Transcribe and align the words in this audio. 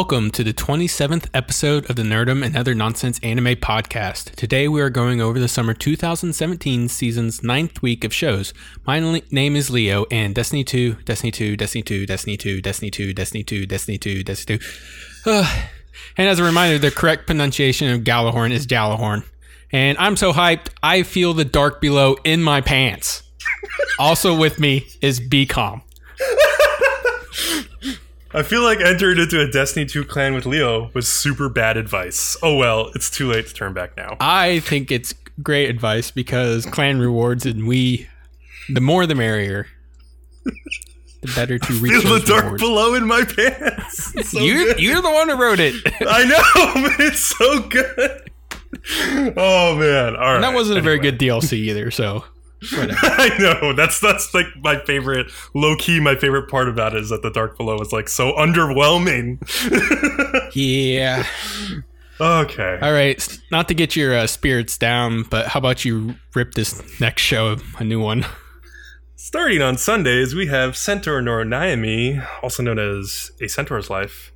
Welcome 0.00 0.30
to 0.30 0.42
the 0.42 0.54
27th 0.54 1.28
episode 1.34 1.90
of 1.90 1.96
the 1.96 2.02
Nerdum 2.02 2.42
and 2.42 2.56
Other 2.56 2.74
Nonsense 2.74 3.20
Anime 3.22 3.54
Podcast. 3.56 4.34
Today 4.34 4.66
we 4.66 4.80
are 4.80 4.88
going 4.88 5.20
over 5.20 5.38
the 5.38 5.46
summer 5.46 5.74
2017 5.74 6.88
season's 6.88 7.42
ninth 7.42 7.82
week 7.82 8.02
of 8.02 8.14
shows. 8.14 8.54
My 8.86 8.98
li- 8.98 9.22
name 9.30 9.56
is 9.56 9.68
Leo, 9.68 10.06
and 10.10 10.34
Destiny 10.34 10.64
2, 10.64 10.94
Destiny 11.04 11.30
2, 11.30 11.54
Destiny 11.54 11.82
2, 11.82 12.06
Destiny 12.06 12.38
2, 12.38 12.62
Destiny 12.62 12.90
2, 12.90 13.12
Destiny 13.12 13.44
2, 13.44 13.66
Destiny 13.66 13.98
2, 13.98 14.24
Destiny 14.24 14.58
2. 14.58 15.30
Uh, 15.30 15.64
and 16.16 16.28
as 16.30 16.38
a 16.38 16.44
reminder, 16.44 16.78
the 16.78 16.90
correct 16.90 17.26
pronunciation 17.26 17.90
of 17.90 18.00
Galahorn 18.00 18.52
is 18.52 18.66
Gallahorn. 18.66 19.22
And 19.70 19.98
I'm 19.98 20.16
so 20.16 20.32
hyped, 20.32 20.68
I 20.82 21.02
feel 21.02 21.34
the 21.34 21.44
dark 21.44 21.82
below 21.82 22.16
in 22.24 22.42
my 22.42 22.62
pants. 22.62 23.22
also 23.98 24.34
with 24.34 24.58
me 24.58 24.86
is 25.02 25.20
BCom. 25.20 25.82
I 28.32 28.42
feel 28.42 28.62
like 28.62 28.80
entering 28.80 29.18
into 29.18 29.40
a 29.40 29.50
Destiny 29.50 29.86
2 29.86 30.04
clan 30.04 30.34
with 30.34 30.46
Leo 30.46 30.90
was 30.94 31.08
super 31.08 31.48
bad 31.48 31.76
advice. 31.76 32.36
Oh 32.42 32.56
well, 32.56 32.90
it's 32.94 33.10
too 33.10 33.28
late 33.30 33.46
to 33.48 33.54
turn 33.54 33.72
back 33.72 33.96
now. 33.96 34.16
I 34.20 34.60
think 34.60 34.92
it's 34.92 35.14
great 35.42 35.68
advice 35.68 36.10
because 36.10 36.64
clan 36.66 37.00
rewards 37.00 37.44
and 37.44 37.66
we, 37.66 38.08
the 38.68 38.80
more 38.80 39.06
the 39.06 39.14
merrier. 39.16 39.66
The 40.44 41.32
better 41.34 41.58
to 41.58 41.72
reach 41.80 42.02
Feel 42.02 42.18
the 42.20 42.24
dark 42.26 42.44
rewards. 42.44 42.62
below 42.62 42.94
in 42.94 43.06
my 43.06 43.24
pants. 43.24 44.28
So 44.30 44.38
you, 44.40 44.66
good. 44.66 44.80
you're 44.80 45.02
the 45.02 45.10
one 45.10 45.28
who 45.28 45.34
wrote 45.36 45.58
it. 45.60 45.74
I 46.00 46.24
know, 46.24 46.82
but 46.88 47.00
it's 47.00 47.18
so 47.20 47.60
good. 47.68 48.30
Oh 49.36 49.76
man! 49.76 50.14
All 50.14 50.22
right. 50.22 50.34
And 50.36 50.44
that 50.44 50.54
wasn't 50.54 50.78
a 50.78 50.82
very 50.82 50.98
good 51.00 51.18
DLC 51.18 51.54
either, 51.54 51.90
so. 51.90 52.24
I 52.72 53.30
know 53.38 53.72
that's 53.72 54.00
that's 54.00 54.34
like 54.34 54.46
my 54.62 54.78
favorite, 54.84 55.30
low 55.54 55.76
key. 55.76 55.98
My 56.00 56.14
favorite 56.14 56.50
part 56.50 56.68
about 56.68 56.94
it 56.94 57.00
is 57.02 57.08
that 57.10 57.22
the 57.22 57.30
dark 57.30 57.56
below 57.56 57.78
is 57.80 57.92
like 57.92 58.08
so 58.08 58.32
underwhelming. 58.34 59.38
yeah. 60.54 61.24
okay. 62.20 62.78
All 62.82 62.92
right. 62.92 63.38
Not 63.50 63.68
to 63.68 63.74
get 63.74 63.96
your 63.96 64.14
uh, 64.14 64.26
spirits 64.26 64.76
down, 64.76 65.24
but 65.24 65.46
how 65.48 65.58
about 65.58 65.84
you 65.84 66.14
rip 66.34 66.52
this 66.54 67.00
next 67.00 67.22
show 67.22 67.56
a 67.78 67.84
new 67.84 68.00
one? 68.00 68.26
Starting 69.16 69.62
on 69.62 69.76
Sundays, 69.76 70.34
we 70.34 70.46
have 70.46 70.76
Centaur 70.76 71.20
no 71.22 71.32
Nayami, 71.32 72.26
also 72.42 72.62
known 72.62 72.78
as 72.78 73.30
A 73.40 73.48
Centaur's 73.48 73.88
Life. 73.90 74.32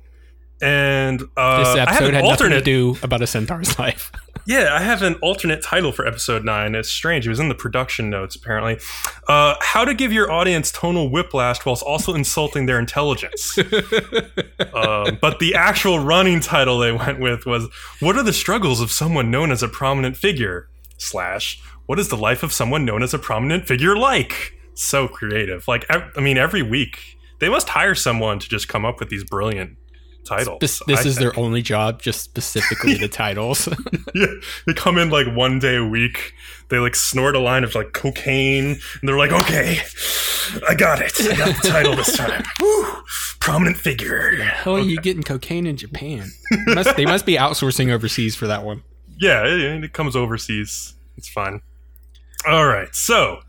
And 0.61 1.21
uh, 1.35 1.59
This 1.59 1.67
I 1.69 1.79
have 1.79 1.87
episode 1.89 2.07
an 2.09 2.13
had 2.15 2.23
nothing 2.23 2.49
to 2.51 2.55
alternate. 2.57 2.63
do 2.63 2.97
about 3.03 3.21
a 3.21 3.27
centaur's 3.27 3.77
life. 3.79 4.11
Yeah, 4.47 4.75
I 4.75 4.81
have 4.81 5.01
an 5.01 5.15
alternate 5.15 5.63
title 5.63 5.91
for 5.91 6.05
episode 6.05 6.45
nine. 6.45 6.75
It's 6.75 6.89
strange. 6.89 7.25
It 7.25 7.29
was 7.29 7.39
in 7.39 7.49
the 7.49 7.55
production 7.55 8.11
notes, 8.11 8.35
apparently. 8.35 8.79
Uh, 9.27 9.55
how 9.59 9.83
to 9.85 9.93
give 9.95 10.13
your 10.13 10.31
audience 10.31 10.71
tonal 10.71 11.09
whiplash 11.09 11.65
whilst 11.65 11.81
also 11.81 12.13
insulting 12.13 12.67
their 12.67 12.77
intelligence. 12.77 13.57
um, 14.73 15.17
but 15.19 15.39
the 15.39 15.53
actual 15.55 15.97
running 15.97 16.39
title 16.39 16.77
they 16.77 16.91
went 16.91 17.19
with 17.19 17.47
was 17.47 17.67
"What 17.99 18.15
are 18.17 18.23
the 18.23 18.33
struggles 18.33 18.81
of 18.81 18.91
someone 18.91 19.31
known 19.31 19.51
as 19.51 19.63
a 19.63 19.67
prominent 19.67 20.15
figure?" 20.15 20.69
Slash 20.97 21.61
What 21.87 21.99
is 21.99 22.09
the 22.09 22.17
life 22.17 22.41
of 22.43 22.53
someone 22.53 22.85
known 22.85 23.03
as 23.03 23.13
a 23.13 23.19
prominent 23.19 23.67
figure 23.67 23.97
like? 23.97 24.53
So 24.75 25.07
creative. 25.07 25.67
Like, 25.67 25.85
ev- 25.89 26.11
I 26.15 26.21
mean, 26.21 26.37
every 26.37 26.61
week 26.61 27.17
they 27.39 27.49
must 27.49 27.69
hire 27.69 27.95
someone 27.95 28.39
to 28.39 28.47
just 28.47 28.67
come 28.67 28.85
up 28.85 28.99
with 28.99 29.09
these 29.09 29.23
brilliant 29.23 29.77
titles. 30.25 30.57
This 30.59 30.81
this 30.87 31.05
I 31.05 31.09
is 31.09 31.17
think. 31.17 31.33
their 31.33 31.39
only 31.39 31.61
job, 31.61 32.01
just 32.01 32.21
specifically 32.21 32.95
the 32.95 33.07
titles. 33.23 33.69
Yeah, 34.13 34.27
they 34.65 34.73
come 34.73 34.97
in 34.97 35.09
like 35.09 35.27
one 35.27 35.59
day 35.59 35.75
a 35.75 35.83
week. 35.85 36.33
They 36.69 36.77
like 36.79 36.95
snort 36.95 37.35
a 37.35 37.39
line 37.39 37.65
of 37.65 37.75
like 37.75 37.91
cocaine, 37.91 38.65
and 38.99 39.09
they're 39.09 39.17
like, 39.17 39.33
"Okay, 39.33 39.79
I 40.69 40.73
got 40.73 41.01
it. 41.01 41.11
I 41.19 41.35
got 41.35 41.61
the 41.61 41.67
title 41.67 41.95
this 41.97 42.15
time. 42.15 42.43
Woo, 42.61 42.85
prominent 43.41 43.75
figure." 43.75 44.31
Hell, 44.37 44.77
are 44.77 44.79
you 44.79 45.01
getting 45.01 45.21
cocaine 45.21 45.67
in 45.67 45.75
Japan? 45.75 46.29
Must, 46.67 46.95
they 46.95 47.05
must 47.05 47.25
be 47.25 47.35
outsourcing 47.35 47.91
overseas 47.91 48.37
for 48.37 48.47
that 48.47 48.63
one. 48.63 48.83
Yeah, 49.19 49.45
it, 49.45 49.83
it 49.83 49.91
comes 49.93 50.15
overseas. 50.15 50.93
It's 51.17 51.27
fine. 51.27 51.61
All 52.47 52.67
right, 52.67 52.95
so 52.95 53.39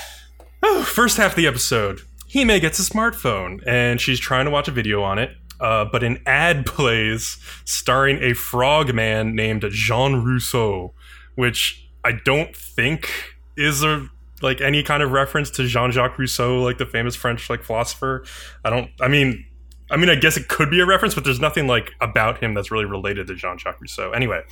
oh, 0.62 0.82
first 0.84 1.16
half 1.16 1.32
of 1.32 1.36
the 1.36 1.46
episode, 1.48 2.00
Hime 2.32 2.60
gets 2.60 2.78
a 2.78 2.82
smartphone 2.82 3.62
and 3.66 4.00
she's 4.00 4.20
trying 4.20 4.44
to 4.44 4.50
watch 4.50 4.68
a 4.68 4.72
video 4.72 5.02
on 5.02 5.18
it. 5.18 5.30
Uh, 5.64 5.82
but 5.82 6.02
an 6.02 6.20
ad 6.26 6.66
plays 6.66 7.38
starring 7.64 8.22
a 8.22 8.34
frog 8.34 8.94
man 8.94 9.34
named 9.34 9.64
Jean 9.70 10.22
Rousseau, 10.22 10.92
which 11.36 11.88
I 12.04 12.12
don't 12.12 12.54
think 12.54 13.10
is 13.56 13.82
a 13.82 14.06
like 14.42 14.60
any 14.60 14.82
kind 14.82 15.02
of 15.02 15.12
reference 15.12 15.50
to 15.52 15.66
Jean-Jacques 15.66 16.18
Rousseau, 16.18 16.60
like 16.60 16.76
the 16.76 16.84
famous 16.84 17.16
French 17.16 17.48
like 17.48 17.62
philosopher. 17.64 18.26
I 18.62 18.68
don't. 18.68 18.90
I 19.00 19.08
mean, 19.08 19.46
I 19.90 19.96
mean, 19.96 20.10
I 20.10 20.16
guess 20.16 20.36
it 20.36 20.48
could 20.48 20.70
be 20.70 20.80
a 20.80 20.86
reference, 20.86 21.14
but 21.14 21.24
there's 21.24 21.40
nothing 21.40 21.66
like 21.66 21.92
about 22.02 22.42
him 22.42 22.52
that's 22.52 22.70
really 22.70 22.84
related 22.84 23.26
to 23.28 23.34
Jean-Jacques 23.34 23.80
Rousseau. 23.80 24.10
Anyway, 24.12 24.42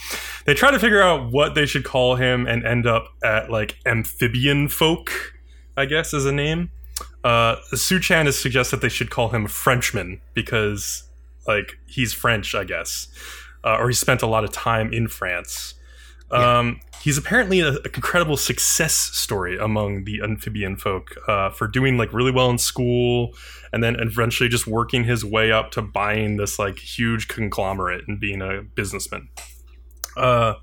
they 0.46 0.54
try 0.54 0.70
to 0.70 0.78
figure 0.78 1.02
out 1.02 1.30
what 1.30 1.54
they 1.54 1.66
should 1.66 1.84
call 1.84 2.16
him 2.16 2.46
and 2.46 2.64
end 2.64 2.86
up 2.86 3.08
at 3.22 3.50
like 3.50 3.76
amphibian 3.84 4.68
folk, 4.68 5.34
I 5.76 5.84
guess 5.84 6.14
is 6.14 6.24
a 6.24 6.32
name. 6.32 6.70
Uh, 7.24 7.56
Suchan 7.72 8.26
has 8.26 8.38
suggested 8.38 8.80
they 8.80 8.88
should 8.88 9.10
call 9.10 9.28
him 9.28 9.46
Frenchman 9.46 10.20
because 10.34 11.04
like 11.46 11.78
he's 11.86 12.12
French, 12.12 12.54
I 12.54 12.64
guess, 12.64 13.08
uh, 13.64 13.76
or 13.78 13.88
he 13.88 13.94
spent 13.94 14.22
a 14.22 14.26
lot 14.26 14.44
of 14.44 14.52
time 14.52 14.92
in 14.92 15.08
France. 15.08 15.74
Um, 16.30 16.80
he's 17.02 17.18
apparently 17.18 17.60
a, 17.60 17.72
a 17.72 17.82
incredible 17.94 18.38
success 18.38 18.94
story 18.94 19.58
among 19.58 20.04
the 20.04 20.22
amphibian 20.22 20.76
folk 20.76 21.14
uh, 21.28 21.50
for 21.50 21.68
doing 21.68 21.98
like 21.98 22.12
really 22.12 22.30
well 22.30 22.48
in 22.48 22.56
school 22.56 23.34
and 23.72 23.84
then 23.84 23.96
eventually 24.00 24.48
just 24.48 24.66
working 24.66 25.04
his 25.04 25.24
way 25.24 25.52
up 25.52 25.70
to 25.72 25.82
buying 25.82 26.38
this 26.38 26.58
like 26.58 26.78
huge 26.78 27.28
conglomerate 27.28 28.04
and 28.08 28.18
being 28.18 28.40
a 28.40 28.62
businessman. 28.62 29.28
Uh, 30.16 30.54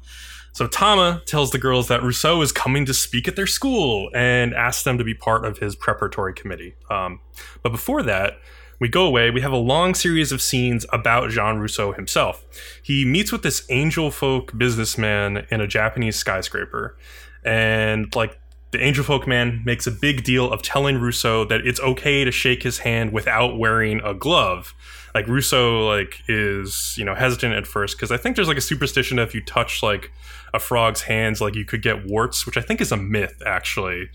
so 0.51 0.67
Tama 0.67 1.21
tells 1.25 1.51
the 1.51 1.57
girls 1.57 1.87
that 1.87 2.03
Rousseau 2.03 2.41
is 2.41 2.51
coming 2.51 2.85
to 2.85 2.93
speak 2.93 3.27
at 3.27 3.35
their 3.35 3.47
school 3.47 4.09
and 4.13 4.53
asks 4.53 4.83
them 4.83 4.97
to 4.97 5.03
be 5.03 5.13
part 5.13 5.45
of 5.45 5.59
his 5.59 5.75
preparatory 5.75 6.33
committee. 6.33 6.75
Um, 6.89 7.21
but 7.63 7.71
before 7.71 8.03
that, 8.03 8.39
we 8.79 8.87
go 8.87 9.05
away. 9.05 9.29
We 9.29 9.41
have 9.41 9.51
a 9.51 9.57
long 9.57 9.93
series 9.93 10.31
of 10.31 10.41
scenes 10.41 10.85
about 10.91 11.31
Jean 11.31 11.57
Rousseau 11.57 11.91
himself. 11.91 12.45
He 12.81 13.05
meets 13.05 13.31
with 13.31 13.43
this 13.43 13.65
angel 13.69 14.09
folk 14.09 14.57
businessman 14.57 15.45
in 15.51 15.61
a 15.61 15.67
Japanese 15.67 16.15
skyscraper, 16.15 16.97
and 17.43 18.13
like 18.15 18.39
the 18.71 18.81
angel 18.81 19.03
folk 19.03 19.27
man 19.27 19.61
makes 19.65 19.87
a 19.87 19.91
big 19.91 20.23
deal 20.23 20.51
of 20.51 20.61
telling 20.61 20.97
Rousseau 20.97 21.43
that 21.45 21.65
it's 21.65 21.79
okay 21.79 22.23
to 22.23 22.31
shake 22.31 22.63
his 22.63 22.79
hand 22.79 23.11
without 23.11 23.57
wearing 23.57 23.99
a 24.01 24.13
glove. 24.13 24.73
Like 25.13 25.27
Rousseau, 25.27 25.85
like 25.87 26.21
is 26.27 26.95
you 26.97 27.03
know 27.03 27.15
hesitant 27.15 27.55
at 27.55 27.67
first 27.67 27.97
because 27.97 28.11
I 28.11 28.17
think 28.17 28.35
there's 28.35 28.47
like 28.47 28.57
a 28.57 28.61
superstition 28.61 29.19
if 29.19 29.33
you 29.33 29.41
touch 29.41 29.83
like 29.83 30.11
a 30.53 30.59
frog's 30.59 31.03
hands, 31.03 31.41
like 31.41 31.55
you 31.55 31.65
could 31.65 31.81
get 31.81 32.05
warts, 32.05 32.45
which 32.45 32.57
I 32.57 32.61
think 32.61 32.81
is 32.81 32.91
a 32.91 32.97
myth 32.97 33.41
actually. 33.45 34.09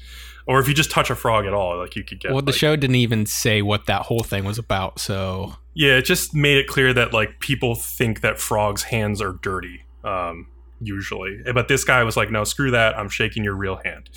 Or 0.46 0.60
if 0.60 0.68
you 0.68 0.74
just 0.74 0.90
touch 0.90 1.08
a 1.08 1.14
frog 1.14 1.46
at 1.46 1.54
all, 1.54 1.78
like 1.78 1.96
you 1.96 2.04
could 2.04 2.20
get. 2.20 2.32
Well, 2.32 2.42
the 2.42 2.52
like- 2.52 2.58
show 2.58 2.76
didn't 2.76 2.96
even 2.96 3.24
say 3.24 3.62
what 3.62 3.86
that 3.86 4.02
whole 4.02 4.22
thing 4.22 4.44
was 4.44 4.58
about, 4.58 4.98
so 4.98 5.54
Yeah, 5.72 5.96
it 5.96 6.02
just 6.02 6.34
made 6.34 6.58
it 6.58 6.66
clear 6.66 6.92
that 6.92 7.12
like 7.12 7.40
people 7.40 7.74
think 7.74 8.20
that 8.20 8.38
frogs' 8.38 8.82
hands 8.84 9.22
are 9.22 9.32
dirty, 9.32 9.84
um, 10.04 10.46
usually. 10.80 11.40
But 11.52 11.68
this 11.68 11.82
guy 11.84 12.02
was 12.04 12.16
like, 12.16 12.30
"No, 12.30 12.44
screw 12.44 12.70
that. 12.72 12.98
I'm 12.98 13.08
shaking 13.08 13.42
your 13.42 13.54
real 13.54 13.76
hand." 13.76 14.10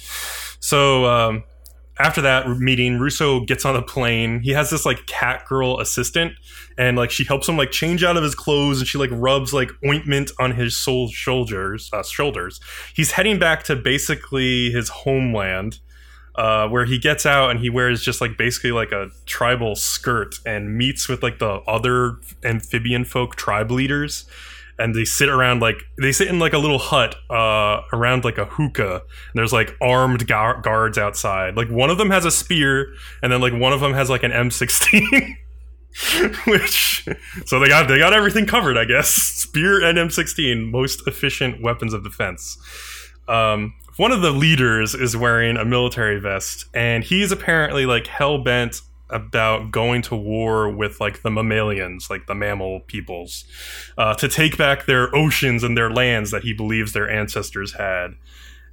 So 0.59 1.06
um, 1.06 1.44
after 2.00 2.22
that 2.22 2.47
meeting, 2.50 3.00
Rousseau 3.00 3.41
gets 3.41 3.66
on 3.66 3.74
the 3.74 3.81
plane. 3.81 4.39
He 4.42 4.51
has 4.51 4.69
this 4.69 4.86
like 4.86 5.06
cat 5.06 5.45
girl 5.48 5.80
assistant, 5.80 6.33
and 6.77 6.98
like 6.98 7.12
she 7.12 7.24
helps 7.24 7.48
him 7.48 7.57
like 7.57 7.71
change 7.71 8.04
out 8.04 8.18
of 8.18 8.24
his 8.24 8.36
clothes, 8.36 8.80
and 8.80 8.88
she 8.88 8.98
like 8.98 9.10
rubs 9.13 9.54
like 9.54 9.69
ointment 9.86 10.31
on 10.39 10.51
his 10.51 10.77
soul 10.77 11.10
shoulders. 11.10 11.89
Uh, 11.92 12.04
shoulders. 12.04 12.60
He's 12.95 13.12
heading 13.12 13.39
back 13.39 13.63
to 13.63 13.75
basically 13.75 14.71
his 14.71 14.89
homeland 14.89 15.80
uh, 16.38 16.68
where 16.68 16.86
he 16.86 17.00
gets 17.00 17.25
out 17.25 17.50
and 17.50 17.60
he 17.60 17.69
wears 17.69 18.04
just 18.04 18.21
like 18.21 18.38
basically 18.38 18.71
like 18.71 18.92
a 18.92 19.10
tribal 19.25 19.75
skirt 19.75 20.39
and 20.45 20.77
meets 20.77 21.10
with 21.10 21.24
like 21.24 21.39
the 21.39 21.62
other 21.68 22.19
amphibian 22.44 23.04
folk 23.04 23.36
tribe 23.36 23.71
leaders 23.71 24.25
and 24.79 24.94
they 24.95 25.06
sit 25.06 25.29
around 25.29 25.62
like 25.62 25.77
they 26.01 26.12
sit 26.12 26.27
in 26.27 26.39
like 26.39 26.53
a 26.53 26.57
little 26.57 26.79
hut 26.79 27.15
uh, 27.29 27.81
around 27.94 28.24
like 28.24 28.38
a 28.38 28.45
hookah 28.45 28.95
and 28.95 29.33
there's 29.33 29.53
like 29.53 29.75
armed 29.81 30.27
gar- 30.27 30.62
guards 30.62 30.97
outside. 30.97 31.56
Like 31.56 31.69
one 31.69 31.89
of 31.89 31.97
them 31.97 32.09
has 32.09 32.25
a 32.25 32.31
spear 32.31 32.94
and 33.21 33.31
then 33.31 33.41
like 33.41 33.53
one 33.53 33.74
of 33.74 33.79
them 33.79 33.94
has 33.94 34.09
like 34.09 34.24
an 34.24 34.31
m16 34.31 35.35
which 36.47 37.07
so 37.45 37.59
they 37.59 37.68
got 37.68 37.88
they 37.88 37.97
got 37.97 38.13
everything 38.13 38.45
covered 38.45 38.77
i 38.77 38.85
guess. 38.85 39.09
Spear 39.09 39.83
and 39.83 39.97
m16 39.97 40.69
most 40.69 41.07
efficient 41.07 41.62
weapons 41.62 41.94
of 41.94 42.03
defense. 42.03 42.57
Um, 43.27 43.73
one 43.97 44.12
of 44.12 44.21
the 44.21 44.31
leaders 44.31 44.94
is 44.94 45.18
wearing 45.18 45.57
a 45.57 45.65
military 45.65 46.19
vest, 46.19 46.65
and 46.73 47.03
he's 47.03 47.31
apparently 47.31 47.85
like 47.85 48.06
hell 48.06 48.44
bent 48.44 48.81
about 49.09 49.71
going 49.71 50.01
to 50.04 50.15
war 50.15 50.69
with 50.69 51.00
like 51.00 51.21
the 51.21 51.30
mammalians, 51.30 52.09
like 52.09 52.27
the 52.27 52.36
mammal 52.36 52.81
peoples, 52.81 53.45
uh, 53.98 54.13
to 54.15 54.27
take 54.27 54.57
back 54.57 54.86
their 54.86 55.13
oceans 55.15 55.63
and 55.63 55.77
their 55.77 55.89
lands 55.89 56.31
that 56.31 56.44
he 56.44 56.54
believes 56.54 56.94
their 56.94 57.09
ancestors 57.09 57.74
had. 57.74 58.15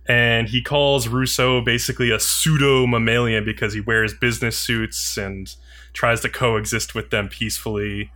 And 0.07 0.49
he 0.49 0.61
calls 0.61 1.09
Rousseau 1.09 1.63
basically 1.63 2.11
a 2.11 2.21
pseudo 2.21 2.87
mammalian 2.87 3.45
because 3.45 3.73
he 3.73 3.81
wears 3.81 4.13
business 4.13 4.59
suits 4.59 5.17
and 5.17 5.55
tries 5.95 6.21
to 6.23 6.29
coexist 6.29 6.95
with 6.95 7.11
them 7.11 7.29
peacefully. 7.29 8.11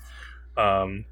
Um, 0.56 1.06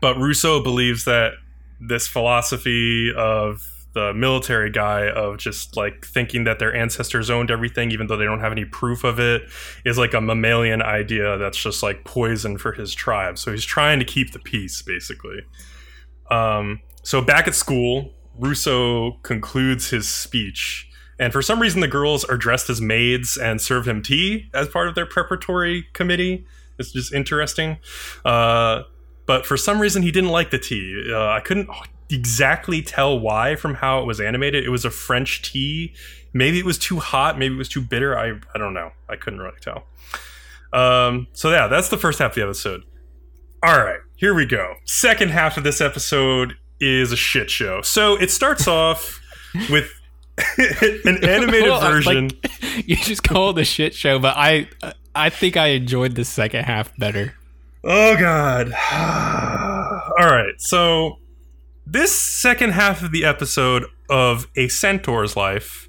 but 0.00 0.16
Rousseau 0.16 0.62
believes 0.62 1.04
that 1.04 1.32
this 1.80 2.06
philosophy 2.06 3.12
of 3.14 3.77
the 3.98 4.14
military 4.14 4.70
guy 4.70 5.08
of 5.08 5.38
just 5.38 5.76
like 5.76 6.06
thinking 6.06 6.44
that 6.44 6.60
their 6.60 6.72
ancestors 6.72 7.30
owned 7.30 7.50
everything 7.50 7.90
even 7.90 8.06
though 8.06 8.16
they 8.16 8.24
don't 8.24 8.38
have 8.38 8.52
any 8.52 8.64
proof 8.64 9.02
of 9.02 9.18
it 9.18 9.42
is 9.84 9.98
like 9.98 10.14
a 10.14 10.20
mammalian 10.20 10.80
idea 10.80 11.36
that's 11.36 11.60
just 11.60 11.82
like 11.82 12.04
poison 12.04 12.56
for 12.56 12.70
his 12.72 12.94
tribe. 12.94 13.38
So 13.38 13.50
he's 13.50 13.64
trying 13.64 13.98
to 13.98 14.04
keep 14.04 14.30
the 14.30 14.38
peace 14.38 14.82
basically. 14.82 15.40
Um, 16.30 16.80
so 17.02 17.20
back 17.20 17.48
at 17.48 17.56
school 17.56 18.12
Rousseau 18.38 19.18
concludes 19.24 19.90
his 19.90 20.08
speech. 20.08 20.88
And 21.18 21.32
for 21.32 21.42
some 21.42 21.60
reason 21.60 21.80
the 21.80 21.88
girls 21.88 22.24
are 22.24 22.36
dressed 22.36 22.70
as 22.70 22.80
maids 22.80 23.36
and 23.36 23.60
serve 23.60 23.88
him 23.88 24.00
tea 24.00 24.48
as 24.54 24.68
part 24.68 24.86
of 24.86 24.94
their 24.94 25.06
preparatory 25.06 25.86
committee. 25.92 26.46
It's 26.78 26.92
just 26.92 27.12
interesting. 27.12 27.78
Uh, 28.24 28.82
but 29.26 29.44
for 29.44 29.56
some 29.56 29.80
reason 29.80 30.02
he 30.02 30.12
didn't 30.12 30.30
like 30.30 30.52
the 30.52 30.58
tea. 30.60 31.10
Uh, 31.12 31.30
i 31.30 31.40
couldn't 31.40 31.68
exactly 32.10 32.82
tell 32.82 33.18
why 33.18 33.56
from 33.56 33.74
how 33.74 34.00
it 34.00 34.06
was 34.06 34.20
animated. 34.20 34.64
It 34.64 34.70
was 34.70 34.84
a 34.84 34.90
French 34.90 35.42
tea. 35.42 35.94
Maybe 36.32 36.58
it 36.58 36.64
was 36.64 36.78
too 36.78 36.98
hot. 36.98 37.38
Maybe 37.38 37.54
it 37.54 37.58
was 37.58 37.68
too 37.68 37.82
bitter. 37.82 38.18
I 38.18 38.38
I 38.54 38.58
don't 38.58 38.74
know. 38.74 38.92
I 39.08 39.16
couldn't 39.16 39.40
really 39.40 39.58
tell. 39.60 39.84
Um, 40.72 41.28
so 41.32 41.50
yeah, 41.50 41.68
that's 41.68 41.88
the 41.88 41.96
first 41.96 42.18
half 42.18 42.32
of 42.32 42.34
the 42.36 42.42
episode. 42.42 42.82
All 43.62 43.78
right, 43.78 44.00
here 44.16 44.34
we 44.34 44.46
go. 44.46 44.74
Second 44.84 45.30
half 45.30 45.56
of 45.56 45.64
this 45.64 45.80
episode 45.80 46.54
is 46.80 47.10
a 47.10 47.16
shit 47.16 47.50
show. 47.50 47.82
So 47.82 48.16
it 48.16 48.30
starts 48.30 48.68
off 48.68 49.20
with 49.70 49.90
an 50.58 51.24
animated 51.24 51.68
well, 51.68 51.80
version. 51.80 52.28
Like, 52.28 52.86
you 52.86 52.96
just 52.96 53.22
call 53.22 53.50
it 53.50 53.58
a 53.58 53.64
shit 53.64 53.94
show, 53.94 54.18
but 54.18 54.34
I 54.36 54.68
I 55.14 55.30
think 55.30 55.56
I 55.56 55.68
enjoyed 55.68 56.14
the 56.14 56.24
second 56.24 56.64
half 56.64 56.96
better. 56.96 57.34
Oh 57.84 58.16
god. 58.16 58.72
All 60.20 60.26
right. 60.26 60.54
So 60.58 61.18
this 61.90 62.14
second 62.20 62.72
half 62.72 63.02
of 63.02 63.12
the 63.12 63.24
episode 63.24 63.86
of 64.10 64.46
A 64.56 64.68
Centaur's 64.68 65.36
Life, 65.36 65.88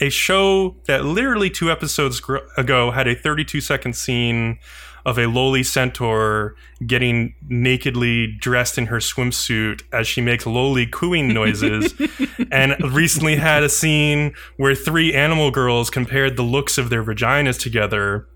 a 0.00 0.08
show 0.08 0.76
that 0.86 1.04
literally 1.04 1.50
two 1.50 1.70
episodes 1.70 2.20
gr- 2.20 2.38
ago 2.56 2.90
had 2.90 3.06
a 3.06 3.14
32 3.14 3.60
second 3.60 3.94
scene 3.94 4.58
of 5.04 5.18
a 5.18 5.26
lowly 5.26 5.62
centaur 5.62 6.56
getting 6.86 7.34
nakedly 7.48 8.34
dressed 8.40 8.76
in 8.78 8.86
her 8.86 8.96
swimsuit 8.96 9.82
as 9.92 10.08
she 10.08 10.20
makes 10.20 10.46
lowly 10.46 10.86
cooing 10.86 11.32
noises, 11.32 11.94
and 12.50 12.74
recently 12.92 13.36
had 13.36 13.62
a 13.62 13.68
scene 13.68 14.34
where 14.56 14.74
three 14.74 15.14
animal 15.14 15.50
girls 15.50 15.90
compared 15.90 16.36
the 16.36 16.42
looks 16.42 16.78
of 16.78 16.88
their 16.88 17.04
vaginas 17.04 17.60
together 17.60 18.26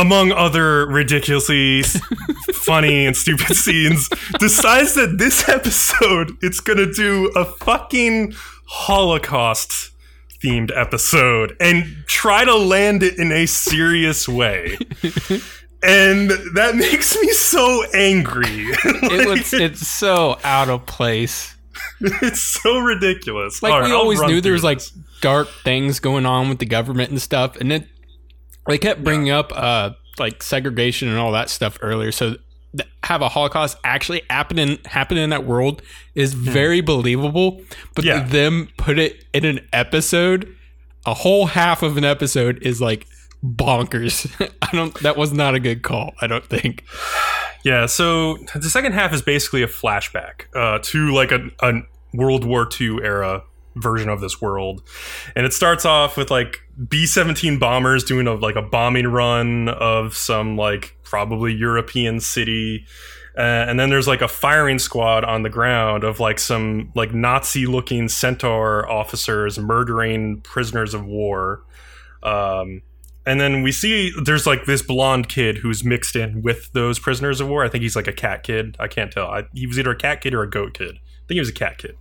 among 0.00 0.32
other 0.32 0.86
ridiculously 0.86 1.82
funny 2.52 3.06
and 3.06 3.16
stupid 3.16 3.54
scenes, 3.54 4.08
decides 4.38 4.94
that 4.94 5.18
this 5.18 5.48
episode 5.48 6.36
it's 6.40 6.60
gonna 6.60 6.90
do 6.90 7.30
a 7.36 7.44
fucking 7.44 8.32
Holocaust 8.66 9.90
themed 10.42 10.70
episode 10.74 11.54
and 11.60 11.84
try 12.06 12.44
to 12.44 12.56
land 12.56 13.02
it 13.02 13.18
in 13.18 13.30
a 13.30 13.44
serious 13.44 14.26
way. 14.26 14.78
and 15.82 16.30
that 16.54 16.72
makes 16.76 17.14
me 17.20 17.28
so 17.32 17.84
angry. 17.92 18.68
like, 18.84 19.12
it 19.12 19.28
was 19.28 19.52
it's 19.52 19.86
so 19.86 20.38
out 20.42 20.70
of 20.70 20.86
place. 20.86 21.54
It's 22.00 22.40
so 22.40 22.78
ridiculous. 22.78 23.62
Like 23.62 23.84
we 23.84 23.92
always 23.92 24.20
knew 24.22 24.40
there 24.40 24.54
was 24.54 24.64
like 24.64 24.80
dark 25.20 25.48
things 25.62 26.00
going 26.00 26.24
on 26.24 26.48
with 26.48 26.58
the 26.58 26.66
government 26.66 27.10
and 27.10 27.20
stuff, 27.20 27.56
and 27.56 27.70
it 27.70 27.86
they 28.66 28.78
kept 28.78 29.02
bringing 29.02 29.28
yeah. 29.28 29.38
up 29.38 29.52
uh, 29.54 29.90
like 30.18 30.42
segregation 30.42 31.08
and 31.08 31.18
all 31.18 31.32
that 31.32 31.50
stuff 31.50 31.78
earlier. 31.80 32.12
So 32.12 32.36
have 33.02 33.22
a 33.22 33.28
Holocaust 33.28 33.76
actually 33.84 34.22
happen 34.30 34.58
in 34.58 34.78
happen 34.84 35.16
in 35.16 35.30
that 35.30 35.44
world 35.44 35.82
is 36.14 36.32
hmm. 36.32 36.44
very 36.44 36.80
believable. 36.80 37.60
But 37.94 38.04
yeah. 38.04 38.22
them 38.22 38.68
put 38.76 38.98
it 38.98 39.24
in 39.32 39.44
an 39.44 39.66
episode, 39.72 40.54
a 41.06 41.14
whole 41.14 41.46
half 41.46 41.82
of 41.82 41.96
an 41.96 42.04
episode 42.04 42.58
is 42.62 42.80
like 42.80 43.06
bonkers. 43.44 44.30
I 44.62 44.68
don't. 44.72 44.94
That 45.00 45.16
was 45.16 45.32
not 45.32 45.54
a 45.54 45.60
good 45.60 45.82
call. 45.82 46.14
I 46.20 46.26
don't 46.26 46.46
think. 46.46 46.84
Yeah. 47.62 47.84
So 47.84 48.38
the 48.54 48.70
second 48.70 48.92
half 48.92 49.12
is 49.12 49.20
basically 49.20 49.62
a 49.62 49.66
flashback 49.66 50.46
uh, 50.56 50.78
to 50.82 51.12
like 51.12 51.30
a, 51.30 51.50
a 51.60 51.82
World 52.14 52.42
War 52.42 52.66
II 52.80 53.00
era 53.02 53.42
version 53.76 54.08
of 54.08 54.20
this 54.20 54.40
world. 54.40 54.82
And 55.36 55.46
it 55.46 55.52
starts 55.52 55.84
off 55.84 56.16
with 56.16 56.30
like 56.30 56.60
B 56.88 57.06
17 57.06 57.58
bombers 57.58 58.04
doing 58.04 58.26
a, 58.26 58.34
like 58.34 58.56
a 58.56 58.62
bombing 58.62 59.06
run 59.06 59.68
of 59.68 60.14
some 60.14 60.56
like 60.56 60.96
probably 61.02 61.52
European 61.54 62.20
city. 62.20 62.84
Uh, 63.36 63.40
and 63.40 63.78
then 63.78 63.90
there's 63.90 64.08
like 64.08 64.22
a 64.22 64.28
firing 64.28 64.78
squad 64.78 65.24
on 65.24 65.42
the 65.42 65.48
ground 65.48 66.04
of 66.04 66.20
like 66.20 66.38
some 66.38 66.92
like 66.94 67.14
Nazi 67.14 67.66
looking 67.66 68.08
centaur 68.08 68.90
officers 68.90 69.58
murdering 69.58 70.40
prisoners 70.40 70.94
of 70.94 71.04
war. 71.04 71.62
Um, 72.22 72.82
and 73.26 73.40
then 73.40 73.62
we 73.62 73.70
see 73.70 74.12
there's 74.24 74.46
like 74.46 74.64
this 74.64 74.82
blonde 74.82 75.28
kid 75.28 75.58
who's 75.58 75.84
mixed 75.84 76.16
in 76.16 76.42
with 76.42 76.72
those 76.72 76.98
prisoners 76.98 77.40
of 77.40 77.48
war. 77.48 77.64
I 77.64 77.68
think 77.68 77.82
he's 77.82 77.96
like 77.96 78.08
a 78.08 78.12
cat 78.12 78.42
kid. 78.42 78.76
I 78.80 78.88
can't 78.88 79.12
tell. 79.12 79.28
I, 79.28 79.44
he 79.54 79.66
was 79.66 79.78
either 79.78 79.90
a 79.90 79.96
cat 79.96 80.20
kid 80.20 80.34
or 80.34 80.42
a 80.42 80.50
goat 80.50 80.74
kid. 80.74 80.96
I 80.96 81.26
think 81.28 81.36
he 81.36 81.40
was 81.40 81.48
a 81.48 81.52
cat 81.52 81.78
kid. 81.78 81.96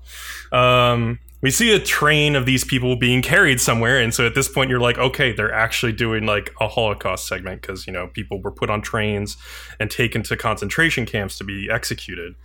Um, 0.51 1.19
we 1.41 1.49
see 1.49 1.73
a 1.73 1.79
train 1.79 2.35
of 2.35 2.45
these 2.45 2.63
people 2.63 2.95
being 2.95 3.21
carried 3.21 3.61
somewhere 3.61 3.99
and 3.99 4.13
so 4.13 4.25
at 4.25 4.35
this 4.35 4.49
point 4.49 4.69
you're 4.69 4.79
like 4.79 4.97
okay 4.97 5.31
they're 5.31 5.53
actually 5.53 5.91
doing 5.91 6.25
like 6.25 6.53
a 6.59 6.67
holocaust 6.67 7.27
segment 7.27 7.61
because 7.61 7.87
you 7.87 7.93
know 7.93 8.07
people 8.07 8.41
were 8.41 8.51
put 8.51 8.69
on 8.69 8.81
trains 8.81 9.37
and 9.79 9.89
taken 9.89 10.21
to 10.21 10.35
concentration 10.35 11.05
camps 11.05 11.37
to 11.37 11.43
be 11.43 11.69
executed 11.71 12.35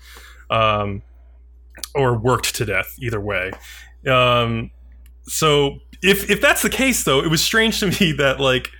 um, 0.50 1.02
or 1.94 2.16
worked 2.16 2.54
to 2.56 2.64
death 2.64 2.94
either 3.00 3.20
way. 3.20 3.52
Um, 4.06 4.70
so 5.24 5.78
if 6.02 6.30
if 6.30 6.40
that's 6.40 6.62
the 6.62 6.70
case 6.70 7.04
though 7.04 7.20
it 7.20 7.28
was 7.28 7.42
strange 7.42 7.80
to 7.80 7.86
me 8.00 8.12
that 8.12 8.40
like 8.40 8.70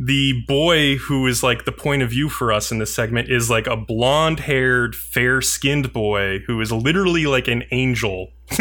the 0.00 0.44
boy 0.46 0.96
who 0.96 1.26
is 1.26 1.42
like 1.42 1.64
the 1.64 1.72
point 1.72 2.02
of 2.02 2.10
view 2.10 2.28
for 2.28 2.52
us 2.52 2.70
in 2.70 2.78
this 2.78 2.94
segment 2.94 3.28
is 3.28 3.50
like 3.50 3.66
a 3.66 3.76
blonde 3.76 4.40
haired 4.40 4.94
fair 4.94 5.40
skinned 5.40 5.92
boy 5.92 6.38
who 6.46 6.60
is 6.60 6.70
literally 6.70 7.26
like 7.26 7.48
an 7.48 7.64
angel 7.72 8.28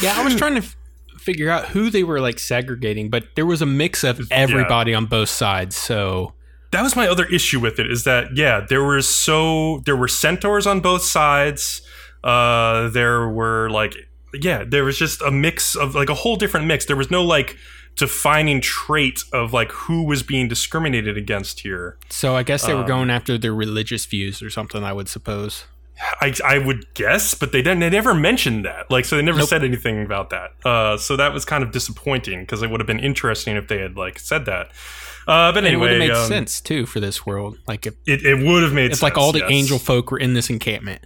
Yeah, 0.00 0.18
I 0.18 0.24
was 0.24 0.34
trying 0.34 0.54
to 0.54 0.60
f- 0.60 0.76
figure 1.18 1.50
out 1.50 1.68
who 1.68 1.90
they 1.90 2.02
were 2.02 2.20
like 2.20 2.38
segregating, 2.38 3.10
but 3.10 3.24
there 3.34 3.46
was 3.46 3.62
a 3.62 3.66
mix 3.66 4.04
of 4.04 4.20
everybody 4.30 4.92
yeah. 4.92 4.96
on 4.96 5.06
both 5.06 5.28
sides. 5.28 5.76
So 5.76 6.34
that 6.72 6.82
was 6.82 6.96
my 6.96 7.08
other 7.08 7.24
issue 7.26 7.60
with 7.60 7.78
it 7.78 7.90
is 7.90 8.04
that 8.04 8.36
yeah, 8.36 8.60
there 8.68 8.82
were 8.82 9.00
so 9.00 9.80
there 9.86 9.96
were 9.96 10.08
centaurs 10.08 10.66
on 10.66 10.80
both 10.80 11.02
sides. 11.02 11.82
Uh, 12.22 12.88
there 12.88 13.28
were 13.28 13.70
like 13.70 13.94
yeah, 14.34 14.64
there 14.66 14.84
was 14.84 14.98
just 14.98 15.22
a 15.22 15.30
mix 15.30 15.76
of 15.76 15.94
like 15.94 16.10
a 16.10 16.14
whole 16.14 16.36
different 16.36 16.66
mix. 16.66 16.86
There 16.86 16.96
was 16.96 17.10
no 17.10 17.22
like 17.22 17.56
defining 17.96 18.60
trait 18.60 19.22
of 19.32 19.52
like 19.52 19.70
who 19.70 20.02
was 20.02 20.22
being 20.22 20.48
discriminated 20.48 21.16
against 21.16 21.60
here. 21.60 21.96
So 22.10 22.34
I 22.34 22.42
guess 22.42 22.66
they 22.66 22.74
were 22.74 22.80
um, 22.80 22.88
going 22.88 23.10
after 23.10 23.38
their 23.38 23.54
religious 23.54 24.04
views 24.04 24.42
or 24.42 24.50
something. 24.50 24.82
I 24.82 24.92
would 24.92 25.08
suppose. 25.08 25.66
I, 26.20 26.34
I 26.44 26.58
would 26.58 26.92
guess, 26.94 27.34
but 27.34 27.52
they 27.52 27.62
didn't. 27.62 27.80
They 27.80 27.90
never 27.90 28.14
mentioned 28.14 28.64
that. 28.64 28.90
Like, 28.90 29.04
so 29.04 29.16
they 29.16 29.22
never 29.22 29.38
nope. 29.38 29.48
said 29.48 29.62
anything 29.62 30.04
about 30.04 30.30
that. 30.30 30.52
Uh, 30.64 30.96
so 30.96 31.16
that 31.16 31.32
was 31.32 31.44
kind 31.44 31.62
of 31.62 31.70
disappointing 31.70 32.40
because 32.40 32.62
it 32.62 32.70
would 32.70 32.80
have 32.80 32.86
been 32.86 33.00
interesting 33.00 33.56
if 33.56 33.68
they 33.68 33.78
had 33.78 33.96
like 33.96 34.18
said 34.18 34.44
that. 34.46 34.70
Uh, 35.26 35.52
but 35.52 35.64
anyway, 35.64 35.72
it 35.74 35.78
would 35.78 35.90
have 35.90 35.98
made 35.98 36.10
um, 36.10 36.28
sense 36.28 36.60
too 36.60 36.84
for 36.84 37.00
this 37.00 37.24
world. 37.24 37.58
Like, 37.66 37.86
if, 37.86 37.94
it, 38.06 38.24
it 38.24 38.44
would 38.44 38.62
have 38.62 38.72
made. 38.72 38.86
Sense. 38.86 38.92
It's 38.92 39.00
sense, 39.00 39.02
like 39.02 39.18
all 39.18 39.32
the 39.32 39.38
yes. 39.40 39.50
angel 39.50 39.78
folk 39.78 40.10
were 40.10 40.18
in 40.18 40.34
this 40.34 40.50
encampment. 40.50 41.02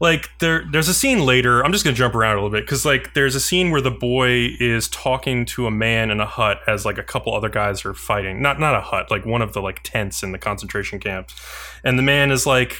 Like 0.00 0.28
there, 0.38 0.64
there's 0.70 0.88
a 0.88 0.94
scene 0.94 1.26
later. 1.26 1.64
I'm 1.64 1.72
just 1.72 1.84
gonna 1.84 1.96
jump 1.96 2.14
around 2.14 2.34
a 2.34 2.36
little 2.36 2.56
bit 2.56 2.64
because 2.64 2.84
like 2.84 3.14
there's 3.14 3.34
a 3.34 3.40
scene 3.40 3.72
where 3.72 3.80
the 3.80 3.90
boy 3.90 4.50
is 4.60 4.88
talking 4.88 5.44
to 5.46 5.66
a 5.66 5.72
man 5.72 6.10
in 6.10 6.20
a 6.20 6.26
hut 6.26 6.60
as 6.68 6.84
like 6.84 6.98
a 6.98 7.02
couple 7.02 7.34
other 7.34 7.48
guys 7.48 7.84
are 7.84 7.94
fighting. 7.94 8.40
Not 8.40 8.60
not 8.60 8.76
a 8.76 8.80
hut, 8.80 9.10
like 9.10 9.26
one 9.26 9.42
of 9.42 9.54
the 9.54 9.60
like 9.60 9.80
tents 9.82 10.22
in 10.22 10.30
the 10.30 10.38
concentration 10.38 11.00
camps, 11.00 11.34
and 11.82 11.98
the 11.98 12.04
man 12.04 12.30
is 12.30 12.46
like 12.46 12.76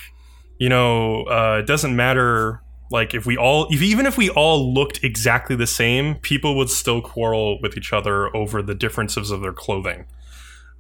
you 0.59 0.69
know, 0.69 1.25
uh, 1.25 1.59
it 1.61 1.67
doesn't 1.67 1.95
matter. 1.95 2.63
Like 2.91 3.15
if 3.15 3.27
we 3.27 3.37
all, 3.37 3.67
if, 3.71 3.83
even 3.83 4.07
if 4.07 4.17
we 4.17 4.31
all 4.31 4.73
looked 4.73 5.03
exactly 5.05 5.57
the 5.57 5.67
same, 5.67 6.17
people 6.17 6.57
would 6.57 6.71
still 6.71 7.01
quarrel 7.01 7.61
with 7.61 7.77
each 7.77 7.93
other 7.93 8.35
over 8.35 8.63
the 8.63 8.75
differences 8.75 9.31
of 9.31 9.41
their 9.41 9.53
clothing, 9.53 10.07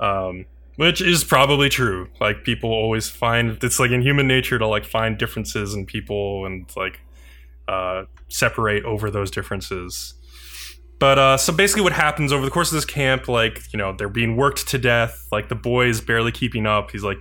um, 0.00 0.46
which 0.76 1.00
is 1.00 1.22
probably 1.22 1.68
true. 1.68 2.08
Like 2.20 2.44
people 2.44 2.70
always 2.70 3.08
find 3.08 3.62
it's 3.62 3.78
like 3.78 3.90
in 3.90 4.02
human 4.02 4.26
nature 4.26 4.58
to 4.58 4.66
like 4.66 4.84
find 4.84 5.18
differences 5.18 5.74
in 5.74 5.86
people 5.86 6.46
and 6.46 6.70
like 6.76 7.00
uh, 7.68 8.04
separate 8.28 8.84
over 8.84 9.10
those 9.10 9.30
differences. 9.30 10.14
But 10.98 11.18
uh, 11.18 11.36
so 11.36 11.52
basically, 11.52 11.82
what 11.82 11.92
happens 11.92 12.32
over 12.32 12.44
the 12.44 12.50
course 12.50 12.72
of 12.72 12.74
this 12.74 12.84
camp, 12.84 13.28
like 13.28 13.60
you 13.72 13.78
know, 13.78 13.94
they're 13.96 14.08
being 14.08 14.36
worked 14.36 14.66
to 14.68 14.78
death. 14.78 15.28
Like 15.30 15.48
the 15.48 15.54
boy 15.54 15.86
is 15.86 16.00
barely 16.00 16.32
keeping 16.32 16.66
up. 16.66 16.90
He's 16.90 17.04
like 17.04 17.18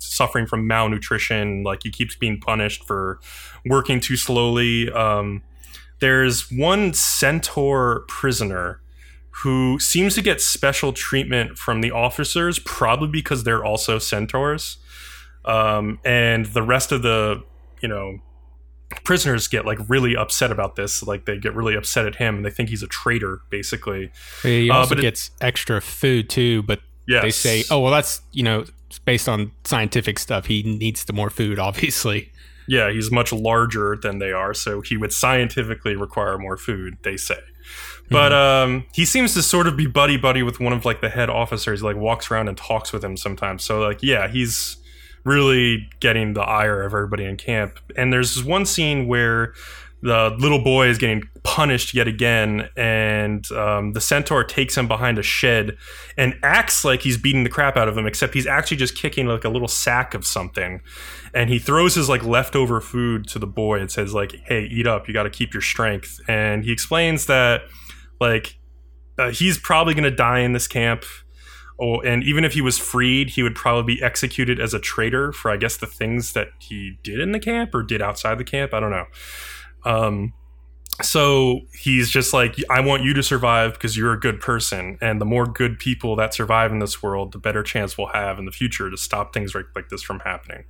suffering 0.00 0.46
from 0.46 0.66
malnutrition. 0.66 1.62
Like 1.62 1.82
he 1.84 1.90
keeps 1.90 2.14
being 2.16 2.40
punished 2.40 2.84
for 2.84 3.20
working 3.64 4.00
too 4.00 4.16
slowly. 4.16 4.90
Um, 4.90 5.42
there's 6.00 6.50
one 6.50 6.92
centaur 6.94 8.04
prisoner 8.08 8.80
who 9.42 9.78
seems 9.78 10.14
to 10.16 10.22
get 10.22 10.40
special 10.40 10.92
treatment 10.92 11.56
from 11.56 11.80
the 11.82 11.90
officers, 11.90 12.58
probably 12.58 13.08
because 13.08 13.44
they're 13.44 13.64
also 13.64 13.98
centaurs. 13.98 14.78
um, 15.44 15.98
and 16.04 16.46
the 16.46 16.62
rest 16.62 16.92
of 16.92 17.02
the 17.02 17.42
you 17.80 17.88
know 17.88 18.18
prisoners 19.04 19.46
get 19.48 19.64
like 19.64 19.78
really 19.88 20.16
upset 20.16 20.50
about 20.50 20.74
this 20.76 21.02
like 21.02 21.24
they 21.24 21.38
get 21.38 21.54
really 21.54 21.74
upset 21.76 22.06
at 22.06 22.16
him 22.16 22.36
and 22.36 22.44
they 22.44 22.50
think 22.50 22.68
he's 22.68 22.82
a 22.82 22.86
traitor 22.88 23.40
basically 23.48 24.10
He 24.42 24.68
Uh, 24.68 24.74
also 24.74 24.90
but 24.90 24.98
it- 24.98 25.02
gets 25.02 25.30
extra 25.40 25.80
food 25.80 26.28
too, 26.28 26.62
but 26.64 26.80
yeah 27.06 27.22
they 27.22 27.30
say, 27.30 27.64
"Oh, 27.70 27.80
well, 27.80 27.92
that's 27.92 28.20
you 28.32 28.42
know, 28.42 28.64
based 28.98 29.28
on 29.28 29.52
scientific 29.64 30.18
stuff. 30.18 30.46
He 30.46 30.62
needs 30.62 31.04
the 31.04 31.12
more 31.12 31.30
food, 31.30 31.58
obviously." 31.68 32.32
yeah 32.70 32.90
he's 32.90 33.10
much 33.10 33.32
larger 33.32 33.96
than 34.00 34.18
they 34.18 34.32
are 34.32 34.54
so 34.54 34.80
he 34.80 34.96
would 34.96 35.12
scientifically 35.12 35.96
require 35.96 36.38
more 36.38 36.56
food 36.56 36.96
they 37.02 37.16
say 37.16 37.38
but 38.10 38.32
um, 38.32 38.84
he 38.92 39.04
seems 39.04 39.34
to 39.34 39.42
sort 39.42 39.68
of 39.68 39.76
be 39.76 39.86
buddy 39.86 40.16
buddy 40.16 40.42
with 40.42 40.60
one 40.60 40.72
of 40.72 40.84
like 40.84 41.00
the 41.00 41.10
head 41.10 41.28
officers 41.28 41.80
he 41.80 41.86
like 41.86 41.96
walks 41.96 42.30
around 42.30 42.48
and 42.48 42.56
talks 42.56 42.92
with 42.92 43.04
him 43.04 43.16
sometimes 43.16 43.64
so 43.64 43.80
like 43.80 44.02
yeah 44.02 44.28
he's 44.28 44.76
really 45.24 45.88
getting 46.00 46.32
the 46.32 46.40
ire 46.40 46.82
of 46.82 46.94
everybody 46.94 47.24
in 47.24 47.36
camp 47.36 47.78
and 47.96 48.12
there's 48.12 48.42
one 48.44 48.64
scene 48.64 49.06
where 49.06 49.52
the 50.02 50.34
little 50.38 50.62
boy 50.62 50.88
is 50.88 50.96
getting 50.96 51.22
punished 51.42 51.94
yet 51.94 52.08
again 52.08 52.68
and 52.76 53.50
um, 53.52 53.92
the 53.92 54.00
centaur 54.00 54.42
takes 54.42 54.76
him 54.76 54.88
behind 54.88 55.18
a 55.18 55.22
shed 55.22 55.76
and 56.16 56.34
acts 56.42 56.84
like 56.84 57.02
he's 57.02 57.18
beating 57.18 57.44
the 57.44 57.50
crap 57.50 57.76
out 57.76 57.88
of 57.88 57.96
him 57.96 58.06
except 58.06 58.32
he's 58.32 58.46
actually 58.46 58.76
just 58.76 58.96
kicking 58.96 59.26
like 59.26 59.44
a 59.44 59.48
little 59.48 59.68
sack 59.68 60.14
of 60.14 60.24
something. 60.24 60.80
And 61.34 61.50
he 61.50 61.58
throws 61.58 61.94
his 61.94 62.08
like 62.08 62.24
leftover 62.24 62.80
food 62.80 63.26
to 63.28 63.38
the 63.38 63.46
boy 63.46 63.78
and 63.78 63.90
says 63.90 64.14
like 64.14 64.34
hey 64.46 64.64
eat 64.64 64.86
up. 64.86 65.06
You 65.06 65.14
got 65.14 65.24
to 65.24 65.30
keep 65.30 65.52
your 65.52 65.62
strength. 65.62 66.20
And 66.28 66.64
he 66.64 66.72
explains 66.72 67.26
that 67.26 67.62
like 68.20 68.58
uh, 69.18 69.30
he's 69.30 69.58
probably 69.58 69.92
going 69.92 70.04
to 70.04 70.10
die 70.10 70.40
in 70.40 70.54
this 70.54 70.66
camp 70.66 71.04
oh, 71.78 72.00
and 72.00 72.22
even 72.24 72.44
if 72.44 72.54
he 72.54 72.62
was 72.62 72.78
freed 72.78 73.30
he 73.30 73.42
would 73.42 73.54
probably 73.54 73.96
be 73.96 74.02
executed 74.02 74.58
as 74.58 74.72
a 74.72 74.78
traitor 74.78 75.30
for 75.30 75.50
i 75.50 75.58
guess 75.58 75.76
the 75.76 75.86
things 75.86 76.32
that 76.32 76.48
he 76.58 76.98
did 77.02 77.20
in 77.20 77.32
the 77.32 77.38
camp 77.38 77.74
or 77.74 77.82
did 77.82 78.00
outside 78.00 78.38
the 78.38 78.44
camp. 78.44 78.72
I 78.72 78.80
don't 78.80 78.90
know 78.90 79.06
um 79.84 80.32
so 81.02 81.60
he's 81.72 82.10
just 82.10 82.34
like 82.34 82.56
i 82.68 82.80
want 82.80 83.02
you 83.02 83.14
to 83.14 83.22
survive 83.22 83.72
because 83.74 83.96
you're 83.96 84.12
a 84.12 84.20
good 84.20 84.40
person 84.40 84.98
and 85.00 85.20
the 85.20 85.24
more 85.24 85.46
good 85.46 85.78
people 85.78 86.16
that 86.16 86.34
survive 86.34 86.72
in 86.72 86.78
this 86.78 87.02
world 87.02 87.32
the 87.32 87.38
better 87.38 87.62
chance 87.62 87.96
we'll 87.96 88.08
have 88.08 88.38
in 88.38 88.44
the 88.44 88.52
future 88.52 88.90
to 88.90 88.96
stop 88.96 89.32
things 89.32 89.54
like, 89.54 89.66
like 89.74 89.88
this 89.88 90.02
from 90.02 90.20
happening. 90.20 90.64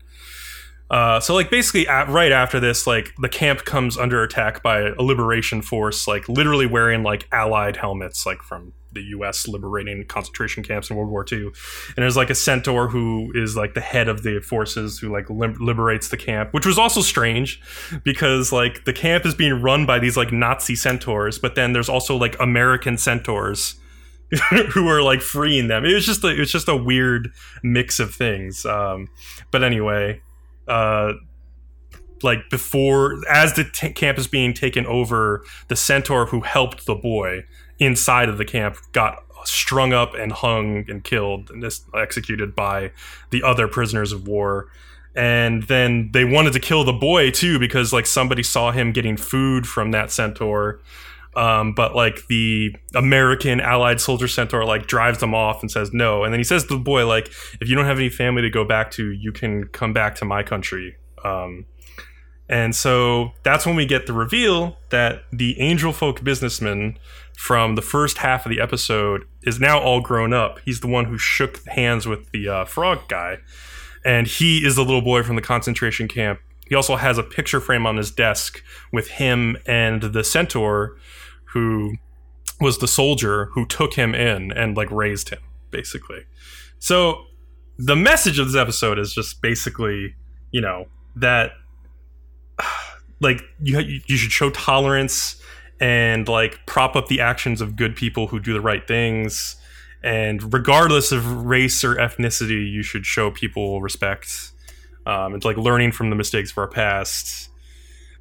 Uh, 0.90 1.20
so 1.20 1.34
like 1.34 1.50
basically 1.50 1.86
at, 1.86 2.08
right 2.08 2.32
after 2.32 2.58
this 2.58 2.84
like 2.84 3.12
the 3.20 3.28
camp 3.28 3.64
comes 3.64 3.96
under 3.96 4.24
attack 4.24 4.60
by 4.60 4.80
a 4.80 5.02
liberation 5.02 5.62
force 5.62 6.08
like 6.08 6.28
literally 6.28 6.66
wearing 6.66 7.04
like 7.04 7.28
allied 7.30 7.76
helmets 7.76 8.26
like 8.26 8.42
from 8.42 8.72
the 8.92 9.02
us 9.02 9.46
liberating 9.46 10.04
concentration 10.06 10.62
camps 10.62 10.90
in 10.90 10.96
world 10.96 11.10
war 11.10 11.24
ii 11.32 11.44
and 11.44 11.52
there's 11.96 12.16
like 12.16 12.30
a 12.30 12.34
centaur 12.34 12.88
who 12.88 13.30
is 13.34 13.56
like 13.56 13.74
the 13.74 13.80
head 13.80 14.08
of 14.08 14.22
the 14.22 14.40
forces 14.40 14.98
who 14.98 15.10
like 15.10 15.26
liberates 15.28 16.08
the 16.08 16.16
camp 16.16 16.52
which 16.52 16.66
was 16.66 16.78
also 16.78 17.00
strange 17.00 17.60
because 18.04 18.52
like 18.52 18.84
the 18.84 18.92
camp 18.92 19.24
is 19.24 19.34
being 19.34 19.60
run 19.62 19.86
by 19.86 19.98
these 19.98 20.16
like 20.16 20.32
nazi 20.32 20.74
centaurs 20.74 21.38
but 21.38 21.54
then 21.54 21.72
there's 21.72 21.88
also 21.88 22.16
like 22.16 22.36
american 22.40 22.96
centaurs 22.96 23.76
who 24.70 24.86
are 24.86 25.02
like 25.02 25.20
freeing 25.20 25.66
them. 25.66 25.84
It 25.84 25.92
was 25.92 26.06
just 26.06 26.22
a, 26.22 26.28
it 26.28 26.38
was 26.38 26.52
just 26.52 26.68
a 26.68 26.76
weird 26.76 27.32
mix 27.64 27.98
of 27.98 28.14
things. 28.14 28.64
Um, 28.64 29.08
but 29.50 29.64
anyway 29.64 30.20
uh, 30.70 31.14
like 32.22 32.48
before 32.48 33.18
as 33.28 33.54
the 33.54 33.64
t- 33.64 33.92
camp 33.92 34.18
is 34.18 34.26
being 34.26 34.54
taken 34.54 34.86
over 34.86 35.44
the 35.68 35.76
centaur 35.76 36.26
who 36.26 36.40
helped 36.40 36.86
the 36.86 36.94
boy 36.94 37.44
inside 37.80 38.28
of 38.28 38.38
the 38.38 38.44
camp 38.44 38.76
got 38.92 39.24
strung 39.44 39.92
up 39.92 40.14
and 40.14 40.32
hung 40.32 40.84
and 40.88 41.02
killed 41.02 41.50
and 41.50 41.64
executed 41.94 42.54
by 42.54 42.92
the 43.30 43.42
other 43.42 43.66
prisoners 43.66 44.12
of 44.12 44.28
war. 44.28 44.68
And 45.14 45.64
then 45.64 46.10
they 46.12 46.24
wanted 46.24 46.52
to 46.52 46.60
kill 46.60 46.84
the 46.84 46.92
boy 46.92 47.30
too 47.30 47.58
because 47.58 47.92
like 47.92 48.06
somebody 48.06 48.42
saw 48.42 48.70
him 48.70 48.92
getting 48.92 49.16
food 49.16 49.66
from 49.66 49.90
that 49.90 50.12
centaur. 50.12 50.80
Um, 51.34 51.74
but 51.74 51.94
like 51.94 52.26
the 52.28 52.74
American 52.94 53.60
Allied 53.60 54.00
soldier 54.00 54.28
centaur 54.28 54.64
like 54.64 54.86
drives 54.86 55.18
them 55.18 55.34
off 55.34 55.62
and 55.62 55.70
says 55.70 55.92
no, 55.92 56.24
and 56.24 56.32
then 56.32 56.40
he 56.40 56.44
says 56.44 56.64
to 56.64 56.74
the 56.74 56.80
boy 56.80 57.06
like, 57.06 57.28
if 57.60 57.68
you 57.68 57.76
don't 57.76 57.84
have 57.84 57.98
any 57.98 58.08
family 58.08 58.42
to 58.42 58.50
go 58.50 58.64
back 58.64 58.90
to, 58.92 59.10
you 59.12 59.30
can 59.30 59.64
come 59.68 59.92
back 59.92 60.16
to 60.16 60.24
my 60.24 60.42
country. 60.42 60.96
Um, 61.24 61.66
and 62.48 62.74
so 62.74 63.30
that's 63.44 63.64
when 63.64 63.76
we 63.76 63.86
get 63.86 64.08
the 64.08 64.12
reveal 64.12 64.76
that 64.90 65.22
the 65.32 65.58
angel 65.60 65.92
folk 65.92 66.24
businessman 66.24 66.98
from 67.40 67.74
the 67.74 67.80
first 67.80 68.18
half 68.18 68.44
of 68.44 68.50
the 68.50 68.60
episode 68.60 69.24
is 69.44 69.58
now 69.58 69.80
all 69.80 70.02
grown 70.02 70.34
up. 70.34 70.60
He's 70.62 70.80
the 70.80 70.86
one 70.86 71.06
who 71.06 71.16
shook 71.16 71.66
hands 71.68 72.06
with 72.06 72.30
the 72.32 72.46
uh, 72.46 72.64
frog 72.66 73.08
guy, 73.08 73.38
and 74.04 74.26
he 74.26 74.58
is 74.58 74.76
the 74.76 74.84
little 74.84 75.00
boy 75.00 75.22
from 75.22 75.36
the 75.36 75.42
concentration 75.42 76.06
camp. 76.06 76.38
He 76.68 76.74
also 76.74 76.96
has 76.96 77.16
a 77.16 77.22
picture 77.22 77.58
frame 77.58 77.86
on 77.86 77.96
his 77.96 78.10
desk 78.10 78.62
with 78.92 79.08
him 79.08 79.56
and 79.64 80.02
the 80.02 80.22
centaur 80.22 80.98
who 81.54 81.94
was 82.60 82.76
the 82.76 82.86
soldier 82.86 83.46
who 83.54 83.64
took 83.64 83.94
him 83.94 84.14
in 84.14 84.52
and 84.52 84.76
like 84.76 84.90
raised 84.90 85.30
him 85.30 85.40
basically 85.70 86.26
so 86.78 87.24
the 87.78 87.96
message 87.96 88.38
of 88.38 88.46
this 88.48 88.60
episode 88.60 88.98
is 88.98 89.14
just 89.14 89.40
basically 89.40 90.14
you 90.52 90.60
know 90.60 90.84
that 91.16 91.52
like 93.20 93.40
you 93.62 93.78
you 94.06 94.16
should 94.18 94.30
show 94.30 94.50
tolerance 94.50 95.39
and 95.80 96.28
like 96.28 96.64
prop 96.66 96.94
up 96.94 97.08
the 97.08 97.20
actions 97.20 97.60
of 97.60 97.74
good 97.74 97.96
people 97.96 98.28
who 98.28 98.38
do 98.38 98.52
the 98.52 98.60
right 98.60 98.86
things. 98.86 99.56
And 100.02 100.52
regardless 100.52 101.12
of 101.12 101.44
race 101.44 101.84
or 101.84 101.96
ethnicity 101.96 102.70
you 102.70 102.82
should 102.82 103.04
show 103.04 103.30
people 103.30 103.82
respect 103.82 104.52
um, 105.06 105.34
it's 105.34 105.44
like 105.44 105.56
learning 105.56 105.92
from 105.92 106.10
the 106.10 106.16
mistakes 106.16 106.50
of 106.50 106.58
our 106.58 106.68
past 106.68 107.49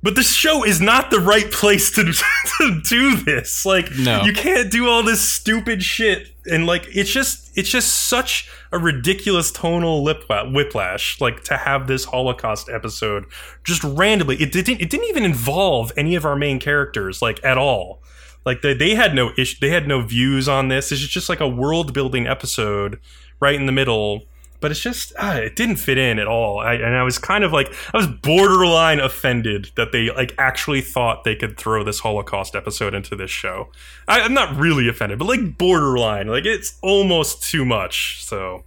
but 0.01 0.15
the 0.15 0.23
show 0.23 0.63
is 0.63 0.79
not 0.79 1.11
the 1.11 1.19
right 1.19 1.51
place 1.51 1.91
to, 1.91 2.03
to 2.57 2.81
do 2.87 3.17
this. 3.17 3.65
Like 3.65 3.91
No. 3.97 4.21
you 4.23 4.33
can't 4.33 4.71
do 4.71 4.87
all 4.87 5.03
this 5.03 5.21
stupid 5.21 5.83
shit. 5.83 6.29
And 6.49 6.65
like 6.65 6.87
it's 6.95 7.11
just 7.11 7.51
it's 7.57 7.69
just 7.69 8.07
such 8.07 8.49
a 8.71 8.77
ridiculous 8.79 9.51
tonal 9.51 10.03
lip 10.03 10.23
uh, 10.29 10.45
whiplash 10.45 11.19
like 11.19 11.43
to 11.45 11.57
have 11.57 11.87
this 11.87 12.05
holocaust 12.05 12.69
episode 12.69 13.25
just 13.63 13.83
randomly. 13.83 14.37
It 14.37 14.51
didn't 14.51 14.81
it 14.81 14.89
didn't 14.89 15.09
even 15.09 15.25
involve 15.25 15.91
any 15.97 16.15
of 16.15 16.25
our 16.25 16.35
main 16.35 16.59
characters 16.59 17.21
like 17.21 17.43
at 17.43 17.57
all. 17.57 18.01
Like 18.45 18.61
they, 18.61 18.73
they 18.73 18.95
had 18.95 19.13
no 19.13 19.31
issue 19.37 19.57
they 19.59 19.69
had 19.69 19.87
no 19.87 20.01
views 20.01 20.47
on 20.47 20.69
this. 20.69 20.91
It's 20.91 21.01
just 21.01 21.27
like 21.29 21.41
a 21.41 21.47
world 21.47 21.93
building 21.93 22.25
episode 22.25 22.99
right 23.41 23.55
in 23.55 23.65
the 23.65 23.71
middle 23.73 24.23
but 24.61 24.71
it's 24.71 24.79
just 24.79 25.13
ah, 25.19 25.35
it 25.35 25.55
didn't 25.55 25.77
fit 25.77 25.97
in 25.97 26.19
at 26.19 26.27
all 26.27 26.59
I, 26.59 26.73
and 26.75 26.95
i 26.95 27.03
was 27.03 27.17
kind 27.17 27.43
of 27.43 27.51
like 27.53 27.73
i 27.93 27.97
was 27.97 28.07
borderline 28.07 28.99
offended 28.99 29.71
that 29.75 29.91
they 29.91 30.09
like 30.11 30.33
actually 30.37 30.81
thought 30.81 31.23
they 31.23 31.35
could 31.35 31.57
throw 31.57 31.83
this 31.83 31.99
holocaust 31.99 32.55
episode 32.55 32.93
into 32.93 33.15
this 33.15 33.31
show 33.31 33.69
I, 34.07 34.21
i'm 34.21 34.33
not 34.33 34.55
really 34.57 34.87
offended 34.89 35.19
but 35.19 35.25
like 35.27 35.57
borderline 35.57 36.27
like 36.27 36.45
it's 36.45 36.77
almost 36.81 37.43
too 37.43 37.63
much 37.65 38.23
so 38.25 38.63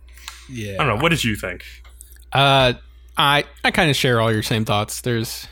Yeah. 0.48 0.74
i 0.74 0.84
don't 0.84 0.96
know 0.96 1.02
what 1.02 1.10
did 1.10 1.24
you 1.24 1.36
think 1.36 1.64
Uh, 2.32 2.72
I 3.16 3.44
I 3.62 3.70
kind 3.70 3.90
of 3.90 3.96
share 3.96 4.18
all 4.22 4.32
your 4.32 4.42
same 4.42 4.64
thoughts. 4.64 5.02
There's, 5.02 5.46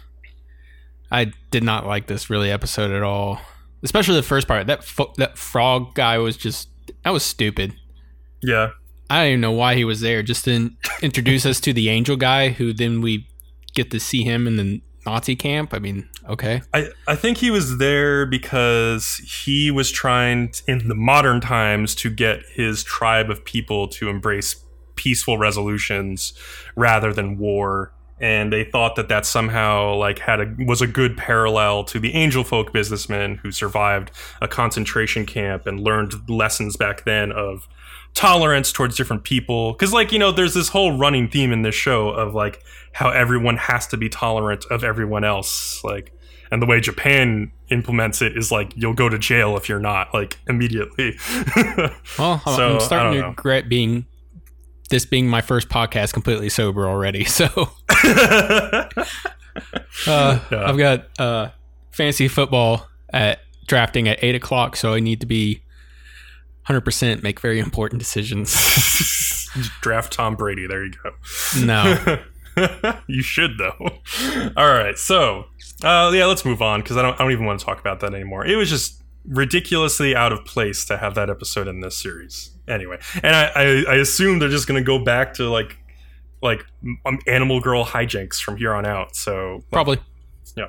I 1.10 1.32
did 1.50 1.62
not 1.62 1.86
like 1.86 2.06
this 2.06 2.30
really 2.30 2.50
episode 2.50 2.90
at 2.90 3.02
all, 3.02 3.38
especially 3.82 4.14
the 4.16 4.22
first 4.22 4.48
part. 4.48 4.66
That 4.66 4.82
fo- 4.82 5.12
that 5.18 5.36
frog 5.36 5.94
guy 5.94 6.16
was 6.16 6.38
just 6.38 6.68
that 7.04 7.10
was 7.12 7.22
stupid. 7.22 7.74
yeah 8.42 8.70
I 9.10 9.16
don't 9.16 9.26
even 9.26 9.40
know 9.40 9.52
why 9.52 9.74
he 9.74 9.84
was 9.84 10.00
there. 10.00 10.22
Just 10.22 10.44
to 10.44 10.70
introduce 11.02 11.44
us 11.44 11.60
to 11.60 11.72
the 11.72 11.88
angel 11.88 12.16
guy, 12.16 12.50
who 12.50 12.72
then 12.72 13.00
we 13.00 13.26
get 13.74 13.90
to 13.90 14.00
see 14.00 14.22
him 14.22 14.46
in 14.46 14.56
the 14.56 14.80
Nazi 15.04 15.34
camp. 15.34 15.74
I 15.74 15.80
mean, 15.80 16.08
okay, 16.28 16.62
I, 16.72 16.90
I 17.08 17.16
think 17.16 17.38
he 17.38 17.50
was 17.50 17.78
there 17.78 18.24
because 18.24 19.16
he 19.44 19.70
was 19.70 19.90
trying 19.90 20.50
t- 20.50 20.62
in 20.68 20.86
the 20.88 20.94
modern 20.94 21.40
times 21.40 21.94
to 21.96 22.10
get 22.10 22.42
his 22.54 22.84
tribe 22.84 23.30
of 23.30 23.44
people 23.44 23.88
to 23.88 24.08
embrace 24.08 24.64
peaceful 24.94 25.38
resolutions 25.38 26.32
rather 26.76 27.12
than 27.12 27.38
war 27.38 27.92
and 28.20 28.52
they 28.52 28.64
thought 28.64 28.96
that 28.96 29.08
that 29.08 29.24
somehow 29.24 29.94
like 29.94 30.18
had 30.18 30.40
a 30.40 30.54
was 30.66 30.82
a 30.82 30.86
good 30.86 31.16
parallel 31.16 31.82
to 31.84 31.98
the 31.98 32.12
angel 32.12 32.44
folk 32.44 32.72
businessmen 32.72 33.36
who 33.36 33.50
survived 33.50 34.10
a 34.42 34.48
concentration 34.48 35.24
camp 35.24 35.66
and 35.66 35.80
learned 35.80 36.12
lessons 36.28 36.76
back 36.76 37.04
then 37.04 37.32
of 37.32 37.66
tolerance 38.14 38.72
towards 38.72 38.96
different 38.96 39.24
people 39.24 39.72
because 39.72 39.92
like 39.92 40.10
you 40.12 40.18
know 40.18 40.32
there's 40.32 40.54
this 40.54 40.68
whole 40.68 40.98
running 40.98 41.28
theme 41.28 41.52
in 41.52 41.62
this 41.62 41.74
show 41.74 42.08
of 42.08 42.34
like 42.34 42.62
how 42.92 43.08
everyone 43.08 43.56
has 43.56 43.86
to 43.86 43.96
be 43.96 44.08
tolerant 44.08 44.64
of 44.70 44.82
everyone 44.82 45.22
else 45.22 45.82
like 45.84 46.12
and 46.50 46.60
the 46.60 46.66
way 46.66 46.80
japan 46.80 47.52
implements 47.70 48.20
it 48.20 48.36
is 48.36 48.50
like 48.50 48.72
you'll 48.76 48.94
go 48.94 49.08
to 49.08 49.16
jail 49.16 49.56
if 49.56 49.68
you're 49.68 49.78
not 49.78 50.12
like 50.12 50.38
immediately 50.48 51.16
well, 52.18 52.42
I'm, 52.44 52.54
So, 52.56 52.74
I'm 52.74 52.80
starting 52.80 53.22
to 53.22 53.28
regret 53.28 53.68
being 53.68 54.06
this 54.90 55.06
being 55.06 55.28
my 55.28 55.40
first 55.40 55.68
podcast 55.68 56.12
completely 56.12 56.48
sober 56.50 56.86
already. 56.86 57.24
So 57.30 57.46
uh, 60.06 60.38
Yeah. 60.50 60.64
I've 60.66 60.76
got 60.76 61.06
uh, 61.18 61.50
fantasy 61.92 62.28
football 62.28 62.86
at 63.12 63.40
drafting 63.66 64.08
at 64.08 64.22
eight 64.22 64.34
o'clock, 64.34 64.76
so 64.76 64.92
I 64.92 65.00
need 65.00 65.20
to 65.20 65.26
be 65.26 65.62
hundred 66.64 66.82
percent 66.82 67.22
make 67.22 67.40
very 67.40 67.58
important 67.58 67.98
decisions. 67.98 69.48
draft 69.80 70.12
Tom 70.12 70.36
Brady. 70.36 70.66
There 70.66 70.84
you 70.84 70.92
go. 71.02 71.10
No. 71.64 72.18
you 73.06 73.22
should 73.22 73.58
though. 73.58 74.00
All 74.56 74.72
right, 74.72 74.98
so 74.98 75.46
uh, 75.82 76.10
yeah, 76.14 76.26
let's 76.26 76.44
move 76.44 76.62
on 76.62 76.80
because 76.80 76.96
I 76.96 77.02
don't, 77.02 77.14
I 77.14 77.18
don't 77.18 77.32
even 77.32 77.46
want 77.46 77.60
to 77.60 77.66
talk 77.66 77.80
about 77.80 78.00
that 78.00 78.14
anymore. 78.14 78.46
It 78.46 78.56
was 78.56 78.68
just 78.68 79.02
ridiculously 79.26 80.14
out 80.14 80.32
of 80.32 80.44
place 80.44 80.84
to 80.86 80.96
have 80.96 81.14
that 81.14 81.30
episode 81.30 81.68
in 81.68 81.80
this 81.80 81.96
series. 81.96 82.50
Anyway, 82.68 82.98
and 83.22 83.34
I, 83.34 83.44
I, 83.54 83.84
I 83.88 83.94
assume 83.96 84.38
they're 84.38 84.48
just 84.48 84.66
gonna 84.66 84.82
go 84.82 85.02
back 85.02 85.34
to 85.34 85.48
like 85.48 85.76
like 86.42 86.64
um, 87.04 87.18
Animal 87.26 87.60
Girl 87.60 87.84
hijinks 87.84 88.36
from 88.40 88.56
here 88.56 88.72
on 88.72 88.86
out. 88.86 89.16
So 89.16 89.64
Probably. 89.70 89.98
yeah. 90.56 90.66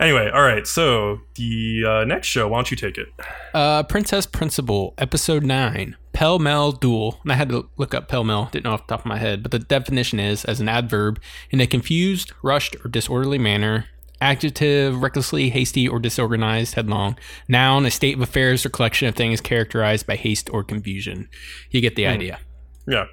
Anyway, 0.00 0.30
all 0.32 0.42
right. 0.42 0.66
So 0.66 1.20
the 1.34 1.84
uh, 1.86 2.04
next 2.04 2.26
show, 2.26 2.48
why 2.48 2.56
don't 2.56 2.70
you 2.70 2.76
take 2.76 2.96
it? 2.96 3.08
Uh, 3.52 3.82
Princess 3.82 4.24
Principal, 4.24 4.94
episode 4.96 5.44
nine, 5.44 5.96
Pell 6.14 6.38
Mell 6.38 6.72
Duel. 6.72 7.20
And 7.22 7.30
I 7.30 7.34
had 7.34 7.50
to 7.50 7.68
look 7.76 7.94
up 7.94 8.08
Pell 8.08 8.24
Mell, 8.24 8.48
didn't 8.50 8.64
know 8.64 8.72
off 8.72 8.86
the 8.86 8.94
top 8.94 9.00
of 9.00 9.06
my 9.06 9.18
head, 9.18 9.42
but 9.42 9.52
the 9.52 9.58
definition 9.58 10.18
is 10.18 10.46
as 10.46 10.58
an 10.58 10.70
adverb 10.70 11.20
in 11.50 11.60
a 11.60 11.66
confused, 11.66 12.32
rushed, 12.42 12.76
or 12.82 12.88
disorderly 12.88 13.38
manner. 13.38 13.86
Adjective, 14.22 15.02
recklessly, 15.02 15.50
hasty, 15.50 15.86
or 15.86 15.98
disorganized, 15.98 16.74
headlong. 16.74 17.18
Noun, 17.48 17.84
a 17.84 17.90
state 17.90 18.14
of 18.14 18.22
affairs 18.22 18.64
or 18.64 18.70
collection 18.70 19.06
of 19.06 19.14
things 19.14 19.40
characterized 19.40 20.06
by 20.06 20.16
haste 20.16 20.50
or 20.50 20.64
confusion. 20.64 21.28
You 21.70 21.80
get 21.82 21.96
the 21.96 22.06
idea. 22.06 22.40
Yeah. 22.86 23.06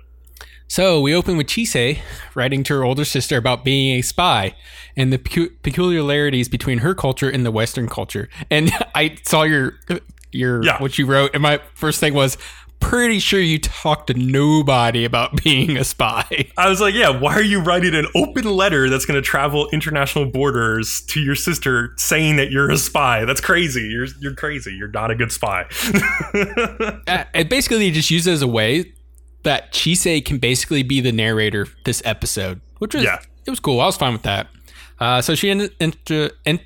So 0.68 1.00
we 1.00 1.16
open 1.16 1.38
with 1.38 1.48
Chise 1.48 2.00
writing 2.36 2.64
to 2.64 2.74
her 2.76 2.84
older 2.84 3.06
sister 3.06 3.38
about 3.38 3.64
being 3.64 3.98
a 4.00 4.02
spy 4.02 4.56
and 4.96 5.14
the 5.14 5.18
pecu- 5.18 5.52
peculiarities 5.64 6.50
between 6.50 6.80
her 6.80 6.94
culture 6.94 7.30
and 7.30 7.46
the 7.46 7.52
Western 7.52 7.88
culture. 7.88 8.30
And 8.52 8.72
I 8.96 9.16
saw 9.24 9.44
your 9.44 9.80
your 10.32 10.64
Yeah. 10.64 10.82
what 10.82 10.98
you 10.98 11.06
wrote, 11.06 11.32
and 11.34 11.42
my 11.42 11.62
first 11.74 12.00
thing 12.00 12.14
was 12.14 12.38
pretty 12.80 13.18
sure 13.18 13.40
you 13.40 13.58
talked 13.58 14.06
to 14.06 14.14
nobody 14.14 15.04
about 15.04 15.36
being 15.44 15.78
a 15.78 15.84
spy. 15.84 16.48
I 16.58 16.70
was 16.70 16.80
like, 16.80 16.94
yeah, 16.94 17.10
why 17.10 17.34
are 17.34 17.42
you 17.42 17.60
writing 17.60 17.96
an 17.96 18.06
open 18.14 18.44
letter 18.44 18.88
that's 18.88 19.04
going 19.06 19.16
to 19.16 19.22
travel 19.28 19.68
international 19.70 20.26
borders 20.28 21.02
to 21.08 21.20
your 21.20 21.34
sister 21.34 21.94
saying 21.98 22.36
that 22.36 22.52
you're 22.52 22.70
a 22.70 22.78
spy? 22.78 23.26
That's 23.26 23.42
crazy. 23.42 23.82
You're 23.88 24.08
you're 24.20 24.36
crazy. 24.36 24.74
You're 24.74 24.90
not 24.90 25.12
a 25.12 25.16
good 25.16 25.32
spy. 25.32 25.66
Uh, 27.08 27.24
it 27.34 27.50
basically 27.50 27.90
just 27.92 28.12
used 28.12 28.28
it 28.28 28.32
as 28.32 28.42
a 28.42 28.48
way 28.48 28.92
that 29.48 29.72
Chise 29.72 30.24
can 30.26 30.38
basically 30.40 30.84
be 30.84 31.00
the 31.00 31.14
narrator 31.14 31.68
this 31.86 32.02
episode, 32.04 32.60
which 32.80 32.94
was 32.94 33.04
Yeah. 33.04 33.20
it 33.46 33.50
was 33.50 33.62
cool. 33.62 33.80
I 33.80 33.86
was 33.86 33.96
fine 33.96 34.12
with 34.12 34.24
that. 34.24 34.48
Uh, 35.00 35.22
so 35.22 35.36
she 35.36 35.50
inter, 35.50 36.32
en- 36.46 36.60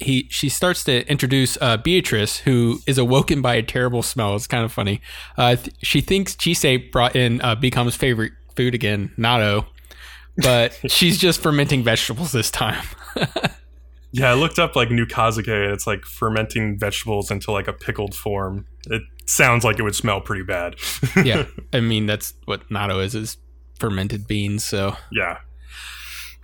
he 0.00 0.26
she 0.30 0.48
starts 0.48 0.82
to 0.84 1.06
introduce 1.08 1.56
uh, 1.60 1.76
Beatrice, 1.76 2.38
who 2.38 2.80
is 2.86 2.98
awoken 2.98 3.40
by 3.40 3.54
a 3.54 3.62
terrible 3.62 4.02
smell. 4.02 4.34
It's 4.34 4.46
kind 4.48 4.64
of 4.64 4.72
funny. 4.72 5.00
Uh, 5.38 5.56
th- 5.56 5.74
she 5.82 6.00
thinks 6.00 6.34
Chise 6.34 6.90
brought 6.90 7.14
in 7.14 7.40
uh, 7.40 7.54
Beacom's 7.54 7.94
favorite 7.94 8.32
food 8.56 8.74
again, 8.74 9.12
natto, 9.16 9.66
but 10.38 10.78
she's 10.90 11.18
just 11.18 11.40
fermenting 11.40 11.84
vegetables 11.84 12.32
this 12.32 12.50
time. 12.50 12.84
yeah, 14.12 14.30
I 14.30 14.34
looked 14.34 14.58
up 14.58 14.74
like 14.76 14.90
new 14.90 15.06
kazuke 15.06 15.48
and 15.48 15.72
it's 15.72 15.86
like 15.86 16.02
fermenting 16.04 16.78
vegetables 16.78 17.30
into 17.30 17.52
like 17.52 17.68
a 17.68 17.72
pickled 17.72 18.14
form. 18.14 18.66
It 18.86 19.02
sounds 19.26 19.64
like 19.64 19.78
it 19.78 19.82
would 19.82 19.94
smell 19.94 20.20
pretty 20.20 20.44
bad. 20.44 20.76
yeah, 21.22 21.46
I 21.72 21.80
mean 21.80 22.06
that's 22.06 22.34
what 22.44 22.68
natto 22.68 23.02
is 23.04 23.14
is 23.14 23.36
fermented 23.78 24.26
beans. 24.26 24.64
So 24.64 24.96
yeah. 25.12 25.38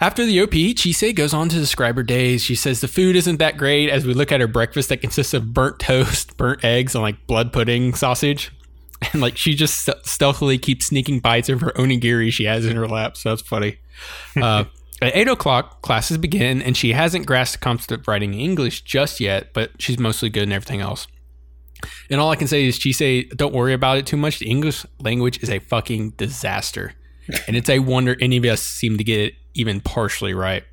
After 0.00 0.26
the 0.26 0.40
OP, 0.42 0.50
Chise 0.50 1.14
goes 1.14 1.32
on 1.32 1.48
to 1.50 1.56
describe 1.56 1.94
her 1.94 2.02
days. 2.02 2.42
She 2.42 2.56
says 2.56 2.80
the 2.80 2.88
food 2.88 3.14
isn't 3.14 3.36
that 3.36 3.56
great 3.56 3.88
as 3.88 4.04
we 4.04 4.14
look 4.14 4.32
at 4.32 4.40
her 4.40 4.48
breakfast 4.48 4.88
that 4.88 5.00
consists 5.00 5.32
of 5.32 5.54
burnt 5.54 5.78
toast, 5.78 6.36
burnt 6.36 6.64
eggs, 6.64 6.96
and 6.96 7.02
like 7.02 7.24
blood 7.26 7.52
pudding 7.52 7.94
sausage. 7.94 8.50
And 9.12 9.20
like 9.20 9.36
she 9.36 9.56
just 9.56 9.80
st- 9.80 10.06
stealthily 10.06 10.58
keeps 10.58 10.86
sneaking 10.86 11.18
bites 11.18 11.48
of 11.48 11.60
her 11.60 11.72
onigiri 11.72 12.32
she 12.32 12.44
has 12.44 12.64
in 12.64 12.76
her 12.76 12.86
lap. 12.86 13.16
So 13.16 13.30
that's 13.30 13.42
funny. 13.42 13.78
Uh, 14.40 14.64
at 15.02 15.14
8 15.16 15.28
o'clock, 15.28 15.82
classes 15.82 16.16
begin, 16.18 16.62
and 16.62 16.76
she 16.76 16.92
hasn't 16.92 17.26
grasped 17.26 17.58
the 17.60 17.64
concept 17.64 17.90
of 17.90 18.06
writing 18.06 18.34
English 18.34 18.82
just 18.82 19.18
yet, 19.18 19.52
but 19.52 19.72
she's 19.80 19.98
mostly 19.98 20.30
good 20.30 20.44
in 20.44 20.52
everything 20.52 20.80
else. 20.80 21.08
And 22.10 22.20
all 22.20 22.30
I 22.30 22.36
can 22.36 22.46
say 22.48 22.64
is, 22.66 22.78
Chise, 22.78 23.28
don't 23.36 23.54
worry 23.54 23.72
about 23.72 23.98
it 23.98 24.06
too 24.06 24.16
much. 24.16 24.38
The 24.38 24.48
English 24.50 24.84
language 25.00 25.42
is 25.42 25.50
a 25.50 25.58
fucking 25.58 26.10
disaster. 26.10 26.94
And 27.46 27.56
it's 27.56 27.70
a 27.70 27.78
wonder 27.78 28.16
any 28.20 28.36
of 28.36 28.44
us 28.44 28.62
seem 28.62 28.98
to 28.98 29.04
get 29.04 29.20
it 29.20 29.34
even 29.54 29.80
partially 29.80 30.34
right. 30.34 30.64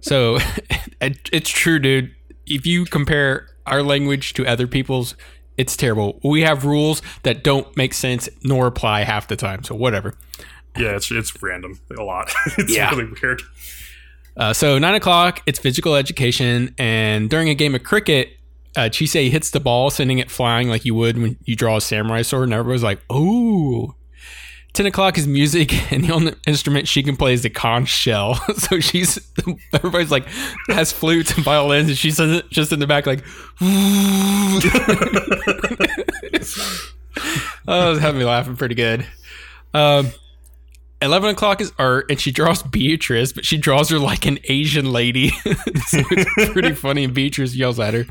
So 0.00 0.38
it, 1.00 1.30
it's 1.32 1.50
true, 1.50 1.78
dude. 1.78 2.14
If 2.46 2.66
you 2.66 2.84
compare 2.84 3.48
our 3.66 3.82
language 3.82 4.34
to 4.34 4.46
other 4.46 4.66
people's, 4.66 5.14
it's 5.56 5.76
terrible. 5.76 6.20
We 6.22 6.42
have 6.42 6.64
rules 6.64 7.00
that 7.22 7.42
don't 7.42 7.74
make 7.76 7.94
sense 7.94 8.28
nor 8.42 8.66
apply 8.66 9.04
half 9.04 9.28
the 9.28 9.36
time. 9.36 9.64
So 9.64 9.74
whatever. 9.74 10.14
Yeah, 10.76 10.96
it's 10.96 11.10
it's 11.10 11.40
random 11.42 11.78
a 11.96 12.02
lot. 12.02 12.32
it's 12.58 12.74
Yeah. 12.74 12.90
really 12.90 13.10
weird. 13.22 13.40
Uh, 14.36 14.52
so 14.52 14.78
nine 14.78 14.94
o'clock, 14.96 15.40
it's 15.46 15.60
physical 15.60 15.94
education, 15.94 16.74
and 16.76 17.30
during 17.30 17.48
a 17.48 17.54
game 17.54 17.74
of 17.76 17.84
cricket, 17.84 18.30
uh, 18.76 18.88
Chise 18.88 19.30
hits 19.30 19.50
the 19.50 19.60
ball, 19.60 19.90
sending 19.90 20.18
it 20.18 20.30
flying 20.30 20.68
like 20.68 20.84
you 20.84 20.94
would 20.94 21.18
when 21.18 21.38
you 21.44 21.56
draw 21.56 21.76
a 21.76 21.80
samurai 21.80 22.22
sword, 22.22 22.44
and 22.44 22.54
everybody's 22.54 22.82
like, 22.82 23.00
"Ooh." 23.12 23.94
Ten 24.72 24.86
o'clock 24.86 25.16
is 25.16 25.28
music, 25.28 25.92
and 25.92 26.02
the 26.04 26.12
only 26.12 26.34
instrument 26.48 26.88
she 26.88 27.04
can 27.04 27.16
play 27.16 27.32
is 27.32 27.42
the 27.42 27.50
conch 27.50 27.88
shell. 27.88 28.34
so 28.56 28.80
she's 28.80 29.18
everybody's 29.72 30.10
like 30.10 30.26
has 30.68 30.90
flutes 30.92 31.32
and 31.34 31.44
violins, 31.44 31.88
and 31.88 31.96
she's 31.96 32.16
just 32.50 32.72
in 32.72 32.80
the 32.80 32.86
back 32.86 33.06
like. 33.06 33.24
oh, 33.60 34.60
it 36.30 37.90
was 37.90 38.00
having 38.00 38.18
me 38.18 38.24
laughing 38.24 38.56
pretty 38.56 38.74
good. 38.74 39.06
Um, 39.72 40.10
11 41.04 41.30
o'clock 41.30 41.60
is 41.60 41.72
art, 41.78 42.10
and 42.10 42.20
she 42.20 42.32
draws 42.32 42.62
Beatrice, 42.62 43.32
but 43.32 43.44
she 43.44 43.56
draws 43.58 43.90
her 43.90 43.98
like 43.98 44.26
an 44.26 44.38
Asian 44.44 44.90
lady. 44.90 45.28
so 45.86 46.00
it's 46.10 46.52
pretty 46.52 46.72
funny, 46.74 47.04
and 47.04 47.14
Beatrice 47.14 47.54
yells 47.54 47.78
at 47.78 47.94
her. 47.94 48.06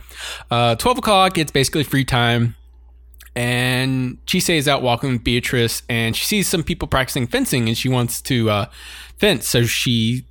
Uh, 0.52 0.76
12 0.76 1.00
o'clock, 1.00 1.38
it's 1.38 1.52
basically 1.52 1.84
free 1.84 2.06
time. 2.06 2.56
And 3.36 4.24
Chise 4.28 4.56
is 4.56 4.68
out 4.68 4.84
walking 4.84 5.12
with 5.12 5.24
Beatrice, 5.24 5.82
and 5.90 6.16
she 6.16 6.26
sees 6.26 6.48
some 6.48 6.64
people 6.64 6.88
practicing 6.88 7.26
fencing, 7.26 7.68
and 7.68 7.78
she 7.78 7.90
wants 7.90 8.22
to 8.24 8.50
uh, 8.50 8.66
fence. 9.18 9.48
So 9.48 9.64
she 9.64 10.26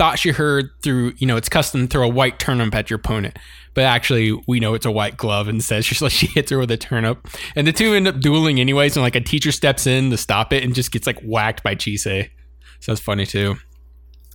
thought 0.00 0.18
she 0.18 0.30
heard 0.30 0.70
through, 0.82 1.12
you 1.18 1.26
know, 1.26 1.36
it's 1.36 1.50
custom 1.50 1.82
to 1.82 1.86
throw 1.86 2.06
a 2.06 2.08
white 2.08 2.38
turnip 2.38 2.74
at 2.74 2.88
your 2.88 2.96
opponent. 2.98 3.38
But 3.74 3.84
actually, 3.84 4.32
we 4.48 4.58
know 4.58 4.72
it's 4.72 4.86
a 4.86 4.90
white 4.90 5.18
glove 5.18 5.46
instead. 5.46 5.84
She's 5.84 6.00
like, 6.00 6.10
she 6.10 6.24
hits 6.24 6.50
her 6.50 6.58
with 6.58 6.70
a 6.70 6.78
turnip. 6.78 7.28
And 7.54 7.66
the 7.66 7.72
two 7.72 7.92
end 7.92 8.08
up 8.08 8.18
dueling 8.18 8.58
anyways. 8.58 8.96
And 8.96 9.02
like 9.02 9.14
a 9.14 9.20
teacher 9.20 9.52
steps 9.52 9.86
in 9.86 10.08
to 10.08 10.16
stop 10.16 10.54
it 10.54 10.64
and 10.64 10.74
just 10.74 10.90
gets 10.90 11.06
like 11.06 11.20
whacked 11.20 11.62
by 11.62 11.74
Chise. 11.74 12.30
So 12.80 12.92
that's 12.92 13.00
funny 13.02 13.26
too. 13.26 13.56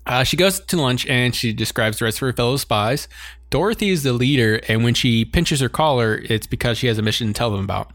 Uh, 0.05 0.23
she 0.23 0.37
goes 0.37 0.59
to 0.59 0.77
lunch 0.77 1.07
and 1.07 1.33
she 1.33 1.51
describes 1.51 1.97
the 1.97 2.05
rest 2.05 2.17
of 2.17 2.27
her 2.27 2.33
fellow 2.33 2.57
spies. 2.57 3.07
Dorothy 3.49 3.89
is 3.89 4.03
the 4.03 4.13
leader, 4.13 4.61
and 4.67 4.83
when 4.83 4.93
she 4.93 5.25
pinches 5.25 5.61
her 5.61 5.69
collar, 5.69 6.21
it's 6.25 6.45
because 6.45 6.77
she 6.77 6.85
has 6.85 6.99
a 6.99 7.01
mission 7.01 7.25
to 7.25 7.33
tell 7.33 7.49
them 7.49 7.63
about. 7.63 7.91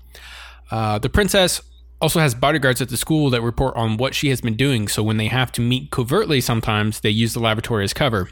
Uh, 0.72 0.98
the 0.98 1.08
princess 1.08 1.60
also 2.00 2.20
has 2.20 2.34
bodyguards 2.34 2.80
at 2.80 2.88
the 2.88 2.96
school 2.96 3.30
that 3.30 3.42
report 3.42 3.76
on 3.76 3.96
what 3.96 4.14
she 4.14 4.28
has 4.28 4.40
been 4.40 4.56
doing, 4.56 4.88
so 4.88 5.02
when 5.02 5.16
they 5.16 5.28
have 5.28 5.52
to 5.52 5.60
meet 5.60 5.90
covertly, 5.90 6.40
sometimes 6.40 7.00
they 7.00 7.10
use 7.10 7.34
the 7.34 7.40
lavatory 7.40 7.84
as 7.84 7.92
cover. 7.92 8.28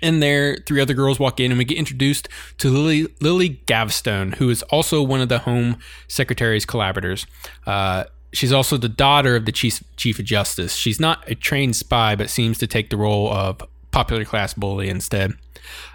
In 0.00 0.20
there, 0.20 0.56
three 0.64 0.80
other 0.80 0.94
girls 0.94 1.18
walk 1.18 1.40
in, 1.40 1.50
and 1.50 1.58
we 1.58 1.64
get 1.64 1.76
introduced 1.76 2.28
to 2.58 2.70
Lily, 2.70 3.08
Lily 3.20 3.60
Gavstone, 3.66 4.36
who 4.36 4.48
is 4.48 4.62
also 4.64 5.02
one 5.02 5.20
of 5.20 5.28
the 5.28 5.40
Home 5.40 5.78
Secretary's 6.06 6.64
collaborators. 6.64 7.26
Uh, 7.66 8.04
she's 8.32 8.52
also 8.52 8.76
the 8.76 8.88
daughter 8.88 9.34
of 9.34 9.44
the 9.44 9.52
chief, 9.52 9.82
chief 9.96 10.20
of 10.20 10.24
Justice. 10.24 10.76
She's 10.76 11.00
not 11.00 11.28
a 11.28 11.34
trained 11.34 11.74
spy, 11.74 12.14
but 12.14 12.30
seems 12.30 12.58
to 12.58 12.68
take 12.68 12.90
the 12.90 12.96
role 12.96 13.32
of 13.32 13.60
popular 13.90 14.24
class 14.24 14.54
bully 14.54 14.88
instead. 14.88 15.32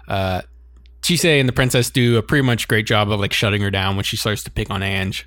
Uh, 0.06 0.42
Chise 1.00 1.40
and 1.40 1.48
the 1.48 1.52
princess 1.52 1.90
do 1.90 2.16
a 2.18 2.22
pretty 2.22 2.42
much 2.42 2.68
great 2.68 2.86
job 2.86 3.10
of 3.10 3.20
like 3.20 3.32
shutting 3.32 3.62
her 3.62 3.70
down 3.70 3.96
when 3.96 4.04
she 4.04 4.16
starts 4.16 4.42
to 4.44 4.50
pick 4.50 4.70
on 4.70 4.82
Ange. 4.82 5.26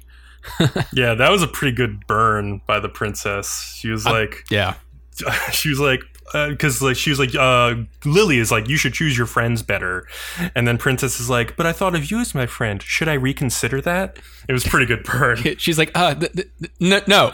Yeah, 0.93 1.13
that 1.15 1.29
was 1.31 1.43
a 1.43 1.47
pretty 1.47 1.75
good 1.75 2.05
burn 2.07 2.61
by 2.67 2.79
the 2.79 2.89
princess. 2.89 3.75
She 3.77 3.89
was 3.89 4.05
like, 4.05 4.43
Yeah. 4.49 4.75
she 5.51 5.69
was 5.69 5.79
like, 5.79 6.01
because 6.31 6.81
like 6.81 6.95
she 6.97 7.09
was 7.09 7.19
like, 7.19 7.33
uh, 7.35 7.75
Lily 8.05 8.37
is 8.37 8.51
like, 8.51 8.67
you 8.67 8.77
should 8.77 8.93
choose 8.93 9.17
your 9.17 9.27
friends 9.27 9.63
better, 9.63 10.05
and 10.55 10.67
then 10.67 10.77
Princess 10.77 11.19
is 11.19 11.29
like, 11.29 11.55
but 11.55 11.65
I 11.65 11.71
thought 11.71 11.95
of 11.95 12.11
you 12.11 12.19
as 12.19 12.35
my 12.35 12.45
friend. 12.45 12.81
Should 12.81 13.07
I 13.07 13.13
reconsider 13.13 13.81
that? 13.81 14.19
It 14.47 14.53
was 14.53 14.63
pretty 14.65 14.85
good 14.85 15.03
burn. 15.03 15.37
She's 15.57 15.77
like, 15.77 15.91
uh, 15.95 16.15
th- 16.15 16.33
th- 16.79 17.07
no. 17.07 17.31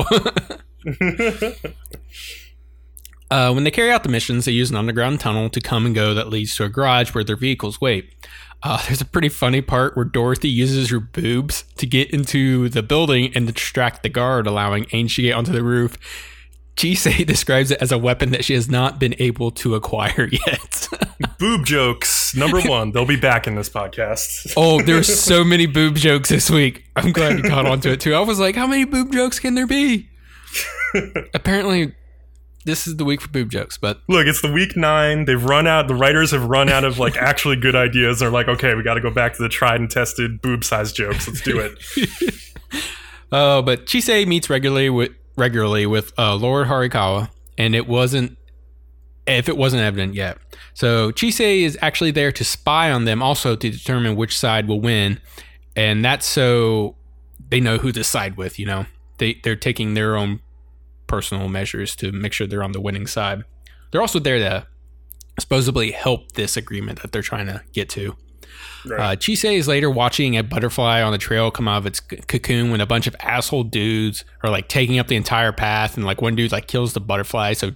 uh, 3.32 3.52
when 3.52 3.64
they 3.64 3.72
carry 3.72 3.92
out 3.92 4.04
the 4.04 4.10
missions, 4.10 4.46
they 4.46 4.52
use 4.52 4.70
an 4.70 4.78
underground 4.78 5.20
tunnel 5.20 5.50
to 5.50 5.60
come 5.60 5.86
and 5.86 5.96
go 5.96 6.14
that 6.14 6.30
leads 6.30 6.56
to 6.58 6.64
a 6.66 6.70
garage 6.70 7.14
where 7.16 7.24
their 7.24 7.36
vehicles 7.38 7.82
wait. 7.82 8.14
Uh, 8.64 8.82
there's 8.88 9.02
a 9.02 9.06
pretty 9.06 9.30
funny 9.30 9.62
part 9.62 9.96
where 9.96 10.06
Dorothy 10.06 10.48
uses 10.48 10.90
her 10.90 11.00
boobs 11.00 11.66
to 11.78 11.86
get 11.86 12.12
into 12.12 12.70
the 12.70 12.82
building 12.82 13.32
and 13.36 13.46
distract 13.46 14.04
the 14.04 14.10
guard, 14.10 14.48
allowing 14.48 14.86
Ange 14.94 15.16
to 15.18 15.22
get 15.22 15.34
onto 15.34 15.52
the 15.52 15.64
roof. 15.64 15.98
Chise 16.78 17.26
describes 17.28 17.72
it 17.72 17.82
as 17.82 17.92
a 17.92 17.98
weapon 17.98 18.32
that 18.32 18.46
she 18.46 18.54
has 18.54 18.70
not 18.70 19.00
been 19.00 19.16
able 19.20 19.52
to 19.52 19.76
acquire 19.76 20.30
yet. 20.48 20.88
Boob 21.40 21.66
jokes. 21.66 22.36
Number 22.36 22.62
one, 22.62 22.92
they'll 22.92 23.06
be 23.06 23.18
back 23.18 23.48
in 23.48 23.56
this 23.56 23.70
podcast. 23.70 24.54
Oh, 24.58 24.82
there's 24.82 25.20
so 25.20 25.44
many 25.44 25.66
boob 25.66 25.96
jokes 25.96 26.30
this 26.30 26.50
week. 26.50 26.86
I'm 26.96 27.12
glad 27.12 27.38
you 27.38 27.44
caught 27.44 27.66
on 27.66 27.82
to 27.82 27.92
it 27.92 28.00
too. 28.00 28.14
I 28.14 28.20
was 28.22 28.40
like, 28.40 28.56
how 28.56 28.66
many 28.68 28.86
boob 28.86 29.12
jokes 29.12 29.40
can 29.40 29.56
there 29.56 29.68
be? 29.68 30.10
Apparently, 31.34 31.94
this 32.64 32.88
is 32.88 32.98
the 32.98 33.06
week 33.06 33.22
for 33.22 33.28
boob 33.30 33.50
jokes, 33.50 33.78
but 33.78 34.02
Look, 34.08 34.28
it's 34.28 34.42
the 34.42 34.52
week 34.52 34.76
nine. 34.76 35.26
They've 35.26 35.44
run 35.44 35.68
out. 35.68 35.88
The 35.88 35.96
writers 35.96 36.32
have 36.32 36.46
run 36.46 36.70
out 36.70 36.84
of 36.84 37.00
like 37.00 37.18
actually 37.22 37.56
good 37.56 37.76
ideas. 37.76 38.20
They're 38.20 38.30
like, 38.32 38.48
okay, 38.48 38.76
we 38.76 38.84
got 38.84 38.96
to 38.96 39.02
go 39.02 39.12
back 39.12 39.34
to 39.36 39.42
the 39.42 39.50
tried 39.50 39.80
and 39.80 39.90
tested 39.90 40.42
boob 40.42 40.64
size 40.64 40.92
jokes. 40.92 41.28
Let's 41.28 41.42
do 41.42 41.60
it. 41.60 41.78
uh, 43.32 43.62
but 43.62 43.86
Chise 43.86 44.28
meets 44.28 44.50
regularly 44.50 44.90
with 44.90 45.12
regularly 45.36 45.86
with 45.86 46.14
uh, 46.18 46.36
Lord 46.36 46.68
Horikawa, 46.68 47.30
and 47.58 47.76
it 47.76 47.88
wasn't 47.88 48.38
if 49.26 49.48
it 49.48 49.58
wasn't 49.58 49.82
evident 49.82 50.16
yet. 50.16 50.38
So 50.74 51.12
Chise 51.12 51.64
is 51.64 51.78
actually 51.82 52.12
there 52.12 52.32
to 52.32 52.44
spy 52.44 52.92
on 52.92 53.06
them, 53.06 53.22
also 53.22 53.56
to 53.56 53.70
determine 53.70 54.16
which 54.16 54.38
side 54.38 54.68
will 54.68 54.82
win, 54.82 55.20
and 55.76 56.04
that's 56.04 56.26
so 56.26 56.96
they 57.50 57.60
know 57.60 57.78
who 57.78 57.92
to 57.92 58.04
side 58.04 58.38
with. 58.38 58.60
You 58.60 58.66
know, 58.66 58.86
they 59.18 59.40
they're 59.44 59.56
taking 59.56 59.94
their 59.94 60.16
own 60.16 60.40
personal 61.14 61.48
measures 61.48 61.96
to 61.96 62.12
make 62.12 62.34
sure 62.34 62.48
they're 62.48 62.64
on 62.64 62.72
the 62.72 62.82
winning 62.82 63.06
side. 63.06 63.44
They're 63.92 64.02
also 64.02 64.18
there 64.18 64.40
to 64.40 64.66
supposedly 65.40 65.92
help 65.92 66.32
this 66.32 66.58
agreement 66.58 67.04
that 67.04 67.12
they're 67.12 67.22
trying 67.22 67.46
to 67.46 67.62
get 67.72 67.88
to. 67.90 68.16
Right. 68.84 69.00
Uh, 69.00 69.16
Chise 69.16 69.56
is 69.56 69.68
later 69.68 69.92
watching 69.92 70.36
a 70.36 70.42
butterfly 70.42 71.04
on 71.04 71.12
the 71.12 71.20
trail 71.20 71.52
come 71.52 71.68
out 71.68 71.78
of 71.78 71.86
its 71.86 72.02
c- 72.10 72.18
cocoon 72.28 72.72
when 72.72 72.82
a 72.82 72.88
bunch 72.88 73.06
of 73.06 73.16
asshole 73.20 73.66
dudes 73.66 74.26
are 74.42 74.50
like 74.50 74.68
taking 74.68 74.98
up 74.98 75.08
the 75.08 75.16
entire 75.16 75.52
path, 75.52 75.98
and 75.98 76.04
like 76.04 76.20
one 76.20 76.36
dude 76.36 76.52
like 76.52 76.68
kills 76.68 76.94
the 76.94 77.00
butterfly, 77.00 77.54
so 77.54 77.72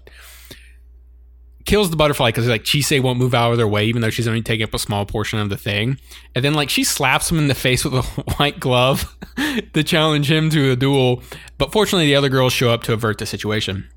kills 1.68 1.92
the 1.92 1.98
butterfly 1.98 2.30
because 2.30 2.48
like 2.48 2.64
Chise 2.64 3.00
won't 3.02 3.20
move 3.20 3.36
out 3.36 3.52
of 3.52 3.58
their 3.58 3.68
way, 3.68 3.86
even 3.86 4.02
though 4.02 4.10
she's 4.10 4.28
only 4.28 4.42
taking 4.42 4.64
up 4.64 4.74
a 4.74 4.80
small 4.80 5.06
portion 5.06 5.38
of 5.38 5.50
the 5.50 5.58
thing, 5.58 6.00
and 6.34 6.44
then 6.44 6.56
like 6.56 6.70
she 6.70 6.84
slaps 6.84 7.30
him 7.30 7.38
in 7.38 7.48
the 7.48 7.54
face 7.54 7.86
with 7.86 7.94
a 7.94 8.02
white 8.38 8.60
glove 8.60 9.16
to 9.74 9.84
challenge 9.84 10.32
him 10.32 10.50
to 10.50 10.72
a 10.72 10.76
duel, 10.76 11.22
but 11.58 11.72
fortunately 11.72 12.08
the 12.08 12.16
other 12.16 12.30
girls 12.30 12.54
show 12.54 12.72
up 12.72 12.82
to 12.84 12.94
avert 12.94 13.20
the 13.20 13.26
situation. 13.26 13.88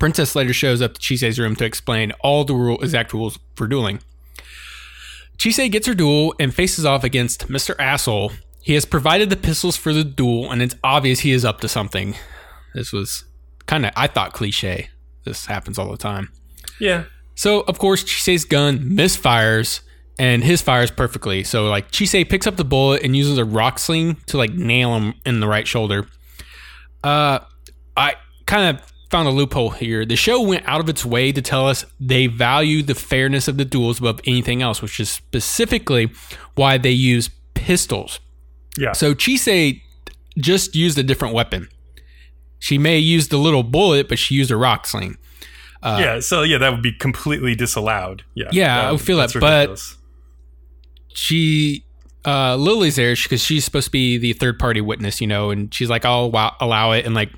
Princess 0.00 0.34
later 0.34 0.52
shows 0.52 0.82
up 0.82 0.94
to 0.94 1.00
Chise's 1.00 1.38
room 1.38 1.54
to 1.56 1.64
explain 1.64 2.12
all 2.20 2.44
the 2.44 2.54
rule, 2.54 2.82
exact 2.82 3.12
rules 3.12 3.38
for 3.54 3.68
dueling. 3.68 4.00
Chise 5.36 5.70
gets 5.70 5.86
her 5.86 5.94
duel 5.94 6.34
and 6.40 6.54
faces 6.54 6.84
off 6.84 7.04
against 7.04 7.48
Mr. 7.48 7.78
Asshole. 7.78 8.32
He 8.62 8.72
has 8.72 8.84
provided 8.84 9.30
the 9.30 9.36
pistols 9.36 9.76
for 9.76 9.92
the 9.92 10.02
duel, 10.02 10.50
and 10.50 10.60
it's 10.60 10.74
obvious 10.82 11.20
he 11.20 11.30
is 11.30 11.44
up 11.44 11.60
to 11.60 11.68
something. 11.68 12.16
This 12.74 12.90
was 12.90 13.24
kind 13.66 13.86
of, 13.86 13.92
I 13.94 14.06
thought, 14.06 14.32
cliche. 14.32 14.88
This 15.24 15.46
happens 15.46 15.78
all 15.78 15.90
the 15.90 15.96
time. 15.96 16.30
Yeah. 16.80 17.04
So, 17.34 17.60
of 17.62 17.78
course, 17.78 18.04
Chise's 18.04 18.44
gun 18.44 18.78
misfires, 18.78 19.80
and 20.18 20.42
his 20.42 20.62
fires 20.62 20.90
perfectly. 20.90 21.44
So, 21.44 21.68
like, 21.68 21.90
Chise 21.90 22.28
picks 22.28 22.46
up 22.46 22.56
the 22.56 22.64
bullet 22.64 23.02
and 23.02 23.16
uses 23.16 23.38
a 23.38 23.44
rock 23.44 23.78
sling 23.78 24.16
to, 24.26 24.38
like, 24.38 24.52
nail 24.52 24.96
him 24.96 25.14
in 25.24 25.40
the 25.40 25.46
right 25.46 25.66
shoulder. 25.66 26.06
Uh, 27.04 27.40
I 27.96 28.14
kind 28.46 28.76
of 28.76 28.92
found 29.10 29.28
a 29.28 29.30
loophole 29.30 29.70
here. 29.70 30.04
The 30.04 30.16
show 30.16 30.40
went 30.40 30.66
out 30.66 30.80
of 30.80 30.88
its 30.88 31.04
way 31.04 31.32
to 31.32 31.42
tell 31.42 31.68
us 31.68 31.84
they 32.00 32.26
value 32.26 32.82
the 32.82 32.94
fairness 32.94 33.46
of 33.46 33.58
the 33.58 33.64
duels 33.64 33.98
above 33.98 34.20
anything 34.26 34.62
else, 34.62 34.82
which 34.82 34.98
is 34.98 35.10
specifically 35.10 36.10
why 36.54 36.78
they 36.78 36.90
use 36.90 37.30
pistols. 37.54 38.18
Yeah. 38.78 38.92
So 38.92 39.14
Chise 39.14 39.82
just 40.38 40.74
used 40.74 40.98
a 40.98 41.02
different 41.02 41.34
weapon. 41.34 41.68
She 42.58 42.78
may 42.78 42.98
used 42.98 43.32
a 43.32 43.38
little 43.38 43.62
bullet, 43.62 44.08
but 44.08 44.18
she 44.18 44.34
used 44.34 44.50
a 44.50 44.56
rock 44.56 44.86
sling. 44.86 45.18
Uh, 45.82 45.98
yeah. 46.00 46.20
So 46.20 46.42
yeah, 46.42 46.58
that 46.58 46.70
would 46.72 46.82
be 46.82 46.92
completely 46.92 47.54
disallowed. 47.54 48.24
Yeah. 48.34 48.48
Yeah, 48.52 48.88
I 48.88 48.92
would 48.92 49.00
feel 49.00 49.18
that, 49.18 49.32
but- 49.38 49.80
she 51.14 51.84
uh 52.24 52.56
lily's 52.56 52.96
there 52.96 53.14
because 53.14 53.42
she's 53.42 53.64
supposed 53.64 53.86
to 53.86 53.90
be 53.90 54.18
the 54.18 54.32
third 54.34 54.58
party 54.58 54.80
witness 54.80 55.20
you 55.20 55.26
know 55.26 55.50
and 55.50 55.72
she's 55.72 55.88
like 55.88 56.04
i'll 56.04 56.30
wa- 56.30 56.54
allow 56.60 56.92
it 56.92 57.06
and 57.06 57.14
like 57.14 57.30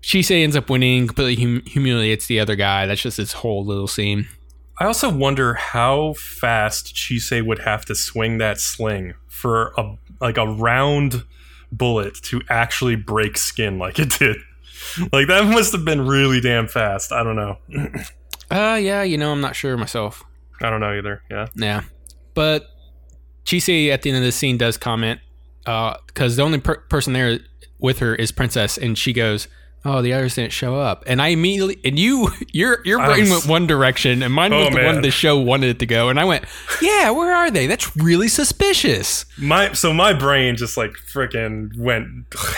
she 0.00 0.22
say 0.22 0.42
ends 0.42 0.56
up 0.56 0.70
winning 0.70 1.06
completely 1.08 1.42
hum- 1.42 1.62
humiliates 1.66 2.26
the 2.26 2.38
other 2.40 2.56
guy 2.56 2.86
that's 2.86 3.02
just 3.02 3.16
this 3.16 3.32
whole 3.32 3.64
little 3.64 3.88
scene 3.88 4.28
I 4.78 4.84
also 4.84 5.08
wonder 5.10 5.54
how 5.54 6.12
fast 6.18 6.94
Chise 6.94 7.44
would 7.46 7.60
have 7.60 7.86
to 7.86 7.94
swing 7.94 8.36
that 8.38 8.60
sling 8.60 9.14
for 9.26 9.72
a 9.78 9.96
like 10.20 10.36
a 10.36 10.46
round 10.46 11.24
bullet 11.72 12.14
to 12.24 12.42
actually 12.50 12.94
break 12.94 13.38
skin 13.38 13.78
like 13.78 13.98
it 13.98 14.10
did. 14.18 14.36
Like 15.12 15.28
that 15.28 15.44
must 15.46 15.72
have 15.72 15.84
been 15.84 16.06
really 16.06 16.40
damn 16.40 16.66
fast. 16.68 17.12
I 17.12 17.22
don't 17.22 17.36
know. 17.36 17.58
uh 18.50 18.78
yeah 18.80 19.02
you 19.02 19.18
know 19.18 19.32
i'm 19.32 19.40
not 19.40 19.56
sure 19.56 19.76
myself 19.76 20.22
I 20.62 20.70
don't 20.70 20.78
know 20.80 20.96
either. 20.96 21.20
Yeah. 21.28 21.48
yeah 21.56 21.82
but 22.34 22.64
Chise 23.44 23.90
at 23.90 24.02
the 24.02 24.10
end 24.10 24.18
of 24.18 24.22
the 24.24 24.30
scene 24.30 24.56
does 24.56 24.76
comment 24.76 25.18
because 25.64 26.36
the 26.36 26.42
only 26.42 26.60
per- 26.60 26.80
person 26.88 27.12
there 27.12 27.40
with 27.80 27.98
her 27.98 28.14
is 28.14 28.30
princess 28.30 28.78
and 28.78 28.96
she 28.96 29.12
goes 29.12 29.48
oh 29.84 30.00
the 30.00 30.12
others 30.12 30.36
didn't 30.36 30.52
show 30.52 30.76
up 30.76 31.02
and 31.08 31.20
i 31.20 31.28
immediately 31.28 31.76
and 31.84 31.98
you 31.98 32.28
your 32.52 32.80
your 32.84 32.98
brain 33.04 33.22
was- 33.22 33.30
went 33.30 33.46
one 33.48 33.66
direction 33.66 34.22
and 34.22 34.32
mine 34.32 34.52
Oh, 34.52 34.66
was 34.66 34.74
the 34.74 34.84
one 34.84 35.02
the 35.02 35.10
show 35.10 35.36
wanted 35.38 35.70
it 35.70 35.78
to 35.80 35.86
go 35.86 36.08
and 36.08 36.18
i 36.20 36.24
went 36.24 36.44
yeah 36.80 37.10
where 37.10 37.34
are 37.34 37.50
they 37.50 37.66
that's 37.66 37.96
really 37.96 38.28
suspicious 38.28 39.24
My 39.38 39.72
so 39.72 39.92
my 39.92 40.12
brain 40.12 40.54
just 40.56 40.76
like 40.76 40.92
freaking 40.92 41.76
went 41.76 42.08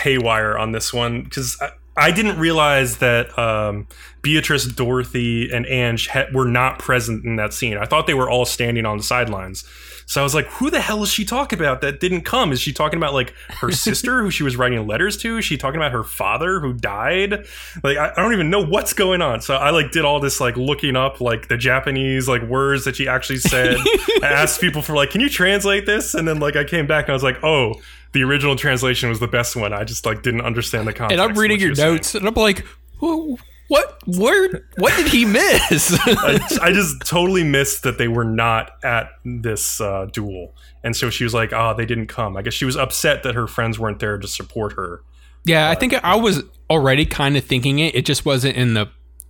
haywire 0.03 0.55
on 0.57 0.71
this 0.71 0.93
one 0.93 1.23
because 1.23 1.59
I, 1.99 2.11
didn't 2.11 2.39
realize 2.39 2.97
that 2.97 3.37
um, 3.37 3.87
Beatrice, 4.21 4.65
Dorothy, 4.65 5.51
and 5.51 5.65
Ange 5.65 6.09
were 6.33 6.47
not 6.47 6.79
present 6.79 7.25
in 7.25 7.35
that 7.37 7.53
scene. 7.53 7.77
I 7.77 7.85
thought 7.85 8.07
they 8.07 8.13
were 8.13 8.29
all 8.29 8.45
standing 8.45 8.85
on 8.85 8.97
the 8.97 9.03
sidelines. 9.03 9.63
So 10.09 10.19
I 10.19 10.23
was 10.23 10.33
like, 10.33 10.47
"Who 10.47 10.71
the 10.71 10.81
hell 10.81 11.03
is 11.03 11.11
she 11.11 11.23
talking 11.23 11.59
about 11.59 11.81
that 11.81 11.99
didn't 11.99 12.21
come? 12.21 12.51
Is 12.51 12.59
she 12.59 12.73
talking 12.73 12.97
about 12.97 13.13
like 13.13 13.31
her 13.59 13.71
sister 13.85 14.23
who 14.23 14.31
she 14.31 14.41
was 14.41 14.57
writing 14.57 14.87
letters 14.87 15.15
to? 15.17 15.37
Is 15.37 15.45
she 15.45 15.55
talking 15.55 15.79
about 15.79 15.91
her 15.91 16.03
father 16.03 16.59
who 16.59 16.73
died? 16.73 17.45
Like 17.83 17.97
I, 17.97 18.09
I 18.09 18.15
don't 18.15 18.33
even 18.33 18.49
know 18.49 18.65
what's 18.65 18.93
going 18.93 19.21
on." 19.21 19.39
So 19.41 19.55
I 19.55 19.69
like 19.69 19.91
did 19.91 20.05
all 20.05 20.19
this 20.19 20.41
like 20.41 20.57
looking 20.57 20.95
up 20.95 21.21
like 21.21 21.47
the 21.47 21.57
Japanese 21.57 22.27
like 22.27 22.41
words 22.41 22.85
that 22.85 22.95
she 22.95 23.07
actually 23.07 23.37
said. 23.37 23.77
I 24.23 24.25
asked 24.27 24.59
people 24.59 24.81
for 24.81 24.95
like, 24.95 25.11
"Can 25.11 25.21
you 25.21 25.29
translate 25.29 25.85
this?" 25.85 26.15
And 26.15 26.27
then 26.27 26.39
like 26.39 26.55
I 26.55 26.63
came 26.63 26.87
back 26.87 27.05
and 27.05 27.11
I 27.11 27.13
was 27.13 27.23
like, 27.23 27.43
"Oh." 27.43 27.75
The 28.11 28.23
original 28.23 28.55
translation 28.55 29.09
was 29.09 29.19
the 29.19 29.27
best 29.27 29.55
one. 29.55 29.71
I 29.73 29.83
just 29.83 30.05
like 30.05 30.23
didn't 30.23 30.41
understand 30.41 30.87
the 30.87 30.93
context. 30.93 31.21
and 31.21 31.31
I'm 31.31 31.37
reading 31.37 31.59
your 31.59 31.69
was 31.69 31.79
saying. 31.79 31.93
notes, 31.93 32.15
and 32.15 32.27
I'm 32.27 32.33
like, 32.33 32.65
"Wh- 32.99 33.35
what? 33.67 33.99
Where? 34.07 34.63
What 34.77 34.95
did 34.97 35.07
he 35.11 35.25
miss? 35.25 35.95
I, 36.05 36.39
I 36.61 36.71
just 36.71 37.01
totally 37.05 37.43
missed 37.43 37.83
that 37.83 37.97
they 37.99 38.07
were 38.07 38.23
not 38.25 38.71
at 38.83 39.09
this 39.23 39.79
uh, 39.79 40.07
duel, 40.11 40.55
and 40.83 40.95
so 40.95 41.09
she 41.11 41.23
was 41.23 41.33
like, 41.35 41.53
"Oh, 41.53 41.75
they 41.77 41.85
didn't 41.85 42.07
come." 42.07 42.35
I 42.35 42.41
guess 42.41 42.53
she 42.55 42.65
was 42.65 42.75
upset 42.75 43.21
that 43.23 43.35
her 43.35 43.45
friends 43.45 43.77
weren't 43.77 43.99
there 43.99 44.17
to 44.17 44.27
support 44.27 44.73
her. 44.73 45.03
yeah, 45.45 45.69
I 45.69 45.75
think 45.75 45.93
I 46.03 46.15
was 46.15 46.41
already 46.69 47.05
kind 47.05 47.37
of 47.37 47.43
thinking 47.43 47.77
it. 47.77 47.93
It 47.93 48.05
just 48.05 48.25
wasn't 48.25 48.57
in 48.57 48.73
the 48.73 48.87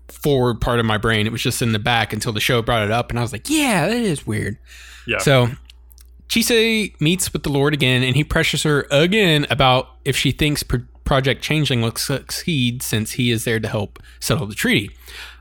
forward 0.08 0.62
part 0.62 0.80
of 0.80 0.86
my 0.86 0.98
brain. 0.98 1.26
It 1.28 1.32
was 1.32 1.42
just 1.42 1.62
in 1.62 1.72
the 1.74 1.80
back 1.80 2.14
until 2.14 2.32
the 2.32 2.40
show 2.40 2.62
brought 2.62 2.84
it 2.84 2.92
up, 2.92 3.10
and 3.10 3.20
I 3.20 3.22
was 3.22 3.34
like, 3.34 3.50
"Yeah, 3.50 3.88
that 3.88 3.98
is 3.98 4.26
weird." 4.26 4.58
Yeah, 5.06 5.18
So 5.18 5.50
Chise 6.30 7.00
meets 7.02 7.34
with 7.34 7.44
the 7.44 7.50
Lord 7.50 7.74
again, 7.74 8.04
and 8.04 8.16
he 8.16 8.24
pressures 8.24 8.64
her 8.64 8.88
again 8.92 9.48
about 9.50 9.88
if 10.06 10.16
she 10.16 10.32
thinks 10.32 10.64
Pro- 10.64 10.86
Project 11.04 11.42
Changeling 11.42 11.82
will 11.82 11.96
succeed 11.96 12.84
since 12.84 13.14
he 13.14 13.32
is 13.32 13.44
there 13.44 13.60
to 13.60 13.68
help 13.68 14.00
settle 14.20 14.46
the 14.46 14.54
treaty. 14.54 14.92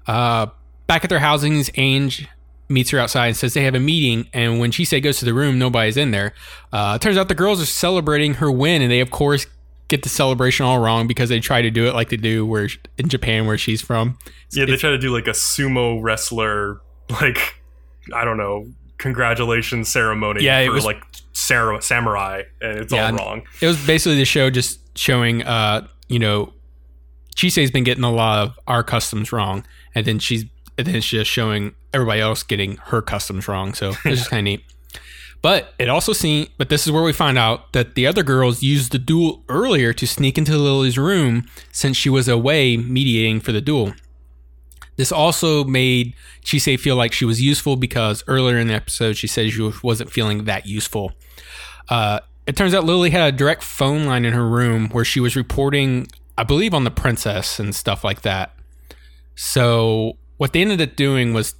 Uh, 0.07 0.47
back 0.87 1.05
at 1.05 1.11
their 1.11 1.19
housings, 1.19 1.71
Ange 1.77 2.27
meets 2.71 2.91
her 2.91 2.99
outside 2.99 3.29
and 3.29 3.37
says 3.37 3.53
they 3.53 3.65
have 3.65 3.75
a 3.75 3.81
meeting. 3.81 4.29
And 4.33 4.59
when 4.61 4.71
Chise 4.71 5.03
goes 5.03 5.19
to 5.19 5.27
the 5.27 5.35
room, 5.35 5.59
nobody's 5.59 5.99
in 5.99 6.11
there. 6.11 6.33
Uh, 6.73 6.99
turns 6.99 7.19
out 7.19 7.29
the 7.29 7.35
girls 7.35 7.61
are 7.61 7.67
celebrating 7.67 8.35
her 8.35 8.51
win, 8.51 8.81
and 8.81 8.91
they, 8.91 9.01
of 9.01 9.11
course, 9.11 9.47
get 9.89 10.03
the 10.03 10.09
celebration 10.09 10.65
all 10.65 10.79
wrong 10.79 11.07
because 11.07 11.29
they 11.29 11.41
try 11.41 11.61
to 11.61 11.71
do 11.71 11.87
it 11.87 11.95
like 11.95 12.09
they 12.09 12.17
do 12.17 12.47
where 12.47 12.69
in 12.97 13.09
Japan, 13.09 13.47
where 13.47 13.59
she's 13.59 13.83
from. 13.83 14.19
yeah. 14.53 14.65
They 14.65 14.77
try 14.77 14.91
to 14.91 14.99
do 14.99 15.13
like 15.13 15.27
a 15.27 15.33
sumo 15.33 16.03
wrestler, 16.03 16.81
like 17.11 17.61
I 18.15 18.25
don't 18.25 18.39
know, 18.39 18.67
congratulations 18.99 19.89
ceremony 19.89 20.43
Yeah, 20.45 20.59
it 20.61 20.67
for 20.69 20.73
was- 20.75 20.85
like 20.85 21.03
Sarah, 21.33 21.81
samurai, 21.81 22.43
and 22.61 22.81
it's 22.81 22.93
Yeah, 22.93 23.11
all 23.11 23.17
wrong. 23.17 23.43
it 23.61 23.67
was 23.67 23.85
basically 23.87 24.17
the 24.19 24.25
show 24.25 24.51
just 24.51 24.81
showing 24.99 25.43
uh 25.45 25.87
you 26.09 26.19
know 26.19 26.53
Chise's 27.37 27.71
been 27.71 27.85
getting 27.85 28.03
a 28.05 28.11
lot 28.13 28.41
of 28.49 28.59
our 28.67 28.83
customs 28.83 29.31
wrong 29.33 29.65
and 29.95 30.05
then 30.05 30.19
she's 30.19 30.45
and 30.77 30.87
then 30.87 30.97
it's 30.97 31.07
just 31.07 31.31
showing 31.31 31.75
everybody 31.95 32.21
else 32.21 32.43
getting 32.43 32.77
her 32.87 33.01
customs 33.01 33.47
wrong 33.47 33.73
so 33.75 33.91
it's 34.05 34.19
just 34.19 34.31
kind 34.31 34.41
of 34.41 34.45
neat 34.45 34.65
but 35.41 35.73
it 35.79 35.89
also 35.89 36.13
seen 36.13 36.49
but 36.59 36.69
this 36.69 36.85
is 36.85 36.93
where 36.93 37.05
we 37.05 37.13
find 37.13 37.39
out 37.39 37.73
that 37.73 37.95
the 37.95 38.05
other 38.09 38.25
girls 38.25 38.61
used 38.65 38.91
the 38.91 38.99
duel 38.99 39.45
earlier 39.49 39.93
to 39.93 40.05
sneak 40.07 40.37
into 40.37 40.57
Lily's 40.59 40.99
room 40.99 41.47
since 41.71 41.97
she 41.97 42.11
was 42.11 42.27
away 42.27 42.77
mediating 42.77 43.39
for 43.39 43.53
the 43.53 43.61
duel 43.61 43.93
this 44.99 45.11
also 45.11 45.65
made 45.65 46.15
Chise 46.45 46.79
feel 46.79 46.97
like 46.97 47.15
she 47.15 47.25
was 47.25 47.41
useful 47.41 47.77
because 47.77 48.23
earlier 48.27 48.59
in 48.59 48.69
the 48.69 48.75
episode 48.75 49.17
she 49.17 49.27
said 49.27 49.51
she 49.51 49.73
wasn't 49.83 50.11
feeling 50.11 50.45
that 50.45 50.67
useful 50.67 51.15
uh, 51.89 52.21
it 52.47 52.57
turns 52.57 52.75
out 52.75 52.85
Lily 52.85 53.11
had 53.11 53.35
a 53.35 53.37
direct 53.37 53.63
phone 53.63 54.07
line 54.07 54.25
in 54.25 54.33
her 54.33 54.49
room 54.49 54.89
where 54.89 55.05
she 55.05 55.21
was 55.21 55.37
reporting, 55.37 56.09
I 56.37 56.45
believe, 56.45 56.73
on 56.73 56.85
the 56.85 56.91
princess 56.91 57.59
and 57.59 57.75
stuff 57.75 58.05
like 58.05 58.23
that. 58.23 58.55
So 59.35 60.17
what 60.39 60.53
they 60.53 60.63
ended 60.63 60.81
up 60.81 60.97
doing 60.97 61.35
was 61.35 61.55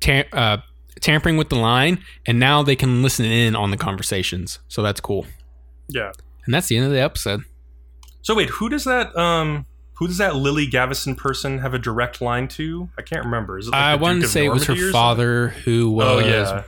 ta- 0.00 0.24
uh, 0.32 0.58
tampering 1.00 1.36
with 1.36 1.50
the 1.50 1.56
line, 1.56 2.02
and 2.26 2.40
now 2.40 2.62
they 2.62 2.74
can 2.74 3.02
listen 3.02 3.26
in 3.26 3.54
on 3.54 3.70
the 3.70 3.76
conversations. 3.76 4.60
So 4.68 4.82
that's 4.82 5.00
cool. 5.00 5.26
Yeah. 5.88 6.12
And 6.46 6.54
that's 6.54 6.68
the 6.68 6.78
end 6.78 6.86
of 6.86 6.92
the 6.92 7.00
episode. 7.00 7.44
So 8.22 8.34
wait, 8.34 8.48
who 8.48 8.68
does 8.70 8.84
that 8.84 9.14
um 9.16 9.66
who 10.00 10.06
does 10.06 10.16
that 10.16 10.34
Lily 10.34 10.66
Gavison 10.66 11.14
person 11.14 11.58
have 11.58 11.74
a 11.74 11.78
direct 11.78 12.22
line 12.22 12.48
to? 12.48 12.88
I 12.96 13.02
can't 13.02 13.22
remember. 13.22 13.58
Is 13.58 13.66
it 13.66 13.72
like 13.72 13.80
I 13.82 13.94
wanted 13.96 14.22
to 14.22 14.28
say 14.28 14.46
it 14.46 14.48
was 14.48 14.64
her 14.64 14.90
father 14.90 15.48
who 15.48 15.90
was? 15.90 16.06
Oh 16.06 16.18
yeah, 16.20 16.62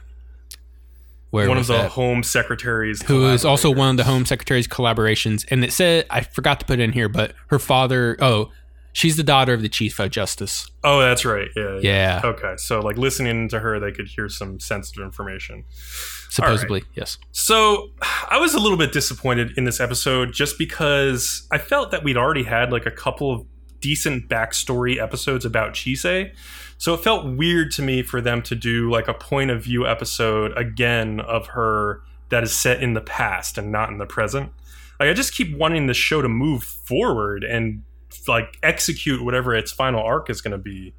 where 1.30 1.48
one 1.48 1.56
of 1.56 1.66
the 1.66 1.72
that? 1.72 1.92
home 1.92 2.22
secretaries. 2.22 3.00
who 3.00 3.26
is 3.28 3.46
also 3.46 3.70
one 3.70 3.88
of 3.88 3.96
the 3.96 4.04
home 4.04 4.26
secretary's 4.26 4.68
collaborations. 4.68 5.46
And 5.50 5.64
it 5.64 5.72
said 5.72 6.04
I 6.10 6.20
forgot 6.20 6.60
to 6.60 6.66
put 6.66 6.78
it 6.78 6.82
in 6.82 6.92
here, 6.92 7.08
but 7.08 7.32
her 7.46 7.58
father 7.58 8.18
oh, 8.20 8.52
she's 8.92 9.16
the 9.16 9.22
daughter 9.22 9.54
of 9.54 9.62
the 9.62 9.70
chief 9.70 9.98
of 9.98 10.10
justice. 10.10 10.70
Oh, 10.84 11.00
that's 11.00 11.24
right. 11.24 11.48
Yeah. 11.56 11.78
Yeah. 11.80 12.20
Okay, 12.22 12.56
so 12.58 12.80
like 12.80 12.98
listening 12.98 13.48
to 13.48 13.60
her, 13.60 13.80
they 13.80 13.92
could 13.92 14.08
hear 14.08 14.28
some 14.28 14.60
sensitive 14.60 15.04
information. 15.06 15.64
Supposedly, 16.32 16.82
yes. 16.94 17.18
So 17.30 17.90
I 18.30 18.38
was 18.38 18.54
a 18.54 18.58
little 18.58 18.78
bit 18.78 18.92
disappointed 18.92 19.52
in 19.58 19.64
this 19.64 19.80
episode 19.80 20.32
just 20.32 20.56
because 20.56 21.46
I 21.50 21.58
felt 21.58 21.90
that 21.90 22.02
we'd 22.02 22.16
already 22.16 22.44
had 22.44 22.72
like 22.72 22.86
a 22.86 22.90
couple 22.90 23.30
of 23.30 23.46
decent 23.80 24.30
backstory 24.30 24.98
episodes 24.98 25.44
about 25.44 25.74
Chise. 25.74 26.32
So 26.78 26.94
it 26.94 27.00
felt 27.00 27.26
weird 27.36 27.70
to 27.72 27.82
me 27.82 28.02
for 28.02 28.22
them 28.22 28.40
to 28.42 28.54
do 28.54 28.90
like 28.90 29.08
a 29.08 29.14
point 29.14 29.50
of 29.50 29.62
view 29.64 29.86
episode 29.86 30.56
again 30.56 31.20
of 31.20 31.48
her 31.48 32.02
that 32.30 32.42
is 32.42 32.56
set 32.56 32.82
in 32.82 32.94
the 32.94 33.02
past 33.02 33.58
and 33.58 33.70
not 33.70 33.90
in 33.90 33.98
the 33.98 34.06
present. 34.06 34.52
Like 34.98 35.10
I 35.10 35.12
just 35.12 35.34
keep 35.34 35.54
wanting 35.54 35.86
the 35.86 35.94
show 35.94 36.22
to 36.22 36.28
move 36.28 36.62
forward 36.62 37.44
and 37.44 37.82
like 38.26 38.56
execute 38.62 39.22
whatever 39.22 39.54
its 39.54 39.70
final 39.70 40.02
arc 40.02 40.30
is 40.30 40.40
going 40.40 40.52
to 40.52 40.58
be. 40.58 40.94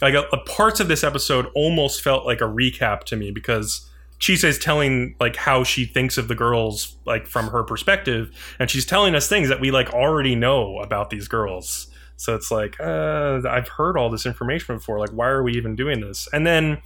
Like 0.00 0.14
a, 0.14 0.24
a 0.32 0.38
parts 0.38 0.80
of 0.80 0.88
this 0.88 1.04
episode 1.04 1.46
almost 1.54 2.02
felt 2.02 2.26
like 2.26 2.40
a 2.40 2.44
recap 2.44 3.04
to 3.04 3.16
me 3.16 3.30
because 3.30 3.88
Chise's 4.22 4.56
telling 4.56 5.16
like 5.18 5.34
how 5.34 5.64
she 5.64 5.84
thinks 5.84 6.16
of 6.16 6.28
the 6.28 6.36
girls 6.36 6.96
like 7.04 7.26
from 7.26 7.48
her 7.48 7.64
perspective, 7.64 8.30
and 8.60 8.70
she's 8.70 8.86
telling 8.86 9.16
us 9.16 9.28
things 9.28 9.48
that 9.48 9.60
we 9.60 9.72
like 9.72 9.92
already 9.92 10.36
know 10.36 10.78
about 10.78 11.10
these 11.10 11.26
girls. 11.26 11.88
So 12.18 12.36
it's 12.36 12.48
like 12.48 12.78
uh, 12.78 13.40
I've 13.50 13.66
heard 13.66 13.96
all 13.96 14.10
this 14.10 14.24
information 14.24 14.76
before. 14.76 15.00
Like, 15.00 15.10
why 15.10 15.26
are 15.26 15.42
we 15.42 15.54
even 15.54 15.74
doing 15.74 16.00
this? 16.00 16.28
And 16.32 16.46
then 16.46 16.80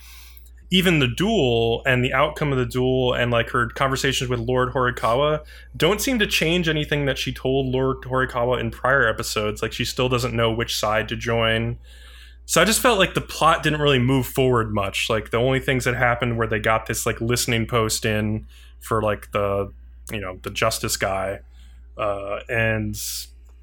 even 0.70 0.98
the 0.98 1.08
duel 1.08 1.82
and 1.84 2.02
the 2.02 2.14
outcome 2.14 2.52
of 2.52 2.58
the 2.58 2.64
duel 2.64 3.12
and 3.12 3.30
like 3.30 3.50
her 3.50 3.68
conversations 3.68 4.30
with 4.30 4.40
Lord 4.40 4.72
Horikawa 4.72 5.44
don't 5.76 6.00
seem 6.00 6.18
to 6.20 6.26
change 6.26 6.70
anything 6.70 7.04
that 7.04 7.18
she 7.18 7.34
told 7.34 7.66
Lord 7.66 7.98
Horikawa 8.00 8.58
in 8.58 8.70
prior 8.70 9.06
episodes. 9.06 9.60
Like 9.60 9.74
she 9.74 9.84
still 9.84 10.08
doesn't 10.08 10.34
know 10.34 10.50
which 10.50 10.74
side 10.74 11.06
to 11.10 11.16
join. 11.16 11.76
So 12.48 12.62
I 12.62 12.64
just 12.64 12.80
felt 12.80 12.98
like 12.98 13.14
the 13.14 13.20
plot 13.20 13.64
didn't 13.64 13.80
really 13.80 13.98
move 13.98 14.26
forward 14.26 14.72
much. 14.72 15.10
Like 15.10 15.30
the 15.30 15.36
only 15.36 15.58
things 15.58 15.84
that 15.84 15.96
happened 15.96 16.38
were 16.38 16.46
they 16.46 16.60
got 16.60 16.86
this 16.86 17.04
like 17.04 17.20
listening 17.20 17.66
post 17.66 18.04
in 18.04 18.46
for 18.80 19.02
like 19.02 19.32
the 19.32 19.72
you 20.12 20.20
know 20.20 20.38
the 20.42 20.50
justice 20.50 20.96
guy, 20.96 21.40
uh, 21.98 22.38
and 22.48 22.96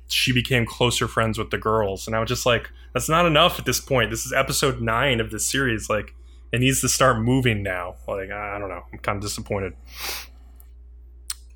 she 0.10 0.34
became 0.34 0.65
closer 0.65 1.08
friends 1.08 1.38
with 1.38 1.50
the 1.50 1.58
girls. 1.58 2.08
And 2.08 2.15
I 2.15 2.19
was 2.19 2.28
just 2.28 2.46
like, 2.46 2.69
that's 2.91 3.08
not 3.08 3.26
enough 3.26 3.58
at 3.58 3.65
this 3.65 3.80
point. 3.80 4.12
This 4.12 4.26
is 4.26 4.34
episode 4.34 4.82
nine 4.82 5.22
of 5.22 5.32
this 5.32 5.46
series. 5.46 5.89
Like 5.89 6.13
it 6.52 6.60
needs 6.60 6.82
to 6.82 6.89
start 6.89 7.19
moving 7.19 7.63
now. 7.63 7.96
Like 8.06 8.32
I 8.32 8.58
I 8.58 8.60
don't 8.60 8.69
know. 8.69 8.84
I'm 8.91 9.00
kind 9.00 9.15
of 9.15 9.22
disappointed. 9.22 9.74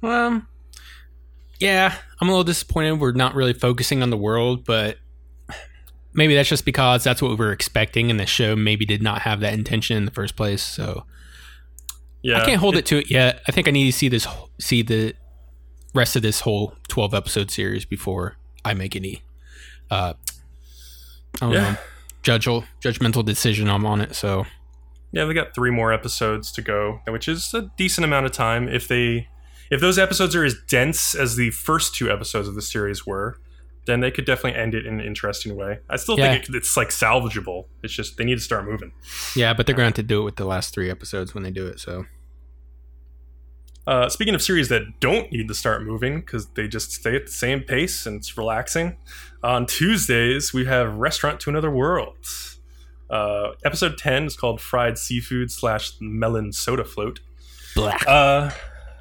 Um, 0.02 0.48
yeah, 1.60 1.94
I'm 2.22 2.30
a 2.30 2.32
little 2.32 2.46
disappointed. 2.46 3.02
We're 3.02 3.12
not 3.12 3.36
really 3.36 3.54
focusing 3.54 4.02
on 4.02 4.12
the 4.12 4.18
world, 4.18 4.64
but 4.64 4.98
maybe 6.18 6.36
that's 6.36 6.50
just 6.50 6.66
because 6.66 7.04
that's 7.06 7.22
what 7.22 7.30
we 7.30 7.36
were 7.36 7.54
expecting, 7.54 8.12
and 8.12 8.20
the 8.20 8.26
show 8.26 8.56
maybe 8.56 8.84
did 8.86 9.02
not 9.02 9.22
have 9.22 9.40
that 9.40 9.54
intention 9.54 9.96
in 9.96 10.04
the 10.04 10.12
first 10.12 10.36
place. 10.36 10.62
So 10.62 11.06
Yeah, 12.24 12.42
I 12.42 12.46
can't 12.46 12.60
hold 12.60 12.76
it, 12.76 12.86
to 12.88 12.98
it 12.98 13.10
yet. 13.10 13.42
I 13.48 13.52
think 13.54 13.68
I 13.68 13.72
need 13.72 13.86
to 13.90 13.98
see 13.98 14.10
this, 14.10 14.28
see 14.60 14.82
the 14.82 15.14
rest 15.94 16.16
of 16.18 16.22
this 16.24 16.42
whole 16.42 16.76
12 16.90 17.14
episode 17.14 17.52
series 17.52 17.86
before 17.86 18.36
I 18.66 18.74
make 18.74 18.96
any, 18.96 19.24
uh, 19.90 20.14
I 21.36 21.40
don't 21.40 21.54
Yeah. 21.54 21.72
know, 21.72 21.78
judgmental 22.24 22.66
judgmental 22.84 23.24
decision 23.24 23.70
I'm 23.70 23.86
on 23.86 24.02
it. 24.02 24.14
So 24.16 24.46
Yeah, 25.14 25.26
we 25.26 25.34
got 25.34 25.56
three 25.56 25.72
more 25.72 25.94
episodes 25.94 26.52
to 26.52 26.62
go, 26.62 27.00
which 27.08 27.28
is 27.30 27.54
a 27.54 27.72
decent 27.78 28.04
amount 28.04 28.26
of 28.26 28.34
time. 28.34 28.68
If 28.68 28.88
they, 28.90 29.30
if 29.72 29.80
those 29.80 29.98
episodes 29.98 30.36
are 30.36 30.44
as 30.44 30.56
dense 30.68 31.16
as 31.16 31.38
the 31.38 31.52
first 31.52 31.96
two 31.96 32.12
episodes 32.12 32.48
of 32.48 32.56
the 32.56 32.62
series 32.62 33.06
were, 33.06 33.38
then 33.88 34.02
they 34.02 34.12
could 34.12 34.26
definitely 34.26 34.60
end 34.60 34.76
it 34.76 34.86
in 34.86 35.00
an 35.00 35.06
interesting 35.06 35.56
way. 35.56 35.80
I 35.90 35.96
still 35.96 36.20
Yeah. 36.20 36.32
think 36.34 36.50
it, 36.50 36.56
it's 36.56 36.78
like 36.78 36.90
salvageable. 36.90 37.66
It's 37.82 37.94
just 37.94 38.18
they 38.18 38.24
need 38.26 38.36
to 38.36 38.42
start 38.44 38.66
moving. 38.66 38.92
yeah, 39.36 39.54
but 39.54 39.66
they're 39.66 39.76
going 39.76 39.86
to 39.86 39.90
have 39.90 39.94
to 39.96 40.04
do 40.04 40.22
it 40.22 40.26
with 40.26 40.36
the 40.36 40.46
last 40.46 40.74
three 40.76 40.92
episodes 40.92 41.34
when 41.34 41.44
they 41.44 41.52
do 41.52 41.66
it. 41.66 41.80
So 41.80 42.06
Uh, 43.86 44.10
speaking 44.10 44.36
of 44.36 44.42
series 44.42 44.68
that 44.68 45.00
don't 45.00 45.32
need 45.32 45.48
to 45.48 45.54
start 45.54 45.82
moving 45.84 46.20
because 46.20 46.48
they 46.56 46.68
just 46.68 46.92
stay 46.92 47.16
at 47.16 47.26
the 47.28 47.32
same 47.32 47.62
pace 47.62 48.06
and 48.06 48.18
it's 48.18 48.38
relaxing, 48.38 48.98
on 49.42 49.66
Tuesdays 49.66 50.54
we 50.54 50.66
have 50.66 50.96
Restaurant 50.96 51.40
to 51.42 51.50
Another 51.50 51.72
World. 51.72 52.18
Uh, 53.10 53.52
episode 53.64 53.98
10 53.98 54.26
is 54.26 54.36
called 54.36 54.60
Fried 54.60 54.98
Seafood 54.98 55.50
slash 55.52 55.94
Melon 56.02 56.52
Soda 56.52 56.84
Float. 56.84 57.22
black. 57.76 58.06
Uh, 58.06 58.52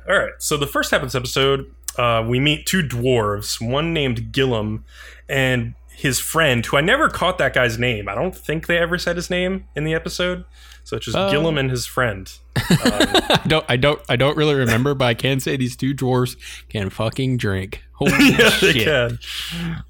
all 0.09 0.16
right. 0.16 0.31
So 0.38 0.57
the 0.57 0.66
first 0.68 0.92
half 0.92 1.03
of 1.03 1.09
this 1.09 1.16
episode, 1.16 1.75
uh, 1.98 2.24
we 2.26 2.40
meet 2.40 2.66
two 2.66 2.82
dwarves, 2.82 3.61
one 3.61 3.92
named 3.92 4.32
Gillum 4.32 4.85
and 5.28 5.74
his 5.94 6.20
friend, 6.20 6.64
who 6.66 6.76
I 6.76 6.82
never 6.82 7.09
caught 7.09 7.38
that 7.38 7.54
guy's 7.54 7.78
name. 7.78 8.09
I 8.09 8.14
don't 8.14 8.37
think 8.37 8.66
they 8.66 8.76
ever 8.78 8.98
said 8.98 9.16
his 9.16 9.30
name 9.30 9.64
in 9.74 9.85
the 9.85 9.94
episode. 9.94 10.44
So 10.85 10.96
it's 10.96 11.06
just 11.06 11.16
Oh. 11.16 11.30
Gillum 11.30 11.59
and 11.59 11.70
his 11.70 11.85
friend. 11.87 12.30
I 12.56 13.40
don't, 13.48 13.64
I 13.68 13.76
don't, 13.76 14.00
I 14.09 14.16
don't 14.16 14.37
really 14.37 14.54
remember, 14.54 14.94
but 14.94 15.06
I 15.06 15.14
can 15.14 15.40
say 15.40 15.56
these 15.56 15.74
two 15.74 15.94
dwarves 15.94 16.37
can 16.68 16.90
fucking 16.90 17.38
drink. 17.38 17.82
Holy 17.92 18.12
yeah, 18.38 18.56
they 18.61 18.72
can. 18.74 19.18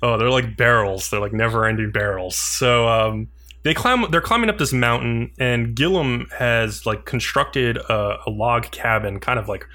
Oh, 0.00 0.16
they're 0.16 0.30
like 0.30 0.56
barrels. 0.56 1.10
They're 1.10 1.20
like 1.20 1.32
never-ending 1.32 1.90
barrels. 1.90 2.36
So 2.36 2.88
um, 2.88 3.28
they 3.64 3.74
climb. 3.74 4.10
They're 4.10 4.20
climbing 4.20 4.48
up 4.48 4.58
this 4.58 4.72
mountain, 4.72 5.32
and 5.38 5.74
Gillum 5.74 6.28
has 6.38 6.86
like 6.86 7.04
constructed 7.04 7.76
a, 7.78 8.18
a 8.26 8.30
log 8.30 8.70
cabin, 8.70 9.18
kind 9.18 9.38
of 9.40 9.48
like 9.48 9.66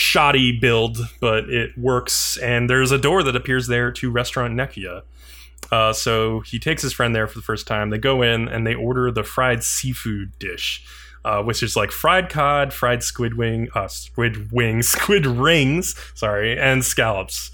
shoddy 0.00 0.58
build, 0.58 0.96
but 1.20 1.50
it 1.50 1.76
works. 1.76 2.38
And 2.38 2.70
there's 2.70 2.90
a 2.90 2.96
door 2.96 3.22
that 3.22 3.36
appears 3.36 3.66
there 3.66 3.92
to 3.92 4.10
restaurant 4.10 4.54
Nekoya. 4.54 5.02
Uh, 5.70 5.92
so 5.92 6.40
he 6.40 6.58
takes 6.58 6.80
his 6.80 6.92
friend 6.94 7.14
there 7.14 7.26
for 7.26 7.38
the 7.38 7.42
first 7.42 7.66
time. 7.66 7.90
They 7.90 7.98
go 7.98 8.22
in 8.22 8.48
and 8.48 8.66
they 8.66 8.74
order 8.74 9.10
the 9.12 9.22
fried 9.22 9.62
seafood 9.62 10.32
dish, 10.38 10.82
uh, 11.24 11.42
which 11.42 11.62
is 11.62 11.76
like 11.76 11.90
fried 11.90 12.30
cod, 12.30 12.72
fried 12.72 13.02
squid 13.02 13.34
wing, 13.36 13.68
uh, 13.74 13.88
squid 13.88 14.50
wings, 14.50 14.88
squid 14.96 15.26
rings, 15.26 15.94
sorry, 16.14 16.58
and 16.58 16.82
scallops, 16.82 17.50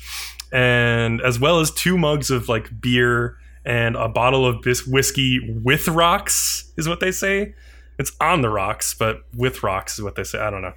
and 0.53 1.21
as 1.21 1.41
well 1.41 1.59
as 1.59 1.73
two 1.73 1.99
mugs 1.99 2.31
of 2.31 2.49
like 2.49 2.81
beer 2.81 3.37
and 3.65 3.97
a 3.97 4.09
bottle 4.09 4.47
of 4.47 4.63
bis- 4.63 4.87
whiskey 4.87 5.41
with 5.65 5.89
rocks, 5.89 6.73
is 6.77 6.89
what 6.89 7.01
they 7.01 7.11
say. 7.11 7.55
It's 7.99 8.13
on 8.21 8.41
the 8.43 8.51
rocks, 8.51 8.95
but 8.95 9.23
with 9.37 9.65
rocks 9.65 9.99
is 9.99 10.05
what 10.05 10.15
they 10.15 10.23
say. 10.25 10.39
I 10.39 10.51
don't 10.51 10.63
know. 10.63 10.75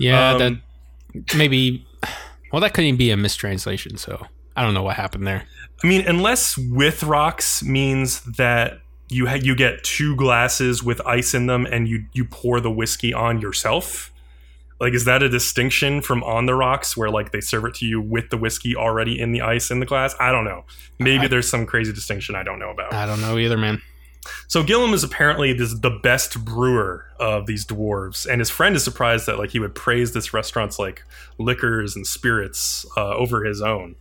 Yeah, 0.00 0.32
Um, 0.32 0.38
that 0.38 0.52
maybe. 1.36 1.86
Well, 2.52 2.60
that 2.60 2.74
could 2.74 2.84
even 2.84 2.98
be 2.98 3.10
a 3.10 3.16
mistranslation. 3.16 3.96
So 3.96 4.26
I 4.56 4.62
don't 4.62 4.74
know 4.74 4.82
what 4.82 4.96
happened 4.96 5.26
there. 5.26 5.44
I 5.82 5.86
mean, 5.86 6.06
unless 6.06 6.56
with 6.56 7.02
rocks 7.02 7.62
means 7.62 8.20
that 8.36 8.80
you 9.08 9.26
ha- 9.26 9.38
you 9.42 9.54
get 9.54 9.82
two 9.84 10.14
glasses 10.16 10.82
with 10.82 11.00
ice 11.06 11.34
in 11.34 11.46
them 11.46 11.66
and 11.66 11.88
you 11.88 12.04
you 12.12 12.24
pour 12.24 12.60
the 12.60 12.70
whiskey 12.70 13.12
on 13.12 13.40
yourself. 13.40 14.10
Like, 14.80 14.94
is 14.94 15.04
that 15.04 15.22
a 15.22 15.28
distinction 15.28 16.00
from 16.00 16.24
on 16.24 16.46
the 16.46 16.54
rocks 16.54 16.96
where 16.96 17.08
like 17.08 17.30
they 17.30 17.40
serve 17.40 17.64
it 17.66 17.74
to 17.76 17.86
you 17.86 18.00
with 18.00 18.30
the 18.30 18.36
whiskey 18.36 18.74
already 18.74 19.18
in 19.20 19.30
the 19.32 19.40
ice 19.40 19.70
in 19.70 19.78
the 19.80 19.86
glass? 19.86 20.14
I 20.18 20.32
don't 20.32 20.44
know. 20.44 20.64
Maybe 20.98 21.24
I- 21.24 21.28
there's 21.28 21.48
some 21.48 21.66
crazy 21.66 21.92
distinction 21.92 22.34
I 22.34 22.42
don't 22.42 22.58
know 22.58 22.70
about. 22.70 22.92
I 22.92 23.06
don't 23.06 23.20
know 23.20 23.38
either, 23.38 23.56
man. 23.56 23.80
So 24.46 24.62
Gillum 24.62 24.94
is 24.94 25.02
apparently 25.02 25.52
this, 25.52 25.74
the 25.74 25.90
best 25.90 26.44
brewer 26.44 27.06
of 27.18 27.46
these 27.46 27.64
dwarves, 27.64 28.26
and 28.26 28.40
his 28.40 28.50
friend 28.50 28.76
is 28.76 28.84
surprised 28.84 29.26
that 29.26 29.38
like 29.38 29.50
he 29.50 29.58
would 29.58 29.74
praise 29.74 30.12
this 30.12 30.32
restaurant's 30.32 30.78
like 30.78 31.02
liquors 31.38 31.96
and 31.96 32.06
spirits 32.06 32.86
uh, 32.96 33.14
over 33.14 33.44
his 33.44 33.60
own. 33.60 33.96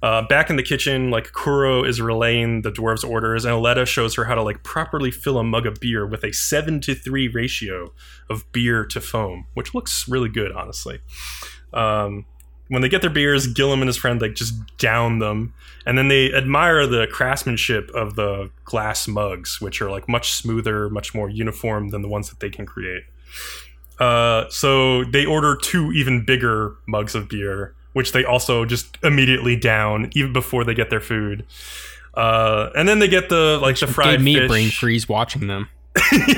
Uh, 0.00 0.22
back 0.28 0.48
in 0.48 0.54
the 0.54 0.62
kitchen, 0.62 1.10
like 1.10 1.32
Kuro 1.32 1.82
is 1.82 2.00
relaying 2.00 2.62
the 2.62 2.70
dwarves' 2.70 3.08
orders, 3.08 3.44
and 3.44 3.52
Aletta 3.52 3.84
shows 3.84 4.14
her 4.14 4.24
how 4.24 4.36
to 4.36 4.42
like 4.42 4.62
properly 4.62 5.10
fill 5.10 5.38
a 5.38 5.44
mug 5.44 5.66
of 5.66 5.80
beer 5.80 6.06
with 6.06 6.22
a 6.22 6.32
seven 6.32 6.80
to 6.82 6.94
three 6.94 7.26
ratio 7.26 7.92
of 8.30 8.50
beer 8.52 8.84
to 8.84 9.00
foam, 9.00 9.46
which 9.54 9.74
looks 9.74 10.08
really 10.08 10.28
good, 10.28 10.52
honestly. 10.52 11.00
Um, 11.72 12.26
when 12.68 12.82
they 12.82 12.88
get 12.88 13.00
their 13.00 13.10
beers, 13.10 13.46
Gillum 13.46 13.80
and 13.80 13.88
his 13.88 13.96
friend 13.96 14.20
like 14.20 14.34
just 14.34 14.54
down 14.78 15.18
them, 15.18 15.52
and 15.86 15.96
then 15.98 16.08
they 16.08 16.32
admire 16.32 16.86
the 16.86 17.06
craftsmanship 17.10 17.90
of 17.94 18.14
the 18.14 18.50
glass 18.64 19.08
mugs, 19.08 19.60
which 19.60 19.80
are 19.80 19.90
like 19.90 20.08
much 20.08 20.32
smoother, 20.32 20.88
much 20.90 21.14
more 21.14 21.28
uniform 21.28 21.88
than 21.88 22.02
the 22.02 22.08
ones 22.08 22.28
that 22.28 22.40
they 22.40 22.50
can 22.50 22.66
create. 22.66 23.04
Uh, 23.98 24.44
so 24.48 25.04
they 25.04 25.26
order 25.26 25.56
two 25.56 25.90
even 25.92 26.24
bigger 26.24 26.76
mugs 26.86 27.14
of 27.14 27.28
beer, 27.28 27.74
which 27.94 28.12
they 28.12 28.24
also 28.24 28.64
just 28.64 28.96
immediately 29.02 29.56
down 29.56 30.10
even 30.14 30.32
before 30.32 30.64
they 30.64 30.74
get 30.74 30.90
their 30.90 31.00
food. 31.00 31.44
Uh, 32.14 32.70
and 32.76 32.88
then 32.88 32.98
they 32.98 33.08
get 33.08 33.28
the 33.28 33.58
like 33.60 33.78
the 33.78 33.86
fried 33.86 34.18
Gave 34.18 34.20
me 34.22 34.34
fish. 34.36 34.48
brain 34.48 34.70
freeze 34.70 35.08
watching 35.08 35.46
them. 35.46 35.68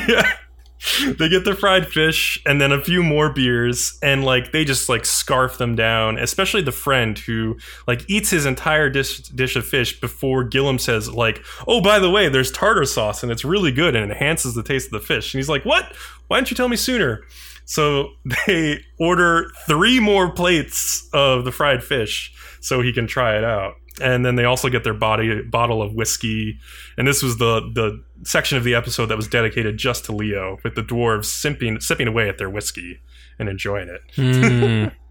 yeah. 0.08 0.32
they 1.18 1.28
get 1.28 1.44
the 1.44 1.54
fried 1.54 1.86
fish 1.86 2.40
and 2.46 2.60
then 2.60 2.72
a 2.72 2.80
few 2.80 3.02
more 3.02 3.32
beers 3.32 3.98
and 4.02 4.24
like 4.24 4.52
they 4.52 4.64
just 4.64 4.88
like 4.88 5.04
scarf 5.04 5.58
them 5.58 5.74
down 5.74 6.18
especially 6.18 6.62
the 6.62 6.72
friend 6.72 7.18
who 7.18 7.56
like 7.86 8.04
eats 8.08 8.30
his 8.30 8.46
entire 8.46 8.88
dish 8.88 9.18
dish 9.28 9.56
of 9.56 9.66
fish 9.66 10.00
before 10.00 10.44
Gillum 10.44 10.78
says 10.78 11.08
like 11.08 11.44
oh 11.68 11.80
by 11.80 11.98
the 11.98 12.10
way 12.10 12.28
there's 12.28 12.50
tartar 12.50 12.84
sauce 12.84 13.22
and 13.22 13.30
it's 13.30 13.44
really 13.44 13.72
good 13.72 13.94
and 13.94 14.10
enhances 14.10 14.54
the 14.54 14.62
taste 14.62 14.86
of 14.86 14.92
the 14.92 15.06
fish. 15.06 15.32
And 15.34 15.38
he's 15.38 15.48
like 15.48 15.64
what? 15.64 15.94
Why 16.28 16.38
didn't 16.38 16.50
you 16.50 16.56
tell 16.56 16.68
me 16.68 16.76
sooner? 16.76 17.22
So 17.64 18.10
they 18.46 18.84
order 18.98 19.50
three 19.66 20.00
more 20.00 20.30
plates 20.30 21.08
of 21.12 21.44
the 21.44 21.52
fried 21.52 21.82
fish 21.82 22.32
so 22.60 22.82
he 22.82 22.92
can 22.92 23.06
try 23.06 23.36
it 23.36 23.44
out. 23.44 23.74
And 24.00 24.24
then 24.24 24.36
they 24.36 24.44
also 24.44 24.68
get 24.68 24.84
their 24.84 24.94
body 24.94 25.42
bottle 25.42 25.82
of 25.82 25.94
whiskey. 25.94 26.58
And 26.96 27.06
this 27.06 27.22
was 27.22 27.38
the 27.38 27.60
the 27.74 28.02
section 28.24 28.58
of 28.58 28.64
the 28.64 28.74
episode 28.74 29.06
that 29.06 29.16
was 29.16 29.28
dedicated 29.28 29.76
just 29.78 30.04
to 30.04 30.12
leo 30.12 30.58
with 30.64 30.74
the 30.74 30.82
dwarves 30.82 31.26
sipping 31.26 31.80
sipping 31.80 32.06
away 32.08 32.28
at 32.28 32.38
their 32.38 32.50
whiskey 32.50 33.00
and 33.38 33.48
enjoying 33.48 33.88
it 33.88 34.00
Mm. 34.16 34.92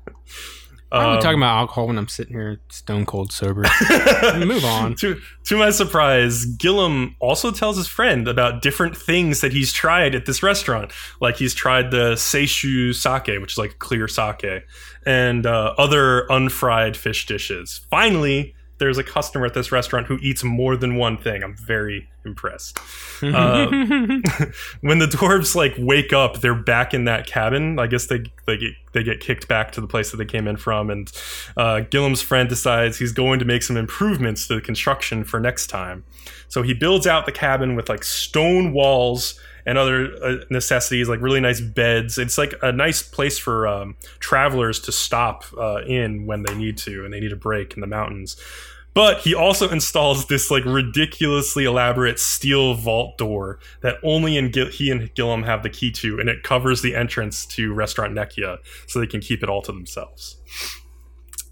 Why 0.91 1.03
are 1.03 1.09
we 1.11 1.15
Um, 1.17 1.21
talking 1.21 1.37
about 1.37 1.55
alcohol 1.59 1.85
when 1.85 1.99
I'm 1.99 2.07
sitting 2.07 2.33
here 2.33 2.59
stone 2.69 3.05
cold 3.05 3.31
sober? 3.31 3.61
Move 4.39 4.65
on. 4.65 4.95
to 4.95 5.21
to 5.45 5.55
my 5.55 5.69
surprise, 5.69 6.45
Gillum 6.45 7.15
also 7.19 7.51
tells 7.51 7.77
his 7.77 7.85
friend 7.87 8.27
about 8.27 8.63
different 8.63 8.97
things 8.97 9.41
that 9.41 9.53
he's 9.53 9.71
tried 9.71 10.15
at 10.15 10.25
this 10.25 10.41
restaurant. 10.41 10.91
Like 11.21 11.35
he's 11.35 11.53
tried 11.53 11.91
the 11.91 12.13
seishu 12.13 12.95
sake, 12.95 13.39
which 13.39 13.51
is 13.53 13.57
like 13.59 13.77
clear 13.77 14.07
sake, 14.07 14.63
and 15.05 15.45
uh, 15.45 15.75
other 15.77 16.25
unfried 16.31 16.97
fish 16.97 17.27
dishes. 17.27 17.81
Finally, 17.91 18.55
there's 18.79 18.97
a 18.97 19.03
customer 19.03 19.45
at 19.45 19.53
this 19.53 19.71
restaurant 19.71 20.07
who 20.07 20.17
eats 20.21 20.43
more 20.43 20.75
than 20.75 20.95
one 20.95 21.17
thing. 21.17 21.43
I'm 21.43 21.55
very 21.55 22.09
impressed. 22.25 22.79
Uh, 23.21 23.65
when 24.79 24.99
the 24.99 25.05
dwarves 25.05 25.53
like 25.53 25.73
wake 25.77 26.13
up, 26.13 26.39
they're 26.39 26.55
back 26.55 26.93
in 26.93 27.03
that 27.03 27.27
cabin. 27.27 27.77
I 27.77 27.85
guess 27.85 28.05
they 28.05 28.23
they 28.47 28.55
get 28.55 28.71
they 28.93 29.03
get 29.03 29.19
kicked 29.19 29.49
back 29.49 29.73
to 29.73 29.81
the 29.81 29.87
place 29.87 30.11
that 30.11 30.17
they 30.17 30.25
came 30.25 30.47
in 30.47 30.55
from, 30.55 30.89
and 30.89 31.11
uh, 31.57 31.81
Gillum's 31.81 32.21
friend 32.21 32.47
decides 32.47 32.97
he's 32.97 33.11
going 33.11 33.39
to 33.39 33.45
make 33.45 33.61
some 33.61 33.75
improvements 33.75 34.47
to 34.47 34.55
the 34.55 34.61
construction 34.61 35.25
for 35.25 35.37
next 35.37 35.67
time. 35.67 36.05
So 36.47 36.61
he 36.61 36.73
builds 36.73 37.07
out 37.07 37.25
the 37.25 37.33
cabin 37.33 37.75
with 37.75 37.89
like 37.89 38.05
stone 38.05 38.71
walls 38.71 39.37
and 39.69 39.77
other 39.77 40.11
uh, 40.23 40.35
necessities, 40.49 41.07
like 41.07 41.21
really 41.21 41.39
nice 41.39 41.61
beds. 41.61 42.17
It's 42.17 42.39
like 42.39 42.55
a 42.63 42.71
nice 42.71 43.03
place 43.03 43.37
for 43.37 43.67
um, 43.67 43.95
travelers 44.19 44.79
to 44.79 44.91
stop 44.91 45.45
uh, 45.55 45.83
in 45.85 46.25
when 46.25 46.41
they 46.41 46.55
need 46.55 46.75
to 46.79 47.05
and 47.05 47.13
they 47.13 47.19
need 47.19 47.31
a 47.31 47.35
break 47.35 47.75
in 47.75 47.81
the 47.81 47.87
mountains. 47.87 48.35
But 48.95 49.19
he 49.19 49.35
also 49.35 49.69
installs 49.71 50.25
this 50.25 50.49
like 50.49 50.65
ridiculously 50.65 51.65
elaborate 51.65 52.17
steel 52.17 52.73
vault 52.73 53.19
door 53.19 53.59
that 53.81 53.97
only 54.01 54.37
in 54.37 54.49
Gil- 54.49 54.71
he 54.71 54.89
and 54.89 55.13
Gillum 55.13 55.43
have 55.43 55.61
the 55.61 55.69
key 55.69 55.91
to, 55.91 56.19
and 56.19 56.29
it 56.29 56.41
covers 56.41 56.81
the 56.81 56.95
entrance 56.95 57.45
to 57.45 57.71
Restaurant 57.71 58.15
Nekoya, 58.15 58.57
so 58.87 58.99
they 58.99 59.05
can 59.05 59.21
keep 59.21 59.43
it 59.43 59.49
all 59.49 59.61
to 59.61 59.71
themselves. 59.71 60.37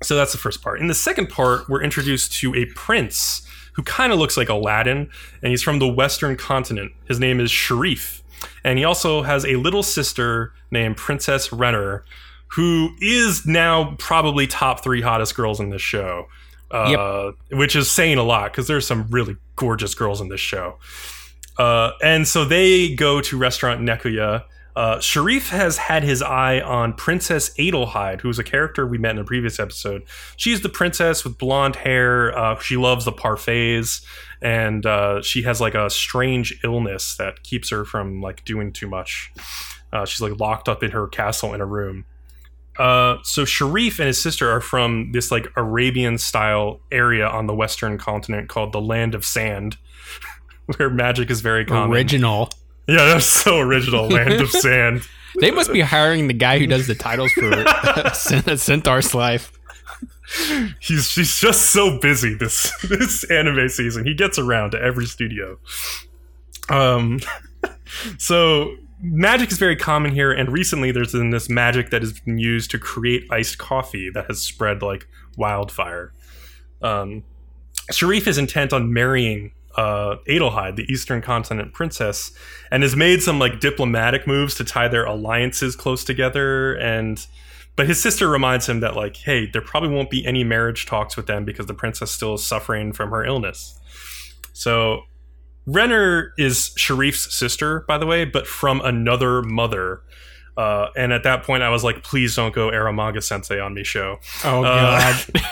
So 0.01 0.15
that's 0.15 0.31
the 0.31 0.39
first 0.39 0.63
part. 0.63 0.81
In 0.81 0.87
the 0.87 0.95
second 0.95 1.29
part, 1.29 1.69
we're 1.69 1.83
introduced 1.83 2.33
to 2.39 2.55
a 2.55 2.65
prince 2.73 3.46
who 3.77 3.83
kind 3.83 4.11
of 4.11 4.17
looks 4.19 4.35
like 4.35 4.49
Aladdin, 4.49 5.09
and 5.41 5.51
he's 5.51 5.61
from 5.61 5.77
the 5.79 5.87
Western 5.87 6.35
continent. 6.35 6.91
His 7.07 7.19
name 7.19 7.39
is 7.39 7.51
Sharif, 7.51 8.23
and 8.63 8.77
he 8.77 8.83
also 8.83 9.21
has 9.21 9.45
a 9.45 9.55
little 9.55 9.83
sister 9.83 10.51
named 10.71 10.97
Princess 10.97 11.53
Renner, 11.53 12.03
who 12.47 12.89
is 12.99 13.45
now 13.45 13.95
probably 13.99 14.47
top 14.47 14.83
three 14.83 15.01
hottest 15.01 15.35
girls 15.35 15.59
in 15.59 15.69
this 15.69 15.81
show. 15.81 16.27
Uh, 16.71 16.89
Which 17.51 17.75
is 17.75 17.89
saying 17.89 18.17
a 18.17 18.23
lot 18.23 18.51
because 18.51 18.67
there's 18.67 18.85
some 18.85 19.07
really 19.09 19.37
gorgeous 19.55 19.95
girls 19.95 20.19
in 20.19 20.27
this 20.27 20.41
show. 20.41 20.79
Uh, 21.57 21.91
and 22.03 22.27
so 22.27 22.43
they 22.43 22.93
go 22.93 23.21
to 23.21 23.37
restaurant 23.37 23.81
Nekoya. 23.81 24.43
Uh, 24.77 24.99
Sharif 24.99 25.49
has 25.49 25.77
had 25.77 26.03
his 26.03 26.21
eye 26.21 26.59
on 26.61 26.93
Princess 26.93 27.49
Adelheid, 27.57 28.21
who's 28.21 28.37
a 28.37 28.43
character 28.43 28.85
we 28.85 28.99
met 28.99 29.15
in 29.15 29.17
a 29.17 29.23
previous 29.23 29.59
episode. 29.59 30.03
She's 30.35 30.61
the 30.61 30.69
princess 30.69 31.23
with 31.23 31.39
blonde 31.39 31.77
hair. 31.77 32.37
Uh, 32.37 32.59
she 32.59 32.77
loves 32.77 33.03
the 33.03 33.11
parfaits, 33.11 34.05
and 34.39 34.85
uh, 34.85 35.23
she 35.23 35.41
has 35.41 35.59
like 35.59 35.73
a 35.73 35.89
strange 35.89 36.59
illness 36.63 37.15
that 37.15 37.41
keeps 37.41 37.71
her 37.71 37.85
from 37.85 38.21
like 38.21 38.45
doing 38.45 38.71
too 38.71 38.87
much. 38.87 39.31
Uh, 39.91 40.05
she's 40.05 40.21
like 40.21 40.39
locked 40.39 40.69
up 40.69 40.83
in 40.83 40.91
her 40.91 41.07
castle 41.07 41.55
in 41.55 41.61
a 41.61 41.65
room. 41.65 42.05
Uh, 42.77 43.17
so 43.23 43.45
Sharif 43.45 43.97
and 43.97 44.05
his 44.05 44.21
sister 44.21 44.47
are 44.47 44.61
from 44.61 45.11
this 45.11 45.31
like 45.31 45.47
Arabian 45.55 46.19
style 46.19 46.81
area 46.91 47.27
on 47.27 47.47
the 47.47 47.55
western 47.55 47.97
continent 47.97 48.47
called 48.47 48.73
the 48.73 48.81
Land 48.81 49.15
of 49.15 49.25
Sand, 49.25 49.77
where 50.77 50.91
magic 50.91 51.31
is 51.31 51.41
very 51.41 51.65
common. 51.65 51.97
Original. 51.97 52.51
Yeah, 52.87 53.05
that's 53.05 53.25
so 53.25 53.59
original. 53.59 54.07
Land 54.07 54.41
of 54.41 54.49
Sand. 54.51 55.07
They 55.39 55.51
must 55.51 55.71
be 55.71 55.81
hiring 55.81 56.27
the 56.27 56.33
guy 56.33 56.57
who 56.57 56.67
does 56.67 56.87
the 56.87 56.95
titles 56.95 57.31
for 57.33 58.55
Centaur's 58.57 59.13
Life. 59.13 59.51
He's 60.79 61.13
he's 61.13 61.39
just 61.39 61.71
so 61.71 61.99
busy 61.99 62.33
this 62.33 62.71
this 62.89 63.23
anime 63.25 63.69
season. 63.69 64.05
He 64.05 64.13
gets 64.13 64.37
around 64.37 64.71
to 64.71 64.81
every 64.81 65.05
studio. 65.05 65.57
Um, 66.69 67.19
so 68.17 68.75
magic 69.01 69.51
is 69.51 69.57
very 69.57 69.75
common 69.75 70.13
here, 70.13 70.31
and 70.31 70.51
recently 70.51 70.91
there's 70.91 71.13
been 71.13 71.29
this 71.29 71.49
magic 71.49 71.91
that 71.91 72.01
has 72.01 72.19
been 72.19 72.39
used 72.39 72.71
to 72.71 72.79
create 72.79 73.23
iced 73.31 73.57
coffee 73.57 74.09
that 74.13 74.25
has 74.25 74.41
spread 74.41 74.81
like 74.81 75.07
wildfire. 75.37 76.13
Um, 76.81 77.23
Sharif 77.91 78.27
is 78.27 78.37
intent 78.37 78.73
on 78.73 78.91
marrying 78.91 79.53
uh, 79.77 80.17
Adelheid, 80.27 80.75
the 80.75 80.91
Eastern 80.91 81.21
Continent 81.21 81.71
princess, 81.73 82.31
and 82.71 82.83
has 82.83 82.95
made 82.95 83.21
some 83.21 83.39
like 83.39 83.59
diplomatic 83.59 84.25
moves 84.27 84.55
to 84.55 84.63
tie 84.63 84.87
their 84.87 85.05
alliances 85.05 85.75
close 85.75 86.03
together. 86.03 86.73
And 86.75 87.25
but 87.75 87.87
his 87.87 88.01
sister 88.01 88.27
reminds 88.27 88.67
him 88.67 88.79
that 88.79 88.95
like, 88.95 89.17
hey, 89.17 89.45
there 89.51 89.61
probably 89.61 89.89
won't 89.89 90.09
be 90.09 90.25
any 90.25 90.43
marriage 90.43 90.87
talks 90.87 91.15
with 91.15 91.27
them 91.27 91.45
because 91.45 91.67
the 91.67 91.75
princess 91.75 92.11
still 92.11 92.33
is 92.33 92.43
suffering 92.43 92.91
from 92.91 93.11
her 93.11 93.23
illness. 93.23 93.79
So 94.53 95.01
Renner 95.67 96.33
is 96.39 96.71
Sharif's 96.77 97.35
sister, 97.35 97.85
by 97.87 97.99
the 97.99 98.07
way, 98.07 98.25
but 98.25 98.47
from 98.47 98.81
another 98.81 99.43
mother. 99.43 100.01
Uh, 100.57 100.87
and 100.95 101.13
at 101.13 101.21
that 101.21 101.43
point, 101.43 101.61
I 101.61 101.69
was 101.69 101.83
like, 101.83 102.01
please 102.03 102.35
don't 102.35 102.55
go 102.55 102.71
Eromanga 102.71 103.21
Sensei 103.21 103.59
on 103.59 103.75
me, 103.75 103.83
show. 103.83 104.17
Oh 104.43 104.63
Uh, 104.63 104.99
god. 104.99 105.25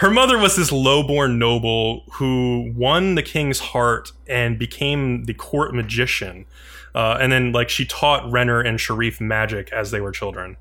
her 0.00 0.10
mother 0.10 0.38
was 0.38 0.56
this 0.56 0.72
lowborn 0.72 1.38
noble 1.38 2.04
who 2.12 2.72
won 2.74 3.16
the 3.16 3.22
king's 3.22 3.58
heart 3.58 4.12
and 4.26 4.58
became 4.58 5.24
the 5.24 5.34
court 5.34 5.74
magician. 5.74 6.46
Uh, 6.94 7.18
and 7.20 7.30
then, 7.30 7.52
like, 7.52 7.68
she 7.68 7.84
taught 7.84 8.30
Renner 8.32 8.62
and 8.62 8.80
Sharif 8.80 9.20
magic 9.20 9.70
as 9.72 9.90
they 9.90 10.00
were 10.00 10.10
children. 10.10 10.56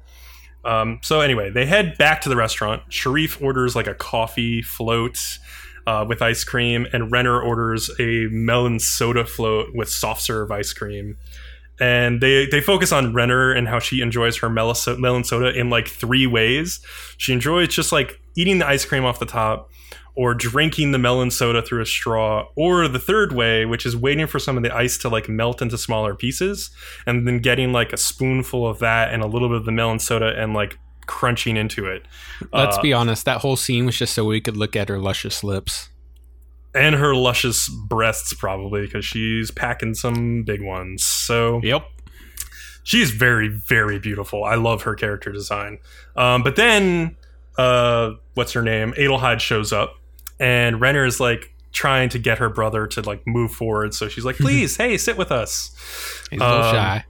Um, 0.66 1.00
so, 1.02 1.22
anyway, 1.22 1.52
they 1.52 1.66
head 1.66 1.98
back 1.98 2.20
to 2.22 2.30
the 2.30 2.36
restaurant. 2.36 2.84
Sharif 2.90 3.42
orders, 3.42 3.78
like, 3.78 3.88
a 3.88 3.94
coffee 3.94 4.62
float 4.62 5.18
uh, 5.88 6.06
with 6.06 6.22
ice 6.22 6.44
cream, 6.44 6.86
and 6.92 7.10
Renner 7.10 7.42
orders 7.42 7.90
a 7.98 8.28
melon 8.32 8.78
soda 8.78 9.24
float 9.24 9.70
with 9.74 9.90
soft 9.90 10.22
serve 10.22 10.52
ice 10.52 10.74
cream. 10.74 11.18
And 11.80 12.22
they, 12.22 12.46
they 12.46 12.62
focus 12.62 12.92
on 12.92 13.14
Renner 13.14 13.52
and 13.52 13.68
how 13.68 13.80
she 13.80 14.02
enjoys 14.02 14.38
her 14.38 14.50
melon 14.50 14.76
soda 15.24 15.58
in 15.58 15.70
like 15.70 15.88
three 15.88 16.28
ways. 16.28 16.82
She 17.18 17.32
enjoys 17.34 17.70
just 17.70 17.92
like 17.92 18.20
eating 18.36 18.60
the 18.60 18.68
ice 18.68 18.86
cream 18.86 19.06
off 19.06 19.20
the 19.20 19.26
top, 19.26 19.70
or 20.16 20.34
drinking 20.34 20.92
the 20.92 20.98
melon 20.98 21.32
soda 21.32 21.62
through 21.62 21.82
a 21.82 21.86
straw, 21.86 22.46
or 22.56 22.88
the 22.90 23.00
third 23.00 23.32
way, 23.32 23.66
which 23.66 23.86
is 23.86 23.96
waiting 23.96 24.28
for 24.28 24.40
some 24.40 24.58
of 24.58 24.64
the 24.64 24.76
ice 24.76 24.98
to 24.98 25.08
like 25.08 25.30
melt 25.30 25.62
into 25.62 25.78
smaller 25.78 26.14
pieces, 26.14 26.70
and 27.06 27.26
then 27.26 27.40
getting 27.40 27.72
like 27.72 27.94
a 27.94 27.98
spoonful 27.98 28.68
of 28.68 28.80
that 28.80 29.14
and 29.14 29.24
a 29.24 29.28
little 29.28 29.48
bit 29.48 29.58
of 29.58 29.66
the 29.66 29.72
melon 29.72 30.00
soda 30.00 30.34
and 30.38 30.54
like 30.54 30.78
crunching 31.06 31.56
into 31.56 31.86
it. 31.86 32.04
Let's 32.52 32.78
Uh, 32.78 32.82
be 32.82 32.92
honest. 32.94 33.26
That 33.26 33.40
whole 33.40 33.56
scene 33.56 33.86
was 33.86 33.98
just 33.98 34.14
so 34.14 34.26
we 34.26 34.42
could 34.42 34.58
look 34.58 34.76
at 34.76 34.90
her 34.90 35.00
luscious 35.00 35.44
lips. 35.44 35.89
And 36.76 36.96
her 36.96 37.16
luscious 37.16 37.68
breasts 37.70 38.34
probably 38.34 38.82
because 38.82 39.04
she's 39.06 39.52
packing 39.52 39.94
some 39.94 40.44
big 40.44 40.62
ones. 40.62 41.04
So 41.04 41.60
Yep. 41.64 41.86
she's 42.84 43.12
very 43.12 43.48
very 43.50 44.00
beautiful 44.00 44.44
i 44.44 44.56
love 44.56 44.84
her 44.84 44.96
character 44.96 45.32
design 45.32 45.78
um, 46.16 46.42
but 46.44 46.56
then 46.56 47.16
uh, 47.58 48.12
what's 48.36 48.54
her 48.54 48.62
name 48.62 48.94
adelheid 48.94 49.40
shows 49.40 49.72
up 49.74 49.96
and 50.40 50.80
renner 50.82 51.06
is 51.06 51.20
like 51.20 51.54
trying 51.72 52.10
to 52.10 52.18
get 52.18 52.38
her 52.40 52.50
brother 52.50 52.88
to 52.88 53.02
like 53.02 53.22
move 53.28 53.52
forward 53.52 53.94
so 53.94 54.08
she's 54.08 54.26
like 54.26 54.38
please 54.46 54.78
hey 54.78 54.98
sit 54.98 55.18
with 55.18 55.32
us 55.32 55.76
He's 56.32 56.40
a 56.42 56.44
little 56.50 56.64
Um, 56.66 56.74
shy. 56.74 57.06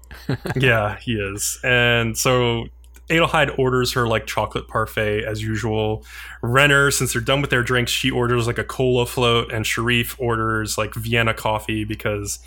yeah 0.58 0.98
he 1.00 1.14
is 1.14 1.60
and 1.64 2.18
so 2.18 2.66
adelheid 3.10 3.58
orders 3.58 3.94
her 3.94 4.08
like 4.08 4.26
chocolate 4.26 4.68
parfait 4.68 5.24
as 5.24 5.42
usual. 5.42 6.06
Renner 6.42 6.92
since 6.92 7.14
they're 7.14 7.22
done 7.22 7.42
with 7.42 7.50
their 7.50 7.64
drinks 7.64 7.92
she 7.92 8.10
orders 8.12 8.48
like 8.48 8.58
a 8.58 8.64
cola 8.64 9.06
float 9.06 9.52
and 9.52 9.66
sharif 9.66 10.16
orders 10.20 10.78
like 10.78 10.94
vienna 10.94 11.34
coffee 11.34 11.84
because 11.84 12.40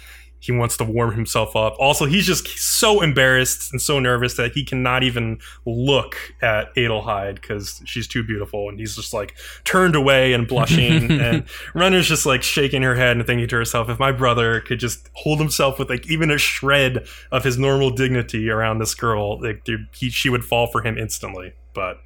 he 0.42 0.50
wants 0.50 0.76
to 0.76 0.84
warm 0.84 1.14
himself 1.14 1.54
up. 1.54 1.76
Also, 1.78 2.04
he's 2.04 2.26
just 2.26 2.48
so 2.58 3.00
embarrassed 3.00 3.70
and 3.70 3.80
so 3.80 4.00
nervous 4.00 4.34
that 4.34 4.50
he 4.50 4.64
cannot 4.64 5.04
even 5.04 5.38
look 5.64 6.16
at 6.42 6.74
Adelheid 6.74 7.36
because 7.36 7.80
she's 7.84 8.08
too 8.08 8.24
beautiful, 8.24 8.68
and 8.68 8.76
he's 8.80 8.96
just 8.96 9.14
like 9.14 9.36
turned 9.62 9.94
away 9.94 10.32
and 10.32 10.48
blushing. 10.48 11.12
and 11.20 11.44
Renner's 11.76 12.08
just 12.08 12.26
like 12.26 12.42
shaking 12.42 12.82
her 12.82 12.96
head 12.96 13.16
and 13.16 13.24
thinking 13.24 13.46
to 13.46 13.54
herself, 13.54 13.88
"If 13.88 14.00
my 14.00 14.10
brother 14.10 14.60
could 14.60 14.80
just 14.80 15.08
hold 15.12 15.38
himself 15.38 15.78
with 15.78 15.88
like 15.88 16.10
even 16.10 16.28
a 16.28 16.38
shred 16.38 17.06
of 17.30 17.44
his 17.44 17.56
normal 17.56 17.90
dignity 17.90 18.50
around 18.50 18.80
this 18.80 18.96
girl, 18.96 19.40
like 19.40 19.64
he, 19.94 20.10
she 20.10 20.28
would 20.28 20.44
fall 20.44 20.66
for 20.66 20.82
him 20.82 20.98
instantly." 20.98 21.52
But 21.72 22.00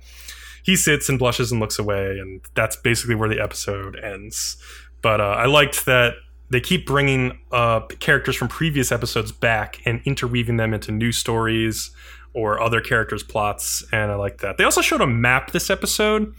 he 0.62 0.76
sits 0.76 1.08
and 1.08 1.18
blushes 1.18 1.50
and 1.50 1.58
looks 1.58 1.78
away, 1.78 2.18
and 2.18 2.42
that's 2.54 2.76
basically 2.76 3.14
where 3.14 3.30
the 3.30 3.40
episode 3.42 3.98
ends. 3.98 4.58
But 5.00 5.22
uh, 5.22 5.36
I 5.38 5.46
liked 5.46 5.86
that 5.86 6.16
they 6.50 6.60
keep 6.60 6.86
bringing 6.86 7.38
uh, 7.52 7.80
characters 8.00 8.36
from 8.36 8.48
previous 8.48 8.92
episodes 8.92 9.32
back 9.32 9.80
and 9.84 10.00
interweaving 10.04 10.56
them 10.56 10.72
into 10.72 10.92
new 10.92 11.12
stories 11.12 11.90
or 12.34 12.60
other 12.60 12.80
characters' 12.80 13.22
plots, 13.22 13.84
and 13.92 14.12
I 14.12 14.14
like 14.14 14.38
that. 14.38 14.58
They 14.58 14.64
also 14.64 14.82
showed 14.82 15.00
a 15.00 15.06
map 15.06 15.52
this 15.52 15.70
episode 15.70 16.34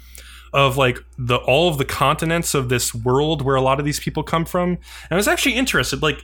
of 0.53 0.77
like 0.77 0.99
the 1.17 1.37
all 1.37 1.69
of 1.69 1.77
the 1.77 1.85
continents 1.85 2.53
of 2.53 2.69
this 2.69 2.93
world 2.93 3.41
where 3.41 3.55
a 3.55 3.61
lot 3.61 3.79
of 3.79 3.85
these 3.85 3.99
people 3.99 4.23
come 4.23 4.45
from. 4.45 4.69
And 4.69 5.11
I 5.11 5.15
was 5.15 5.27
actually 5.27 5.55
interested. 5.55 6.01
Like, 6.01 6.23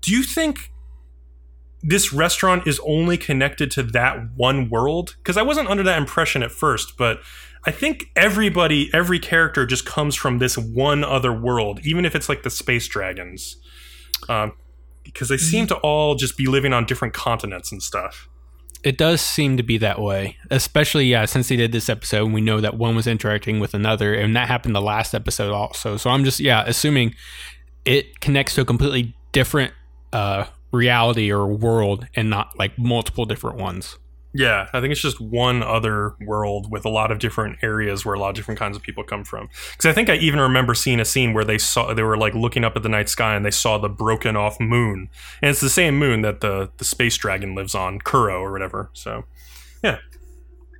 do 0.00 0.12
you 0.12 0.22
think 0.22 0.72
this 1.82 2.12
restaurant 2.12 2.66
is 2.66 2.80
only 2.86 3.16
connected 3.16 3.70
to 3.72 3.82
that 3.82 4.30
one 4.36 4.70
world? 4.70 5.16
Because 5.18 5.36
I 5.36 5.42
wasn't 5.42 5.68
under 5.68 5.82
that 5.82 5.98
impression 5.98 6.42
at 6.42 6.50
first, 6.50 6.96
but 6.96 7.20
I 7.64 7.70
think 7.70 8.10
everybody, 8.16 8.90
every 8.94 9.18
character 9.18 9.66
just 9.66 9.84
comes 9.84 10.14
from 10.14 10.38
this 10.38 10.56
one 10.56 11.04
other 11.04 11.32
world, 11.32 11.80
even 11.84 12.04
if 12.04 12.14
it's 12.14 12.28
like 12.28 12.42
the 12.42 12.50
space 12.50 12.86
dragons. 12.88 13.56
Um, 14.28 14.52
because 15.04 15.28
they 15.28 15.38
seem 15.38 15.66
to 15.66 15.76
all 15.76 16.14
just 16.14 16.36
be 16.36 16.46
living 16.46 16.72
on 16.72 16.84
different 16.84 17.14
continents 17.14 17.72
and 17.72 17.82
stuff. 17.82 18.28
It 18.84 18.96
does 18.96 19.20
seem 19.20 19.56
to 19.56 19.62
be 19.62 19.78
that 19.78 20.00
way, 20.00 20.36
especially 20.50 21.06
yeah. 21.06 21.24
Since 21.24 21.48
they 21.48 21.56
did 21.56 21.72
this 21.72 21.88
episode, 21.88 22.26
and 22.26 22.34
we 22.34 22.40
know 22.40 22.60
that 22.60 22.76
one 22.76 22.94
was 22.94 23.06
interacting 23.06 23.58
with 23.58 23.74
another, 23.74 24.14
and 24.14 24.36
that 24.36 24.46
happened 24.46 24.74
the 24.74 24.80
last 24.80 25.14
episode 25.14 25.52
also. 25.52 25.96
So 25.96 26.10
I'm 26.10 26.24
just 26.24 26.38
yeah 26.38 26.62
assuming 26.64 27.14
it 27.84 28.20
connects 28.20 28.54
to 28.54 28.60
a 28.60 28.64
completely 28.64 29.16
different 29.32 29.72
uh, 30.12 30.44
reality 30.70 31.32
or 31.32 31.46
world, 31.46 32.06
and 32.14 32.30
not 32.30 32.56
like 32.58 32.78
multiple 32.78 33.24
different 33.24 33.56
ones. 33.58 33.98
Yeah, 34.38 34.68
I 34.72 34.80
think 34.80 34.92
it's 34.92 35.00
just 35.00 35.20
one 35.20 35.64
other 35.64 36.14
world 36.20 36.70
with 36.70 36.84
a 36.84 36.88
lot 36.88 37.10
of 37.10 37.18
different 37.18 37.58
areas 37.60 38.04
where 38.04 38.14
a 38.14 38.20
lot 38.20 38.28
of 38.28 38.36
different 38.36 38.60
kinds 38.60 38.76
of 38.76 38.84
people 38.84 39.02
come 39.02 39.24
from. 39.24 39.48
Because 39.72 39.86
I 39.86 39.92
think 39.92 40.08
I 40.08 40.14
even 40.14 40.38
remember 40.38 40.74
seeing 40.74 41.00
a 41.00 41.04
scene 41.04 41.34
where 41.34 41.42
they 41.42 41.58
saw 41.58 41.92
they 41.92 42.04
were 42.04 42.16
like 42.16 42.34
looking 42.34 42.62
up 42.62 42.76
at 42.76 42.84
the 42.84 42.88
night 42.88 43.08
sky 43.08 43.34
and 43.34 43.44
they 43.44 43.50
saw 43.50 43.78
the 43.78 43.88
broken 43.88 44.36
off 44.36 44.60
moon, 44.60 45.10
and 45.42 45.50
it's 45.50 45.60
the 45.60 45.68
same 45.68 45.98
moon 45.98 46.22
that 46.22 46.40
the 46.40 46.70
the 46.76 46.84
space 46.84 47.16
dragon 47.16 47.56
lives 47.56 47.74
on, 47.74 47.98
Kuro 47.98 48.40
or 48.40 48.52
whatever. 48.52 48.90
So, 48.92 49.24
yeah, 49.82 49.98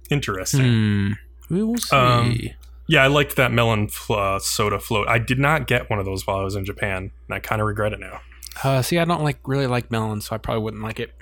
interesting. 0.09 0.63
Hmm. 0.65 1.13
We 1.51 1.65
will 1.65 1.79
see. 1.79 1.97
Um, 1.97 2.39
Yeah, 2.87 3.03
I 3.03 3.09
liked 3.09 3.35
that 3.35 3.51
melon 3.51 3.89
uh, 4.09 4.39
soda 4.39 4.79
float. 4.79 5.09
I 5.09 5.19
did 5.19 5.41
not 5.41 5.67
get 5.67 5.91
one 5.91 5.99
of 5.99 6.05
those 6.05 6.25
while 6.29 6.37
I 6.37 6.45
was 6.45 6.55
in 6.55 6.65
Japan, 6.65 7.11
and 7.27 7.35
I 7.35 7.41
kind 7.41 7.61
of 7.61 7.67
regret 7.67 7.93
it 7.93 7.99
now. 7.99 8.21
Uh, 8.63 8.83
see, 8.83 8.99
I 8.99 9.05
don't 9.05 9.25
like 9.25 9.41
really 9.49 9.67
like 9.67 9.91
melon, 9.91 10.21
so 10.21 10.37
I 10.37 10.39
probably 10.39 10.63
wouldn't 10.63 10.83
like 10.85 11.01
it. 11.01 11.13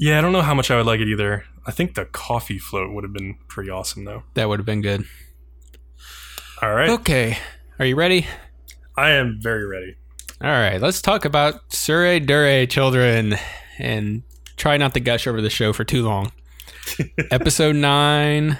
Yeah, 0.00 0.16
I 0.18 0.22
don't 0.22 0.32
know 0.32 0.40
how 0.40 0.54
much 0.54 0.70
I 0.70 0.76
would 0.78 0.86
like 0.86 1.00
it 1.00 1.08
either. 1.08 1.44
I 1.66 1.72
think 1.72 1.94
the 1.94 2.06
coffee 2.06 2.58
float 2.58 2.92
would 2.94 3.04
have 3.04 3.12
been 3.12 3.36
pretty 3.48 3.68
awesome 3.68 4.04
though. 4.06 4.22
That 4.32 4.48
would 4.48 4.58
have 4.58 4.66
been 4.66 4.80
good. 4.80 5.04
All 6.62 6.74
right. 6.74 6.88
Okay, 6.90 7.36
are 7.78 7.84
you 7.84 7.96
ready? 7.96 8.26
I 8.96 9.10
am 9.10 9.38
very 9.40 9.66
ready. 9.66 9.96
All 10.42 10.50
right, 10.50 10.80
let's 10.80 11.02
talk 11.02 11.26
about 11.26 11.68
Tsuredure 11.68 12.68
children 12.68 13.36
and 13.78 14.22
try 14.56 14.78
not 14.78 14.94
to 14.94 15.00
gush 15.00 15.26
over 15.26 15.42
the 15.42 15.50
show 15.50 15.74
for 15.74 15.84
too 15.84 16.02
long. 16.02 16.32
Episode 17.30 17.76
9, 17.76 18.56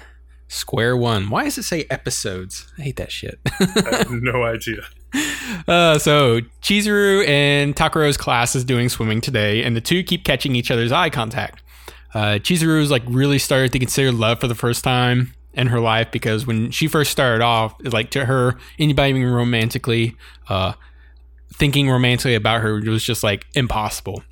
Square 0.48 0.98
One. 0.98 1.30
Why 1.30 1.44
does 1.44 1.56
it 1.56 1.62
say 1.62 1.86
episodes? 1.90 2.70
I 2.78 2.82
hate 2.82 2.96
that 2.96 3.10
shit. 3.10 3.38
I 3.58 3.96
have 3.98 4.10
no 4.10 4.42
idea. 4.44 4.82
uh, 5.68 5.98
so, 5.98 6.40
Chizuru 6.62 7.26
and 7.26 7.74
Takuro's 7.74 8.16
class 8.16 8.54
is 8.54 8.64
doing 8.64 8.88
swimming 8.88 9.20
today, 9.20 9.62
and 9.62 9.76
the 9.76 9.80
two 9.80 10.02
keep 10.02 10.24
catching 10.24 10.54
each 10.54 10.70
other's 10.70 10.92
eye 10.92 11.10
contact. 11.10 11.62
Uh, 12.14 12.38
Chizuru's 12.40 12.90
like 12.90 13.02
really 13.06 13.38
started 13.38 13.72
to 13.72 13.78
consider 13.78 14.12
love 14.12 14.40
for 14.40 14.48
the 14.48 14.54
first 14.54 14.82
time 14.84 15.32
in 15.54 15.68
her 15.68 15.80
life 15.80 16.10
because 16.10 16.46
when 16.46 16.70
she 16.70 16.86
first 16.86 17.10
started 17.10 17.42
off, 17.42 17.74
like 17.84 18.10
to 18.10 18.24
her, 18.24 18.56
anybody 18.78 19.24
romantically, 19.24 20.16
uh, 20.48 20.72
thinking 21.52 21.88
romantically 21.90 22.34
about 22.34 22.62
her 22.62 22.80
was 22.80 23.04
just 23.04 23.22
like 23.22 23.46
impossible. 23.54 24.22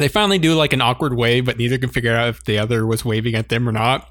They 0.00 0.08
finally 0.08 0.38
do 0.38 0.54
like 0.54 0.72
an 0.72 0.80
awkward 0.80 1.14
wave, 1.14 1.44
but 1.44 1.58
neither 1.58 1.76
can 1.76 1.90
figure 1.90 2.16
out 2.16 2.28
if 2.28 2.44
the 2.44 2.58
other 2.58 2.86
was 2.86 3.04
waving 3.04 3.34
at 3.34 3.50
them 3.50 3.68
or 3.68 3.72
not. 3.72 4.08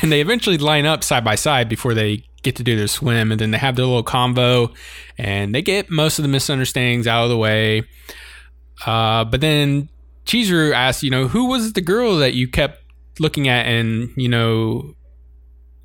And 0.00 0.10
they 0.10 0.20
eventually 0.20 0.56
line 0.56 0.86
up 0.86 1.04
side 1.04 1.22
by 1.22 1.34
side 1.34 1.68
before 1.68 1.92
they 1.92 2.24
get 2.42 2.56
to 2.56 2.62
do 2.62 2.76
their 2.76 2.88
swim. 2.88 3.30
And 3.30 3.40
then 3.40 3.50
they 3.50 3.58
have 3.58 3.76
their 3.76 3.84
little 3.84 4.02
convo 4.02 4.74
and 5.18 5.54
they 5.54 5.60
get 5.60 5.90
most 5.90 6.18
of 6.18 6.22
the 6.22 6.28
misunderstandings 6.28 7.06
out 7.06 7.24
of 7.24 7.30
the 7.30 7.36
way. 7.36 7.82
Uh, 8.86 9.24
but 9.24 9.40
then 9.42 9.90
Chizuru 10.24 10.72
asks, 10.72 11.02
you 11.02 11.10
know, 11.10 11.28
who 11.28 11.46
was 11.46 11.74
the 11.74 11.80
girl 11.80 12.16
that 12.16 12.34
you 12.34 12.48
kept 12.48 12.80
looking 13.18 13.48
at 13.48 13.66
and, 13.66 14.10
you 14.16 14.28
know, 14.28 14.94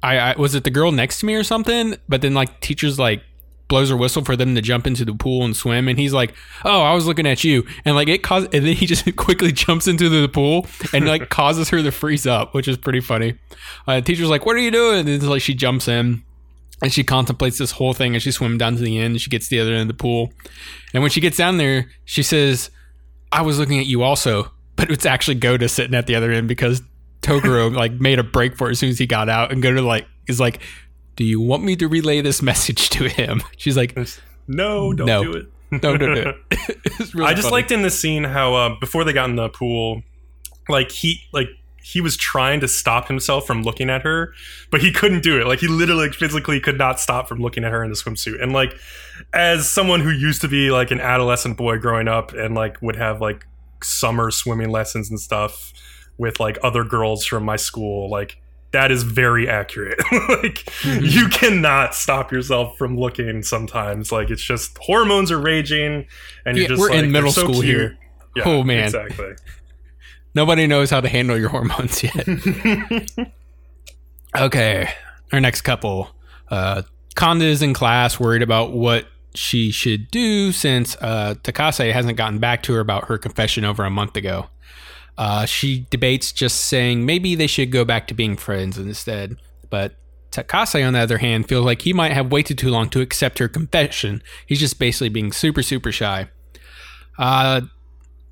I, 0.01 0.17
I 0.17 0.35
was 0.37 0.55
it 0.55 0.63
the 0.63 0.69
girl 0.69 0.91
next 0.91 1.19
to 1.19 1.25
me 1.25 1.35
or 1.35 1.43
something? 1.43 1.95
But 2.07 2.21
then 2.21 2.33
like 2.33 2.61
teachers 2.61 2.97
like 2.97 3.23
blows 3.68 3.89
her 3.89 3.97
whistle 3.97 4.24
for 4.24 4.36
them 4.36 4.55
to 4.55 4.61
jump 4.61 4.86
into 4.86 5.05
the 5.05 5.14
pool 5.14 5.43
and 5.43 5.55
swim 5.55 5.88
and 5.88 5.97
he's 5.97 6.14
like 6.14 6.34
oh 6.66 6.82
i 6.82 6.93
was 6.93 7.07
looking 7.07 7.26
at 7.26 7.43
you 7.43 7.66
and 7.86 7.95
like 7.95 8.07
it 8.07 8.22
causes 8.22 8.47
and 8.53 8.66
then 8.66 8.76
he 8.76 8.86
just 8.86 9.16
quickly 9.16 9.51
jumps 9.51 9.88
into 9.88 10.09
the 10.09 10.28
pool 10.28 10.68
and 10.93 11.07
like 11.07 11.30
causes 11.30 11.70
her 11.70 11.82
to 11.82 11.91
freeze 11.91 12.28
up 12.28 12.53
which 12.53 12.68
is 12.68 12.78
pretty 12.78 12.99
funny. 12.99 13.38
Uh, 13.88 13.95
the 13.95 14.01
teacher's 14.01 14.30
like 14.30 14.45
what 14.45 14.55
are 14.55 14.59
you 14.59 14.72
doing? 14.72 14.99
And 14.99 15.07
then 15.07 15.30
like 15.30 15.41
she 15.41 15.53
jumps 15.53 15.88
in 15.88 16.24
and 16.82 16.91
she 16.91 17.03
contemplates 17.03 17.57
this 17.57 17.72
whole 17.72 17.93
thing 17.93 18.16
as 18.16 18.24
she 18.24 18.32
swims 18.32 18.57
down 18.59 18.76
to 18.76 18.82
the 18.82 18.97
end 18.99 19.14
and 19.14 19.22
she 19.22 19.30
gets 19.30 19.47
to 19.47 19.55
the 19.55 19.61
other 19.61 19.74
end 19.74 19.84
of 19.84 19.88
the 19.88 19.93
pool 20.01 20.32
and 20.93 21.01
when 21.01 21.09
she 21.09 21.22
gets 21.22 21.38
down 21.38 21.57
there 21.57 21.89
she 22.05 22.24
says 22.24 22.70
i 23.32 23.41
was 23.41 23.59
looking 23.59 23.80
at 23.80 23.86
you 23.86 24.03
also 24.03 24.51
but 24.76 24.89
it's 24.89 25.05
actually 25.05 25.36
Goda 25.36 25.70
sitting 25.70 25.95
at 25.95 26.07
the 26.07 26.16
other 26.16 26.32
end 26.32 26.47
because 26.47 26.82
Takuro 27.22 27.74
like 27.76 27.93
made 27.93 28.20
a 28.20 28.24
break 28.24 28.57
for 28.57 28.68
it 28.68 28.72
as 28.72 28.80
soon 28.80 28.89
as 28.89 28.97
he 28.97 29.05
got 29.05 29.30
out 29.30 29.51
and 29.51 29.61
Goda 29.61 29.82
like 29.82 30.07
is 30.28 30.39
like 30.39 30.61
do 31.16 31.24
you 31.24 31.39
want 31.41 31.64
me 31.64 31.76
to 31.78 31.88
relay 31.88 32.22
this 32.22 32.41
message 32.51 32.89
to 32.91 33.07
him? 33.09 33.41
She's 33.57 33.78
like, 33.78 33.97
no, 34.47 34.93
don't 34.93 35.07
No. 35.07 35.24
do 35.24 35.34
it. 35.34 35.47
no, 35.84 35.95
no, 35.95 36.14
no. 36.14 36.34
It's 36.51 37.16
really 37.16 37.28
I 37.30 37.34
just 37.34 37.43
funny. 37.49 37.51
liked 37.61 37.72
in 37.72 37.82
this 37.82 37.99
scene 37.99 38.24
how 38.24 38.53
uh, 38.53 38.76
before 38.80 39.03
they 39.03 39.14
got 39.14 39.30
in 39.30 39.36
the 39.36 39.49
pool, 39.49 40.03
like 40.70 40.91
he 40.91 41.20
like 41.32 41.47
he 41.82 41.99
was 41.99 42.16
trying 42.16 42.59
to 42.61 42.68
stop 42.68 43.07
himself 43.07 43.45
from 43.47 43.64
looking 43.64 43.89
at 43.89 44.03
her, 44.03 44.34
but 44.72 44.82
he 44.82 44.91
couldn't 44.91 45.22
do 45.24 45.41
it. 45.41 45.47
Like 45.47 45.59
he 45.59 45.68
literally 45.68 46.09
physically 46.11 46.59
could 46.59 46.78
not 46.78 46.99
stop 46.99 47.28
from 47.28 47.39
looking 47.41 47.64
at 47.66 47.72
her 47.72 47.84
in 47.84 47.89
the 47.89 47.95
swimsuit. 47.97 48.41
And 48.41 48.53
like 48.53 48.74
as 49.34 49.70
someone 49.70 49.99
who 49.99 50.09
used 50.11 50.41
to 50.41 50.47
be 50.47 50.70
like 50.72 50.91
an 50.91 51.01
adolescent 51.01 51.57
boy 51.57 51.78
growing 51.80 52.07
up 52.07 52.34
and 52.34 52.53
like 52.55 52.82
would 52.82 52.95
have 52.95 53.20
like 53.20 53.45
summer 53.82 54.32
swimming 54.32 54.70
lessons 54.70 55.09
and 55.09 55.20
stuff 55.20 55.74
with 56.18 56.39
like 56.39 56.57
other 56.64 56.84
girls 56.86 57.26
from 57.26 57.43
my 57.43 57.55
school, 57.57 58.09
like 58.09 58.38
that 58.74 58.91
is 58.91 59.03
very 59.03 59.47
accurate. 59.47 59.99
like 60.30 60.67
you 60.86 61.28
cannot 61.32 61.95
stop 61.95 62.32
yourself 62.32 62.78
from 62.78 62.97
looking 62.97 63.41
sometimes. 63.43 64.11
Like 64.11 64.30
it's 64.30 64.43
just 64.43 64.78
hormones 64.80 65.32
are 65.32 65.39
raging 65.39 66.05
and 66.45 66.57
you're 66.57 66.63
Yeah, 66.63 66.67
just 66.67 66.80
we're 66.82 66.89
like, 66.89 67.03
in 67.05 67.11
middle 67.11 67.28
"You're 67.28 67.34
so 67.34 67.41
school 67.43 67.53
cute." 67.61 67.65
here. 67.65 67.97
Yeah, 68.36 68.43
Oh, 68.47 68.63
man. 68.63 68.84
exactly. 68.86 69.34
Nobody 70.36 70.65
knows 70.67 70.89
how 70.89 70.99
to 71.01 71.07
handle 71.07 71.38
your 71.38 71.49
hormones 71.49 72.01
yet. 72.03 72.28
okay, 74.36 74.89
our 75.32 75.39
next 75.39 75.61
couple. 75.61 76.09
Uh, 76.49 76.82
Kanda 77.15 77.45
is 77.45 77.61
in 77.61 77.74
class, 77.74 78.19
worried 78.19 78.41
about 78.41 78.71
what 78.74 79.05
she 79.36 79.71
should 79.71 80.09
do 80.11 80.51
since 80.51 80.95
uh, 81.01 81.36
Takase 81.43 81.91
hasn't 81.91 82.17
gotten 82.17 82.39
back 82.39 82.63
to 82.63 82.74
her 82.74 82.80
about 82.80 83.05
her 83.07 83.17
confession 83.17 83.65
over 83.65 83.84
a 83.84 83.89
month 83.89 84.15
ago. 84.15 84.47
Uh, 85.18 85.45
she 85.45 85.86
debates 85.89 86.32
just 86.32 86.61
saying 86.61 87.05
maybe 87.05 87.36
they 87.36 87.47
should 87.47 87.72
go 87.72 87.86
back 87.86 88.07
to 88.07 88.14
being 88.14 88.36
friends 88.36 88.78
instead. 88.78 89.38
But 89.70 89.95
Takase, 90.32 90.86
on 90.86 90.93
the 90.93 90.99
other 90.99 91.20
hand, 91.20 91.47
feels 91.47 91.66
like 91.66 91.84
he 91.84 91.93
might 91.93 92.11
have 92.14 92.32
waited 92.32 92.57
too 92.57 92.70
long 92.70 92.89
to 92.89 93.01
accept 93.01 93.38
her 93.39 93.47
confession. 93.47 94.24
He's 94.47 94.59
just 94.59 94.80
basically 94.80 95.09
being 95.09 95.32
super, 95.32 95.61
super 95.61 95.91
shy. 95.91 96.30
Uh, 97.18 97.61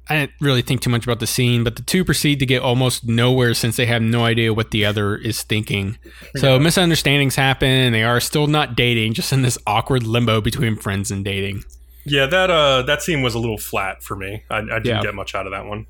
I 0.09 0.15
didn't 0.15 0.31
really 0.41 0.63
think 0.63 0.81
too 0.81 0.89
much 0.89 1.05
about 1.05 1.19
the 1.19 1.27
scene, 1.27 1.63
but 1.63 1.75
the 1.75 1.83
two 1.83 2.03
proceed 2.03 2.39
to 2.39 2.45
get 2.45 2.61
almost 2.61 3.07
nowhere 3.07 3.53
since 3.53 3.77
they 3.77 3.85
have 3.85 4.01
no 4.01 4.25
idea 4.25 4.53
what 4.53 4.71
the 4.71 4.83
other 4.83 5.15
is 5.15 5.43
thinking. 5.43 5.97
So 6.35 6.59
misunderstandings 6.59 7.35
happen, 7.35 7.69
and 7.69 7.93
they 7.95 8.03
are 8.03 8.19
still 8.19 8.47
not 8.47 8.75
dating, 8.75 9.13
just 9.13 9.31
in 9.31 9.43
this 9.43 9.57
awkward 9.67 10.03
limbo 10.03 10.41
between 10.41 10.75
friends 10.75 11.11
and 11.11 11.23
dating. 11.23 11.63
Yeah, 12.03 12.25
that 12.25 12.49
uh 12.49 12.81
that 12.81 13.03
scene 13.03 13.21
was 13.21 13.35
a 13.35 13.39
little 13.39 13.59
flat 13.59 14.01
for 14.01 14.15
me. 14.17 14.43
I, 14.49 14.57
I 14.57 14.61
didn't 14.61 14.85
Yeah. 14.87 15.01
get 15.03 15.13
much 15.13 15.35
out 15.35 15.45
of 15.45 15.51
that 15.51 15.67
one. 15.67 15.85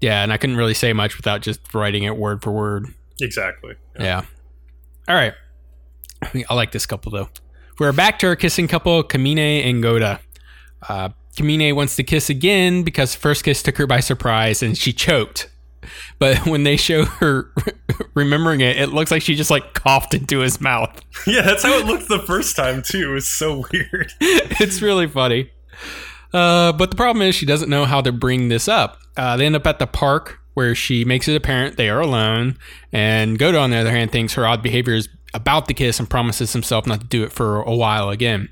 Yeah, 0.00 0.22
and 0.22 0.32
I 0.32 0.36
couldn't 0.36 0.56
really 0.56 0.74
say 0.74 0.92
much 0.92 1.16
without 1.16 1.42
just 1.42 1.74
writing 1.74 2.04
it 2.04 2.16
word 2.16 2.42
for 2.42 2.52
word. 2.52 2.86
Exactly. 3.20 3.74
Yeah. 3.98 4.22
All 5.08 5.14
right. 5.14 5.34
I 6.48 6.54
like 6.54 6.72
this 6.72 6.86
couple 6.86 7.12
though. 7.12 7.28
We're 7.78 7.92
back 7.92 8.18
to 8.20 8.26
our 8.26 8.36
kissing 8.36 8.68
couple, 8.68 9.02
Kamine 9.04 9.64
and 9.68 9.82
Goda. 9.82 10.20
Uh, 10.88 11.10
Kamine 11.36 11.74
wants 11.74 11.96
to 11.96 12.02
kiss 12.02 12.28
again 12.28 12.82
because 12.82 13.14
the 13.14 13.20
first 13.20 13.44
kiss 13.44 13.62
took 13.62 13.76
her 13.78 13.86
by 13.86 14.00
surprise 14.00 14.62
and 14.62 14.76
she 14.76 14.92
choked. 14.92 15.48
But 16.18 16.38
when 16.46 16.64
they 16.64 16.76
show 16.76 17.04
her 17.04 17.52
remembering 18.14 18.60
it, 18.60 18.76
it 18.76 18.88
looks 18.88 19.10
like 19.10 19.22
she 19.22 19.34
just 19.34 19.50
like 19.50 19.74
coughed 19.74 20.14
into 20.14 20.40
his 20.40 20.60
mouth. 20.60 21.00
Yeah, 21.26 21.42
that's 21.42 21.62
how 21.62 21.76
it 21.78 21.84
looked 21.84 22.08
the 22.08 22.20
first 22.20 22.56
time 22.56 22.82
too. 22.82 23.10
It 23.10 23.14
was 23.14 23.28
so 23.28 23.64
weird. 23.72 24.12
it's 24.20 24.80
really 24.80 25.06
funny. 25.08 25.50
Uh, 26.32 26.72
but 26.72 26.90
the 26.90 26.96
problem 26.96 27.22
is 27.22 27.34
she 27.34 27.44
doesn't 27.44 27.68
know 27.68 27.84
how 27.84 28.00
to 28.00 28.12
bring 28.12 28.48
this 28.48 28.66
up. 28.68 28.98
Uh, 29.18 29.36
they 29.36 29.44
end 29.44 29.56
up 29.56 29.66
at 29.66 29.78
the 29.78 29.86
park 29.86 30.38
where 30.54 30.74
she 30.74 31.04
makes 31.04 31.28
it 31.28 31.36
apparent 31.36 31.76
they 31.76 31.88
are 31.88 32.00
alone, 32.00 32.56
and 32.92 33.38
Goda, 33.38 33.58
on 33.58 33.70
the 33.70 33.76
other 33.76 33.90
hand, 33.90 34.12
thinks 34.12 34.34
her 34.34 34.46
odd 34.46 34.62
behavior 34.62 34.94
is 34.94 35.08
about 35.34 35.66
the 35.66 35.74
kiss 35.74 35.98
and 35.98 36.08
promises 36.08 36.52
himself 36.52 36.86
not 36.86 37.00
to 37.00 37.06
do 37.06 37.24
it 37.24 37.32
for 37.32 37.60
a 37.60 37.74
while 37.74 38.10
again. 38.10 38.48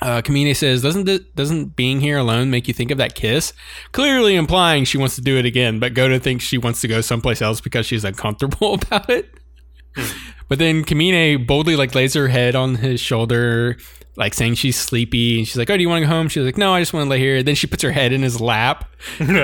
Uh, 0.00 0.22
Kamine 0.22 0.54
says, 0.54 0.80
"Doesn't 0.82 1.34
doesn't 1.34 1.74
being 1.74 2.00
here 2.00 2.18
alone 2.18 2.50
make 2.50 2.68
you 2.68 2.74
think 2.74 2.92
of 2.92 2.98
that 2.98 3.16
kiss?" 3.16 3.52
Clearly 3.90 4.36
implying 4.36 4.84
she 4.84 4.96
wants 4.96 5.16
to 5.16 5.20
do 5.20 5.36
it 5.36 5.44
again, 5.44 5.80
but 5.80 5.94
Goda 5.94 6.20
thinks 6.20 6.44
she 6.44 6.56
wants 6.56 6.80
to 6.82 6.88
go 6.88 7.00
someplace 7.00 7.42
else 7.42 7.60
because 7.60 7.84
she's 7.84 8.04
uncomfortable 8.04 8.74
about 8.82 9.10
it. 9.10 9.28
but 10.48 10.60
then 10.60 10.84
Kamine 10.84 11.44
boldly 11.46 11.74
like 11.74 11.96
lays 11.96 12.14
her 12.14 12.28
head 12.28 12.54
on 12.54 12.76
his 12.76 13.00
shoulder, 13.00 13.76
like 14.18 14.34
saying 14.34 14.54
she's 14.54 14.76
sleepy, 14.76 15.38
and 15.38 15.46
she's 15.46 15.56
like, 15.56 15.70
"Oh, 15.70 15.76
do 15.76 15.82
you 15.82 15.88
want 15.88 16.02
to 16.02 16.06
go 16.06 16.12
home?" 16.12 16.28
She's 16.28 16.44
like, 16.44 16.58
"No, 16.58 16.74
I 16.74 16.80
just 16.80 16.92
want 16.92 17.04
to 17.04 17.10
lay 17.10 17.20
here." 17.20 17.42
Then 17.42 17.54
she 17.54 17.66
puts 17.66 17.82
her 17.82 17.92
head 17.92 18.12
in 18.12 18.22
his 18.22 18.40
lap. 18.40 18.90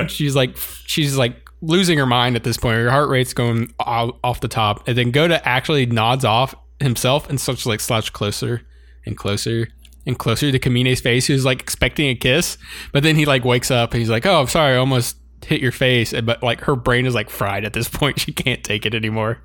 she's 0.09 0.35
like, 0.35 0.57
she's 0.87 1.17
like 1.17 1.49
losing 1.63 1.97
her 1.99 2.07
mind 2.07 2.37
at 2.37 2.45
this 2.45 2.57
point. 2.57 2.77
Her 2.77 2.91
heart 2.91 3.09
rate's 3.09 3.33
going 3.33 3.73
off 3.79 4.41
the 4.41 4.49
top, 4.49 4.87
and 4.89 4.99
then 4.99 5.13
Goda 5.13 5.47
actually 5.47 5.87
nods 5.87 6.25
off 6.25 6.55
himself 6.81 7.31
and 7.31 7.41
starts 7.41 7.65
like 7.65 7.81
slouch 7.81 8.13
closer 8.13 8.63
and 9.07 9.17
closer 9.17 9.69
and 10.07 10.19
closer 10.19 10.51
to 10.51 10.59
Kamine's 10.59 11.01
face, 11.01 11.27
who's 11.27 11.45
like 11.45 11.61
expecting 11.61 12.09
a 12.09 12.15
kiss. 12.15 12.59
But 12.93 13.05
then 13.05 13.17
he 13.17 13.25
like 13.25 13.45
wakes 13.45 13.71
up 13.71 13.93
and 13.93 14.01
he's 14.01 14.11
like, 14.11 14.27
"Oh, 14.27 14.41
I'm 14.41 14.49
sorry, 14.49 14.75
I 14.75 14.79
almost 14.79 15.17
hit 15.47 15.61
your 15.61 15.73
face." 15.73 16.13
But 16.13 16.43
like 16.43 16.63
her 16.63 16.75
brain 16.75 17.07
is 17.07 17.15
like 17.15 17.31
fried 17.31 17.65
at 17.65 17.75
this 17.75 17.89
point; 18.01 18.19
she 18.19 18.33
can't 18.33 18.65
take 18.65 18.85
it 18.85 18.95
anymore. 18.95 19.39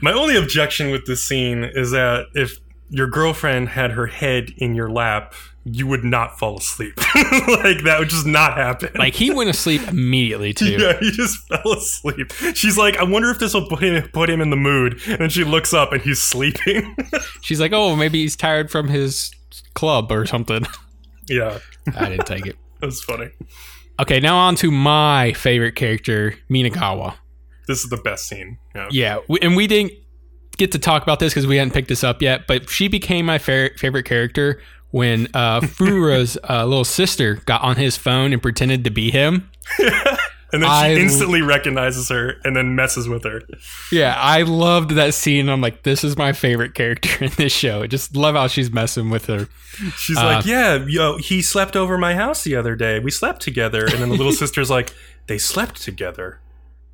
My 0.00 0.12
only 0.12 0.36
objection 0.36 0.92
with 0.92 1.06
this 1.06 1.24
scene 1.24 1.64
is 1.64 1.90
that 1.90 2.26
if 2.34 2.58
your 2.88 3.08
girlfriend 3.08 3.70
had 3.70 3.92
her 3.92 4.06
head 4.06 4.52
in 4.56 4.74
your 4.74 4.90
lap, 4.90 5.34
you 5.64 5.86
would 5.86 6.04
not 6.04 6.38
fall 6.38 6.58
asleep. 6.58 6.96
like 7.14 7.82
that 7.84 7.96
would 7.98 8.08
just 8.08 8.26
not 8.26 8.56
happen. 8.56 8.90
Like 8.94 9.14
he 9.14 9.32
went 9.32 9.50
asleep 9.50 9.82
immediately 9.88 10.52
too. 10.52 10.66
Yeah, 10.76 10.98
he 11.00 11.10
just 11.10 11.38
fell 11.48 11.72
asleep. 11.72 12.32
She's 12.54 12.76
like, 12.78 12.96
I 12.98 13.04
wonder 13.04 13.30
if 13.30 13.38
this 13.38 13.54
will 13.54 13.66
put 13.66 13.82
him, 13.82 14.08
put 14.10 14.30
him 14.30 14.40
in 14.40 14.50
the 14.50 14.56
mood. 14.56 15.00
And 15.08 15.18
then 15.18 15.30
she 15.30 15.42
looks 15.42 15.72
up 15.74 15.92
and 15.92 16.02
he's 16.02 16.20
sleeping. 16.20 16.96
She's 17.40 17.60
like, 17.60 17.72
oh, 17.72 17.96
maybe 17.96 18.20
he's 18.20 18.36
tired 18.36 18.70
from 18.70 18.88
his 18.88 19.32
club 19.74 20.12
or 20.12 20.26
something. 20.26 20.66
Yeah, 21.28 21.58
I 21.96 22.10
didn't 22.10 22.26
take 22.26 22.46
it. 22.46 22.56
That's 22.80 23.02
funny. 23.02 23.30
Okay, 23.98 24.20
now 24.20 24.36
on 24.36 24.54
to 24.56 24.70
my 24.70 25.32
favorite 25.32 25.74
character, 25.74 26.34
Minagawa. 26.50 27.16
This 27.66 27.82
is 27.82 27.90
the 27.90 27.96
best 27.96 28.28
scene. 28.28 28.58
Yeah, 28.74 28.88
yeah 28.90 29.18
and 29.42 29.56
we 29.56 29.66
didn't 29.66 29.92
get 30.56 30.72
to 30.72 30.78
talk 30.78 31.02
about 31.02 31.20
this 31.20 31.32
because 31.32 31.46
we 31.46 31.56
hadn't 31.56 31.72
picked 31.72 31.88
this 31.88 32.04
up 32.04 32.22
yet, 32.22 32.46
but 32.46 32.68
she 32.68 32.88
became 32.88 33.26
my 33.26 33.38
fa- 33.38 33.70
favorite 33.76 34.04
character 34.04 34.60
when 34.90 35.28
uh, 35.34 35.60
Furuya's 35.62 36.38
uh, 36.48 36.64
little 36.64 36.84
sister 36.84 37.36
got 37.46 37.62
on 37.62 37.76
his 37.76 37.96
phone 37.96 38.32
and 38.32 38.42
pretended 38.42 38.84
to 38.84 38.90
be 38.90 39.10
him. 39.10 39.50
and 40.52 40.62
then 40.62 40.96
she 40.96 41.00
instantly 41.02 41.42
recognizes 41.42 42.08
her 42.08 42.36
and 42.44 42.56
then 42.56 42.74
messes 42.74 43.08
with 43.08 43.24
her. 43.24 43.42
Yeah, 43.92 44.16
I 44.18 44.42
loved 44.42 44.92
that 44.92 45.14
scene. 45.14 45.48
I'm 45.48 45.60
like, 45.60 45.82
this 45.82 46.04
is 46.04 46.16
my 46.16 46.32
favorite 46.32 46.74
character 46.74 47.10
in 47.24 47.32
this 47.36 47.52
show. 47.52 47.82
I 47.82 47.86
just 47.86 48.16
love 48.16 48.34
how 48.34 48.46
she's 48.46 48.70
messing 48.70 49.10
with 49.10 49.26
her. 49.26 49.48
She's 49.96 50.16
uh, 50.16 50.24
like, 50.24 50.46
yeah, 50.46 50.84
yo, 50.86 51.18
he 51.18 51.42
slept 51.42 51.76
over 51.76 51.98
my 51.98 52.14
house 52.14 52.44
the 52.44 52.56
other 52.56 52.74
day. 52.74 52.98
We 52.98 53.10
slept 53.10 53.42
together. 53.42 53.84
And 53.84 53.94
then 53.98 54.08
the 54.08 54.16
little 54.16 54.32
sister's 54.32 54.70
like, 54.70 54.94
they 55.26 55.38
slept 55.38 55.82
together 55.82 56.40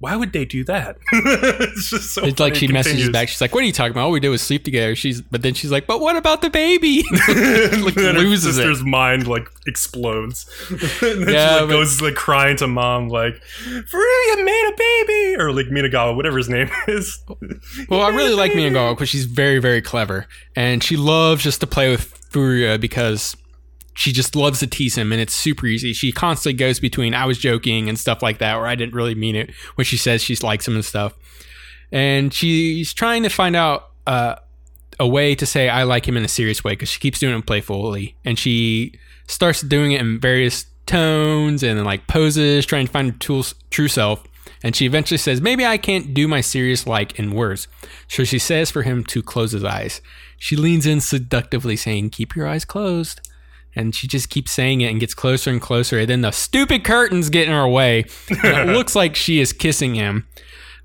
why 0.03 0.16
would 0.16 0.32
they 0.32 0.44
do 0.44 0.64
that? 0.64 0.98
it's 1.12 1.88
just 1.88 2.12
so. 2.12 2.24
It's 2.24 2.40
like 2.40 2.57
she 2.57 2.66
messages 2.66 3.09
back. 3.11 3.28
She's 3.28 3.40
like, 3.40 3.55
"What 3.55 3.62
are 3.62 3.66
you 3.68 3.72
talking 3.72 3.92
about? 3.92 4.07
All 4.07 4.11
we 4.11 4.18
did 4.18 4.30
was 4.30 4.42
sleep 4.42 4.64
together." 4.64 4.96
She's, 4.96 5.22
but 5.22 5.42
then 5.42 5.55
she's 5.55 5.70
like, 5.70 5.86
"But 5.86 6.00
what 6.00 6.16
about 6.16 6.42
the 6.42 6.50
baby?" 6.50 7.05
like, 7.28 7.28
loses 7.96 8.57
her 8.57 8.62
sister's 8.62 8.80
it. 8.80 8.84
mind 8.84 9.28
like 9.28 9.46
explodes. 9.68 10.50
and 10.70 10.80
then 11.22 11.32
yeah, 11.32 11.50
she 11.50 11.55
like, 11.55 11.61
but, 11.61 11.68
goes 11.68 12.00
like 12.03 12.16
crying 12.16 12.57
to 12.57 12.66
mom, 12.66 13.11
like, 13.11 13.40
"Furuya 13.64 14.44
made 14.44 14.72
a 14.72 14.76
baby," 14.76 15.36
or 15.40 15.53
like 15.53 15.66
Minagawa, 15.66 16.16
whatever 16.16 16.36
his 16.36 16.48
name 16.48 16.68
is. 16.88 17.22
well, 17.88 18.03
I 18.03 18.09
really 18.09 18.34
like 18.34 18.50
Minagawa 18.55 18.96
because 18.96 19.09
she's 19.09 19.26
very, 19.26 19.61
very 19.61 19.82
clever, 19.82 20.26
and 20.57 20.82
she 20.82 20.96
loves 20.96 21.44
just 21.44 21.61
to 21.61 21.68
play 21.68 21.90
with 21.90 22.28
Furuya 22.32 22.80
because 22.80 23.36
she 23.95 24.12
just 24.12 24.34
loves 24.34 24.61
to 24.61 24.66
tease 24.66 24.97
him 24.97 25.12
and 25.12 25.20
it's 25.20 25.34
super 25.34 25.66
easy. 25.66 25.93
She 25.93 26.12
constantly 26.12 26.57
goes 26.57 26.80
between 26.80 27.14
I 27.14 27.26
was 27.26 27.38
joking 27.38 27.88
and 27.88 27.99
stuff 27.99 28.22
like 28.22 28.38
that, 28.38 28.57
or 28.57 28.66
I 28.66 28.74
didn't 28.74 28.95
really 28.95 29.14
mean 29.14 29.36
it 29.36 29.51
when 29.74 29.84
she 29.84 29.97
says 29.97 30.22
she 30.22 30.34
likes 30.36 30.66
him 30.66 30.74
and 30.74 30.84
stuff. 30.84 31.14
And 31.90 32.32
she's 32.32 32.95
trying 32.95 33.22
to 33.22 33.28
find 33.28 33.55
out 33.55 33.90
uh, 34.07 34.36
a 34.99 35.07
way 35.07 35.34
to 35.34 35.45
say 35.45 35.68
I 35.68 35.82
like 35.82 36.09
him 36.09 36.16
in 36.16 36.24
a 36.24 36.28
serious 36.28 36.64
way 36.64 36.72
because 36.72 36.88
she 36.88 37.01
keeps 37.01 37.18
doing 37.18 37.38
it 37.38 37.47
playfully. 37.47 38.16
And 38.24 38.38
she 38.38 38.99
starts 39.26 39.61
doing 39.61 39.93
it 39.93 40.01
in 40.01 40.18
various 40.18 40.66
tones 40.86 41.62
and 41.62 41.84
like 41.84 42.07
poses, 42.07 42.64
trying 42.64 42.86
to 42.86 42.93
find 42.93 43.22
her 43.22 43.43
true 43.70 43.88
self. 43.88 44.24
And 44.64 44.74
she 44.74 44.86
eventually 44.86 45.18
says, 45.18 45.40
Maybe 45.40 45.66
I 45.66 45.76
can't 45.76 46.14
do 46.14 46.26
my 46.28 46.40
serious 46.40 46.86
like 46.86 47.18
in 47.18 47.32
words. 47.32 47.68
So 48.09 48.24
she 48.24 48.38
says 48.38 48.70
for 48.70 48.82
him 48.82 49.05
to 49.05 49.22
close 49.22 49.53
his 49.53 49.64
eyes. 49.64 50.01
She 50.38 50.57
leans 50.57 50.86
in 50.86 51.01
seductively, 51.01 51.76
saying, 51.76 52.11
Keep 52.11 52.34
your 52.34 52.47
eyes 52.47 52.64
closed 52.64 53.20
and 53.74 53.94
she 53.94 54.06
just 54.06 54.28
keeps 54.30 54.52
saying 54.52 54.80
it 54.80 54.90
and 54.90 55.00
gets 55.00 55.14
closer 55.14 55.50
and 55.50 55.60
closer. 55.60 55.98
And 56.00 56.08
then 56.08 56.20
the 56.20 56.30
stupid 56.30 56.84
curtains 56.84 57.30
get 57.30 57.46
in 57.46 57.54
her 57.54 57.68
way. 57.68 58.04
it 58.28 58.68
looks 58.76 58.94
like 58.94 59.16
she 59.16 59.40
is 59.40 59.52
kissing 59.52 59.94
him. 59.94 60.26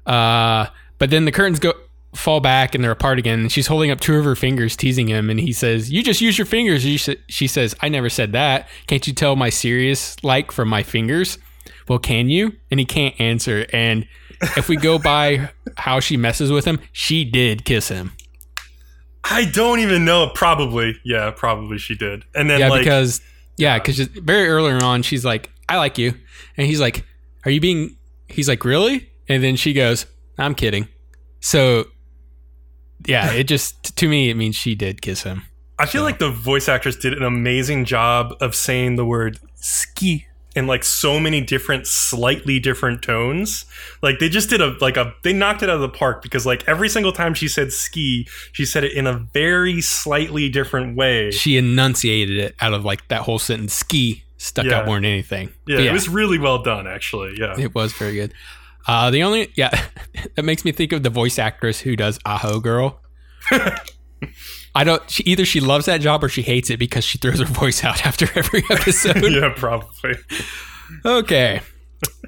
Uh, 0.05 0.67
but 0.97 1.09
then 1.09 1.25
the 1.25 1.31
curtains 1.31 1.59
go 1.59 1.73
fall 2.15 2.39
back 2.39 2.73
and 2.73 2.83
they're 2.83 2.91
apart 2.91 3.19
again. 3.19 3.39
And 3.41 3.51
she's 3.51 3.67
holding 3.67 3.91
up 3.91 3.99
two 3.99 4.15
of 4.17 4.25
her 4.25 4.35
fingers, 4.35 4.75
teasing 4.75 5.07
him. 5.07 5.29
And 5.29 5.39
he 5.39 5.53
says, 5.53 5.91
"You 5.91 6.01
just 6.01 6.21
use 6.21 6.37
your 6.37 6.45
fingers." 6.45 6.83
She 7.27 7.47
says, 7.47 7.75
"I 7.81 7.89
never 7.89 8.09
said 8.09 8.31
that. 8.31 8.67
Can't 8.87 9.05
you 9.05 9.13
tell 9.13 9.35
my 9.35 9.49
serious 9.49 10.15
like 10.23 10.51
from 10.51 10.69
my 10.69 10.83
fingers?" 10.83 11.37
Well, 11.87 11.99
can 11.99 12.29
you? 12.29 12.53
And 12.69 12.79
he 12.79 12.85
can't 12.85 13.19
answer. 13.19 13.65
And 13.71 14.07
if 14.57 14.67
we 14.67 14.75
go 14.75 14.99
by 14.99 15.51
how 15.77 15.99
she 15.99 16.17
messes 16.17 16.51
with 16.51 16.65
him, 16.65 16.79
she 16.91 17.23
did 17.23 17.65
kiss 17.65 17.87
him. 17.89 18.13
I 19.29 19.45
don't 19.45 19.79
even 19.79 20.05
know. 20.05 20.31
Probably, 20.33 20.95
yeah, 21.03 21.31
probably 21.31 21.77
she 21.77 21.95
did. 21.95 22.23
And 22.35 22.49
then, 22.49 22.59
yeah, 22.59 22.69
like, 22.69 22.81
because 22.81 23.21
yeah, 23.57 23.77
because 23.77 23.99
very 23.99 24.47
early 24.47 24.71
on, 24.71 25.01
she's 25.01 25.25
like, 25.25 25.49
"I 25.67 25.77
like 25.77 25.97
you," 25.97 26.13
and 26.55 26.67
he's 26.67 26.79
like, 26.79 27.05
"Are 27.45 27.51
you 27.51 27.59
being?" 27.59 27.97
He's 28.27 28.47
like, 28.47 28.63
"Really?" 28.63 29.09
And 29.27 29.43
then 29.43 29.55
she 29.55 29.73
goes, 29.73 30.05
"I'm 30.37 30.55
kidding." 30.55 30.87
So, 31.39 31.85
yeah, 33.05 33.31
it 33.33 33.43
just 33.47 33.97
to 33.97 34.07
me 34.07 34.29
it 34.29 34.35
means 34.35 34.55
she 34.55 34.75
did 34.75 35.01
kiss 35.01 35.23
him. 35.23 35.43
I 35.79 35.85
feel 35.85 36.01
so. 36.01 36.05
like 36.05 36.19
the 36.19 36.31
voice 36.31 36.69
actress 36.69 36.95
did 36.95 37.13
an 37.13 37.23
amazing 37.23 37.85
job 37.85 38.33
of 38.41 38.55
saying 38.55 38.95
the 38.95 39.05
word 39.05 39.39
ski 39.55 40.26
in 40.57 40.65
like 40.65 40.83
so 40.83 41.19
many 41.19 41.39
different 41.39 41.85
slightly 41.85 42.59
different 42.59 43.03
tones. 43.03 43.65
Like 44.01 44.17
they 44.17 44.27
just 44.27 44.49
did 44.49 44.59
a 44.59 44.75
like 44.81 44.97
a 44.97 45.13
they 45.23 45.31
knocked 45.31 45.61
it 45.61 45.69
out 45.69 45.75
of 45.75 45.81
the 45.81 45.89
park 45.89 46.23
because 46.23 46.47
like 46.47 46.67
every 46.67 46.89
single 46.89 47.11
time 47.11 47.35
she 47.35 47.47
said 47.47 47.71
ski 47.71 48.27
she 48.51 48.65
said 48.65 48.83
it 48.83 48.93
in 48.93 49.05
a 49.05 49.13
very 49.13 49.81
slightly 49.81 50.49
different 50.49 50.97
way. 50.97 51.29
She 51.29 51.57
enunciated 51.57 52.37
it 52.37 52.55
out 52.59 52.73
of 52.73 52.83
like 52.83 53.07
that 53.09 53.21
whole 53.21 53.37
sentence 53.37 53.73
ski 53.73 54.23
stuck 54.37 54.65
yeah. 54.65 54.79
out 54.79 54.87
more 54.87 54.95
than 54.95 55.05
anything. 55.05 55.53
Yeah, 55.67 55.77
yeah, 55.77 55.89
it 55.91 55.93
was 55.93 56.09
really 56.09 56.39
well 56.39 56.63
done 56.63 56.87
actually 56.87 57.35
yeah. 57.37 57.55
It 57.57 57.75
was 57.75 57.93
very 57.93 58.15
good. 58.15 58.33
Uh 58.87 59.11
the 59.11 59.21
only 59.21 59.51
yeah 59.55 59.69
that 60.35 60.43
makes 60.43 60.65
me 60.65 60.71
think 60.71 60.91
of 60.91 61.03
the 61.03 61.11
voice 61.11 61.37
actress 61.37 61.81
who 61.81 61.95
does 61.95 62.17
aho 62.25 62.59
girl 62.59 62.99
I 64.77 64.83
don't. 64.83 65.09
She, 65.09 65.23
either 65.23 65.43
she 65.43 65.59
loves 65.59 65.87
that 65.87 66.01
job 66.01 66.23
or 66.23 66.29
she 66.29 66.43
hates 66.43 66.69
it 66.69 66.77
because 66.77 67.03
she 67.03 67.17
throws 67.17 67.39
her 67.39 67.45
voice 67.45 67.83
out 67.83 68.05
after 68.05 68.27
every 68.35 68.63
episode. 68.69 69.23
yeah, 69.23 69.51
probably. 69.55 70.13
Okay. 71.03 71.61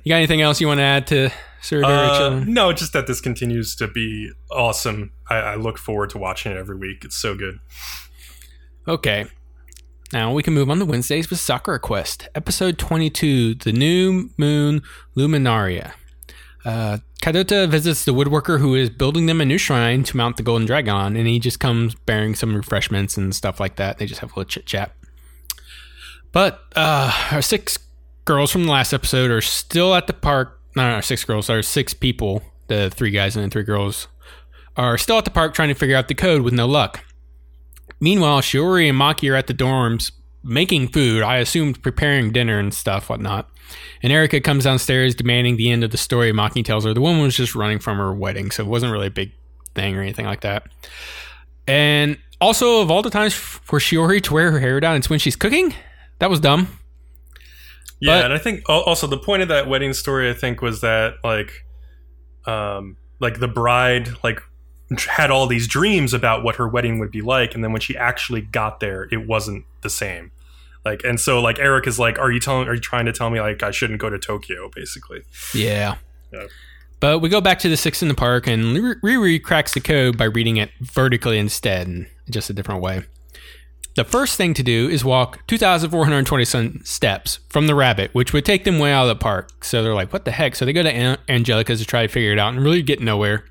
You 0.03 0.09
got 0.09 0.15
anything 0.15 0.41
else 0.41 0.59
you 0.59 0.65
want 0.65 0.79
to 0.79 0.83
add 0.83 1.05
to 1.07 1.29
Sir 1.61 1.83
uh, 1.83 2.43
No, 2.47 2.73
just 2.73 2.93
that 2.93 3.05
this 3.05 3.21
continues 3.21 3.75
to 3.75 3.87
be 3.87 4.31
awesome. 4.49 5.11
I, 5.29 5.35
I 5.35 5.55
look 5.55 5.77
forward 5.77 6.09
to 6.11 6.17
watching 6.17 6.51
it 6.51 6.57
every 6.57 6.75
week. 6.75 7.05
It's 7.05 7.15
so 7.15 7.35
good. 7.35 7.59
Okay. 8.87 9.25
Now 10.11 10.33
we 10.33 10.41
can 10.41 10.55
move 10.55 10.71
on 10.71 10.79
to 10.79 10.85
Wednesdays 10.85 11.29
with 11.29 11.39
Sakura 11.39 11.79
Quest, 11.79 12.29
episode 12.33 12.79
22, 12.79 13.55
The 13.55 13.71
New 13.71 14.31
Moon 14.39 14.81
Luminaria. 15.15 15.93
Uh, 16.69 16.97
visits 17.67 18.05
the 18.05 18.13
woodworker 18.13 18.59
who 18.59 18.75
is 18.75 18.91
building 18.91 19.25
them 19.25 19.41
a 19.41 19.45
new 19.45 19.57
shrine 19.57 20.03
to 20.03 20.15
mount 20.15 20.37
the 20.37 20.43
golden 20.43 20.67
dragon, 20.67 21.15
and 21.15 21.27
he 21.27 21.39
just 21.39 21.59
comes 21.59 21.95
bearing 21.95 22.35
some 22.35 22.55
refreshments 22.55 23.17
and 23.17 23.33
stuff 23.33 23.59
like 23.59 23.75
that. 23.77 23.97
They 23.97 24.05
just 24.05 24.21
have 24.21 24.31
a 24.31 24.33
little 24.33 24.49
chit 24.49 24.67
chat. 24.67 24.91
But 26.31 26.61
uh, 26.75 27.11
our 27.31 27.41
six 27.41 27.79
girls 28.25 28.51
from 28.51 28.65
the 28.65 28.71
last 28.71 28.93
episode 28.93 29.31
are 29.31 29.41
still 29.41 29.95
at 29.95 30.05
the 30.05 30.13
park. 30.13 30.59
No, 30.75 30.95
no, 30.95 31.01
six 31.01 31.23
girls. 31.23 31.49
Our 31.49 31.63
six 31.63 31.95
people, 31.95 32.43
the 32.67 32.91
three 32.91 33.09
guys 33.09 33.35
and 33.35 33.45
the 33.45 33.49
three 33.49 33.63
girls, 33.63 34.07
are 34.77 34.97
still 34.99 35.17
at 35.17 35.25
the 35.25 35.31
park 35.31 35.55
trying 35.55 35.69
to 35.69 35.75
figure 35.75 35.95
out 35.95 36.07
the 36.07 36.13
code 36.13 36.43
with 36.43 36.53
no 36.53 36.67
luck. 36.67 37.03
Meanwhile, 37.99 38.41
Shiori 38.41 38.87
and 38.87 38.99
Maki 38.99 39.31
are 39.31 39.35
at 39.35 39.47
the 39.47 39.55
dorms 39.55 40.11
making 40.43 40.89
food. 40.89 41.23
I 41.23 41.37
assumed 41.37 41.81
preparing 41.81 42.31
dinner 42.31 42.59
and 42.59 42.73
stuff, 42.73 43.09
whatnot. 43.09 43.49
And 44.03 44.11
Erica 44.13 44.39
comes 44.41 44.63
downstairs 44.63 45.15
demanding 45.15 45.57
the 45.57 45.69
end 45.71 45.83
of 45.83 45.91
the 45.91 45.97
story. 45.97 46.31
Maki 46.31 46.63
tells 46.63 46.85
her 46.85 46.93
the 46.93 47.01
woman 47.01 47.21
was 47.21 47.35
just 47.35 47.55
running 47.55 47.79
from 47.79 47.97
her 47.97 48.13
wedding, 48.13 48.51
so 48.51 48.63
it 48.63 48.67
wasn't 48.67 48.91
really 48.91 49.07
a 49.07 49.11
big 49.11 49.31
thing 49.75 49.95
or 49.95 50.01
anything 50.01 50.25
like 50.25 50.41
that. 50.41 50.67
And 51.67 52.17
also, 52.41 52.81
of 52.81 52.89
all 52.89 53.01
the 53.01 53.09
times 53.09 53.33
for 53.33 53.79
Shiori 53.79 54.21
to 54.23 54.33
wear 54.33 54.51
her 54.51 54.59
hair 54.59 54.79
down, 54.79 54.95
it's 54.95 55.09
when 55.09 55.19
she's 55.19 55.35
cooking. 55.35 55.73
That 56.19 56.29
was 56.29 56.39
dumb. 56.39 56.67
Yeah, 57.99 58.19
But- 58.19 58.25
and 58.25 58.33
I 58.33 58.37
think 58.37 58.61
also 58.69 59.07
the 59.07 59.17
point 59.17 59.41
of 59.41 59.49
that 59.49 59.67
wedding 59.67 59.93
story, 59.93 60.29
I 60.29 60.33
think, 60.33 60.61
was 60.61 60.81
that 60.81 61.15
like, 61.23 61.65
um, 62.45 62.95
like 63.19 63.39
the 63.39 63.47
bride 63.49 64.09
like 64.23 64.41
had 65.07 65.29
all 65.29 65.45
these 65.45 65.67
dreams 65.67 66.13
about 66.13 66.43
what 66.43 66.55
her 66.55 66.67
wedding 66.67 66.97
would 66.99 67.11
be 67.11 67.21
like, 67.21 67.53
and 67.53 67.63
then 67.63 67.71
when 67.73 67.81
she 67.81 67.95
actually 67.97 68.41
got 68.41 68.79
there, 68.79 69.07
it 69.11 69.27
wasn't 69.27 69.65
the 69.81 69.89
same. 69.89 70.31
Like, 70.85 71.03
and 71.03 71.19
so 71.19 71.41
like 71.41 71.59
Eric 71.59 71.87
is 71.87 71.99
like, 71.99 72.17
"Are 72.19 72.31
you 72.31 72.39
telling? 72.39 72.67
Are 72.67 72.73
you 72.73 72.79
trying 72.79 73.05
to 73.05 73.11
tell 73.11 73.29
me 73.29 73.41
like 73.41 73.63
I 73.63 73.71
shouldn't 73.71 73.99
go 73.99 74.09
to 74.09 74.17
Tokyo?" 74.17 74.69
Basically. 74.73 75.21
Yeah. 75.53 75.95
Yeah. 76.31 76.47
But 76.99 77.19
we 77.19 77.29
go 77.29 77.41
back 77.41 77.59
to 77.59 77.69
the 77.69 77.77
six 77.77 78.01
in 78.01 78.07
the 78.07 78.13
park, 78.13 78.47
and 78.47 78.75
Riri 79.01 79.41
cracks 79.41 79.73
the 79.73 79.79
code 79.79 80.17
by 80.17 80.25
reading 80.25 80.57
it 80.57 80.71
vertically 80.81 81.37
instead, 81.37 81.87
in 81.87 82.07
just 82.29 82.49
a 82.49 82.53
different 82.53 82.81
way. 82.81 83.03
The 83.95 84.03
first 84.03 84.37
thing 84.37 84.53
to 84.53 84.63
do 84.63 84.87
is 84.87 85.03
walk 85.03 85.45
2,420 85.47 86.45
some 86.45 86.81
steps 86.83 87.39
from 87.49 87.67
the 87.67 87.75
rabbit, 87.75 88.13
which 88.13 88.33
would 88.33 88.45
take 88.45 88.63
them 88.63 88.79
way 88.79 88.91
out 88.91 89.03
of 89.03 89.09
the 89.09 89.21
park. 89.21 89.63
So 89.63 89.81
they're 89.81 89.95
like, 89.95 90.13
what 90.13 90.25
the 90.25 90.31
heck? 90.31 90.55
So 90.55 90.65
they 90.65 90.73
go 90.73 90.83
to 90.83 90.91
An- 90.91 91.17
Angelica's 91.27 91.79
to 91.79 91.85
try 91.85 92.03
to 92.03 92.07
figure 92.07 92.31
it 92.31 92.39
out 92.39 92.53
and 92.53 92.63
really 92.63 92.81
get 92.81 93.01
nowhere. 93.01 93.45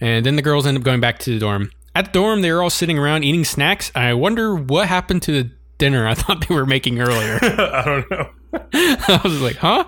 And 0.00 0.24
then 0.24 0.36
the 0.36 0.42
girls 0.42 0.66
end 0.66 0.76
up 0.76 0.82
going 0.82 1.00
back 1.00 1.18
to 1.20 1.30
the 1.30 1.38
dorm. 1.38 1.70
At 1.94 2.06
the 2.06 2.10
dorm, 2.12 2.42
they're 2.42 2.62
all 2.62 2.70
sitting 2.70 2.98
around 2.98 3.24
eating 3.24 3.44
snacks. 3.44 3.92
I 3.94 4.12
wonder 4.14 4.54
what 4.54 4.88
happened 4.88 5.22
to 5.22 5.32
the 5.32 5.50
dinner 5.78 6.06
I 6.06 6.14
thought 6.14 6.46
they 6.48 6.54
were 6.54 6.66
making 6.66 7.00
earlier. 7.00 7.38
I 7.42 7.82
don't 7.84 8.10
know. 8.10 8.30
I 8.72 9.20
was 9.24 9.40
like, 9.40 9.56
huh? 9.56 9.84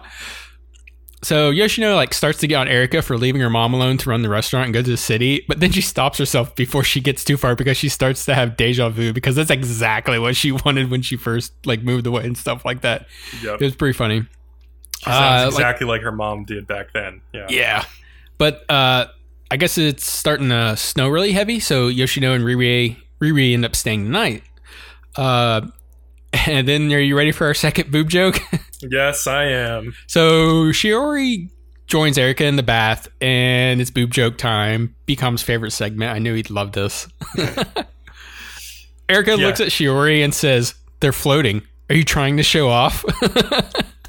So 1.24 1.50
Yoshino 1.50 1.96
like 1.96 2.14
starts 2.14 2.38
to 2.38 2.46
get 2.46 2.56
on 2.56 2.68
Erica 2.68 3.02
for 3.02 3.18
leaving 3.18 3.40
her 3.40 3.50
mom 3.50 3.74
alone 3.74 3.96
to 3.98 4.10
run 4.10 4.22
the 4.22 4.28
restaurant 4.28 4.66
and 4.66 4.74
go 4.74 4.82
to 4.82 4.90
the 4.90 4.96
city, 4.96 5.44
but 5.48 5.58
then 5.58 5.72
she 5.72 5.80
stops 5.80 6.16
herself 6.18 6.54
before 6.54 6.84
she 6.84 7.00
gets 7.00 7.24
too 7.24 7.36
far 7.36 7.56
because 7.56 7.76
she 7.76 7.88
starts 7.88 8.24
to 8.26 8.34
have 8.34 8.56
deja 8.56 8.88
vu 8.88 9.12
because 9.12 9.34
that's 9.34 9.50
exactly 9.50 10.18
what 10.20 10.36
she 10.36 10.52
wanted 10.64 10.90
when 10.92 11.02
she 11.02 11.16
first 11.16 11.52
like 11.66 11.82
moved 11.82 12.06
away 12.06 12.24
and 12.24 12.38
stuff 12.38 12.64
like 12.64 12.82
that. 12.82 13.06
Yep. 13.42 13.60
It 13.60 13.64
was 13.64 13.74
pretty 13.74 13.94
funny. 13.98 14.20
She 15.00 15.04
sounds 15.06 15.16
Uh, 15.16 15.44
like- 15.46 15.52
exactly 15.54 15.86
like 15.88 16.02
her 16.02 16.12
mom 16.12 16.44
did 16.44 16.68
back 16.68 16.92
then. 16.92 17.20
Yeah. 17.32 17.46
Yeah. 17.50 17.84
But 18.38 18.62
uh 18.70 19.06
I 19.50 19.56
guess 19.56 19.76
it's 19.78 20.08
starting 20.08 20.50
to 20.50 20.76
snow 20.76 21.08
really 21.08 21.32
heavy, 21.32 21.58
so 21.58 21.88
Yoshino 21.88 22.32
and 22.34 22.44
Riri 22.44 22.96
Riri 23.20 23.54
end 23.54 23.64
up 23.64 23.74
staying 23.74 24.04
the 24.04 24.10
night. 24.10 24.44
Uh 25.16 25.62
and 26.46 26.66
then 26.68 26.92
are 26.92 26.98
you 26.98 27.16
ready 27.16 27.32
for 27.32 27.46
our 27.46 27.54
second 27.54 27.90
boob 27.90 28.08
joke? 28.10 28.38
Yes, 28.80 29.26
I 29.26 29.46
am. 29.46 29.92
So 30.06 30.66
Shiori 30.70 31.50
joins 31.88 32.16
Erica 32.16 32.44
in 32.44 32.54
the 32.54 32.62
bath, 32.62 33.08
and 33.20 33.80
it's 33.80 33.90
boob 33.90 34.12
joke 34.12 34.38
time. 34.38 34.94
Becomes 35.04 35.42
favorite 35.42 35.72
segment. 35.72 36.14
I 36.14 36.20
knew 36.20 36.32
he'd 36.34 36.48
love 36.48 36.70
this. 36.70 37.08
Erica 39.08 39.36
Yeah. 39.36 39.46
looks 39.46 39.58
at 39.60 39.68
Shiori 39.70 40.22
and 40.22 40.32
says, 40.32 40.74
"They're 41.00 41.12
floating. 41.12 41.62
Are 41.90 41.96
you 41.96 42.04
trying 42.04 42.36
to 42.36 42.44
show 42.44 42.68
off?" 42.68 43.04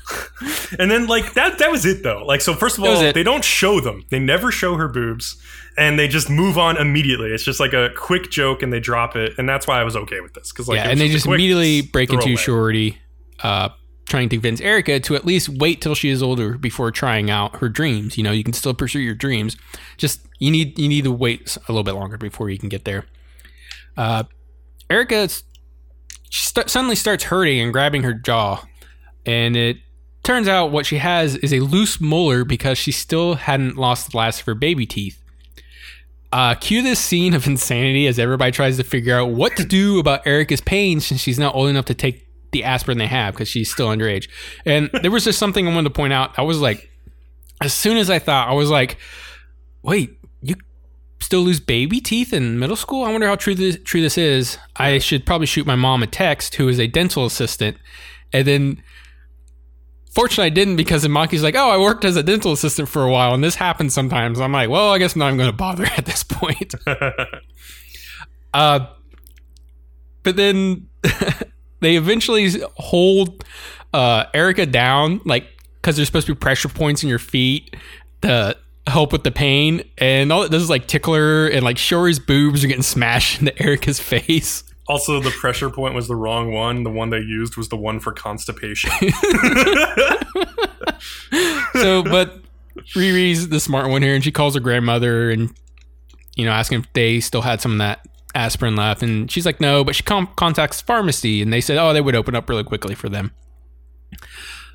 And 0.78 0.92
then 0.92 1.08
like 1.08 1.34
that 1.34 1.58
that 1.58 1.72
was 1.72 1.86
it 1.86 2.04
though. 2.04 2.24
Like 2.26 2.42
so 2.42 2.54
first 2.54 2.78
of 2.78 2.84
all, 2.84 3.12
they 3.12 3.24
don't 3.24 3.44
show 3.44 3.80
them. 3.80 4.06
They 4.10 4.20
never 4.20 4.52
show 4.52 4.76
her 4.76 4.88
boobs 4.88 5.36
and 5.78 5.98
they 5.98 6.08
just 6.08 6.30
move 6.30 6.58
on 6.60 6.78
immediately. 6.78 7.32
It's 7.32 7.44
just 7.44 7.60
like 7.60 7.74
a 7.74 7.90
quick 7.98 8.30
joke 8.30 8.62
and 8.62 8.72
they 8.72 8.80
drop 8.80 9.16
it 9.16 9.34
and 9.38 9.50
that's 9.50 9.66
why 9.66 9.82
I 9.82 9.84
was 9.84 9.96
okay 9.96 10.22
with 10.22 10.36
this 10.36 10.52
cuz 10.52 10.68
like 10.68 10.78
yeah, 10.78 10.90
and 10.90 11.02
they 11.02 11.10
just 11.10 11.26
immediately 11.26 11.82
break 11.82 12.14
into. 12.14 12.30
Shiori, 12.30 12.98
uh, 13.42 13.70
trying 14.08 14.30
to 14.30 14.36
convince 14.36 14.62
Erica 14.62 15.00
to 15.00 15.16
at 15.16 15.26
least 15.26 15.50
wait 15.50 15.82
till 15.82 15.96
she 15.96 16.10
is 16.10 16.22
older 16.22 16.58
before 16.58 16.92
trying 16.92 17.30
out 17.30 17.58
her 17.58 17.70
dreams. 17.70 18.18
You 18.18 18.24
know, 18.24 18.32
you 18.32 18.44
can 18.44 18.54
still 18.54 18.74
pursue 18.74 19.00
your 19.00 19.16
dreams. 19.16 19.58
Just 19.98 20.22
you 20.40 20.52
need 20.52 20.78
you 20.78 20.88
need 20.88 21.04
to 21.06 21.12
wait 21.12 21.58
a 21.68 21.72
little 21.72 21.84
bit 21.84 21.96
longer 21.96 22.18
before 22.18 22.50
you 22.50 22.58
can 22.58 22.70
get 22.70 22.86
there. 22.86 23.06
Uh, 23.98 24.24
Erica 24.90 25.28
she 26.30 26.46
st- 26.46 26.70
suddenly 26.70 26.96
starts 26.96 27.26
hurting 27.26 27.60
and 27.60 27.74
grabbing 27.74 28.04
her 28.04 28.14
jaw, 28.14 28.64
and 29.26 29.56
it 29.56 29.78
turns 30.24 30.48
out 30.48 30.72
what 30.72 30.86
she 30.86 30.98
has 30.98 31.36
is 31.38 31.54
a 31.54 31.60
loose 31.60 32.00
molar 32.00 32.44
because 32.44 32.78
she 32.78 32.92
still 32.92 33.36
hadn't 33.36 33.78
lost 33.78 34.12
the 34.12 34.18
last 34.18 34.42
of 34.42 34.46
her 34.46 34.56
baby 34.56 34.86
teeth. 34.86 35.22
Uh, 36.32 36.54
cue 36.56 36.82
this 36.82 37.00
scene 37.00 37.34
of 37.34 37.48
insanity 37.48 38.08
as 38.08 38.20
everybody 38.20 38.52
tries 38.52 38.78
to 38.78 38.84
figure 38.84 39.18
out 39.18 39.32
what 39.32 39.56
to 39.58 39.66
do 39.66 40.00
about 40.00 40.26
Erica's 40.26 40.62
pain 40.62 41.00
since 41.00 41.22
she's 41.22 41.40
not 41.40 41.56
old 41.56 41.70
enough 41.70 41.86
to 41.86 41.94
take 41.94 42.28
the 42.52 42.64
aspirin 42.64 42.98
they 42.98 43.08
have 43.08 43.34
because 43.34 43.48
she's 43.48 43.72
still 43.72 43.88
underage. 43.88 44.30
And 44.66 44.90
there 45.02 45.12
was 45.12 45.24
just 45.24 45.40
something 45.40 45.68
I 45.68 45.74
wanted 45.74 45.90
to 45.90 45.96
point 45.96 46.14
out. 46.14 46.38
I 46.38 46.42
was 46.42 46.60
like, 46.60 46.90
as 47.62 47.74
soon 47.74 47.98
as 47.98 48.10
I 48.10 48.20
thought, 48.20 48.48
I 48.48 48.54
was 48.54 48.70
like, 48.70 48.98
wait, 49.84 50.18
you 50.42 50.56
still 51.20 51.42
lose 51.42 51.60
baby 51.60 52.00
teeth 52.00 52.34
in 52.34 52.60
middle 52.60 52.76
school? 52.76 53.04
I 53.04 53.12
wonder 53.12 53.28
how 53.28 53.36
true 53.36 53.56
this, 53.56 53.78
true 53.84 54.02
this 54.02 54.18
is. 54.18 54.58
I 54.78 55.00
should 55.00 55.26
probably 55.26 55.48
shoot 55.48 55.68
my 55.68 55.76
mom 55.76 56.04
a 56.04 56.08
text, 56.08 56.56
who 56.56 56.68
is 56.68 56.80
a 56.80 56.88
dental 56.88 57.26
assistant. 57.26 57.78
And 58.32 58.48
then, 58.48 58.84
fortunately, 60.10 60.46
I 60.46 60.50
didn't 60.50 60.76
because 60.76 61.04
then 61.04 61.12
Maki's 61.12 61.44
like, 61.44 61.56
oh, 61.56 61.70
I 61.70 61.78
worked 61.78 62.04
as 62.06 62.16
a 62.16 62.24
dental 62.24 62.52
assistant 62.52 62.90
for 62.90 63.04
a 63.04 63.12
while, 63.12 63.34
and 63.34 63.44
this 63.44 63.56
happens 63.56 63.94
sometimes. 63.94 64.40
I'm 64.40 64.52
like, 64.52 64.70
well, 64.70 64.92
I 64.92 64.98
guess 64.98 65.16
I'm 65.16 65.20
not 65.20 65.28
even 65.28 65.38
going 65.38 65.52
to 65.52 65.56
bother 65.56 65.86
at 65.98 66.06
this 66.06 66.24
point. 66.24 66.76
Uh, 68.52 68.88
but 70.24 70.36
then 70.36 70.88
they 71.82 71.96
eventually 71.96 72.50
hold 72.78 73.44
uh, 73.94 74.26
Erica 74.34 74.66
down, 74.66 75.22
like 75.24 75.46
because 75.76 75.96
there's 75.96 76.08
supposed 76.08 76.28
to 76.28 76.34
be 76.34 76.40
pressure 76.40 76.68
points 76.68 77.04
in 77.04 77.10
your 77.10 77.20
feet 77.20 77.76
to 78.22 78.58
help 78.88 79.12
with 79.12 79.24
the 79.24 79.32
pain, 79.32 79.84
and 79.98 80.32
all 80.32 80.44
it 80.44 80.50
does 80.52 80.64
is 80.64 80.70
like 80.70 80.88
tickle 80.88 81.14
her, 81.14 81.48
and 81.48 81.64
like 81.64 81.78
Shiori's 81.78 82.20
boobs 82.20 82.64
are 82.64 82.68
getting 82.68 82.82
smashed 82.82 83.40
into 83.40 83.62
Erica's 83.62 84.00
face. 84.00 84.64
Also 84.90 85.22
the 85.22 85.32
pressure 85.32 85.70
point 85.70 85.96
was 85.96 86.10
the 86.10 86.16
wrong 86.16 86.52
one. 86.52 86.84
The 86.84 86.90
one 86.90 87.10
they 87.12 87.20
used 87.20 87.56
was 87.56 87.70
the 87.70 87.78
one 87.78 88.02
for 88.02 88.12
constipation. 88.12 88.92
So, 91.74 92.04
but 92.04 92.40
Riri's 92.96 93.50
the 93.50 93.60
smart 93.60 93.90
one 93.90 94.02
here, 94.02 94.16
and 94.16 94.24
she 94.24 94.32
calls 94.32 94.54
her 94.56 94.60
grandmother 94.60 95.30
and 95.30 95.50
you 96.36 96.46
know 96.46 96.52
asking 96.52 96.82
if 96.82 96.94
they 96.94 97.20
still 97.20 97.42
had 97.42 97.62
some 97.62 97.74
of 97.74 97.78
that 97.80 98.06
aspirin 98.36 98.76
left, 98.76 99.02
and 99.02 99.32
she's 99.32 99.46
like, 99.46 99.60
no, 99.60 99.84
but 99.84 99.96
she 99.96 100.04
com- 100.04 100.30
contacts 100.36 100.82
pharmacy, 100.82 101.42
and 101.42 101.52
they 101.52 101.62
said, 101.62 101.78
oh, 101.78 101.94
they 101.94 102.02
would 102.02 102.16
open 102.16 102.36
up 102.36 102.50
really 102.50 102.64
quickly 102.64 102.96
for 102.96 103.10
them. 103.10 103.32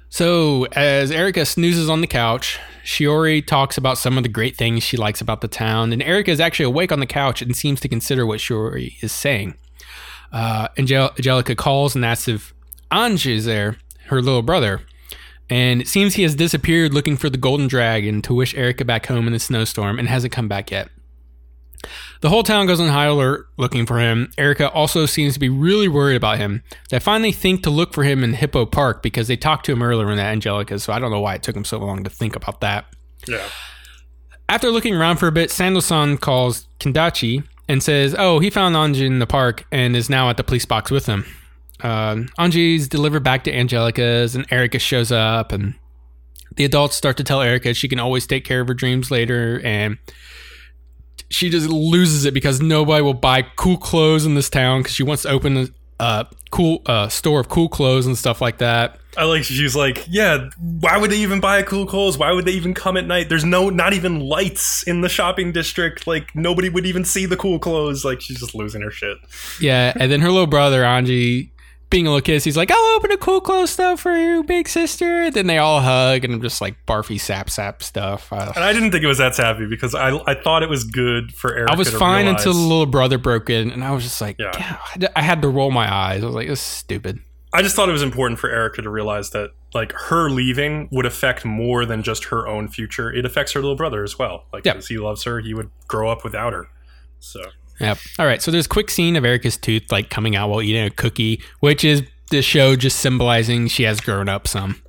So, 0.08 0.66
as 0.72 1.10
Erica 1.10 1.44
snoozes 1.44 1.88
on 1.88 2.00
the 2.00 2.06
couch, 2.06 2.58
Shiori 2.84 3.44
talks 3.44 3.76
about 3.76 3.98
some 3.98 4.16
of 4.16 4.22
the 4.22 4.28
great 4.28 4.56
things 4.56 4.82
she 4.82 4.96
likes 4.96 5.20
about 5.20 5.40
the 5.40 5.48
town, 5.48 5.92
and 5.92 6.02
Erica 6.02 6.30
is 6.30 6.40
actually 6.40 6.66
awake 6.66 6.92
on 6.92 7.00
the 7.00 7.06
couch 7.06 7.42
and 7.42 7.54
seems 7.56 7.80
to 7.80 7.88
consider 7.88 8.24
what 8.24 8.38
Shiori 8.38 8.94
is 9.02 9.12
saying. 9.12 9.56
Uh, 10.32 10.68
Angel- 10.76 11.10
Angelica 11.16 11.54
calls 11.54 11.94
and 11.94 12.04
asks 12.04 12.28
if 12.28 12.54
Anj 12.90 13.30
is 13.30 13.44
there, 13.44 13.76
her 14.06 14.20
little 14.20 14.42
brother, 14.42 14.82
and 15.50 15.80
it 15.80 15.88
seems 15.88 16.14
he 16.14 16.22
has 16.22 16.34
disappeared 16.34 16.94
looking 16.94 17.16
for 17.16 17.28
the 17.30 17.38
golden 17.38 17.68
dragon 17.68 18.22
to 18.22 18.34
wish 18.34 18.54
Erica 18.54 18.84
back 18.84 19.06
home 19.06 19.26
in 19.26 19.32
the 19.32 19.38
snowstorm 19.38 19.98
and 19.98 20.08
hasn't 20.08 20.32
come 20.32 20.48
back 20.48 20.70
yet. 20.70 20.88
The 22.22 22.30
whole 22.30 22.42
town 22.42 22.66
goes 22.66 22.80
on 22.80 22.88
high 22.88 23.04
alert 23.06 23.46
looking 23.58 23.84
for 23.84 23.98
him. 24.00 24.32
Erica 24.38 24.70
also 24.70 25.04
seems 25.04 25.34
to 25.34 25.40
be 25.40 25.50
really 25.50 25.86
worried 25.86 26.16
about 26.16 26.38
him. 26.38 26.62
They 26.88 26.98
finally 26.98 27.32
think 27.32 27.62
to 27.64 27.70
look 27.70 27.92
for 27.92 28.04
him 28.04 28.24
in 28.24 28.32
Hippo 28.32 28.64
Park 28.64 29.02
because 29.02 29.28
they 29.28 29.36
talked 29.36 29.66
to 29.66 29.72
him 29.72 29.82
earlier 29.82 30.10
in 30.10 30.16
that 30.16 30.32
Angelica, 30.32 30.78
so 30.78 30.94
I 30.94 30.98
don't 30.98 31.10
know 31.10 31.20
why 31.20 31.34
it 31.34 31.42
took 31.42 31.54
him 31.54 31.64
so 31.64 31.78
long 31.78 32.02
to 32.04 32.10
think 32.10 32.36
about 32.36 32.60
that. 32.62 32.86
yeah. 33.28 33.46
After 34.48 34.70
looking 34.70 34.94
around 34.94 35.16
for 35.16 35.26
a 35.26 35.32
bit, 35.32 35.50
Sando-san 35.50 36.18
calls 36.18 36.68
Kendachi 36.78 37.44
and 37.68 37.82
says, 37.82 38.14
"Oh, 38.18 38.38
he 38.38 38.50
found 38.50 38.76
Anji 38.76 39.06
in 39.06 39.18
the 39.18 39.26
park 39.26 39.64
and 39.72 39.96
is 39.96 40.10
now 40.10 40.30
at 40.30 40.36
the 40.36 40.44
police 40.44 40.64
box 40.64 40.90
with 40.90 41.06
him." 41.06 41.24
Um, 41.80 42.28
Anji's 42.38 42.88
delivered 42.88 43.22
back 43.22 43.44
to 43.44 43.52
Angelica's, 43.52 44.34
and 44.34 44.46
Erica 44.50 44.78
shows 44.78 45.12
up, 45.12 45.52
and 45.52 45.74
the 46.56 46.64
adults 46.64 46.96
start 46.96 47.16
to 47.16 47.24
tell 47.24 47.42
Erica 47.42 47.74
she 47.74 47.88
can 47.88 47.98
always 47.98 48.26
take 48.26 48.44
care 48.44 48.60
of 48.60 48.68
her 48.68 48.74
dreams 48.74 49.10
later, 49.10 49.60
and 49.64 49.98
she 51.30 51.50
just 51.50 51.68
loses 51.68 52.24
it 52.24 52.34
because 52.34 52.60
nobody 52.60 53.02
will 53.02 53.14
buy 53.14 53.42
cool 53.56 53.76
clothes 53.76 54.24
in 54.24 54.34
this 54.34 54.48
town 54.48 54.80
because 54.80 54.94
she 54.94 55.02
wants 55.02 55.24
to 55.24 55.30
open 55.30 55.74
uh, 56.01 56.24
cool 56.51 56.82
uh, 56.86 57.09
store 57.09 57.40
of 57.40 57.49
cool 57.49 57.68
clothes 57.68 58.07
and 58.07 58.16
stuff 58.16 58.40
like 58.40 58.59
that. 58.59 58.99
I 59.16 59.24
like 59.24 59.45
she's 59.45 59.76
like, 59.76 60.05
yeah, 60.09 60.49
why 60.59 60.99
would 60.99 61.11
they 61.11 61.18
even 61.18 61.40
buy 61.40 61.62
cool 61.62 61.86
clothes? 61.86 62.18
Why 62.18 62.32
would 62.32 62.45
they 62.45 62.53
even 62.53 62.74
come 62.74 62.97
at 62.97 63.07
night? 63.07 63.28
There's 63.28 63.45
no 63.45 63.70
not 63.70 63.92
even 63.92 64.20
lights 64.20 64.82
in 64.84 65.03
the 65.03 65.09
shopping 65.09 65.53
district. 65.53 66.07
Like 66.07 66.34
nobody 66.34 66.68
would 66.68 66.86
even 66.86 67.05
see 67.05 67.26
the 67.26 67.36
cool 67.36 67.59
clothes. 67.59 68.05
Like 68.05 68.20
she's 68.20 68.40
just 68.40 68.55
losing 68.55 68.82
her 68.82 68.90
shit. 68.90 69.18
Yeah, 69.61 69.92
and 69.99 70.11
then 70.11 70.20
her 70.20 70.30
little 70.30 70.49
brother 70.49 70.82
Anji, 70.82 71.51
being 71.91 72.07
a 72.07 72.11
little 72.11 72.22
kid, 72.22 72.43
he's 72.43 72.57
like, 72.57 72.70
"I'll 72.70 72.97
open 72.97 73.11
a 73.12 73.16
cool 73.16 73.41
clothes 73.41 73.70
stuff 73.70 74.01
for 74.01 74.16
you, 74.16 74.43
big 74.43 74.68
sister." 74.68 75.30
Then 75.30 75.47
they 75.47 75.59
all 75.59 75.80
hug, 75.80 76.24
and 76.24 76.35
I'm 76.35 76.43
just 76.43 76.61
like 76.61 76.74
barfy 76.87 77.20
sap 77.20 77.51
sap 77.51 77.82
stuff. 77.82 78.32
Uh, 78.32 78.53
And 78.57 78.64
I 78.64 78.72
didn't 78.72 78.91
think 78.91 79.05
it 79.05 79.07
was 79.07 79.18
that 79.18 79.35
sappy 79.35 79.66
because 79.66 79.95
I 79.95 80.16
I 80.26 80.35
thought 80.35 80.62
it 80.62 80.68
was 80.68 80.85
good 80.85 81.32
for 81.35 81.55
Erica. 81.55 81.72
I 81.72 81.76
was 81.76 81.91
fine 81.91 82.24
realize- 82.26 82.45
until 82.47 82.61
the 82.61 82.66
little 82.68 82.87
brother 82.87 83.18
broke 83.18 83.49
in, 83.51 83.70
and 83.70 83.85
I 83.85 83.93
was 83.93 84.03
just 84.03 84.20
like, 84.20 84.37
Yeah. 84.39 84.78
I 85.14 85.22
had 85.22 85.43
to 85.43 85.49
roll 85.49 85.70
my 85.70 85.93
eyes. 85.93 86.22
I 86.22 86.26
was 86.26 86.35
like, 86.35 86.49
"This 86.49 86.61
is 86.61 86.66
stupid." 86.66 87.20
I 87.53 87.62
just 87.62 87.76
thought 87.76 87.89
it 87.89 87.93
was 87.93 88.03
important 88.03 88.41
for 88.41 88.51
Erica 88.51 88.82
to 88.82 88.91
realize 88.91 89.30
that 89.30 89.51
like 89.74 89.93
her 89.93 90.28
leaving 90.28 90.89
would 90.91 91.07
affect 91.07 91.45
more 91.45 91.85
than 91.87 92.03
just 92.03 92.24
her 92.24 92.49
own 92.49 92.66
future. 92.66 93.12
It 93.12 93.24
affects 93.24 93.53
her 93.53 93.61
little 93.61 93.76
brother 93.76 94.03
as 94.03 94.18
well. 94.18 94.47
Like, 94.53 94.66
as 94.66 94.89
he 94.89 94.99
loves 94.99 95.22
her, 95.24 95.39
he 95.41 95.55
would 95.55 95.70
grow 95.87 96.11
up 96.11 96.24
without 96.24 96.53
her. 96.53 96.66
So 97.20 97.41
Yep. 97.80 97.98
All 98.18 98.26
right. 98.26 98.40
So 98.40 98.50
there's 98.50 98.66
a 98.66 98.68
quick 98.68 98.90
scene 98.90 99.16
of 99.16 99.24
Erica's 99.24 99.56
tooth 99.56 99.90
like 99.90 100.08
coming 100.10 100.36
out 100.36 100.48
while 100.50 100.62
eating 100.62 100.84
a 100.84 100.90
cookie, 100.90 101.42
which 101.60 101.84
is 101.84 102.02
the 102.30 102.40
show 102.42 102.76
just 102.76 103.00
symbolizing 103.00 103.66
she 103.68 103.82
has 103.82 104.00
grown 104.00 104.28
up 104.28 104.46
some, 104.48 104.80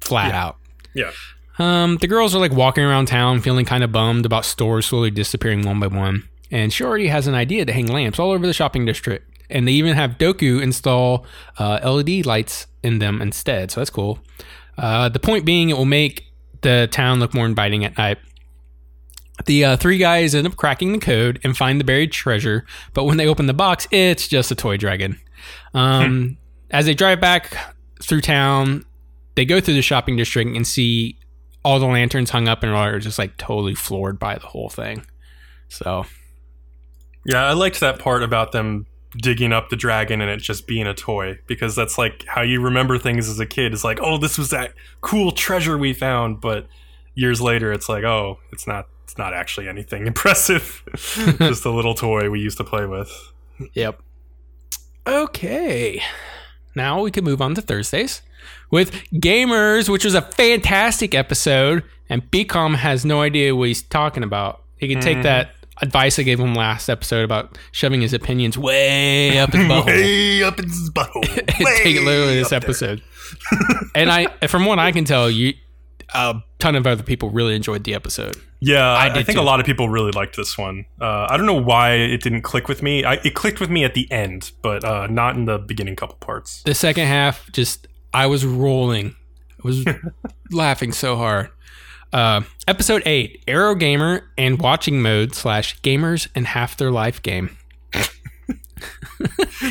flat 0.00 0.28
Yeah. 0.32 0.44
out. 0.44 0.56
yeah, 0.94 1.10
Um, 1.58 1.96
the 1.98 2.06
girls 2.06 2.34
are 2.34 2.38
like 2.38 2.52
walking 2.52 2.84
around 2.84 3.06
town, 3.06 3.40
feeling 3.40 3.64
kind 3.64 3.82
of 3.84 3.92
bummed 3.92 4.26
about 4.26 4.44
stores 4.44 4.86
slowly 4.86 5.10
disappearing 5.10 5.62
one 5.62 5.78
by 5.80 5.86
one. 5.86 6.24
And 6.50 6.72
she 6.72 6.84
already 6.84 7.06
has 7.08 7.26
an 7.26 7.34
idea 7.34 7.64
to 7.64 7.72
hang 7.72 7.86
lamps 7.86 8.18
all 8.18 8.30
over 8.30 8.46
the 8.46 8.52
shopping 8.52 8.84
district. 8.84 9.28
And 9.48 9.66
they 9.68 9.72
even 9.72 9.94
have 9.94 10.18
Doku 10.18 10.60
install 10.62 11.24
uh, 11.58 11.78
LED 11.82 12.26
lights 12.26 12.66
in 12.82 12.98
them 12.98 13.22
instead. 13.22 13.70
So 13.70 13.80
that's 13.80 13.90
cool. 13.90 14.18
Uh, 14.76 15.08
the 15.08 15.18
point 15.20 15.44
being, 15.44 15.70
it 15.70 15.76
will 15.76 15.84
make 15.84 16.24
the 16.62 16.88
town 16.90 17.20
look 17.20 17.34
more 17.34 17.46
inviting 17.46 17.84
at 17.84 17.96
night. 17.98 18.18
The 19.46 19.64
uh, 19.64 19.76
three 19.76 19.98
guys 19.98 20.34
end 20.34 20.46
up 20.46 20.56
cracking 20.56 20.92
the 20.92 20.98
code 20.98 21.40
and 21.44 21.56
find 21.56 21.80
the 21.80 21.84
buried 21.84 22.12
treasure. 22.12 22.64
But 22.94 23.04
when 23.04 23.16
they 23.16 23.26
open 23.26 23.46
the 23.46 23.54
box, 23.54 23.88
it's 23.90 24.28
just 24.28 24.50
a 24.50 24.54
toy 24.54 24.76
dragon. 24.76 25.20
Um, 25.74 26.38
as 26.70 26.86
they 26.86 26.94
drive 26.94 27.20
back 27.20 27.56
through 28.02 28.20
town, 28.20 28.84
they 29.34 29.44
go 29.44 29.60
through 29.60 29.74
the 29.74 29.82
shopping 29.82 30.16
district 30.16 30.54
and 30.54 30.66
see 30.66 31.18
all 31.64 31.78
the 31.78 31.86
lanterns 31.86 32.30
hung 32.30 32.48
up 32.48 32.62
and 32.62 32.72
are 32.72 32.98
just 32.98 33.18
like 33.18 33.36
totally 33.36 33.74
floored 33.74 34.18
by 34.18 34.36
the 34.36 34.46
whole 34.46 34.68
thing. 34.68 35.06
So 35.68 36.04
yeah. 37.24 37.44
I 37.44 37.52
liked 37.52 37.80
that 37.80 37.98
part 37.98 38.22
about 38.22 38.52
them 38.52 38.86
digging 39.16 39.52
up 39.52 39.68
the 39.68 39.76
dragon 39.76 40.20
and 40.20 40.30
it 40.30 40.38
just 40.38 40.66
being 40.66 40.86
a 40.86 40.94
toy 40.94 41.38
because 41.46 41.76
that's 41.76 41.98
like 41.98 42.24
how 42.26 42.42
you 42.42 42.60
remember 42.60 42.98
things 42.98 43.28
as 43.28 43.38
a 43.38 43.46
kid. 43.46 43.72
Is 43.72 43.84
like, 43.84 43.98
oh, 44.02 44.18
this 44.18 44.38
was 44.38 44.50
that 44.50 44.74
cool 45.00 45.32
treasure 45.32 45.78
we 45.78 45.92
found, 45.92 46.40
but 46.40 46.66
years 47.14 47.40
later, 47.40 47.72
it's 47.72 47.88
like, 47.88 48.04
oh, 48.04 48.38
it's 48.52 48.66
not. 48.66 48.88
It's 49.04 49.18
not 49.18 49.34
actually 49.34 49.68
anything 49.68 50.06
impressive. 50.12 50.82
just 51.38 51.64
a 51.64 51.70
little 51.70 51.94
toy 51.94 52.30
we 52.30 52.40
used 52.40 52.58
to 52.58 52.64
play 52.64 52.86
with. 52.86 53.10
Yep. 53.74 54.00
Okay. 55.06 56.02
Now 56.74 57.02
we 57.02 57.10
can 57.10 57.24
move 57.24 57.42
on 57.42 57.54
to 57.54 57.62
Thursdays 57.62 58.22
with 58.70 58.92
Gamers, 59.12 59.88
which 59.88 60.04
was 60.04 60.14
a 60.14 60.22
fantastic 60.22 61.14
episode. 61.14 61.84
And 62.08 62.22
BCom 62.30 62.76
has 62.76 63.04
no 63.04 63.20
idea 63.22 63.54
what 63.54 63.68
he's 63.68 63.82
talking 63.82 64.22
about. 64.22 64.62
He 64.78 64.88
can 64.88 65.00
take 65.00 65.18
Mhm. 65.18 65.22
that 65.24 65.54
advice 65.80 66.18
I 66.18 66.22
gave 66.22 66.38
him 66.38 66.54
last 66.54 66.88
episode 66.88 67.24
about 67.24 67.56
shoving 67.72 68.00
his 68.02 68.12
opinions 68.12 68.56
way 68.58 69.38
up 69.38 69.52
his 69.52 69.62
butthole. 69.68 69.86
Way 69.86 70.42
up 70.42 70.58
in 70.58 70.66
his 70.68 70.90
butthole. 70.90 71.24
take 71.24 71.96
it 71.96 72.02
literally 72.02 72.34
this 72.38 72.52
episode. 72.52 73.02
and 73.94 74.10
I, 74.10 74.26
from 74.46 74.64
what 74.66 74.78
I 74.78 74.92
can 74.92 75.04
tell, 75.04 75.30
you, 75.30 75.54
a 76.14 76.42
ton 76.58 76.76
of 76.76 76.86
other 76.86 77.02
people 77.02 77.30
really 77.30 77.54
enjoyed 77.54 77.84
the 77.84 77.94
episode. 77.94 78.36
Yeah, 78.60 78.86
I, 78.86 79.06
I 79.06 79.22
think 79.24 79.36
too. 79.36 79.40
a 79.40 79.42
lot 79.42 79.58
of 79.58 79.66
people 79.66 79.88
really 79.88 80.12
liked 80.12 80.36
this 80.36 80.56
one. 80.56 80.86
Uh, 81.00 81.26
I 81.28 81.36
don't 81.36 81.46
know 81.46 81.60
why 81.60 81.94
it 81.94 82.22
didn't 82.22 82.42
click 82.42 82.68
with 82.68 82.82
me. 82.82 83.04
I, 83.04 83.14
it 83.24 83.34
clicked 83.34 83.58
with 83.58 83.70
me 83.70 83.84
at 83.84 83.94
the 83.94 84.10
end, 84.12 84.52
but 84.62 84.84
uh, 84.84 85.08
not 85.08 85.34
in 85.34 85.46
the 85.46 85.58
beginning 85.58 85.96
couple 85.96 86.16
parts. 86.16 86.62
The 86.62 86.74
second 86.74 87.06
half, 87.06 87.50
just 87.52 87.88
I 88.14 88.26
was 88.26 88.46
rolling. 88.46 89.16
I 89.52 89.62
was 89.64 89.84
laughing 90.50 90.92
so 90.92 91.16
hard. 91.16 91.50
Uh, 92.12 92.42
episode 92.68 93.02
eight: 93.04 93.42
Arrow 93.48 93.74
Gamer 93.74 94.30
and 94.38 94.60
Watching 94.60 95.02
Mode 95.02 95.34
slash 95.34 95.80
Gamers 95.80 96.28
and 96.34 96.46
Half 96.46 96.76
Their 96.76 96.90
Life 96.90 97.22
game. 97.22 97.56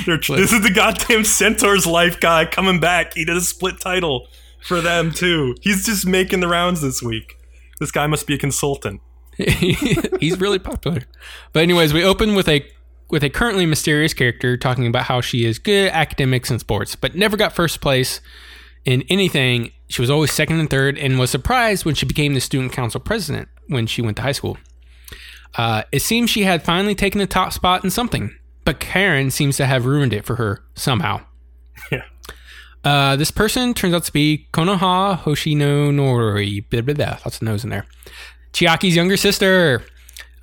This 0.05 0.53
is 0.53 0.61
the 0.61 0.71
goddamn 0.73 1.25
Centaur's 1.25 1.85
Life 1.85 2.19
guy 2.21 2.45
coming 2.45 2.79
back. 2.79 3.13
He 3.13 3.25
did 3.25 3.35
a 3.35 3.41
split 3.41 3.79
title 3.81 4.27
for 4.61 4.81
them 4.81 5.11
too. 5.11 5.55
He's 5.61 5.85
just 5.85 6.05
making 6.05 6.39
the 6.39 6.47
rounds 6.47 6.81
this 6.81 7.01
week. 7.01 7.37
This 7.79 7.91
guy 7.91 8.07
must 8.07 8.27
be 8.27 8.35
a 8.35 8.37
consultant. 8.37 9.01
He's 9.37 10.39
really 10.39 10.59
popular. 10.59 11.03
But 11.53 11.63
anyways, 11.63 11.93
we 11.93 12.03
open 12.03 12.35
with 12.35 12.47
a 12.47 12.65
with 13.09 13.23
a 13.23 13.29
currently 13.29 13.65
mysterious 13.65 14.13
character 14.13 14.55
talking 14.55 14.87
about 14.87 15.03
how 15.03 15.19
she 15.19 15.45
is 15.45 15.59
good 15.59 15.87
at 15.87 15.93
academics 15.93 16.49
and 16.49 16.59
sports, 16.59 16.95
but 16.95 17.15
never 17.15 17.35
got 17.35 17.53
first 17.53 17.81
place 17.81 18.21
in 18.85 19.03
anything. 19.09 19.71
She 19.89 20.01
was 20.01 20.09
always 20.09 20.31
second 20.31 20.59
and 20.59 20.69
third, 20.69 20.97
and 20.97 21.19
was 21.19 21.29
surprised 21.29 21.83
when 21.85 21.95
she 21.95 22.05
became 22.05 22.33
the 22.33 22.39
student 22.39 22.71
council 22.71 22.99
president 22.99 23.49
when 23.67 23.87
she 23.87 24.01
went 24.01 24.17
to 24.17 24.23
high 24.23 24.31
school. 24.31 24.57
Uh, 25.55 25.83
it 25.91 26.01
seems 26.01 26.29
she 26.29 26.43
had 26.43 26.63
finally 26.63 26.95
taken 26.95 27.19
the 27.19 27.27
top 27.27 27.51
spot 27.51 27.83
in 27.83 27.89
something, 27.89 28.33
but 28.63 28.79
Karen 28.79 29.31
seems 29.31 29.57
to 29.57 29.65
have 29.65 29.85
ruined 29.85 30.13
it 30.13 30.25
for 30.25 30.35
her 30.35 30.63
somehow. 30.75 31.21
Yeah. 31.91 32.03
Uh, 32.83 33.15
this 33.15 33.31
person 33.31 33.73
turns 33.73 33.93
out 33.93 34.03
to 34.05 34.11
be 34.11 34.47
Konoha 34.53 35.19
Hoshinomori. 35.19 36.65
Blah, 36.69 36.81
blah, 36.81 36.93
blah. 36.93 37.17
Lots 37.25 37.37
of 37.37 37.41
nose 37.43 37.63
in 37.63 37.69
there. 37.69 37.85
Chiaki's 38.53 38.95
younger 38.95 39.17
sister. 39.17 39.83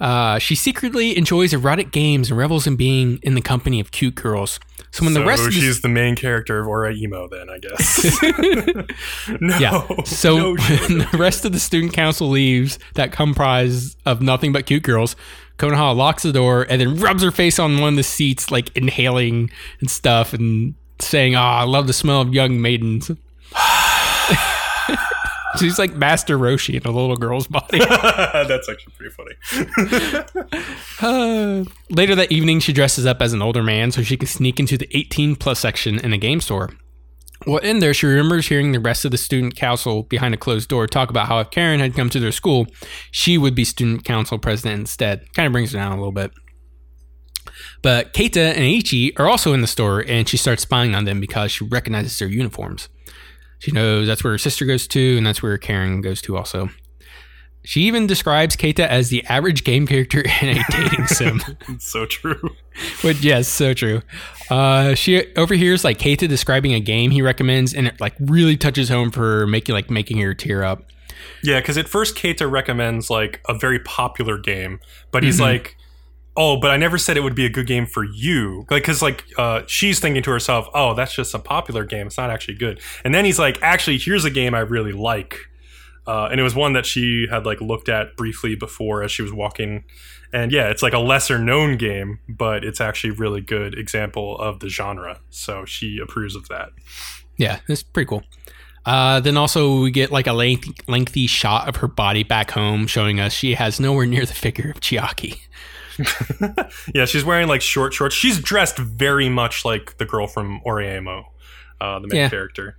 Uh, 0.01 0.39
she 0.39 0.55
secretly 0.55 1.17
enjoys 1.19 1.53
erotic 1.53 1.91
games 1.91 2.31
and 2.31 2.39
revels 2.39 2.67
in 2.67 2.77
being 2.77 3.19
in 3.23 3.35
the 3.35 3.41
company 3.41 3.81
of 3.81 3.91
cute 3.91 4.15
girls. 4.15 4.61
So 4.93 5.05
when 5.05 5.13
so 5.13 5.21
the 5.21 5.27
rest 5.27 5.41
of 5.47 5.53
the 5.53 5.61
she's 5.61 5.83
the 5.83 5.89
main 5.89 6.15
character 6.15 6.61
of 6.61 6.67
Oreimo, 6.67 7.29
then 7.29 7.51
I 7.51 7.59
guess. 7.59 8.23
no. 9.41 9.59
yeah, 9.59 10.05
so 10.05 10.37
no, 10.37 10.55
when 10.55 10.99
the 10.99 11.19
rest 11.19 11.45
of 11.45 11.53
the 11.53 11.59
student 11.59 11.93
council 11.93 12.29
leaves, 12.29 12.79
that 12.95 13.11
comprise 13.11 13.97
of 14.07 14.23
nothing 14.23 14.53
but 14.53 14.67
cute 14.67 14.85
girls, 14.85 15.17
Konoha 15.59 15.95
locks 15.95 16.23
the 16.23 16.33
door 16.33 16.65
and 16.71 16.81
then 16.81 16.97
rubs 16.97 17.23
her 17.23 17.33
face 17.33 17.59
on 17.59 17.81
one 17.81 17.95
of 17.95 17.97
the 17.97 18.05
seats, 18.05 18.51
like 18.51 18.75
inhaling 18.77 19.51
and 19.81 19.91
stuff, 19.91 20.33
and 20.33 20.75
saying, 21.01 21.35
"Ah, 21.35 21.61
I 21.61 21.65
love 21.65 21.87
the 21.87 21.93
smell 21.93 22.21
of 22.21 22.33
young 22.35 22.61
maidens." 22.61 23.11
She's 25.59 25.79
like 25.79 25.95
Master 25.95 26.39
Roshi 26.39 26.75
in 26.75 26.87
a 26.87 26.95
little 26.95 27.17
girl's 27.17 27.49
body. 27.49 27.79
That's 27.89 28.69
actually 28.69 28.93
pretty 28.97 29.15
funny. 29.15 29.35
Uh, 31.01 31.65
later 31.91 32.15
that 32.15 32.31
evening, 32.31 32.61
she 32.61 32.73
dresses 32.73 33.07
up 33.07 33.21
as 33.21 33.33
an 33.33 33.43
older 33.43 33.63
man 33.63 33.91
so 33.91 34.03
she 34.03 34.17
can 34.17 34.29
sneak 34.29 34.61
into 34.61 34.79
the 34.79 34.89
18 34.97 35.35
plus 35.37 35.59
section 35.59 35.99
in 35.99 36.13
a 36.13 36.19
game 36.19 36.41
store. 36.41 36.71
Well, 37.47 37.59
in 37.59 37.79
there, 37.79 37.95
she 37.95 38.07
remembers 38.07 38.49
hearing 38.49 38.73
the 38.73 38.81
rest 38.81 39.05
of 39.05 39.11
the 39.11 39.19
student 39.19 39.57
council 39.57 40.03
behind 40.03 40.35
a 40.35 40.37
closed 40.37 40.69
door 40.69 40.87
talk 40.87 41.09
about 41.09 41.29
how 41.29 41.39
if 41.41 41.51
Karen 41.51 41.81
had 41.81 41.95
come 41.95 42.11
to 42.11 42.21
their 42.21 42.33
school, 42.33 42.67
she 43.11 43.39
would 43.39 43.55
be 43.55 43.65
student 43.65 44.05
council 44.05 44.39
president 44.39 44.81
instead. 44.81 45.33
Kind 45.35 45.47
of 45.47 45.53
brings 45.53 45.73
her 45.73 45.79
down 45.79 45.93
a 45.93 45.97
little 45.97 46.13
bit. 46.13 46.33
But 47.83 48.13
Keita 48.13 48.55
and 48.55 48.65
Ichi 48.65 49.17
are 49.17 49.29
also 49.29 49.53
in 49.53 49.61
the 49.61 49.67
store, 49.67 50.01
and 50.07 50.29
she 50.29 50.37
starts 50.37 50.63
spying 50.63 50.95
on 50.95 51.05
them 51.05 51.21
because 51.21 51.53
she 51.53 51.65
recognizes 51.65 52.19
their 52.19 52.29
uniforms. 52.29 52.89
She 53.61 53.73
knows 53.73 54.07
that's 54.07 54.23
where 54.25 54.33
her 54.35 54.39
sister 54.39 54.65
goes 54.65 54.87
to, 54.89 55.17
and 55.17 55.27
that's 55.27 55.43
where 55.43 55.57
Karen 55.59 56.01
goes 56.01 56.21
to 56.23 56.37
also. 56.37 56.71
She 57.65 57.83
even 57.83 58.07
describes 58.07 58.57
Keita 58.57 58.87
as 58.87 59.11
the 59.11 59.25
average 59.27 59.63
game 59.65 59.87
character 59.87 60.21
in 60.43 60.49
a 60.59 60.65
dating 60.71 61.07
sim. 61.07 61.41
it's 61.69 61.87
so 61.91 62.07
true. 62.07 62.57
Which, 63.03 63.21
yes, 63.21 63.47
so 63.49 63.75
true. 63.75 64.01
Uh, 64.49 64.95
she 64.95 65.35
overhears 65.35 65.85
like 65.85 65.99
Keita 65.99 66.29
describing 66.29 66.73
a 66.73 66.81
game 66.81 67.11
he 67.11 67.21
recommends, 67.21 67.75
and 67.75 67.87
it 67.87 68.01
like 68.01 68.15
really 68.21 68.57
touches 68.57 68.89
home 68.89 69.11
for 69.11 69.41
her, 69.41 69.47
making 69.47 69.75
like 69.75 69.91
making 69.91 70.19
her 70.19 70.35
tear 70.35 70.63
up. 70.65 70.85
Yeah, 71.43 71.61
because 71.61 71.77
at 71.77 71.89
first 71.89 72.17
Keita 72.17 72.51
recommends 72.51 73.11
like 73.11 73.41
a 73.49 73.55
very 73.55 73.81
popular 73.81 74.39
game, 74.39 74.79
but 75.11 75.23
he's 75.25 75.39
Mhm. 75.39 75.41
like, 75.43 75.77
"Oh, 76.39 76.57
but 76.57 76.71
I 76.71 76.77
never 76.77 76.97
said 76.97 77.17
it 77.17 77.21
would 77.21 77.35
be 77.35 77.45
a 77.45 77.51
good 77.51 77.67
game 77.67 77.85
for 77.85 78.05
you." 78.05 78.67
Like, 78.71 78.83
because 78.83 79.03
like 79.03 79.25
uh, 79.37 79.63
she's 79.67 80.01
thinking 80.01 80.23
to 80.23 80.31
herself, 80.31 80.69
"Oh, 80.73 80.95
that's 80.95 81.15
just 81.15 81.35
a 81.35 81.39
popular 81.39 81.85
game. 81.85 82.07
It's 82.07 82.17
not 82.17 82.31
actually 82.31 82.55
good." 82.55 82.81
And 83.05 83.15
then 83.15 83.25
he's 83.25 83.39
like, 83.39 83.59
"Actually, 83.61 83.99
here's 83.99 84.25
a 84.25 84.31
game 84.31 84.55
I 84.55 84.61
really 84.61 84.93
like." 84.93 85.37
Uh, 86.07 86.29
and 86.31 86.41
it 86.41 86.43
was 86.43 86.55
one 86.55 86.73
that 86.73 86.87
she 86.87 87.27
had 87.31 87.45
like 87.45 87.61
looked 87.61 87.91
at 87.91 88.17
briefly 88.17 88.55
before 88.55 89.03
as 89.03 89.11
she 89.11 89.21
was 89.21 89.33
walking, 89.33 89.85
and 90.33 90.53
yeah, 90.53 90.69
it's 90.69 90.83
like 90.83 90.95
a 90.95 90.99
lesser 90.99 91.39
known 91.39 91.77
game, 91.77 92.21
but 92.29 92.65
it's 92.65 92.81
actually 92.81 93.11
really 93.11 93.41
good 93.41 93.77
example 93.79 94.39
of 94.39 94.61
the 94.61 94.69
genre. 94.69 95.21
So 95.31 95.65
she 95.65 95.99
approves 95.99 96.35
of 96.35 96.49
that. 96.49 96.71
Yeah, 97.37 97.61
it's 97.69 97.83
pretty 97.83 98.09
cool. 98.09 98.23
Uh, 98.87 99.21
then 99.21 99.37
also 99.37 99.83
we 99.83 99.91
get 99.91 100.11
like 100.11 100.27
a 100.27 100.33
lengthy, 100.33 100.73
lengthy 100.87 101.27
shot 101.27 101.69
of 101.69 101.77
her 101.77 101.89
body 101.89 102.23
back 102.23 102.51
home, 102.51 102.87
showing 102.87 103.21
us 103.21 103.35
she 103.35 103.53
has 103.55 103.79
nowhere 103.79 104.07
near 104.07 104.25
the 104.25 104.33
figure 104.33 104.71
of 104.71 104.81
Chiaki. 104.81 105.41
yeah, 106.95 107.05
she's 107.05 107.25
wearing 107.25 107.49
like 107.49 107.61
short 107.63 107.93
shorts. 107.95 108.15
She's 108.15 108.39
dressed 108.41 108.79
very 108.79 109.29
much 109.29 109.65
like 109.65 109.99
the 109.99 110.05
girl 110.05 110.27
from 110.27 110.61
Oreimo, 110.67 111.25
uh, 111.81 111.99
the 112.01 112.09
main 112.09 112.21
Yeah. 112.21 112.29
character. 112.29 112.79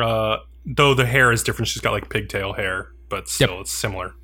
Uh, 0.00 0.38
though 0.64 0.94
the 0.94 1.06
hair 1.06 1.32
is 1.32 1.42
different. 1.42 1.68
She's 1.68 1.82
got 1.82 1.92
like 1.92 2.08
pigtail 2.08 2.52
hair, 2.52 2.88
but 3.08 3.28
still 3.28 3.60
it's 3.60 3.72
similar. 3.72 4.14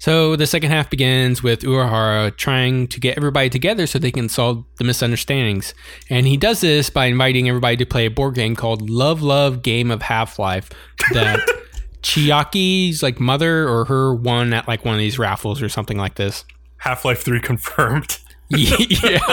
So 0.00 0.36
the 0.36 0.46
second 0.46 0.70
half 0.70 0.90
begins 0.90 1.42
with 1.42 1.62
Urahara 1.62 2.36
trying 2.36 2.86
to 2.88 3.00
get 3.00 3.16
everybody 3.16 3.50
together 3.50 3.84
so 3.86 3.98
they 3.98 4.12
can 4.12 4.28
solve 4.28 4.64
the 4.76 4.84
misunderstandings. 4.84 5.74
And 6.08 6.24
he 6.24 6.36
does 6.36 6.60
this 6.60 6.88
by 6.88 7.06
inviting 7.06 7.48
everybody 7.48 7.76
to 7.78 7.84
play 7.86 8.06
a 8.06 8.10
board 8.10 8.36
game 8.36 8.54
called 8.54 8.88
Love 8.88 9.22
Love 9.22 9.62
Game 9.62 9.90
of 9.90 10.02
Half-Life 10.02 10.70
that 11.14 11.40
Chiaki's 12.02 13.02
like 13.02 13.18
mother 13.18 13.68
or 13.68 13.84
her 13.86 14.14
won 14.14 14.52
at 14.52 14.68
like 14.68 14.84
one 14.84 14.94
of 14.94 15.00
these 15.00 15.18
raffles 15.18 15.60
or 15.60 15.68
something 15.68 15.98
like 15.98 16.14
this. 16.14 16.44
Half 16.78 17.04
Life 17.04 17.22
Three 17.22 17.40
confirmed. 17.40 18.18
yeah. 18.48 19.30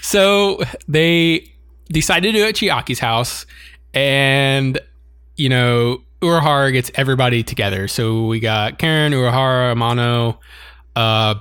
So 0.00 0.60
they 0.88 1.52
decide 1.88 2.22
to 2.22 2.32
do 2.32 2.44
it 2.44 2.48
at 2.48 2.54
Chiaki's 2.54 2.98
house, 2.98 3.46
and 3.94 4.78
you 5.36 5.48
know 5.48 6.02
Urahara 6.22 6.72
gets 6.72 6.90
everybody 6.94 7.42
together. 7.42 7.88
So 7.88 8.26
we 8.26 8.40
got 8.40 8.78
Karen, 8.78 9.12
Urahara, 9.12 9.74
Amano, 9.74 10.38
uh, 10.96 11.34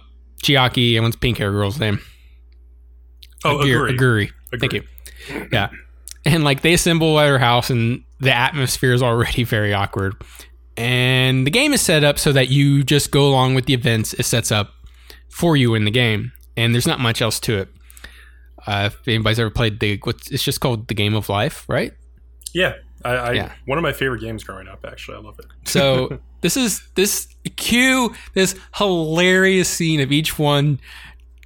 Chiaki, 0.44 0.96
and 0.96 1.04
what's 1.04 1.16
pink 1.16 1.38
hair 1.38 1.52
girl's 1.52 1.80
name? 1.80 2.00
Oh, 3.46 3.58
Aguri. 3.58 3.94
agree. 3.94 4.32
Aguri. 4.52 4.60
Thank 4.60 4.74
you. 4.74 4.84
Yeah. 5.52 5.70
And 6.26 6.44
like 6.44 6.62
they 6.62 6.74
assemble 6.74 7.20
at 7.20 7.28
her 7.28 7.40
house, 7.40 7.70
and 7.70 8.04
the 8.20 8.34
atmosphere 8.34 8.94
is 8.94 9.02
already 9.02 9.44
very 9.44 9.74
awkward. 9.74 10.16
And 10.78 11.46
the 11.46 11.52
game 11.52 11.74
is 11.74 11.82
set 11.82 12.04
up 12.04 12.18
so 12.18 12.32
that 12.32 12.48
you 12.48 12.84
just 12.84 13.12
go 13.12 13.28
along 13.28 13.54
with 13.54 13.66
the 13.66 13.74
events 13.74 14.14
it 14.14 14.24
sets 14.24 14.50
up 14.50 14.74
for 15.30 15.55
you 15.57 15.75
in 15.75 15.86
the 15.86 15.91
game. 15.91 16.32
And 16.57 16.73
there's 16.73 16.88
not 16.88 16.99
much 16.99 17.21
else 17.21 17.39
to 17.41 17.59
it. 17.59 17.69
Uh, 18.67 18.89
if 18.91 19.07
anybody's 19.07 19.39
ever 19.39 19.49
played 19.49 19.80
the, 19.80 19.97
what's 20.03 20.30
it's 20.32 20.43
just 20.43 20.59
called 20.59 20.88
the 20.89 20.93
game 20.93 21.15
of 21.15 21.30
life, 21.30 21.65
right? 21.69 21.93
Yeah, 22.53 22.73
I, 23.05 23.09
I 23.15 23.32
Yeah. 23.34 23.51
one 23.65 23.77
of 23.77 23.84
my 23.84 23.93
favorite 23.93 24.19
games 24.19 24.43
growing 24.43 24.67
up. 24.67 24.84
Actually, 24.86 25.17
I 25.17 25.21
love 25.21 25.39
it. 25.39 25.45
So 25.69 26.19
this 26.41 26.57
is 26.57 26.82
this 26.95 27.27
cue 27.55 28.13
this 28.34 28.55
hilarious 28.75 29.69
scene 29.69 30.01
of 30.01 30.11
each 30.11 30.38
one 30.39 30.80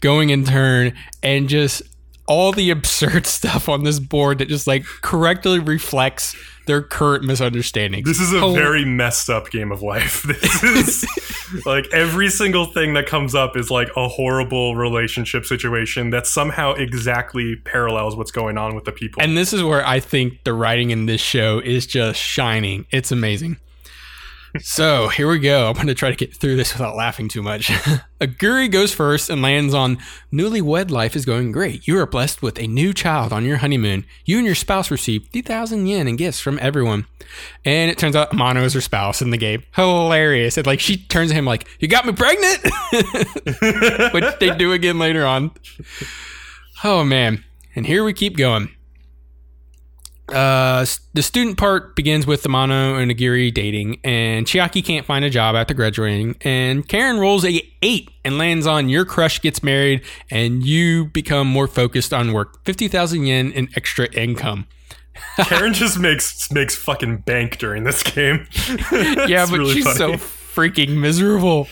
going 0.02 0.30
in 0.32 0.46
turn 0.46 0.94
and 1.22 1.48
just 1.50 1.82
all 2.28 2.52
the 2.52 2.70
absurd 2.72 3.26
stuff 3.26 3.70
on 3.70 3.84
this 3.84 4.00
board 4.00 4.40
that 4.40 4.48
just 4.48 4.68
like 4.68 4.84
correctly 5.02 5.60
reflects 5.60 6.36
their 6.66 6.82
current 6.82 7.26
misunderstandings. 7.26 8.08
This 8.08 8.22
is 8.22 8.32
a 8.32 8.40
very 8.54 8.86
messed 8.86 9.30
up 9.30 9.50
game 9.52 9.72
of 9.72 9.82
life. 9.82 10.26
This 10.64 11.04
is 11.04 11.66
like 11.66 11.86
every 11.94 12.30
single 12.30 12.66
thing 12.66 12.94
that 12.94 13.06
comes 13.06 13.36
up 13.36 13.56
is 13.58 13.70
like 13.70 13.90
a 13.96 14.08
horrible 14.08 14.76
relationship 14.76 15.46
situation 15.46 16.10
that 16.12 16.26
somehow 16.26 16.74
exactly 16.74 17.58
parallels 17.58 18.16
what's 18.16 18.32
going 18.32 18.58
on 18.58 18.76
with 18.76 18.86
the 18.86 18.92
people. 18.92 19.22
and 19.22 19.38
this 19.38 19.54
is 19.54 19.62
where 19.62 19.86
I 19.86 20.00
think 20.00 20.44
the 20.46 20.54
writing 20.54 20.90
in 20.90 21.06
this 21.06 21.22
show 21.22 21.60
is 21.60 21.86
just 21.86 22.20
shining. 22.20 22.86
It's 22.92 23.12
amazing. 23.12 23.58
So 24.62 25.08
here 25.08 25.28
we 25.28 25.40
go. 25.40 25.68
I'm 25.68 25.74
going 25.74 25.88
to 25.88 25.96
try 25.96 26.12
to 26.12 26.16
get 26.16 26.36
through 26.36 26.58
this 26.58 26.74
without 26.74 26.96
laughing 26.96 27.28
too 27.28 27.42
much. 27.42 27.68
Aguri 28.22 28.72
goes 28.72 28.94
first 28.94 29.30
and 29.30 29.42
lands 29.42 29.74
on 29.74 29.98
Newlywed 30.32 30.92
life 30.92 31.16
is 31.16 31.26
going 31.26 31.52
great. 31.52 31.88
You 31.88 31.98
are 31.98 32.06
blessed 32.06 32.42
with 32.44 32.60
a 32.60 32.68
new 32.68 32.94
child 32.94 33.34
on 33.34 33.46
your 33.46 33.58
honeymoon. 33.58 34.06
You 34.26 34.38
and 34.38 34.46
your 34.46 34.56
spouse 34.56 34.92
receive 34.92 35.28
3,000 35.34 35.88
yen 35.88 36.08
in 36.08 36.18
gifts 36.18 36.40
from 36.40 36.60
everyone. 36.62 37.08
And 37.66 37.90
it 37.90 37.98
turns 37.98 38.16
out 38.16 38.30
Amano 38.30 38.64
is 38.64 38.74
her 38.74 38.82
spouse 38.82 39.24
in 39.24 39.32
the 39.32 39.38
game. 39.38 39.64
Hilarious. 39.76 40.58
And 40.58 40.68
like 40.68 40.80
she 40.80 40.98
turns 40.98 41.32
to 41.32 41.36
him 41.36 41.46
like, 41.46 41.68
You 41.80 41.88
got 41.88 42.06
me 42.06 42.14
pregnant? 42.14 42.64
Which 44.14 44.40
they 44.40 44.56
do 44.56 44.72
again 44.72 45.00
later 45.00 45.26
on. 45.26 45.52
Oh 46.84 47.04
man. 47.04 47.44
And 47.76 47.88
here 47.88 48.04
we 48.04 48.14
keep 48.14 48.38
going. 48.38 48.70
Uh, 50.30 50.86
the 51.14 51.22
student 51.22 51.58
part 51.58 51.96
begins 51.96 52.26
with 52.26 52.44
Amano 52.44 53.02
and 53.02 53.12
Aguri 53.12 53.54
dating, 53.54 54.00
and 54.04 54.46
Chiaki 54.46 54.84
can't 54.84 55.06
find 55.06 55.26
a 55.26 55.30
job 55.30 55.56
after 55.56 55.74
graduating. 55.74 56.38
And 56.42 56.88
Karen 56.88 57.20
rolls 57.20 57.44
a 57.44 57.62
eight 57.82 58.10
and 58.24 58.38
lands 58.38 58.66
on 58.66 58.90
your 58.90 59.06
crush 59.06 59.42
gets 59.42 59.62
married, 59.62 60.02
and 60.32 60.66
you 60.66 61.06
become 61.08 61.48
more 61.48 61.68
focused 61.68 62.14
on 62.14 62.32
work. 62.32 62.64
Fifty 62.64 62.88
thousand 62.88 63.26
yen 63.26 63.52
in 63.52 63.68
extra 63.76 64.10
income. 64.14 64.68
Karen 65.38 65.74
just 65.74 66.00
makes 66.00 66.52
makes 66.52 66.76
fucking 66.76 67.18
bank 67.18 67.58
during 67.58 67.84
this 67.84 68.02
game. 68.02 68.48
yeah, 68.92 69.46
but 69.50 69.60
really 69.60 69.74
she's 69.74 69.96
so 69.96 70.14
freaking 70.14 70.98
miserable. 70.98 71.68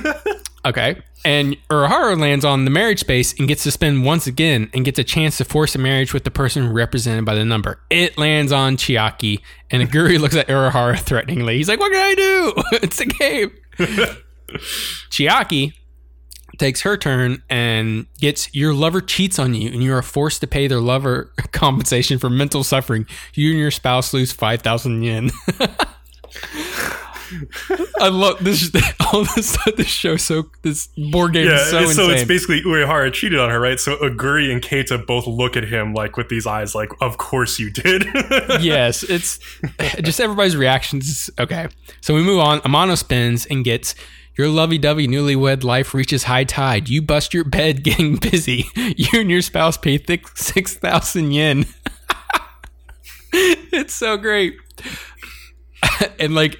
okay. 0.64 1.00
And 1.26 1.56
Urahara 1.70 2.16
lands 2.16 2.44
on 2.44 2.66
the 2.66 2.70
marriage 2.70 3.00
space 3.00 3.36
and 3.36 3.48
gets 3.48 3.64
to 3.64 3.72
spin 3.72 4.04
once 4.04 4.28
again 4.28 4.70
and 4.72 4.84
gets 4.84 5.00
a 5.00 5.02
chance 5.02 5.38
to 5.38 5.44
force 5.44 5.74
a 5.74 5.78
marriage 5.78 6.14
with 6.14 6.22
the 6.22 6.30
person 6.30 6.72
represented 6.72 7.24
by 7.24 7.34
the 7.34 7.44
number. 7.44 7.80
It 7.90 8.16
lands 8.16 8.52
on 8.52 8.76
Chiaki, 8.76 9.40
and 9.68 9.82
Aguri 9.82 10.20
looks 10.20 10.36
at 10.36 10.46
Urahara 10.46 10.96
threateningly. 10.96 11.56
He's 11.56 11.68
like, 11.68 11.80
What 11.80 11.90
can 11.90 12.00
I 12.00 12.14
do? 12.14 12.52
it's 12.80 13.00
a 13.00 13.06
game. 13.06 13.50
Chiaki 15.10 15.72
takes 16.58 16.82
her 16.82 16.96
turn 16.96 17.42
and 17.50 18.06
gets 18.20 18.54
your 18.54 18.72
lover 18.72 19.00
cheats 19.00 19.40
on 19.40 19.52
you 19.52 19.68
and 19.72 19.82
you 19.82 19.92
are 19.92 20.02
forced 20.02 20.40
to 20.42 20.46
pay 20.46 20.68
their 20.68 20.80
lover 20.80 21.32
compensation 21.50 22.20
for 22.20 22.30
mental 22.30 22.62
suffering. 22.62 23.04
You 23.34 23.50
and 23.50 23.58
your 23.58 23.72
spouse 23.72 24.14
lose 24.14 24.30
5,000 24.30 25.02
yen. 25.02 25.32
I 28.00 28.08
love 28.08 28.42
this. 28.42 28.70
All 29.12 29.24
this 29.34 29.56
this 29.76 29.86
show 29.86 30.16
so 30.16 30.50
this 30.62 30.88
board 31.10 31.32
game 31.32 31.46
Yeah, 31.46 31.60
is 31.62 31.70
so 31.70 31.84
so 31.86 32.10
it's 32.10 32.24
basically 32.24 32.62
Uehara 32.62 33.12
cheated 33.12 33.38
on 33.38 33.50
her, 33.50 33.60
right? 33.60 33.78
So 33.78 33.96
Aguri 33.96 34.50
and 34.52 34.60
Keita 34.62 35.06
both 35.06 35.26
look 35.26 35.56
at 35.56 35.64
him 35.64 35.94
like 35.94 36.16
with 36.16 36.28
these 36.28 36.46
eyes, 36.46 36.74
like, 36.74 36.90
"Of 37.00 37.18
course 37.18 37.58
you 37.58 37.70
did." 37.70 38.04
yes, 38.60 39.02
it's 39.02 39.38
just 40.02 40.20
everybody's 40.20 40.56
reactions. 40.56 41.30
Okay, 41.38 41.68
so 42.00 42.14
we 42.14 42.22
move 42.22 42.40
on. 42.40 42.60
Amano 42.60 42.96
spins 42.96 43.46
and 43.46 43.64
gets 43.64 43.94
your 44.36 44.48
lovey-dovey 44.48 45.08
newlywed 45.08 45.64
life 45.64 45.94
reaches 45.94 46.24
high 46.24 46.44
tide. 46.44 46.88
You 46.90 47.00
bust 47.00 47.32
your 47.32 47.44
bed 47.44 47.82
getting 47.82 48.16
busy. 48.16 48.66
You 48.96 49.20
and 49.20 49.30
your 49.30 49.42
spouse 49.42 49.76
pay 49.76 49.98
thick 49.98 50.28
six 50.36 50.74
thousand 50.74 51.32
yen. 51.32 51.66
it's 53.32 53.94
so 53.94 54.16
great, 54.16 54.56
and 56.18 56.34
like 56.34 56.58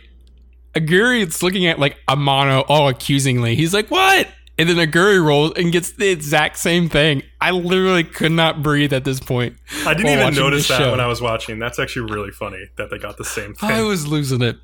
Aguri, 0.76 1.22
it's 1.22 1.42
looking 1.42 1.66
at 1.66 1.78
like 1.78 1.96
Amano 2.06 2.64
all 2.68 2.88
accusingly. 2.88 3.56
He's 3.56 3.72
like, 3.72 3.90
"What?" 3.90 4.28
And 4.58 4.68
then 4.68 4.76
Aguri 4.76 5.22
rolls 5.22 5.52
and 5.56 5.72
gets 5.72 5.92
the 5.92 6.08
exact 6.08 6.58
same 6.58 6.88
thing. 6.88 7.22
I 7.40 7.50
literally 7.50 8.04
could 8.04 8.32
not 8.32 8.62
breathe 8.62 8.92
at 8.92 9.04
this 9.04 9.20
point. 9.20 9.56
I 9.84 9.94
didn't 9.94 10.18
even 10.18 10.34
notice 10.34 10.68
that 10.68 10.78
show. 10.78 10.90
when 10.90 11.00
I 11.00 11.06
was 11.06 11.20
watching. 11.20 11.58
That's 11.58 11.78
actually 11.78 12.12
really 12.12 12.30
funny 12.30 12.70
that 12.76 12.90
they 12.90 12.98
got 12.98 13.18
the 13.18 13.24
same 13.24 13.54
thing. 13.54 13.70
I 13.70 13.82
was 13.82 14.06
losing 14.06 14.42
it. 14.42 14.56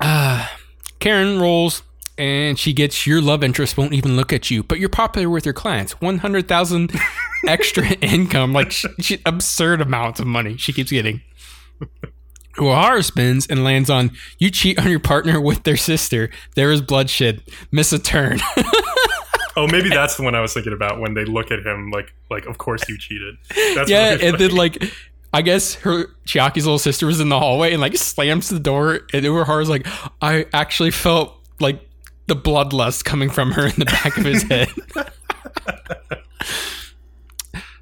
Uh, 0.00 0.46
Karen 1.00 1.40
rolls 1.40 1.82
and 2.18 2.58
she 2.58 2.72
gets 2.72 3.06
your 3.06 3.22
love 3.22 3.44
interest 3.44 3.76
won't 3.76 3.92
even 3.92 4.16
look 4.16 4.32
at 4.32 4.50
you, 4.50 4.62
but 4.62 4.80
you're 4.80 4.88
popular 4.88 5.30
with 5.30 5.46
your 5.46 5.54
clients. 5.54 6.00
100,000 6.00 6.92
extra 7.46 7.88
income, 8.00 8.52
like 8.52 8.72
she, 8.72 8.88
she, 9.00 9.22
absurd 9.24 9.80
amounts 9.80 10.18
of 10.20 10.26
money 10.26 10.56
she 10.56 10.72
keeps 10.72 10.90
getting. 10.90 11.22
O'Hara 12.58 13.02
spins 13.02 13.46
and 13.46 13.62
lands 13.62 13.90
on 13.90 14.10
you 14.38 14.50
cheat 14.50 14.78
on 14.78 14.90
your 14.90 15.00
partner 15.00 15.40
with 15.40 15.62
their 15.64 15.76
sister. 15.76 16.30
There 16.54 16.72
is 16.72 16.80
bloodshed. 16.80 17.42
Miss 17.70 17.92
a 17.92 17.98
turn. 17.98 18.40
oh, 19.56 19.66
maybe 19.66 19.88
that's 19.88 20.16
the 20.16 20.22
one 20.22 20.34
I 20.34 20.40
was 20.40 20.54
thinking 20.54 20.72
about 20.72 21.00
when 21.00 21.14
they 21.14 21.24
look 21.24 21.50
at 21.50 21.64
him 21.64 21.90
like, 21.90 22.12
like, 22.30 22.46
of 22.46 22.58
course 22.58 22.88
you 22.88 22.98
cheated. 22.98 23.36
That's 23.74 23.90
yeah, 23.90 24.10
really 24.10 24.26
and 24.28 24.38
then 24.38 24.50
like 24.52 24.82
I 25.32 25.42
guess 25.42 25.74
her 25.76 26.06
Chiaki's 26.26 26.64
little 26.64 26.78
sister 26.78 27.06
was 27.06 27.20
in 27.20 27.28
the 27.28 27.38
hallway 27.38 27.72
and 27.72 27.80
like 27.80 27.96
slams 27.96 28.48
the 28.48 28.58
door 28.58 29.00
and 29.12 29.24
Urahara's 29.24 29.68
like, 29.68 29.86
I 30.22 30.46
actually 30.52 30.90
felt 30.90 31.34
like 31.60 31.80
the 32.26 32.36
bloodlust 32.36 33.04
coming 33.04 33.30
from 33.30 33.52
her 33.52 33.66
in 33.66 33.74
the 33.78 33.84
back 33.84 34.16
of 34.16 34.24
his 34.24 34.42
head. 34.50 34.68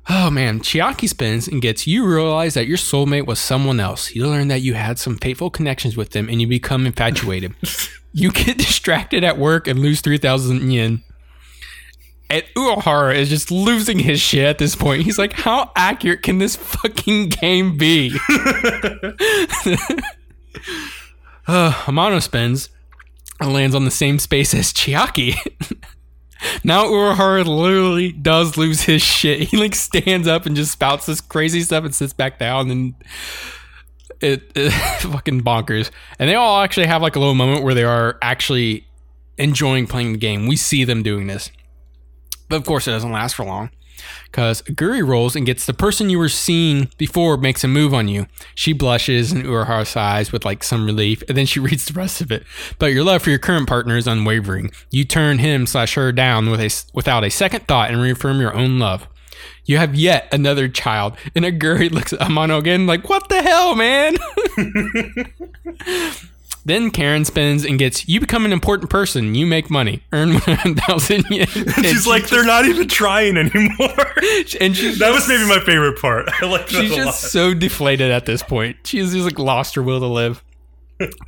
oh 0.09 0.31
man, 0.31 0.61
Chiaki 0.61 1.09
spins 1.09 1.49
and 1.49 1.61
gets 1.63 1.87
you 1.87 2.07
realize 2.07 2.55
that 2.55 2.67
your 2.67 2.77
soulmate 2.77 3.27
was 3.27 3.39
someone 3.39 3.81
else. 3.81 4.15
You 4.15 4.27
learn 4.27 4.49
that 4.49 4.61
you 4.63 4.75
had 4.75 4.99
some 4.99 5.17
fateful 5.17 5.51
connections 5.51 5.97
with 5.97 6.11
them 6.11 6.29
and 6.29 6.41
you 6.41 6.47
become 6.47 6.87
infatuated. 6.87 7.55
you 8.13 8.31
get 8.33 8.59
distracted 8.59 9.25
at 9.25 9.39
work 9.39 9.67
and 9.67 9.79
lose 9.79 10.01
3,000 10.01 10.71
yen. 10.71 11.03
And 12.29 12.45
Uehara 12.57 13.15
is 13.15 13.29
just 13.29 13.51
losing 13.53 14.01
his 14.01 14.21
shit 14.21 14.45
at 14.45 14.59
this 14.59 14.75
point. 14.75 15.03
He's 15.03 15.19
like, 15.19 15.33
how 15.33 15.71
accurate 15.77 16.23
can 16.23 16.39
this 16.39 16.57
fucking 16.57 17.29
game 17.29 17.77
be? 17.79 18.11
uh, 21.47 21.71
Amano 21.87 22.21
spins 22.21 22.69
and 23.41 23.53
lands 23.53 23.77
on 23.77 23.85
the 23.85 23.91
same 23.91 24.19
space 24.19 24.55
as 24.55 24.73
Chiaki. 24.73 25.37
Now 26.64 26.84
Urahara 26.84 27.45
literally 27.45 28.12
does 28.12 28.57
lose 28.57 28.82
his 28.82 29.03
shit. 29.03 29.49
He 29.51 29.57
like 29.57 29.74
stands 29.74 30.28
up 30.28 30.47
and 30.47 30.57
just 30.57 30.72
spouts 30.72 31.07
this 31.07 31.20
crazy 31.20 31.61
stuff 31.61 31.84
and 31.84 31.95
sits 31.95 32.12
back 32.12 32.39
down 32.39 32.70
and 32.70 32.95
it, 34.20 34.51
it 34.55 34.70
fucking 35.01 35.43
bonkers. 35.43 35.91
And 36.18 36.28
they 36.28 36.34
all 36.34 36.62
actually 36.62 36.87
have 36.87 37.03
like 37.03 37.16
a 37.16 37.18
little 37.18 37.34
moment 37.34 37.64
where 37.64 37.74
they 37.74 37.84
are 37.84 38.18
actually 38.22 38.87
enjoying 39.39 39.87
playing 39.87 40.12
the 40.12 40.18
game. 40.18 40.47
We 40.47 40.57
see 40.57 40.84
them 40.84 41.03
doing 41.03 41.26
this. 41.26 41.51
But 42.49 42.57
of 42.57 42.64
course, 42.64 42.87
it 42.87 42.93
doesn't 42.93 43.12
last 43.12 43.34
for 43.34 43.45
long 43.45 43.70
because 44.25 44.63
Guri 44.63 45.07
rolls 45.07 45.37
and 45.37 45.47
gets 45.47 45.67
the 45.67 45.75
person 45.75 46.11
you 46.11 46.19
were 46.19 46.29
seeing 46.29 46.91
before 46.99 47.37
makes 47.37 47.65
a 47.65 47.69
move 47.69 47.95
on 47.95 48.09
you. 48.09 48.27
She 48.55 48.73
blushes 48.73 49.33
and 49.33 49.45
Urahara 49.45 49.87
sighs 49.87 50.33
with 50.33 50.45
like 50.45 50.63
some 50.63 50.87
relief, 50.87 51.23
and 51.29 51.37
then 51.37 51.47
she 51.47 51.61
reads 51.67 51.87
the 51.87 51.95
rest 51.95 52.21
of 52.21 52.31
it. 52.31 52.45
But 52.79 52.93
your 52.93 53.05
love 53.05 53.23
for 53.23 53.31
your 53.31 53.39
current 53.39 53.69
partner 53.69 53.97
is 53.97 54.07
unwavering. 54.07 54.71
You 54.91 55.05
turn 55.05 55.39
him 55.39 55.67
slash 55.67 55.95
her 55.95 56.13
down 56.13 56.51
with 56.51 56.61
a 56.61 56.71
without 56.95 57.25
a 57.25 57.31
second 57.31 57.67
thought 57.67 57.91
and 57.91 58.01
reaffirm 58.01 58.41
your 58.41 58.55
own 58.55 58.79
love. 58.79 59.09
You 59.65 59.79
have 59.79 59.95
yet 59.95 60.29
another 60.33 60.69
child, 60.69 61.17
and 61.35 61.45
Aguri 61.45 61.91
looks 61.93 62.13
at 62.13 62.21
Amano 62.21 62.59
again 62.59 62.87
like, 62.87 63.09
"What 63.09 63.29
the 63.29 63.43
hell, 63.43 63.75
man?" 63.75 64.17
Then 66.67 66.91
Karen 66.91 67.25
spins 67.25 67.64
and 67.64 67.79
gets, 67.79 68.09
you 68.09 68.19
become 68.19 68.45
an 68.45 68.53
important 68.53 68.91
person. 68.91 69.37
You 69.37 69.47
make 69.47 69.71
money. 69.71 70.03
Earn 70.12 70.33
1,000 70.39 71.25
yen. 71.31 71.47
And 71.55 71.75
she's 71.87 72.03
she 72.03 72.11
like, 72.11 72.23
just- 72.23 72.33
they're 72.33 72.45
not 72.45 72.67
even 72.67 72.89
trying 72.89 73.37
anymore. 73.37 74.12
and 74.61 74.77
she's 74.77 74.99
that 74.99 75.12
was 75.14 75.29
maybe 75.29 75.47
my 75.49 75.61
favorite 75.61 76.01
part. 76.01 76.29
I 76.43 76.47
like 76.47 76.69
that 76.71 76.81
She's 76.83 76.91
a 76.91 76.97
lot. 76.97 77.05
just 77.05 77.31
so 77.31 77.55
deflated 77.55 78.11
at 78.11 78.27
this 78.27 78.43
point. 78.43 78.79
She's 78.85 79.12
just 79.12 79.25
like 79.25 79.39
lost 79.39 79.77
her 79.77 79.83
will 79.83 80.01
to 80.01 80.07
live. 80.07 80.43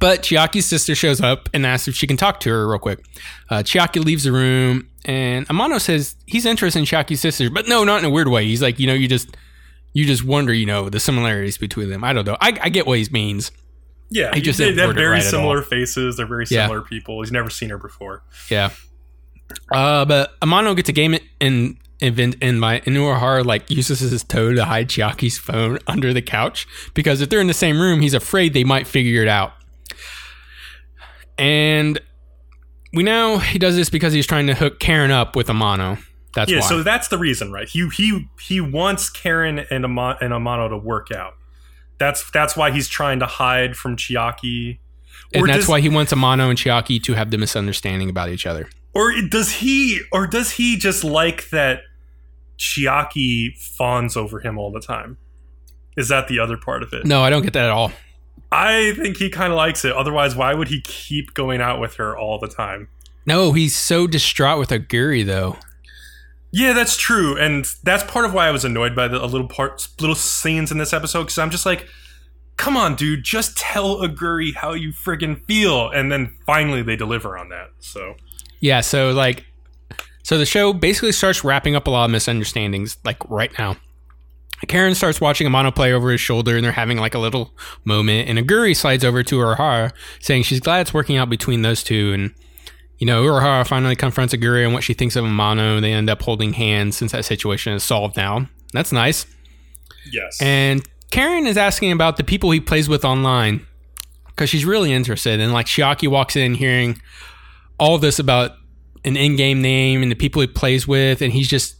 But 0.00 0.22
Chiaki's 0.22 0.66
sister 0.66 0.94
shows 0.96 1.20
up 1.20 1.48
and 1.54 1.64
asks 1.64 1.86
if 1.88 1.94
she 1.94 2.06
can 2.08 2.16
talk 2.16 2.40
to 2.40 2.50
her 2.50 2.66
real 2.68 2.78
quick. 2.78 3.04
Uh, 3.50 3.58
Chiaki 3.58 4.02
leaves 4.04 4.24
the 4.24 4.32
room, 4.32 4.88
and 5.04 5.46
Amano 5.48 5.78
says 5.78 6.16
he's 6.26 6.46
interested 6.46 6.78
in 6.78 6.84
Chiaki's 6.86 7.20
sister, 7.20 7.50
but 7.50 7.68
no, 7.68 7.84
not 7.84 7.98
in 7.98 8.06
a 8.06 8.10
weird 8.10 8.28
way. 8.28 8.44
He's 8.46 8.62
like, 8.62 8.78
you 8.80 8.86
know, 8.86 8.94
you 8.94 9.06
just 9.06 9.36
you 9.92 10.06
just 10.06 10.24
wonder, 10.24 10.52
you 10.54 10.64
know, 10.66 10.88
the 10.88 10.98
similarities 10.98 11.58
between 11.58 11.90
them. 11.90 12.02
I 12.02 12.12
don't 12.14 12.24
know. 12.26 12.36
I, 12.40 12.58
I 12.62 12.68
get 12.70 12.86
what 12.86 12.98
he 12.98 13.06
means. 13.12 13.52
Yeah, 14.10 14.34
He 14.34 14.40
just 14.40 14.58
they, 14.58 14.72
they 14.72 14.82
have 14.82 14.94
very 14.94 15.08
right 15.14 15.22
similar 15.22 15.62
faces. 15.62 16.16
They're 16.16 16.26
very 16.26 16.46
Yeah. 16.50 16.64
similar 16.66 16.82
people. 16.82 17.20
He's 17.22 17.32
never 17.32 17.50
seen 17.50 17.68
her 17.70 17.78
before. 17.78 18.22
Yeah. 18.50 18.70
Uh, 19.70 20.04
but 20.04 20.38
Amano 20.40 20.74
gets 20.76 20.88
a 20.88 20.92
game 20.92 21.16
in 21.40 21.78
event 22.00 22.36
in 22.40 22.58
my 22.60 22.80
Inuahara 22.80 23.44
like 23.44 23.68
uses 23.70 23.98
his 23.98 24.22
toe 24.22 24.54
to 24.54 24.64
hide 24.64 24.88
Chiaki's 24.88 25.36
phone 25.36 25.78
under 25.86 26.14
the 26.14 26.22
couch 26.22 26.66
because 26.94 27.20
if 27.20 27.28
they're 27.28 27.40
in 27.40 27.48
the 27.48 27.54
same 27.54 27.80
room, 27.80 28.00
he's 28.00 28.14
afraid 28.14 28.54
they 28.54 28.64
might 28.64 28.86
figure 28.86 29.20
it 29.22 29.28
out. 29.28 29.52
And 31.36 32.00
we 32.92 33.02
know 33.02 33.38
he 33.38 33.58
does 33.58 33.76
this 33.76 33.90
because 33.90 34.12
he's 34.12 34.26
trying 34.26 34.46
to 34.46 34.54
hook 34.54 34.80
Karen 34.80 35.10
up 35.10 35.36
with 35.36 35.48
Amano. 35.48 35.98
That's 36.34 36.50
yeah, 36.50 36.60
why. 36.60 36.68
so 36.68 36.82
that's 36.82 37.08
the 37.08 37.18
reason, 37.18 37.52
right? 37.52 37.68
He 37.68 37.88
he 37.96 38.28
he 38.40 38.60
wants 38.60 39.10
Karen 39.10 39.60
and 39.70 39.84
Amano 39.84 40.68
to 40.68 40.76
work 40.76 41.10
out. 41.10 41.34
That's 41.98 42.30
that's 42.30 42.56
why 42.56 42.70
he's 42.70 42.88
trying 42.88 43.18
to 43.20 43.26
hide 43.26 43.76
from 43.76 43.96
Chiaki. 43.96 44.78
and 45.34 45.48
that's 45.48 45.60
does, 45.60 45.68
why 45.68 45.80
he 45.80 45.88
wants 45.88 46.12
Amano 46.12 46.48
and 46.48 46.58
Chiaki 46.58 47.02
to 47.04 47.14
have 47.14 47.30
the 47.30 47.38
misunderstanding 47.38 48.08
about 48.08 48.28
each 48.30 48.46
other. 48.46 48.68
Or 48.94 49.12
does 49.28 49.52
he? 49.52 50.00
Or 50.12 50.26
does 50.26 50.52
he 50.52 50.76
just 50.76 51.04
like 51.04 51.50
that 51.50 51.82
Chiaki 52.58 53.56
fawns 53.56 54.16
over 54.16 54.40
him 54.40 54.58
all 54.58 54.70
the 54.70 54.80
time? 54.80 55.18
Is 55.96 56.08
that 56.08 56.28
the 56.28 56.38
other 56.38 56.56
part 56.56 56.82
of 56.82 56.92
it? 56.92 57.04
No, 57.04 57.22
I 57.22 57.30
don't 57.30 57.42
get 57.42 57.52
that 57.54 57.64
at 57.64 57.70
all. 57.70 57.92
I 58.50 58.92
think 58.92 59.16
he 59.16 59.28
kind 59.28 59.52
of 59.52 59.56
likes 59.56 59.84
it. 59.84 59.92
Otherwise, 59.92 60.34
why 60.34 60.54
would 60.54 60.68
he 60.68 60.80
keep 60.80 61.34
going 61.34 61.60
out 61.60 61.80
with 61.80 61.94
her 61.94 62.16
all 62.16 62.38
the 62.38 62.48
time? 62.48 62.88
No, 63.26 63.52
he's 63.52 63.76
so 63.76 64.06
distraught 64.06 64.58
with 64.58 64.70
Aguri 64.70 65.26
though. 65.26 65.56
Yeah, 66.50 66.72
that's 66.72 66.96
true, 66.96 67.36
and 67.36 67.66
that's 67.82 68.04
part 68.04 68.24
of 68.24 68.32
why 68.32 68.48
I 68.48 68.50
was 68.50 68.64
annoyed 68.64 68.96
by 68.96 69.08
the 69.08 69.22
a 69.22 69.26
little 69.26 69.48
part, 69.48 69.86
little 70.00 70.16
scenes 70.16 70.72
in 70.72 70.78
this 70.78 70.92
episode 70.92 71.24
because 71.24 71.38
I'm 71.38 71.50
just 71.50 71.66
like, 71.66 71.86
come 72.56 72.76
on, 72.76 72.94
dude, 72.94 73.22
just 73.22 73.56
tell 73.56 73.98
Aguri 73.98 74.54
how 74.54 74.72
you 74.72 74.92
friggin' 74.92 75.44
feel, 75.44 75.90
and 75.90 76.10
then 76.10 76.34
finally 76.46 76.82
they 76.82 76.96
deliver 76.96 77.36
on 77.36 77.50
that. 77.50 77.70
So 77.80 78.16
Yeah, 78.60 78.80
so 78.80 79.10
like 79.12 79.46
so 80.22 80.36
the 80.36 80.46
show 80.46 80.72
basically 80.72 81.12
starts 81.12 81.42
wrapping 81.44 81.74
up 81.74 81.86
a 81.86 81.90
lot 81.90 82.04
of 82.04 82.10
misunderstandings 82.10 82.98
like 83.04 83.16
right 83.30 83.56
now. 83.58 83.76
Karen 84.66 84.94
starts 84.94 85.20
watching 85.20 85.46
Amano 85.46 85.72
play 85.72 85.92
over 85.92 86.10
his 86.10 86.20
shoulder 86.20 86.56
and 86.56 86.64
they're 86.64 86.72
having 86.72 86.98
like 86.98 87.14
a 87.14 87.18
little 87.18 87.54
moment 87.84 88.28
and 88.28 88.38
Aguri 88.38 88.76
slides 88.76 89.04
over 89.04 89.22
to 89.22 89.36
Uehara 89.36 89.92
saying 90.20 90.42
she's 90.42 90.58
glad 90.58 90.80
it's 90.80 90.92
working 90.92 91.16
out 91.16 91.30
between 91.30 91.62
those 91.62 91.84
two 91.84 92.12
and 92.12 92.34
you 92.98 93.06
know, 93.06 93.22
Uehara 93.22 93.66
finally 93.66 93.96
confronts 93.96 94.34
Aguri 94.34 94.66
on 94.66 94.72
what 94.72 94.82
she 94.82 94.92
thinks 94.94 95.16
of 95.16 95.24
Amano. 95.24 95.76
And 95.76 95.84
they 95.84 95.92
end 95.92 96.10
up 96.10 96.20
holding 96.22 96.52
hands 96.52 96.96
since 96.96 97.12
that 97.12 97.24
situation 97.24 97.72
is 97.72 97.84
solved 97.84 98.16
now. 98.16 98.48
That's 98.72 98.92
nice. 98.92 99.26
yes, 100.12 100.38
And 100.40 100.82
Karen 101.10 101.46
is 101.46 101.56
asking 101.56 101.92
about 101.92 102.16
the 102.16 102.24
people 102.24 102.50
he 102.50 102.60
plays 102.60 102.88
with 102.88 103.04
online 103.04 103.66
because 104.26 104.50
she's 104.50 104.64
really 104.64 104.92
interested. 104.92 105.40
And 105.40 105.52
like 105.52 105.66
Chiaki 105.66 106.08
walks 106.08 106.36
in 106.36 106.54
hearing 106.54 107.00
all 107.78 107.98
this 107.98 108.18
about 108.18 108.52
an 109.04 109.16
in-game 109.16 109.62
name 109.62 110.02
and 110.02 110.10
the 110.10 110.16
people 110.16 110.42
he 110.42 110.48
plays 110.48 110.86
with, 110.86 111.22
and 111.22 111.32
he's 111.32 111.48
just 111.48 111.76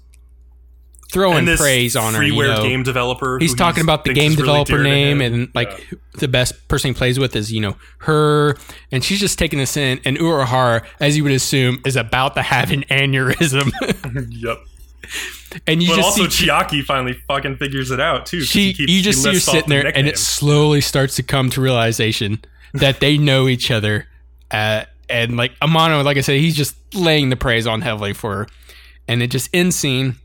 throwing 1.12 1.46
praise 1.56 1.96
on 1.96 2.14
her. 2.14 2.22
you 2.22 2.34
know. 2.42 2.62
game 2.62 2.82
developer. 2.82 3.38
He's 3.38 3.54
talking 3.54 3.82
about 3.82 4.04
the 4.04 4.12
game 4.12 4.32
is 4.32 4.36
really 4.36 4.46
developer 4.64 4.82
name 4.82 5.20
and 5.20 5.48
like 5.54 5.70
Yeah. 5.90 5.98
the 6.18 6.28
best 6.28 6.68
person 6.68 6.90
he 6.92 6.94
plays 6.94 7.18
with 7.18 7.34
is 7.34 7.50
you 7.52 7.60
know 7.60 7.76
her 7.98 8.56
and 8.92 9.02
she's 9.02 9.18
just 9.20 9.38
taking 9.38 9.58
this 9.58 9.76
in 9.76 10.00
and 10.04 10.18
Uehara 10.18 10.84
as 11.00 11.16
you 11.16 11.22
would 11.24 11.32
assume 11.32 11.80
is 11.86 11.96
about 11.96 12.34
to 12.34 12.42
have 12.42 12.70
an 12.72 12.82
aneurysm 12.90 13.70
yep. 14.30 14.58
and 15.66 15.82
you 15.82 15.88
But 15.88 15.96
just 15.96 16.18
also, 16.20 16.28
see 16.28 16.46
Chiaki 16.48 16.84
finally 16.84 17.14
fucking 17.26 17.56
figures 17.56 17.90
it 17.90 18.00
out 18.00 18.26
too. 18.26 18.42
she 18.42 18.66
he 18.66 18.72
keeps- 18.74 18.92
you 18.92 19.02
just 19.02 19.22
see 19.22 19.32
her 19.32 19.40
sitting 19.40 19.62
the 19.70 19.82
there 19.82 19.96
and 19.96 20.06
it 20.06 20.18
slowly 20.18 20.80
starts 20.82 21.16
to 21.16 21.22
come 21.22 21.48
to 21.50 21.60
realization 21.60 22.40
that 22.74 23.00
they 23.00 23.16
know 23.16 23.48
each 23.48 23.70
other 23.70 24.06
uh, 24.50 24.84
and 25.08 25.36
like 25.38 25.52
amano 25.60 26.04
like 26.04 26.18
i 26.18 26.20
said 26.20 26.38
he's 26.38 26.54
just 26.56 26.76
laying 26.94 27.30
the 27.30 27.36
praise 27.36 27.66
on 27.66 27.80
heavily 27.80 28.12
for 28.12 28.34
her 28.36 28.46
and 29.06 29.22
it 29.22 29.30
just 29.30 29.48
ends 29.54 29.74
scene 29.76 30.16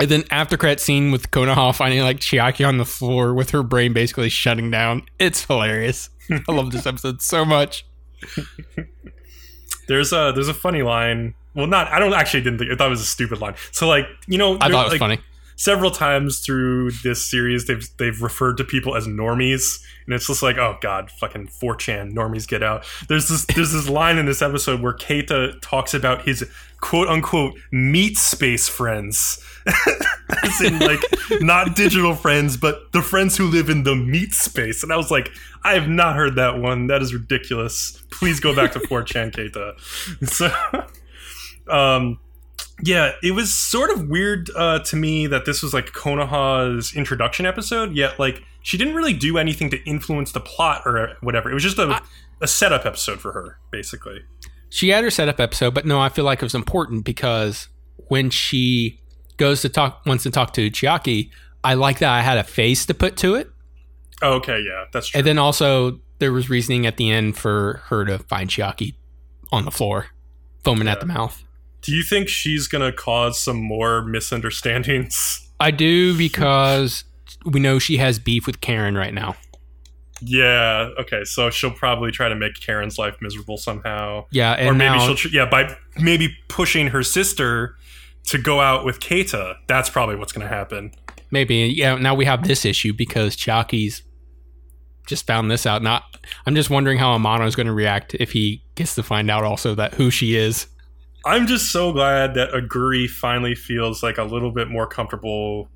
and 0.00 0.08
then 0.08 0.24
after 0.30 0.56
credit 0.56 0.80
scene 0.80 1.10
with 1.12 1.30
konoha 1.30 1.74
finding 1.74 2.00
like 2.00 2.18
chiaki 2.18 2.66
on 2.66 2.78
the 2.78 2.84
floor 2.84 3.34
with 3.34 3.50
her 3.50 3.62
brain 3.62 3.92
basically 3.92 4.28
shutting 4.28 4.70
down 4.70 5.02
it's 5.18 5.44
hilarious 5.44 6.10
i 6.48 6.52
love 6.52 6.70
this 6.70 6.86
episode 6.86 7.20
so 7.22 7.44
much 7.44 7.86
There's 9.90 10.12
a 10.12 10.30
there's 10.32 10.46
a 10.46 10.54
funny 10.54 10.82
line. 10.82 11.34
Well, 11.56 11.66
not 11.66 11.88
I 11.88 11.98
don't 11.98 12.14
actually 12.14 12.42
didn't 12.42 12.60
think 12.60 12.70
I 12.70 12.76
thought 12.76 12.86
it 12.86 12.90
was 12.90 13.00
a 13.00 13.04
stupid 13.04 13.40
line. 13.40 13.56
So 13.72 13.88
like 13.88 14.06
you 14.28 14.38
know 14.38 14.54
i 14.60 14.70
thought 14.70 14.70
it 14.70 14.74
was 14.84 14.92
like, 14.92 14.98
funny 15.00 15.18
several 15.56 15.90
times 15.90 16.38
through 16.40 16.90
this 17.02 17.28
series 17.28 17.66
they've 17.66 17.86
they've 17.98 18.22
referred 18.22 18.56
to 18.56 18.64
people 18.64 18.96
as 18.96 19.06
normies 19.06 19.78
and 20.06 20.14
it's 20.14 20.26
just 20.26 20.42
like 20.42 20.56
oh 20.56 20.78
god 20.80 21.10
fucking 21.10 21.46
4chan 21.46 22.14
normies 22.14 22.48
get 22.48 22.62
out 22.62 22.82
there's 23.08 23.28
this 23.28 23.44
there's 23.54 23.72
this 23.72 23.86
line 23.86 24.16
in 24.16 24.24
this 24.24 24.40
episode 24.40 24.80
where 24.80 24.94
Keita 24.94 25.60
talks 25.60 25.92
about 25.92 26.22
his 26.22 26.48
quote 26.80 27.08
unquote 27.08 27.54
meat 27.70 28.16
space 28.16 28.68
friends 28.68 29.44
as 30.44 30.60
in 30.62 30.78
like 30.78 31.00
not 31.40 31.76
digital 31.76 32.14
friends 32.14 32.56
but 32.56 32.90
the 32.92 33.02
friends 33.02 33.36
who 33.36 33.46
live 33.46 33.68
in 33.68 33.82
the 33.82 33.94
meat 33.94 34.32
space 34.32 34.82
and 34.82 34.92
I 34.92 34.96
was 34.96 35.10
like 35.10 35.30
I 35.62 35.74
have 35.74 35.88
not 35.88 36.16
heard 36.16 36.36
that 36.36 36.58
one 36.58 36.86
that 36.86 37.02
is 37.02 37.12
ridiculous 37.12 38.02
please 38.10 38.40
go 38.40 38.54
back 38.56 38.72
to 38.72 38.78
4chan 38.80 39.30
Keita 39.34 40.28
so 40.28 41.72
um 41.72 42.18
yeah, 42.82 43.12
it 43.22 43.32
was 43.32 43.52
sort 43.52 43.90
of 43.90 44.08
weird 44.08 44.48
uh, 44.56 44.78
to 44.84 44.96
me 44.96 45.26
that 45.26 45.44
this 45.44 45.62
was 45.62 45.74
like 45.74 45.88
Konoha's 45.92 46.94
introduction 46.94 47.44
episode. 47.44 47.94
Yet, 47.94 48.18
like, 48.18 48.42
she 48.62 48.78
didn't 48.78 48.94
really 48.94 49.12
do 49.12 49.36
anything 49.36 49.68
to 49.68 49.84
influence 49.84 50.32
the 50.32 50.40
plot 50.40 50.80
or 50.86 51.14
whatever. 51.20 51.50
It 51.50 51.54
was 51.54 51.62
just 51.62 51.78
a, 51.78 51.82
I- 51.82 52.00
a 52.40 52.46
setup 52.46 52.86
episode 52.86 53.20
for 53.20 53.32
her, 53.32 53.58
basically. 53.70 54.22
She 54.70 54.88
had 54.88 55.04
her 55.04 55.10
setup 55.10 55.38
episode, 55.40 55.74
but 55.74 55.84
no, 55.84 56.00
I 56.00 56.08
feel 56.08 56.24
like 56.24 56.38
it 56.40 56.44
was 56.44 56.54
important 56.54 57.04
because 57.04 57.68
when 58.08 58.30
she 58.30 59.00
goes 59.36 59.60
to 59.62 59.68
talk, 59.68 60.04
wants 60.06 60.22
to 60.22 60.30
talk 60.30 60.52
to 60.54 60.70
Chiaki, 60.70 61.30
I 61.62 61.74
like 61.74 61.98
that 61.98 62.10
I 62.10 62.22
had 62.22 62.38
a 62.38 62.44
face 62.44 62.86
to 62.86 62.94
put 62.94 63.16
to 63.18 63.34
it. 63.34 63.50
Oh, 64.22 64.34
okay, 64.34 64.60
yeah, 64.60 64.84
that's 64.92 65.08
true. 65.08 65.18
And 65.18 65.26
then 65.26 65.38
also 65.38 66.00
there 66.18 66.32
was 66.32 66.48
reasoning 66.48 66.86
at 66.86 66.96
the 66.96 67.10
end 67.10 67.36
for 67.36 67.82
her 67.86 68.04
to 68.04 68.18
find 68.18 68.48
Chiaki 68.48 68.94
on 69.52 69.64
the 69.64 69.70
floor, 69.70 70.06
foaming 70.64 70.88
at 70.88 71.00
the 71.00 71.06
mouth. 71.06 71.42
do 71.82 71.92
you 71.92 72.02
think 72.02 72.28
she's 72.28 72.68
gonna 72.68 72.92
cause 72.92 73.40
some 73.40 73.56
more 73.56 74.02
misunderstandings? 74.02 75.48
I 75.58 75.70
do 75.70 76.16
because 76.18 77.04
we 77.44 77.58
know 77.60 77.78
she 77.78 77.96
has 77.96 78.18
beef 78.18 78.46
with 78.46 78.60
Karen 78.60 78.96
right 78.96 79.14
now. 79.14 79.34
Yeah. 80.22 80.90
Okay. 81.00 81.24
So 81.24 81.50
she'll 81.50 81.70
probably 81.70 82.10
try 82.10 82.28
to 82.28 82.34
make 82.34 82.60
Karen's 82.60 82.98
life 82.98 83.16
miserable 83.20 83.56
somehow, 83.56 84.26
Yeah, 84.30 84.52
and 84.52 84.68
or 84.68 84.74
maybe 84.74 84.96
now 84.96 85.06
she'll 85.06 85.16
tr- 85.16 85.28
yeah 85.32 85.46
by 85.48 85.76
maybe 85.98 86.36
pushing 86.48 86.88
her 86.88 87.02
sister 87.02 87.76
to 88.24 88.38
go 88.38 88.60
out 88.60 88.84
with 88.84 89.00
Keita. 89.00 89.56
That's 89.66 89.88
probably 89.90 90.16
what's 90.16 90.32
gonna 90.32 90.48
happen. 90.48 90.92
maybe 91.30 91.56
yeah. 91.56 91.94
Now 91.96 92.14
we 92.14 92.24
have 92.24 92.46
this 92.46 92.64
issue 92.64 92.92
because 92.92 93.36
Chiaki's 93.36 94.02
just 95.06 95.26
found 95.26 95.50
this 95.50 95.66
out. 95.66 95.82
Not, 95.82 96.04
I'm 96.46 96.54
just 96.54 96.70
wondering 96.70 96.98
how 96.98 97.16
Amano 97.18 97.46
is 97.46 97.56
going 97.56 97.66
to 97.66 97.72
react 97.72 98.14
if 98.14 98.30
he 98.30 98.62
gets 98.76 98.94
to 98.94 99.02
find 99.02 99.28
out 99.28 99.42
also 99.42 99.74
that 99.74 99.94
who 99.94 100.08
she 100.10 100.36
is. 100.36 100.68
I'm 101.24 101.48
just 101.48 101.72
so 101.72 101.92
glad 101.92 102.34
that 102.34 102.50
Aguri 102.52 103.08
finally 103.08 103.56
feels 103.56 104.02
like 104.04 104.18
a 104.18 104.22
little 104.24 104.52
bit 104.52 104.68
more 104.68 104.86
comfortable 104.86 105.68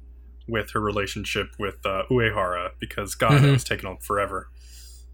with 0.49 0.71
her 0.73 0.81
relationship 0.81 1.49
with 1.59 1.77
uh, 1.87 2.03
Uehara 2.11 2.71
because 2.79 3.15
God, 3.15 3.33
Mhm. 3.41 3.45
it 3.45 3.51
was 3.53 3.65
taking 3.65 3.87
on 3.89 3.97
forever. 3.99 4.51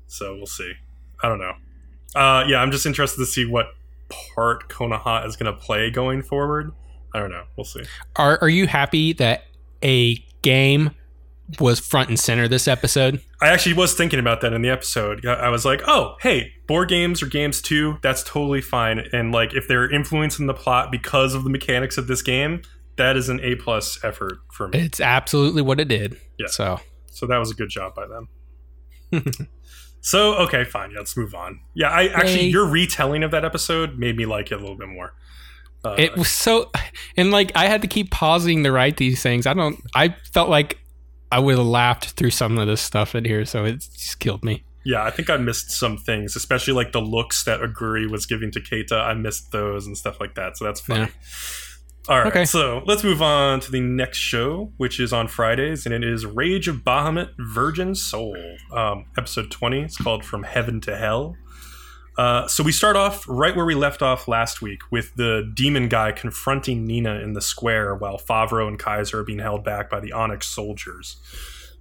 So 0.07 0.35
we'll 0.37 0.47
see. 0.47 0.73
I 1.23 1.29
don't 1.29 1.39
know. 1.39 1.55
Uh, 2.15 2.45
yeah, 2.49 2.61
I'm 2.61 2.73
just 2.73 2.87
interested 2.87 3.19
to 3.19 3.27
see 3.27 3.45
what 3.45 3.67
part 4.35 4.69
Konoha 4.69 5.25
is 5.27 5.37
going 5.37 5.53
to 5.55 5.59
play 5.61 5.91
going 5.91 6.23
forward. 6.23 6.73
I 7.15 7.21
don't 7.21 7.31
know. 7.31 7.45
We'll 7.57 7.65
see. 7.65 7.83
Are 8.17 8.39
Are 8.41 8.49
you 8.49 8.67
happy 8.67 9.13
that 9.15 9.45
a 9.85 10.17
game 10.43 10.91
was 11.59 11.81
front 11.81 12.09
and 12.09 12.19
center 12.19 12.47
this 12.49 12.67
episode? 12.69 13.21
I 13.41 13.49
actually 13.49 13.73
was 13.75 13.95
thinking 13.95 14.19
about 14.21 14.41
that 14.41 14.53
in 14.53 14.63
the 14.63 14.69
episode. 14.69 15.25
I 15.27 15.49
was 15.49 15.65
like, 15.65 15.83
oh, 15.87 16.17
hey, 16.21 16.53
board 16.67 16.89
games 16.89 17.23
or 17.23 17.27
games 17.27 17.61
too, 17.61 17.99
that's 18.03 18.23
totally 18.23 18.61
fine. 18.61 19.01
And 19.13 19.33
like, 19.33 19.55
if 19.55 19.67
they're 19.67 19.91
influencing 19.91 20.47
the 20.47 20.55
plot 20.55 20.91
because 20.93 21.35
of 21.35 21.43
the 21.45 21.51
mechanics 21.51 21.99
of 21.99 22.07
this 22.07 22.23
game, 22.23 22.63
that 23.01 23.17
is 23.17 23.29
an 23.29 23.41
A 23.43 23.55
plus 23.57 23.99
effort 24.05 24.39
for 24.53 24.69
me. 24.69 24.79
It's 24.79 25.01
absolutely 25.01 25.63
what 25.63 25.81
it 25.81 25.89
did. 25.89 26.17
Yeah. 26.39 26.47
So 26.49 26.81
So 27.11 27.27
that 27.27 27.39
was 27.39 27.51
a 27.51 27.55
good 27.55 27.71
job 27.71 27.95
by 27.95 28.07
them. 28.07 28.29
So 30.03 30.35
okay, 30.37 30.65
fine. 30.65 30.93
Yeah, 30.93 30.99
let's 30.99 31.15
move 31.15 31.35
on. 31.35 31.61
Yeah, 31.75 31.91
I 31.91 32.07
actually 32.09 32.47
your 32.49 32.67
retelling 32.67 33.23
of 33.23 33.31
that 33.33 33.45
episode 33.45 33.99
made 33.99 34.17
me 34.17 34.25
like 34.25 34.51
it 34.51 34.55
a 34.55 34.59
little 34.59 34.77
bit 34.77 34.89
more. 34.89 35.13
Uh, 35.85 35.95
It 35.99 36.17
was 36.17 36.29
so, 36.31 36.71
and 37.19 37.31
like 37.31 37.53
I 37.55 37.67
had 37.67 37.83
to 37.83 37.89
keep 37.89 38.11
pausing 38.11 38.65
to 38.65 38.73
write 38.73 38.97
these 38.97 39.23
things. 39.23 39.47
I 39.47 39.53
don't. 39.53 39.79
I 39.95 40.17
felt 40.33 40.49
like 40.49 40.79
I 41.31 41.39
would 41.39 41.59
have 41.59 41.67
laughed 41.67 42.13
through 42.13 42.31
some 42.31 42.57
of 42.57 42.67
this 42.67 42.81
stuff 42.81 43.15
in 43.15 43.27
here, 43.27 43.45
so 43.45 43.67
it 43.67 43.81
just 43.81 44.21
killed 44.21 44.43
me. 44.43 44.65
yeah, 44.87 45.05
I 45.05 45.11
think 45.11 45.29
I 45.29 45.37
missed 45.37 45.71
some 45.71 45.99
things, 45.99 46.35
especially 46.35 46.73
like 46.73 46.93
the 46.93 47.03
looks 47.03 47.45
that 47.45 47.61
Aguri 47.61 48.11
was 48.11 48.25
giving 48.25 48.51
to 48.53 48.61
Keita. 48.61 48.99
I 48.99 49.13
missed 49.13 49.53
those 49.53 49.87
and 49.87 49.99
stuff 49.99 50.19
like 50.19 50.35
that. 50.37 50.57
So 50.57 50.65
that's 50.65 50.81
funny. 50.81 51.01
Yeah. 51.01 51.09
All 52.09 52.19
right, 52.19 52.27
Okay. 52.29 52.45
so 52.45 52.83
let's 52.87 53.05
move 53.05 53.21
on 53.23 53.61
to 53.61 53.71
the 53.71 53.81
next 53.81 54.19
show, 54.19 54.73
which 54.79 54.99
is 54.99 55.13
on 55.13 55.29
Fridays, 55.29 55.85
and 55.87 55.95
it 55.95 56.03
is 56.03 56.25
Rage 56.27 56.67
of 56.67 56.77
Bahamut 56.79 57.31
Virgin 57.39 57.95
Soul, 57.95 58.37
um, 58.73 59.05
episode 59.19 59.51
20. 59.51 59.83
It's 59.83 59.97
called 59.99 60.25
From 60.25 60.43
Heaven 60.43 60.81
to 60.83 60.97
Hell. 60.97 61.37
Uh, 62.19 62.49
so 62.49 62.63
we 62.65 62.73
start 62.73 62.97
off 62.97 63.25
right 63.29 63.55
where 63.55 63.65
we 63.65 63.75
left 63.75 64.03
off 64.03 64.27
last 64.29 64.61
week 64.61 64.81
with 64.91 65.15
the 65.15 65.49
demon 65.55 65.89
guy 65.89 66.11
confronting 66.11 66.85
Nina 66.85 67.21
in 67.21 67.35
the 67.35 67.41
square 67.41 67.95
while 67.95 68.19
Favaro 68.19 68.67
and 68.67 68.79
Kaiser 68.79 69.21
are 69.21 69.25
being 69.25 69.39
held 69.39 69.63
back 69.63 69.89
by 69.89 70.01
the 70.01 70.13
Onyx 70.13 70.47
soldiers. 70.47 71.17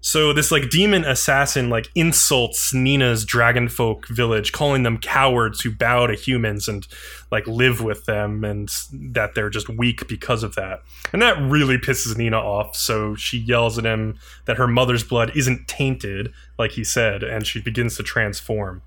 So 0.01 0.31
this 0.31 0.49
like 0.49 0.69
demon 0.69 1.03
assassin 1.03 1.69
like 1.69 1.89
insults 1.93 2.73
Nina's 2.73 3.25
dragonfolk 3.25 4.07
village, 4.07 4.51
calling 4.51 4.83
them 4.83 4.97
cowards 4.97 5.61
who 5.61 5.71
bow 5.71 6.07
to 6.07 6.13
humans 6.13 6.67
and 6.67 6.87
like 7.31 7.45
live 7.47 7.81
with 7.81 8.05
them 8.05 8.43
and 8.43 8.69
that 8.93 9.35
they're 9.35 9.49
just 9.49 9.67
weak 9.67 10.07
because 10.07 10.41
of 10.41 10.55
that. 10.55 10.81
And 11.11 11.21
that 11.21 11.37
really 11.41 11.77
pisses 11.77 12.17
Nina 12.17 12.37
off, 12.37 12.75
so 12.75 13.15
she 13.15 13.37
yells 13.39 13.77
at 13.77 13.85
him 13.85 14.17
that 14.45 14.57
her 14.57 14.67
mother's 14.67 15.03
blood 15.03 15.31
isn't 15.35 15.67
tainted, 15.67 16.31
like 16.57 16.71
he 16.71 16.83
said, 16.83 17.21
and 17.21 17.45
she 17.45 17.61
begins 17.61 17.97
to 17.97 18.03
transform. 18.03 18.81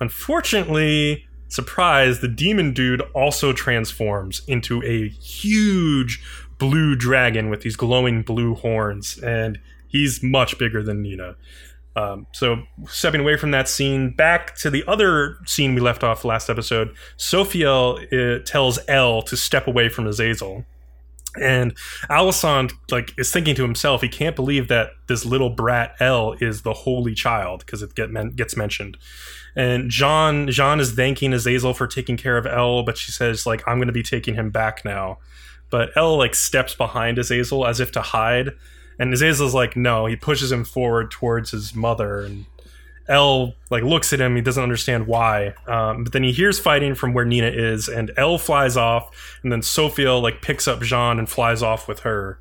Unfortunately, 0.00 1.26
surprise, 1.48 2.20
the 2.20 2.28
demon 2.28 2.72
dude 2.72 3.02
also 3.14 3.52
transforms 3.52 4.42
into 4.48 4.82
a 4.84 5.08
huge 5.08 6.22
blue 6.58 6.96
dragon 6.96 7.50
with 7.50 7.60
these 7.60 7.76
glowing 7.76 8.22
blue 8.22 8.54
horns, 8.54 9.18
and 9.18 9.58
he's 9.96 10.22
much 10.22 10.58
bigger 10.58 10.82
than 10.82 11.02
Nina. 11.02 11.36
Um, 11.96 12.26
so, 12.32 12.62
stepping 12.88 13.22
away 13.22 13.38
from 13.38 13.52
that 13.52 13.68
scene, 13.68 14.10
back 14.10 14.54
to 14.56 14.68
the 14.68 14.84
other 14.86 15.38
scene 15.46 15.74
we 15.74 15.80
left 15.80 16.04
off 16.04 16.26
last 16.26 16.50
episode, 16.50 16.94
Sophiel 17.16 17.96
uh, 18.12 18.44
tells 18.44 18.78
El 18.86 19.22
to 19.22 19.36
step 19.36 19.66
away 19.66 19.88
from 19.88 20.06
Azazel. 20.06 20.66
And 21.40 21.76
Alessand 22.10 22.72
like 22.90 23.12
is 23.18 23.30
thinking 23.30 23.54
to 23.56 23.62
himself, 23.62 24.02
he 24.02 24.08
can't 24.08 24.36
believe 24.36 24.68
that 24.68 24.90
this 25.06 25.24
little 25.24 25.50
brat 25.50 25.94
El 26.00 26.34
is 26.34 26.62
the 26.62 26.72
holy 26.72 27.14
child 27.14 27.60
because 27.60 27.82
it 27.82 27.94
get 27.94 28.10
men- 28.10 28.30
gets 28.30 28.56
mentioned. 28.56 28.96
And 29.54 29.90
Jean 29.90 30.50
Jean 30.50 30.80
is 30.80 30.92
thanking 30.92 31.32
Azazel 31.32 31.74
for 31.74 31.86
taking 31.86 32.16
care 32.16 32.36
of 32.36 32.46
El, 32.46 32.82
but 32.84 32.98
she 32.98 33.12
says 33.12 33.46
like 33.46 33.62
I'm 33.66 33.78
going 33.78 33.88
to 33.88 33.92
be 33.92 34.02
taking 34.02 34.34
him 34.34 34.50
back 34.50 34.84
now. 34.84 35.18
But 35.70 35.90
El 35.96 36.16
like 36.16 36.34
steps 36.34 36.74
behind 36.74 37.18
Azazel 37.18 37.66
as 37.66 37.80
if 37.80 37.92
to 37.92 38.00
hide, 38.00 38.52
and 38.98 39.12
Azazel's 39.12 39.54
like 39.54 39.76
no. 39.76 40.06
He 40.06 40.16
pushes 40.16 40.50
him 40.50 40.64
forward 40.64 41.10
towards 41.10 41.50
his 41.50 41.74
mother, 41.74 42.20
and 42.20 42.46
El 43.08 43.54
like 43.70 43.82
looks 43.82 44.12
at 44.12 44.20
him. 44.20 44.36
He 44.36 44.42
doesn't 44.42 44.62
understand 44.62 45.06
why. 45.06 45.54
Um, 45.66 46.04
but 46.04 46.12
then 46.12 46.22
he 46.22 46.32
hears 46.32 46.58
fighting 46.58 46.94
from 46.94 47.12
where 47.12 47.24
Nina 47.24 47.48
is, 47.48 47.88
and 47.88 48.10
El 48.16 48.38
flies 48.38 48.76
off, 48.76 49.38
and 49.42 49.52
then 49.52 49.62
Sophia 49.62 50.14
like 50.14 50.42
picks 50.42 50.66
up 50.66 50.80
Jean 50.80 51.18
and 51.18 51.28
flies 51.28 51.62
off 51.62 51.88
with 51.88 52.00
her. 52.00 52.38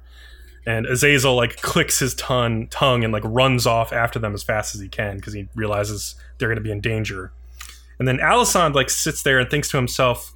And 0.67 0.87
Azazel 0.87 1.35
like 1.35 1.61
clicks 1.61 1.99
his 1.99 2.15
tongue, 2.15 2.67
tongue 2.67 3.03
and 3.03 3.13
like 3.13 3.23
runs 3.23 3.67
off 3.67 3.93
after 3.93 4.17
them 4.17 4.33
as 4.33 4.41
fast 4.41 4.73
as 4.73 4.81
he 4.81 4.87
can 4.87 5.17
because 5.17 5.33
he 5.33 5.47
realizes 5.53 6.15
they're 6.37 6.49
going 6.49 6.57
to 6.57 6.63
be 6.63 6.71
in 6.71 6.81
danger. 6.81 7.31
And 7.99 8.07
then 8.07 8.17
Alessand 8.17 8.73
like 8.73 8.89
sits 8.89 9.21
there 9.21 9.39
and 9.39 9.49
thinks 9.49 9.69
to 9.69 9.77
himself 9.77 10.33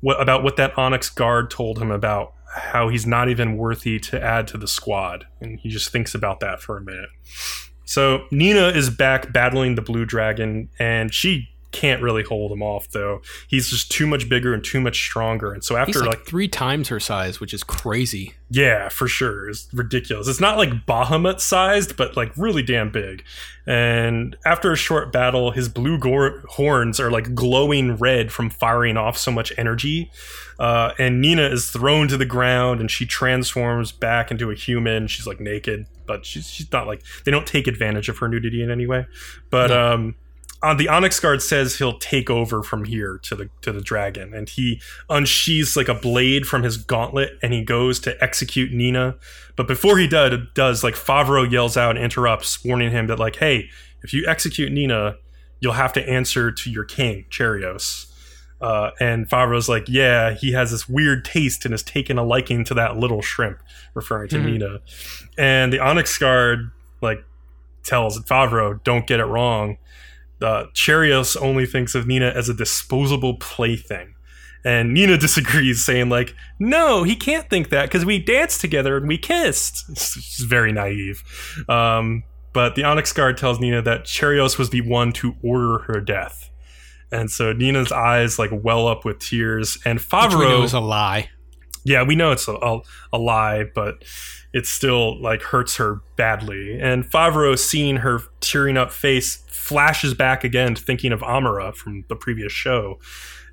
what 0.00 0.20
about 0.20 0.42
what 0.42 0.56
that 0.56 0.76
Onyx 0.78 1.10
guard 1.10 1.50
told 1.50 1.78
him 1.78 1.90
about 1.90 2.32
how 2.56 2.88
he's 2.88 3.06
not 3.06 3.28
even 3.28 3.56
worthy 3.56 3.98
to 4.00 4.22
add 4.22 4.48
to 4.48 4.58
the 4.58 4.66
squad, 4.66 5.26
and 5.40 5.60
he 5.60 5.68
just 5.68 5.90
thinks 5.90 6.14
about 6.14 6.40
that 6.40 6.60
for 6.60 6.76
a 6.76 6.80
minute. 6.80 7.10
So 7.84 8.24
Nina 8.30 8.68
is 8.68 8.90
back 8.90 9.32
battling 9.32 9.74
the 9.74 9.82
blue 9.82 10.04
dragon, 10.04 10.70
and 10.78 11.14
she 11.14 11.48
can't 11.72 12.02
really 12.02 12.22
hold 12.22 12.52
him 12.52 12.62
off 12.62 12.88
though. 12.90 13.20
He's 13.48 13.68
just 13.68 13.90
too 13.90 14.06
much 14.06 14.28
bigger 14.28 14.54
and 14.54 14.64
too 14.64 14.80
much 14.80 14.98
stronger. 14.98 15.52
And 15.52 15.62
so 15.62 15.76
after 15.76 16.00
like, 16.00 16.08
like 16.08 16.26
three 16.26 16.48
times 16.48 16.88
her 16.88 17.00
size, 17.00 17.40
which 17.40 17.52
is 17.52 17.62
crazy. 17.62 18.34
yeah, 18.50 18.88
for 18.88 19.06
sure. 19.08 19.48
It's 19.50 19.68
ridiculous. 19.74 20.28
It's 20.28 20.40
not 20.40 20.56
like 20.56 20.86
Bahamut 20.86 21.40
sized, 21.40 21.96
but 21.96 22.16
like 22.16 22.32
really 22.36 22.62
damn 22.62 22.90
big. 22.90 23.24
And 23.66 24.36
after 24.46 24.70
a 24.72 24.76
short 24.76 25.12
battle, 25.12 25.50
his 25.50 25.68
blue 25.68 25.98
gore- 25.98 26.42
horns 26.48 27.00
are 27.00 27.10
like 27.10 27.34
glowing 27.34 27.96
red 27.96 28.30
from 28.32 28.48
firing 28.48 28.96
off 28.96 29.18
so 29.18 29.30
much 29.32 29.52
energy. 29.58 30.10
Uh, 30.58 30.92
and 30.98 31.20
Nina 31.20 31.42
is 31.48 31.70
thrown 31.70 32.08
to 32.08 32.16
the 32.16 32.24
ground 32.24 32.80
and 32.80 32.90
she 32.90 33.04
transforms 33.04 33.92
back 33.92 34.30
into 34.30 34.50
a 34.50 34.54
human. 34.54 35.08
She's 35.08 35.26
like 35.26 35.40
naked, 35.40 35.86
but 36.06 36.24
she's, 36.24 36.48
she's 36.48 36.70
not 36.72 36.86
like, 36.86 37.02
they 37.24 37.30
don't 37.32 37.46
take 37.46 37.66
advantage 37.66 38.08
of 38.08 38.18
her 38.18 38.28
nudity 38.28 38.62
in 38.62 38.70
any 38.70 38.86
way. 38.86 39.06
But, 39.50 39.68
No. 39.70 39.92
um, 39.94 40.14
on 40.62 40.76
the 40.78 40.88
Onyx 40.88 41.20
Guard 41.20 41.42
says 41.42 41.76
he'll 41.78 41.98
take 41.98 42.30
over 42.30 42.62
from 42.62 42.84
here 42.84 43.18
to 43.24 43.34
the 43.36 43.50
to 43.62 43.72
the 43.72 43.80
dragon, 43.80 44.32
and 44.34 44.48
he 44.48 44.80
unsheathes 45.10 45.76
like 45.76 45.88
a 45.88 45.94
blade 45.94 46.46
from 46.46 46.62
his 46.62 46.76
gauntlet, 46.76 47.38
and 47.42 47.52
he 47.52 47.62
goes 47.62 48.00
to 48.00 48.22
execute 48.22 48.72
Nina. 48.72 49.16
But 49.54 49.68
before 49.68 49.98
he 49.98 50.06
does, 50.06 50.38
does 50.54 50.82
like 50.84 50.94
Favaro 50.94 51.50
yells 51.50 51.76
out 51.76 51.96
and 51.96 52.04
interrupts, 52.04 52.64
warning 52.64 52.90
him 52.90 53.06
that 53.08 53.18
like, 53.18 53.36
hey, 53.36 53.68
if 54.02 54.12
you 54.12 54.24
execute 54.26 54.72
Nina, 54.72 55.16
you'll 55.60 55.74
have 55.74 55.92
to 55.94 56.08
answer 56.08 56.50
to 56.52 56.70
your 56.70 56.84
king, 56.84 57.26
Charioce. 57.30 58.06
Uh, 58.58 58.90
and 59.00 59.28
Favaro's 59.28 59.68
like, 59.68 59.84
yeah, 59.86 60.32
he 60.32 60.52
has 60.52 60.70
this 60.70 60.88
weird 60.88 61.24
taste 61.26 61.66
and 61.66 61.72
has 61.72 61.82
taken 61.82 62.16
a 62.16 62.24
liking 62.24 62.64
to 62.64 62.72
that 62.74 62.96
little 62.96 63.20
shrimp, 63.20 63.58
referring 63.94 64.28
to 64.30 64.36
Mhm. 64.36 64.44
Nina. 64.44 64.80
And 65.36 65.70
the 65.72 65.78
Onyx 65.78 66.16
Guard 66.16 66.70
like 67.02 67.22
tells 67.82 68.18
Favaro, 68.20 68.82
don't 68.82 69.06
get 69.06 69.20
it 69.20 69.26
wrong 69.26 69.76
uh, 70.42 70.64
Charioce 70.74 71.36
only 71.36 71.66
thinks 71.66 71.94
of 71.94 72.06
Nina 72.06 72.28
as 72.28 72.48
a 72.48 72.54
disposable 72.54 73.34
plaything. 73.38 74.14
And 74.64 74.92
Nina 74.92 75.16
disagrees, 75.18 75.84
saying, 75.84 76.08
like, 76.08 76.34
no, 76.58 77.02
he 77.04 77.14
can't 77.16 77.48
think 77.48 77.68
that 77.70 77.86
because 77.86 78.04
we 78.04 78.18
danced 78.18 78.60
together 78.60 78.96
and 78.96 79.06
we 79.06 79.18
kissed. 79.18 79.84
She's 80.20 80.44
very 80.44 80.72
naive. 80.72 81.22
Um, 81.68 82.24
but 82.52 82.74
the 82.74 82.84
Onyx 82.84 83.12
Guard 83.12 83.36
tells 83.36 83.60
Nina 83.60 83.82
that 83.82 84.04
Charioce 84.06 84.58
was 84.58 84.70
the 84.70 84.80
one 84.80 85.12
to 85.12 85.34
order 85.42 85.78
her 85.86 86.00
death. 86.00 86.50
And 87.12 87.30
so 87.30 87.52
Nina's 87.52 87.92
eyes 87.92 88.38
like 88.38 88.50
well 88.52 88.88
up 88.88 89.04
with 89.04 89.20
tears, 89.20 89.78
and 89.84 90.00
Which 90.00 90.10
we 90.10 90.18
know 90.18 90.60
Favaro 90.60 90.64
is 90.64 90.72
a 90.72 90.80
lie. 90.80 91.30
yeah, 91.84 92.02
we 92.02 92.16
know 92.16 92.32
it's 92.32 92.48
a, 92.48 92.54
a, 92.54 92.80
a 93.12 93.18
lie, 93.18 93.64
but 93.74 94.02
it 94.52 94.66
still 94.66 95.20
like 95.22 95.42
hurts 95.42 95.76
her 95.76 96.00
badly. 96.16 96.80
And 96.80 97.04
Favaro, 97.04 97.56
seeing 97.56 97.98
her 97.98 98.22
tearing 98.40 98.76
up 98.76 98.90
face, 98.90 99.44
flashes 99.66 100.14
back 100.14 100.44
again, 100.44 100.74
to 100.74 100.82
thinking 100.82 101.12
of 101.12 101.20
Amira 101.20 101.74
from 101.74 102.04
the 102.08 102.16
previous 102.16 102.52
show. 102.52 102.98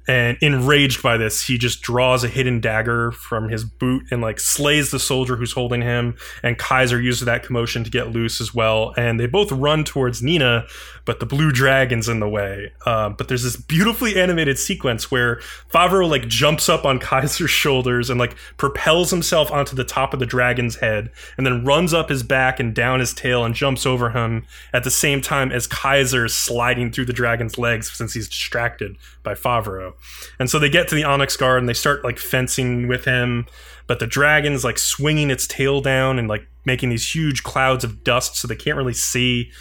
And 0.06 0.38
enraged 0.42 1.02
by 1.02 1.16
this, 1.16 1.48
he 1.48 1.58
just 1.58 1.82
draws 1.82 2.26
a 2.26 2.28
hidden 2.28 2.60
dagger 2.60 3.12
from 3.14 3.48
his 3.48 3.64
boot 3.64 4.04
and 4.12 4.22
like 4.22 4.38
slays 4.38 4.92
the 4.92 5.00
soldier 5.00 5.38
who's 5.38 5.54
holding 5.54 5.82
him. 5.82 6.16
And 6.44 6.58
Kaiser 6.58 7.02
uses 7.02 7.26
that 7.26 7.44
commotion 7.44 7.86
to 7.86 7.90
get 7.90 8.12
loose 8.12 8.42
as 8.42 8.54
well. 8.54 8.94
And 8.98 9.18
they 9.18 9.28
both 9.28 9.52
run 9.52 9.86
towards 9.86 10.22
Nina, 10.22 10.66
but 11.06 11.20
the 11.20 11.26
blue 11.26 11.52
dragon's 11.52 12.08
in 12.08 12.20
the 12.20 12.30
way. 12.30 12.72
Uh, 12.86 13.10
but 13.10 13.28
there's 13.28 13.44
this 13.44 13.56
beautifully 13.56 14.20
animated 14.20 14.58
sequence 14.58 15.12
where 15.12 15.38
Favaro 15.74 16.10
like 16.10 16.28
jumps 16.28 16.70
up 16.70 16.86
on 16.86 17.00
Kaiser's 17.14 17.50
shoulders 17.50 18.10
and 18.10 18.20
like 18.20 18.36
propels 18.58 19.12
himself 19.12 19.52
onto 19.52 19.76
the 19.76 19.84
top 19.84 20.14
of 20.14 20.20
the 20.20 20.26
dragon's 20.26 20.78
head, 20.78 21.12
and 21.38 21.46
then 21.46 21.66
runs 21.66 21.94
up 21.94 22.10
his 22.10 22.24
back 22.24 22.60
and 22.60 22.74
down 22.74 23.00
his 23.00 23.14
tail 23.14 23.44
and 23.44 23.56
jumps 23.56 23.86
over 23.86 24.12
him 24.12 24.46
at 24.72 24.84
the 24.84 24.92
same 24.92 25.22
time 25.22 25.52
as 25.52 25.68
Kaiser 25.68 26.26
is 26.26 26.36
sliding 26.36 26.92
through 26.92 27.06
the 27.06 27.14
dragon's 27.14 27.58
legs 27.58 27.92
since 27.92 28.14
he's 28.14 28.30
distracted 28.30 28.98
by 29.24 29.34
Favaro. 29.34 29.94
And 30.40 30.50
so 30.50 30.60
they 30.60 30.70
get 30.70 30.88
to 30.90 30.96
the 30.96 31.04
Onyx 31.04 31.36
Guard 31.38 31.60
and 31.60 31.70
they 31.70 31.74
start 31.74 32.04
like 32.04 32.18
fencing 32.18 32.88
with 32.88 33.06
him, 33.06 33.46
but 33.88 34.00
the 34.00 34.08
dragon's 34.08 34.64
like 34.64 34.78
swinging 34.78 35.30
its 35.30 35.48
tail 35.48 35.82
down 35.82 36.18
and 36.18 36.28
like 36.28 36.48
making 36.66 36.90
these 36.90 37.14
huge 37.14 37.44
clouds 37.44 37.84
of 37.84 38.04
dust 38.04 38.38
so 38.38 38.48
they 38.48 38.56
can't 38.56 38.78
really 38.78 38.94
see. 38.94 39.52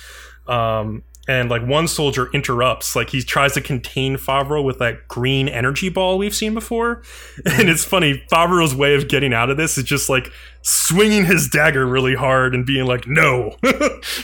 Um, 0.47 1.03
and 1.29 1.49
like 1.49 1.65
one 1.65 1.87
soldier 1.87 2.29
interrupts, 2.33 2.97
like 2.97 3.11
he 3.11 3.23
tries 3.23 3.55
to 3.55 3.61
contain 3.61 4.17
Favaro 4.17 4.63
with 4.63 4.79
that 4.79 5.07
green 5.07 5.49
energy 5.49 5.89
ball 5.89 6.19
we've 6.19 6.35
seen 6.35 6.55
before. 6.55 7.03
And 7.45 7.69
it's 7.69 7.85
funny, 7.85 8.23
Favaro's 8.31 8.75
way 8.75 8.95
of 8.95 9.09
getting 9.09 9.33
out 9.33 9.51
of 9.51 9.57
this 9.57 9.79
is 9.79 9.85
just 9.85 10.09
like 10.09 10.31
swinging 10.63 11.25
his 11.27 11.49
dagger 11.49 11.87
really 11.87 12.15
hard 12.15 12.55
and 12.55 12.67
being 12.67 12.87
like, 12.87 13.07
no. 13.07 13.57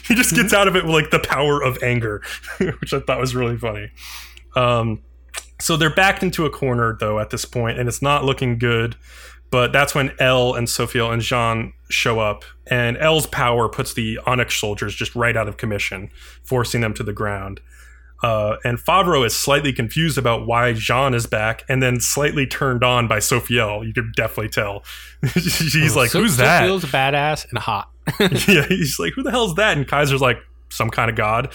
he 0.06 0.14
just 0.14 0.34
gets 0.34 0.52
out 0.52 0.66
of 0.66 0.76
it 0.76 0.84
with 0.84 0.94
like 0.94 1.10
the 1.10 1.18
power 1.18 1.62
of 1.62 1.78
anger, 1.82 2.22
which 2.58 2.92
I 2.92 3.00
thought 3.00 3.20
was 3.20 3.34
really 3.34 3.56
funny. 3.56 3.90
Um, 4.56 5.02
so 5.60 5.76
they're 5.76 5.94
backed 5.94 6.22
into 6.22 6.46
a 6.46 6.50
corner 6.50 6.96
though 6.98 7.18
at 7.18 7.30
this 7.30 7.44
point, 7.44 7.78
and 7.78 7.88
it's 7.88 8.02
not 8.02 8.24
looking 8.24 8.58
good. 8.58 8.96
But 9.50 9.72
that's 9.72 9.94
when 9.94 10.12
El 10.18 10.54
and 10.54 10.68
Sophia 10.68 11.06
and 11.06 11.22
Jean 11.22 11.72
show 11.88 12.20
up, 12.20 12.44
and 12.66 12.96
El's 12.98 13.26
power 13.26 13.68
puts 13.68 13.94
the 13.94 14.18
Onyx 14.26 14.56
soldiers 14.60 14.94
just 14.94 15.14
right 15.14 15.36
out 15.36 15.48
of 15.48 15.56
commission, 15.56 16.10
forcing 16.44 16.82
them 16.82 16.92
to 16.94 17.02
the 17.02 17.14
ground. 17.14 17.60
Uh, 18.22 18.56
and 18.64 18.78
Favaro 18.78 19.24
is 19.24 19.34
slightly 19.36 19.72
confused 19.72 20.18
about 20.18 20.44
why 20.46 20.72
Jean 20.72 21.14
is 21.14 21.26
back, 21.26 21.62
and 21.68 21.82
then 21.82 22.00
slightly 22.00 22.46
turned 22.46 22.82
on 22.84 23.06
by 23.08 23.18
Sophiel. 23.18 23.86
You 23.86 23.92
could 23.94 24.12
definitely 24.14 24.48
tell. 24.50 24.82
She's 25.36 25.94
like, 25.96 26.10
So- 26.10 26.20
"Who's 26.20 26.36
that?" 26.36 26.62
Sophiel's 26.68 26.84
badass 26.84 27.48
and 27.48 27.58
hot. 27.58 27.88
yeah, 28.20 28.66
he's 28.66 28.98
like, 28.98 29.12
"Who 29.14 29.22
the 29.22 29.30
hell's 29.30 29.54
that?" 29.54 29.76
And 29.78 29.86
Kaiser's 29.86 30.20
like, 30.20 30.38
"Some 30.68 30.90
kind 30.90 31.08
of 31.10 31.16
god." 31.16 31.54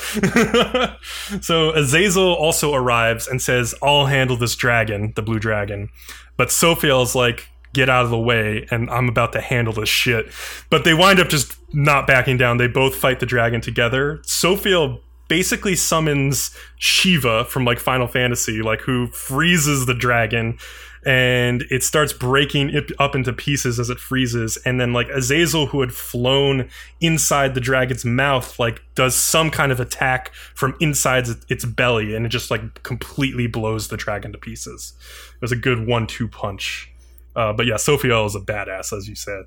so 1.41 1.71
Azazel 1.73 2.33
also 2.33 2.73
arrives 2.73 3.27
and 3.27 3.41
says, 3.41 3.75
"I'll 3.83 4.05
handle 4.05 4.37
this 4.37 4.55
dragon, 4.55 5.13
the 5.15 5.21
blue 5.21 5.39
dragon." 5.39 5.89
But 6.37 6.47
Sophiel's 6.49 7.13
like, 7.13 7.49
"Get 7.73 7.89
out 7.89 8.05
of 8.05 8.11
the 8.11 8.17
way!" 8.17 8.67
And 8.71 8.89
I'm 8.89 9.09
about 9.09 9.33
to 9.33 9.41
handle 9.41 9.73
this 9.73 9.89
shit. 9.89 10.31
But 10.69 10.83
they 10.83 10.93
wind 10.93 11.19
up 11.19 11.29
just 11.29 11.57
not 11.73 12.07
backing 12.07 12.37
down. 12.37 12.57
They 12.57 12.67
both 12.67 12.95
fight 12.95 13.19
the 13.19 13.25
dragon 13.25 13.61
together. 13.61 14.19
Sophiel 14.23 14.99
basically 15.27 15.75
summons 15.75 16.55
Shiva 16.77 17.45
from 17.45 17.65
like 17.65 17.79
Final 17.79 18.07
Fantasy, 18.07 18.61
like 18.61 18.81
who 18.81 19.07
freezes 19.07 19.85
the 19.85 19.93
dragon 19.93 20.57
and 21.05 21.63
it 21.69 21.83
starts 21.83 22.13
breaking 22.13 22.69
it 22.69 22.91
up 22.99 23.15
into 23.15 23.33
pieces 23.33 23.79
as 23.79 23.89
it 23.89 23.99
freezes 23.99 24.57
and 24.65 24.79
then 24.79 24.93
like 24.93 25.09
Azazel 25.09 25.67
who 25.67 25.81
had 25.81 25.93
flown 25.93 26.69
inside 27.01 27.55
the 27.55 27.61
dragon's 27.61 28.05
mouth 28.05 28.57
like 28.59 28.81
does 28.95 29.15
some 29.15 29.49
kind 29.49 29.71
of 29.71 29.79
attack 29.79 30.33
from 30.55 30.75
inside 30.79 31.27
its 31.49 31.65
belly 31.65 32.15
and 32.15 32.25
it 32.25 32.29
just 32.29 32.49
like 32.49 32.83
completely 32.83 33.47
blows 33.47 33.89
the 33.89 33.97
dragon 33.97 34.31
to 34.31 34.37
pieces 34.37 34.93
it 35.35 35.41
was 35.41 35.51
a 35.51 35.57
good 35.57 35.85
one-two 35.85 36.27
punch 36.27 36.92
uh, 37.35 37.53
but 37.53 37.65
yeah 37.65 37.75
Sophiel 37.75 38.25
is 38.25 38.35
a 38.35 38.39
badass 38.39 38.95
as 38.95 39.07
you 39.07 39.15
said 39.15 39.45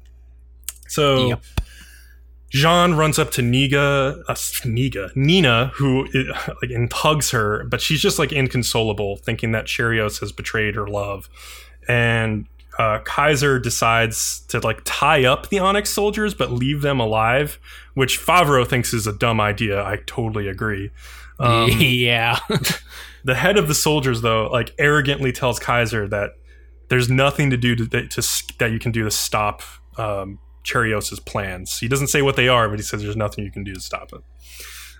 so 0.88 1.28
Yep. 1.28 1.42
Jean 2.50 2.94
runs 2.94 3.18
up 3.18 3.32
to 3.32 3.42
Niga, 3.42 4.22
uh, 4.28 4.34
Niga, 4.34 5.14
Nina, 5.16 5.72
who 5.74 6.04
like 6.62 6.70
and 6.70 6.90
hugs 6.92 7.30
her, 7.32 7.64
but 7.64 7.80
she's 7.80 8.00
just 8.00 8.18
like 8.18 8.32
inconsolable, 8.32 9.16
thinking 9.16 9.52
that 9.52 9.66
Charioce 9.66 10.20
has 10.20 10.32
betrayed 10.32 10.74
her 10.76 10.86
love. 10.86 11.28
And 11.88 12.46
uh, 12.78 13.00
Kaiser 13.00 13.58
decides 13.58 14.40
to 14.48 14.60
like 14.60 14.80
tie 14.84 15.24
up 15.24 15.48
the 15.48 15.58
Onyx 15.58 15.90
soldiers 15.90 16.34
but 16.34 16.52
leave 16.52 16.82
them 16.82 17.00
alive, 17.00 17.58
which 17.94 18.18
Favaro 18.20 18.66
thinks 18.66 18.92
is 18.92 19.06
a 19.06 19.12
dumb 19.12 19.40
idea. 19.40 19.82
I 19.82 19.98
totally 20.06 20.48
agree. 20.48 20.90
Um, 21.38 21.68
yeah. 21.70 22.38
the 23.24 23.34
head 23.34 23.58
of 23.58 23.68
the 23.68 23.74
soldiers, 23.74 24.22
though, 24.22 24.46
like 24.46 24.72
arrogantly 24.78 25.32
tells 25.32 25.58
Kaiser 25.58 26.08
that 26.08 26.30
there's 26.88 27.08
nothing 27.08 27.50
to 27.50 27.56
do 27.56 27.74
to, 27.76 27.86
to 27.86 28.44
that 28.58 28.70
you 28.70 28.78
can 28.78 28.92
do 28.92 29.04
to 29.04 29.10
stop 29.10 29.62
um, 29.98 30.38
Charioce's 30.62 31.20
plans. 31.20 31.78
He 31.78 31.88
doesn't 31.88 32.08
say 32.08 32.22
what 32.22 32.36
they 32.36 32.48
are, 32.48 32.68
but 32.68 32.78
he 32.78 32.82
says 32.82 33.02
there's 33.02 33.16
nothing 33.16 33.44
you 33.44 33.52
can 33.52 33.64
do 33.64 33.74
to 33.74 33.80
stop 33.80 34.12
it. 34.12 34.20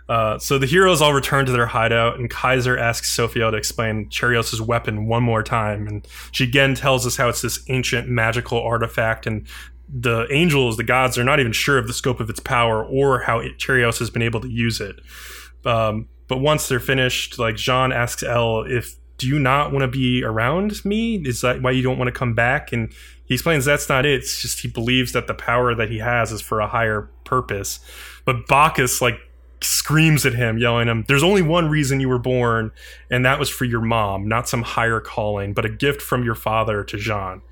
Uh, 0.09 0.39
so 0.39 0.57
the 0.57 0.67
heroes 0.67 1.03
all 1.03 1.13
return 1.13 1.47
to 1.47 1.53
their 1.53 1.67
hideout, 1.67 2.19
and 2.19 2.31
Kaiser 2.31 2.79
asks 2.79 3.11
Sophia 3.13 3.51
to 3.51 3.57
explain 3.57 4.09
Charioce's 4.09 4.61
weapon 4.61 5.07
one 5.07 5.25
more 5.25 5.43
time, 5.43 5.89
and 5.89 6.07
she 6.31 6.45
again 6.45 6.77
tells 6.77 7.07
us 7.07 7.17
how 7.17 7.29
it's 7.29 7.43
this 7.43 7.65
ancient 7.69 8.09
magical 8.09 8.61
artifact, 8.63 9.27
and 9.27 9.47
the 9.89 10.27
angels, 10.31 10.77
the 10.77 10.85
gods, 10.85 11.19
are 11.19 11.25
not 11.25 11.41
even 11.41 11.53
sure 11.53 11.79
of 11.79 11.89
the 11.89 11.93
scope 11.93 12.21
of 12.21 12.31
its 12.31 12.41
power 12.41 12.85
or 12.85 13.21
how 13.21 13.41
it, 13.41 13.59
Charioce 13.59 13.99
has 13.99 14.11
been 14.11 14.23
able 14.23 14.41
to 14.41 14.49
use 14.49 14.81
it. 14.81 15.01
Um, 15.65 16.09
but 16.29 16.39
once 16.39 16.69
they're 16.69 16.81
finished, 16.81 17.39
like 17.39 17.57
Jean 17.57 17.93
asks 17.93 18.23
El 18.23 18.63
if 18.63 18.95
do 19.19 19.27
you 19.27 19.39
not 19.39 19.73
want 19.73 19.83
to 19.83 19.89
be 19.89 20.23
around 20.23 20.85
me? 20.85 21.17
Is 21.17 21.41
that 21.41 21.63
why 21.63 21.71
you 21.71 21.83
don't 21.83 21.99
want 21.99 22.09
to 22.09 22.13
come 22.19 22.35
back? 22.35 22.73
And 22.73 22.93
he 23.25 23.35
explains 23.35 23.65
that's 23.65 23.89
not 23.89 24.05
it. 24.07 24.15
It's 24.15 24.41
just 24.41 24.61
he 24.61 24.69
believes 24.69 25.13
that 25.13 25.27
the 25.27 25.35
power 25.35 25.75
that 25.75 25.91
he 25.91 25.99
has 25.99 26.33
is 26.33 26.41
for 26.41 26.61
a 26.61 26.69
higher 26.69 27.11
purpose. 27.25 27.81
But 28.25 28.47
Bacchus 28.47 29.01
like 29.01 29.19
screams 29.63 30.27
at 30.27 30.35
him, 30.35 30.59
yelling 30.59 30.89
at 30.89 30.93
him, 30.93 31.05
There's 31.09 31.23
only 31.23 31.43
one 31.43 31.69
reason 31.69 32.01
you 32.01 32.09
were 32.09 32.19
born, 32.19 32.73
and 33.11 33.25
that 33.25 33.39
was 33.39 33.49
for 33.49 33.65
your 33.65 33.81
mom, 33.81 34.29
not 34.29 34.49
some 34.49 34.63
higher 34.63 35.01
calling, 35.01 35.55
but 35.55 35.65
a 35.65 35.69
gift 35.69 36.03
from 36.03 36.25
your 36.25 36.35
father 36.35 36.85
to 36.85 36.97
Jean. 36.97 37.43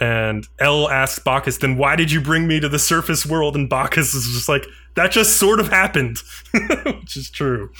And 0.00 0.48
El 0.58 0.88
asks 0.88 1.20
Bacchus, 1.20 1.58
then 1.58 1.76
why 1.76 1.94
did 1.94 2.10
you 2.10 2.20
bring 2.20 2.48
me 2.48 2.58
to 2.60 2.68
the 2.68 2.78
surface 2.78 3.24
world? 3.24 3.54
And 3.54 3.68
Bacchus 3.68 4.14
is 4.14 4.26
just 4.34 4.48
like, 4.48 4.66
that 4.94 5.12
just 5.12 5.36
sort 5.36 5.60
of 5.60 5.68
happened, 5.68 6.18
which 6.84 7.16
is 7.16 7.30
true. 7.30 7.70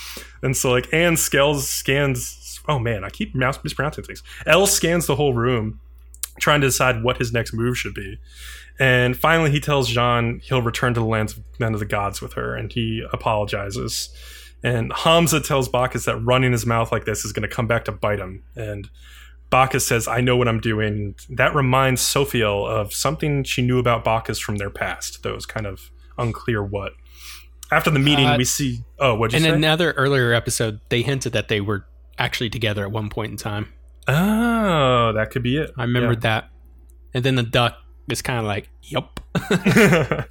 And 0.41 0.57
so, 0.57 0.71
like, 0.71 0.93
Anne 0.93 1.17
scales, 1.17 1.69
scans, 1.69 2.39
oh 2.69 2.79
man, 2.79 3.05
I 3.05 3.11
keep 3.11 3.35
mouse- 3.35 3.63
mispronouncing 3.63 4.05
things. 4.05 4.23
El 4.47 4.67
scans 4.67 5.07
the 5.07 5.17
whole 5.17 5.35
room, 5.35 5.81
trying 6.41 6.61
to 6.61 6.67
decide 6.69 7.03
what 7.03 7.19
his 7.19 7.33
next 7.33 7.53
move 7.53 7.77
should 7.79 7.95
be. 7.95 8.19
And 8.79 9.17
finally, 9.17 9.51
he 9.51 9.61
tells 9.61 9.89
Jean 9.89 10.41
he'll 10.45 10.63
return 10.63 10.95
to 10.95 11.01
the 11.01 11.07
lands 11.07 11.37
of, 11.37 11.45
land 11.61 11.75
of 11.75 11.81
the 11.81 11.87
gods 11.87 12.21
with 12.23 12.33
her, 12.35 12.55
and 12.57 12.73
he 12.73 13.05
apologizes. 13.13 14.09
And 14.63 14.91
Hamsa 14.93 15.45
tells 15.45 15.69
Bacchus 15.69 16.05
that 16.05 16.17
running 16.19 16.53
his 16.53 16.65
mouth 16.65 16.93
like 16.93 17.05
this 17.05 17.25
is 17.25 17.33
going 17.33 17.49
to 17.49 17.55
come 17.55 17.67
back 17.67 17.85
to 17.87 17.93
bite 17.93 18.19
him. 18.21 18.45
And 18.57 18.89
Bacchus 19.51 19.87
says, 19.87 20.07
I 20.09 20.21
know 20.21 20.37
what 20.37 20.49
I'm 20.49 20.61
doing. 20.61 21.17
That 21.31 21.55
reminds 21.55 22.01
Sophiel 22.03 22.67
of 22.67 22.95
something 22.95 23.45
she 23.45 23.61
knew 23.61 23.79
about 23.79 24.05
Bacchus 24.05 24.39
from 24.39 24.57
their 24.57 24.71
past, 24.71 25.23
though 25.23 25.31
it 25.31 25.35
was 25.35 25.47
kind 25.47 25.67
of 25.67 25.91
unclear 26.17 26.63
what. 26.65 26.93
After 27.71 27.91
the 27.91 27.99
meeting, 27.99 28.27
Uh, 28.27 28.37
we 28.39 28.45
see. 28.45 28.85
Oh, 28.99 29.15
what'd 29.15 29.33
you 29.39 29.45
In 29.47 29.51
say? 29.51 29.57
another 29.57 29.93
earlier 29.93 30.33
episode, 30.33 30.81
they 30.91 31.03
hinted 31.03 31.33
that 31.33 31.49
they 31.49 31.61
were 31.61 31.85
actually 32.19 32.51
together 32.51 32.85
at 32.85 32.91
one 32.91 33.09
point 33.09 33.31
in 33.31 33.37
time. 33.37 33.73
oh, 34.09 35.13
that 35.15 35.31
could 35.31 35.43
be 35.43 35.57
it. 35.57 35.71
I 35.77 35.83
remembered 35.83 36.23
that. 36.23 36.51
And 37.15 37.25
then 37.25 37.35
the 37.35 37.43
duck 37.43 37.77
is 38.11 38.23
kind 38.23 38.39
of 38.39 38.45
like, 38.45 38.69
yup. 38.83 39.21
uh, 39.55 40.27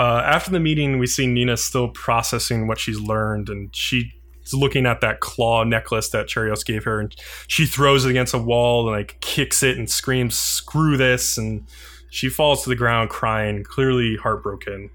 after 0.00 0.50
the 0.50 0.60
meeting, 0.60 0.98
we 0.98 1.06
see 1.06 1.26
Nina 1.26 1.56
still 1.56 1.88
processing 1.88 2.66
what 2.66 2.78
she's 2.78 3.00
learned, 3.00 3.48
and 3.48 3.74
she's 3.74 4.06
looking 4.52 4.86
at 4.86 5.00
that 5.00 5.20
claw 5.20 5.64
necklace 5.64 6.08
that 6.10 6.28
Charioce 6.28 6.64
gave 6.64 6.84
her, 6.84 7.00
and 7.00 7.14
she 7.46 7.66
throws 7.66 8.04
it 8.04 8.10
against 8.10 8.34
a 8.34 8.38
wall 8.38 8.88
and 8.88 8.96
like 8.96 9.20
kicks 9.20 9.62
it 9.62 9.76
and 9.76 9.90
screams, 9.90 10.38
"Screw 10.38 10.96
this!" 10.96 11.36
and 11.36 11.66
she 12.10 12.28
falls 12.28 12.62
to 12.62 12.70
the 12.70 12.76
ground 12.76 13.10
crying, 13.10 13.64
clearly 13.64 14.16
heartbroken. 14.16 14.90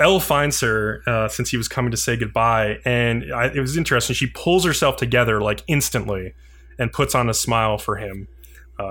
El 0.00 0.20
finds 0.20 0.60
her 0.60 1.02
uh, 1.06 1.28
since 1.28 1.50
he 1.50 1.56
was 1.56 1.68
coming 1.68 1.90
to 1.90 1.96
say 1.96 2.16
goodbye, 2.16 2.78
and 2.84 3.32
I, 3.34 3.46
it 3.46 3.60
was 3.60 3.76
interesting. 3.76 4.14
She 4.14 4.28
pulls 4.28 4.64
herself 4.64 4.96
together 4.96 5.40
like 5.40 5.62
instantly 5.66 6.34
and 6.78 6.92
puts 6.92 7.14
on 7.14 7.28
a 7.28 7.34
smile 7.34 7.78
for 7.78 7.96
him 7.96 8.28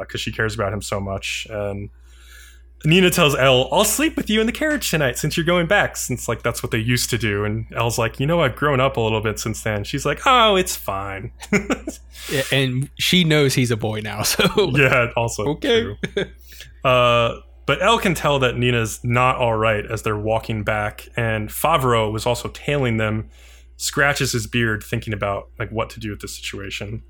because 0.02 0.20
she 0.20 0.32
cares 0.32 0.54
about 0.54 0.74
him 0.74 0.82
so 0.82 1.00
much. 1.00 1.48
And 1.50 1.90
Nina 2.86 3.10
tells 3.10 3.36
El, 3.36 3.74
"I'll 3.74 3.86
sleep 3.86 4.16
with 4.18 4.30
you 4.30 4.40
in 4.42 4.46
the 4.48 4.52
carriage 4.52 4.92
tonight 4.92 5.18
since 5.18 5.36
you're 5.38 5.46
going 5.46 5.66
back." 5.68 5.96
Since 5.98 6.28
like 6.28 6.44
that's 6.44 6.62
what 6.62 6.72
they 6.72 6.78
used 6.78 7.10
to 7.12 7.18
do, 7.18 7.46
and 7.46 7.66
El's 7.76 7.98
like, 7.98 8.20
"You 8.20 8.28
know, 8.28 8.42
I've 8.42 8.56
grown 8.56 8.80
up 8.82 8.98
a 8.98 9.02
little 9.02 9.22
bit 9.22 9.40
since 9.40 9.64
then." 9.64 9.84
She's 9.86 10.06
like, 10.06 10.20
"Oh, 10.26 10.56
it's 10.58 10.76
fine." 10.76 11.32
Yeah, 12.30 12.42
And 12.52 12.90
she 13.00 13.24
knows 13.24 13.54
he's 13.54 13.72
a 13.72 13.78
boy 13.78 14.02
now. 14.02 14.22
So 14.24 14.44
yeah, 14.76 15.12
also 15.16 15.46
Okay. 15.52 15.84
true. 15.84 15.98
Uh, 16.84 17.40
but 17.68 17.82
El 17.82 18.00
can 18.00 18.16
tell 18.16 18.40
that 18.40 18.58
Nina's 18.58 19.00
not 19.04 19.36
all 19.36 19.56
right 19.56 19.86
as 19.86 20.02
they're 20.02 20.18
walking 20.18 20.64
back, 20.64 21.08
and 21.16 21.50
Favaro 21.50 22.12
was 22.12 22.26
also 22.26 22.50
tailing 22.50 22.98
them. 22.98 23.30
Scratches 23.76 24.32
his 24.32 24.48
beard, 24.48 24.82
thinking 24.82 25.14
about 25.14 25.50
like 25.60 25.70
what 25.70 25.92
to 25.92 26.00
do 26.00 26.10
with 26.10 26.22
this 26.22 26.36
situation. 26.36 27.04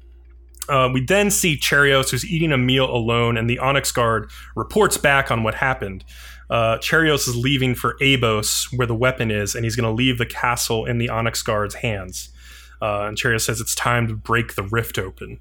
Uh, 0.67 0.89
we 0.91 1.05
then 1.05 1.31
see 1.31 1.55
Charioce, 1.55 2.09
who's 2.09 2.25
eating 2.25 2.51
a 2.51 2.57
meal 2.57 2.93
alone, 2.93 3.37
and 3.37 3.49
the 3.49 3.59
Onyx 3.59 3.91
Guard 3.91 4.29
reports 4.55 4.97
back 4.97 5.31
on 5.31 5.43
what 5.43 5.55
happened. 5.55 6.03
Uh, 6.49 6.77
Charioce 6.79 7.27
is 7.27 7.35
leaving 7.35 7.75
for 7.75 7.95
Abos, 8.01 8.67
where 8.75 8.87
the 8.87 8.95
weapon 8.95 9.31
is, 9.31 9.55
and 9.55 9.63
he's 9.63 9.75
going 9.75 9.87
to 9.87 9.95
leave 9.95 10.17
the 10.17 10.25
castle 10.25 10.85
in 10.85 10.97
the 10.97 11.07
Onyx 11.07 11.41
Guard's 11.41 11.75
hands. 11.75 12.29
Uh, 12.81 13.05
and 13.05 13.17
Charioce 13.17 13.45
says 13.45 13.61
it's 13.61 13.75
time 13.75 14.07
to 14.07 14.15
break 14.15 14.55
the 14.55 14.63
rift 14.63 14.97
open. 14.97 15.39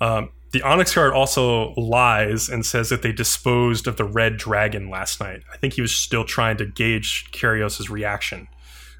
Um, 0.00 0.30
the 0.56 0.62
Onyx 0.62 0.94
Guard 0.94 1.12
also 1.12 1.74
lies 1.74 2.48
and 2.48 2.64
says 2.64 2.88
that 2.88 3.02
they 3.02 3.12
disposed 3.12 3.86
of 3.86 3.98
the 3.98 4.04
red 4.04 4.38
dragon 4.38 4.88
last 4.88 5.20
night. 5.20 5.42
I 5.52 5.58
think 5.58 5.74
he 5.74 5.82
was 5.82 5.94
still 5.94 6.24
trying 6.24 6.56
to 6.56 6.64
gauge 6.64 7.30
Charioce' 7.30 7.90
reaction. 7.90 8.48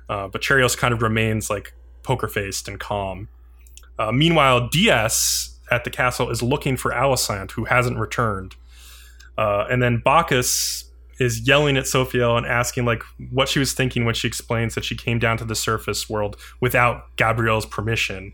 Uh, 0.06 0.28
but 0.28 0.42
Charioce 0.42 0.76
kind 0.76 0.92
of 0.92 1.00
remains 1.00 1.48
like 1.48 1.72
poker 2.02 2.28
faced 2.28 2.68
and 2.68 2.78
calm. 2.78 3.30
Uh, 3.98 4.12
meanwhile, 4.12 4.68
Dias 4.68 5.58
at 5.70 5.84
the 5.84 5.90
castle 5.90 6.28
is 6.28 6.42
looking 6.42 6.76
for 6.76 6.90
Alessand, 6.90 7.52
who 7.52 7.64
hasn't 7.64 7.96
returned. 7.96 8.54
Uh, 9.38 9.64
and 9.70 9.82
then 9.82 10.02
Bacchus 10.04 10.85
is 11.18 11.47
yelling 11.47 11.76
at 11.76 11.84
Sophiel 11.84 12.36
and 12.36 12.47
asking 12.47 12.84
like 12.84 13.02
what 13.30 13.48
she 13.48 13.59
was 13.59 13.72
thinking 13.72 14.05
when 14.05 14.14
she 14.14 14.28
explains 14.28 14.74
that 14.74 14.84
she 14.84 14.97
came 14.97 15.18
down 15.18 15.38
to 15.38 15.44
the 15.44 15.55
surface 15.55 16.09
world 16.09 16.36
without 16.60 17.16
Gabriel's 17.16 17.66
permission. 17.66 18.32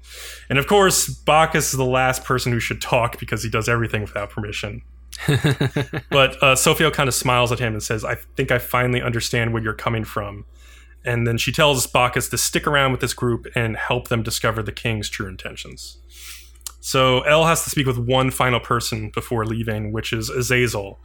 And 0.49 0.59
of 0.59 0.67
course, 0.67 1.09
Bacchus 1.09 1.73
is 1.73 1.79
the 1.79 1.85
last 1.85 2.25
person 2.25 2.53
who 2.53 2.61
should 2.61 2.81
talk 2.81 3.19
because 3.19 3.43
he 3.43 3.51
does 3.51 3.69
everything 3.69 4.03
without 4.03 4.31
permission. 4.31 4.83
But 6.11 6.43
uh, 6.43 6.57
kind 6.91 7.09
of 7.09 7.15
smiles 7.15 7.53
at 7.53 7.59
him 7.59 7.75
and 7.75 7.83
says, 7.83 8.05
I 8.05 8.17
think 8.37 8.51
I 8.51 8.59
finally 8.59 9.03
understand 9.03 9.53
where 9.53 9.63
you're 9.63 9.75
coming 9.75 10.05
from. 10.05 10.45
And 11.05 11.27
then 11.27 11.37
she 11.37 11.53
tells 11.53 11.87
Bacchus 11.87 12.29
to 12.29 12.39
stick 12.39 12.67
around 12.67 12.93
with 12.93 13.01
this 13.01 13.15
group 13.15 13.47
and 13.55 13.77
help 13.77 14.09
them 14.09 14.23
discover 14.23 14.63
the 14.63 14.73
king's 14.73 15.09
true 15.09 15.27
intentions. 15.27 15.99
So 16.81 17.21
El 17.21 17.47
has 17.47 17.65
to 17.65 17.71
speak 17.71 17.87
with 17.87 17.99
one 17.99 18.31
final 18.31 18.61
person 18.61 19.11
before 19.11 19.45
leaving, 19.45 19.93
which 19.93 20.13
is 20.13 20.29
Azazel. 20.29 21.01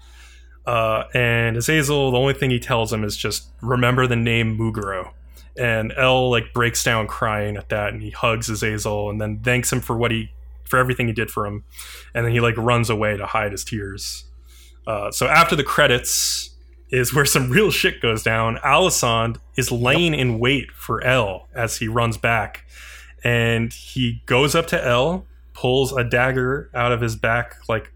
Uh, 0.67 1.05
and 1.13 1.55
Azazel, 1.55 2.11
the 2.11 2.17
only 2.17 2.33
thing 2.33 2.49
he 2.49 2.59
tells 2.59 2.91
him 2.91 3.05
is 3.05 3.15
just 3.15 3.47
remember 3.61 4.05
the 4.05 4.17
name 4.17 4.57
Mugaro. 4.57 5.11
and 5.57 5.93
El 5.97 6.29
like 6.29 6.53
breaks 6.53 6.83
down 6.83 7.07
crying 7.07 7.55
at 7.55 7.69
that, 7.69 7.93
and 7.93 8.01
he 8.03 8.09
hugs 8.11 8.49
Azazel 8.49 9.09
and 9.09 9.19
then 9.19 9.39
thanks 9.39 9.71
him 9.71 9.79
for 9.79 9.97
what 9.97 10.11
he 10.11 10.29
for 10.65 10.77
everything 10.77 11.07
he 11.07 11.13
did 11.13 11.31
for 11.31 11.45
him, 11.45 11.63
and 12.13 12.25
then 12.25 12.33
he 12.33 12.41
like 12.41 12.57
runs 12.57 12.89
away 12.89 13.15
to 13.15 13.25
hide 13.25 13.53
his 13.53 13.63
tears. 13.63 14.25
Uh, 14.85 15.09
so 15.09 15.25
after 15.27 15.55
the 15.55 15.63
credits 15.63 16.49
is 16.89 17.13
where 17.13 17.25
some 17.35 17.49
real 17.49 17.71
shit 17.71 18.01
goes 18.01 18.21
down. 18.21 18.57
Alessand 18.57 19.37
is 19.55 19.71
laying 19.71 20.13
in 20.13 20.37
wait 20.37 20.71
for 20.71 21.01
El 21.01 21.47
as 21.55 21.77
he 21.77 21.87
runs 21.87 22.17
back, 22.17 22.65
and 23.23 23.71
he 23.71 24.21
goes 24.25 24.53
up 24.53 24.67
to 24.67 24.85
El, 24.85 25.25
pulls 25.53 25.93
a 25.93 26.03
dagger 26.03 26.69
out 26.73 26.91
of 26.91 26.99
his 26.99 27.15
back 27.15 27.55
like 27.69 27.93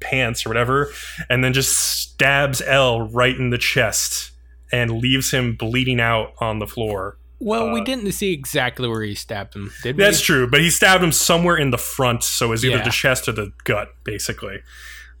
pants 0.00 0.44
or 0.44 0.48
whatever, 0.50 0.90
and 1.28 1.42
then 1.44 1.52
just 1.52 1.76
stabs 1.76 2.60
El 2.62 3.02
right 3.08 3.36
in 3.36 3.50
the 3.50 3.58
chest 3.58 4.32
and 4.72 4.98
leaves 5.00 5.30
him 5.32 5.54
bleeding 5.56 6.00
out 6.00 6.32
on 6.40 6.58
the 6.58 6.66
floor. 6.66 7.16
Well, 7.42 7.72
we 7.72 7.80
Uh, 7.80 7.84
didn't 7.84 8.12
see 8.12 8.32
exactly 8.32 8.86
where 8.88 9.02
he 9.02 9.14
stabbed 9.14 9.54
him, 9.56 9.72
did 9.82 9.96
we? 9.96 10.02
That's 10.02 10.20
true, 10.20 10.46
but 10.48 10.60
he 10.60 10.68
stabbed 10.70 11.02
him 11.02 11.10
somewhere 11.12 11.56
in 11.56 11.70
the 11.70 11.78
front, 11.78 12.22
so 12.22 12.52
it's 12.52 12.62
either 12.64 12.76
Yeah. 12.76 12.84
the 12.84 12.90
chest 12.90 13.28
or 13.28 13.32
the 13.32 13.52
gut, 13.64 13.88
basically. 14.04 14.58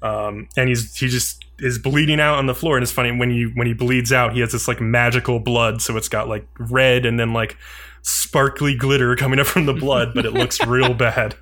Um, 0.02 0.48
and 0.56 0.68
he's 0.68 0.96
he 0.96 1.08
just 1.08 1.44
is 1.58 1.78
bleeding 1.78 2.20
out 2.20 2.38
on 2.38 2.46
the 2.46 2.54
floor, 2.54 2.76
and 2.76 2.82
it's 2.82 2.92
funny 2.92 3.10
when 3.12 3.30
you 3.30 3.50
when 3.54 3.66
he 3.66 3.72
bleeds 3.74 4.12
out, 4.12 4.32
he 4.34 4.40
has 4.40 4.52
this 4.52 4.66
like 4.68 4.80
magical 4.80 5.40
blood, 5.40 5.82
so 5.82 5.96
it's 5.96 6.08
got 6.08 6.28
like 6.28 6.46
red 6.58 7.04
and 7.06 7.18
then 7.20 7.32
like 7.34 7.56
sparkly 8.02 8.74
glitter 8.76 9.14
coming 9.16 9.38
up 9.40 9.46
from 9.46 9.66
the 9.66 9.74
blood, 9.74 10.12
but 10.14 10.24
it 10.24 10.32
looks 10.32 10.64
real 10.66 10.94
bad. 11.06 11.34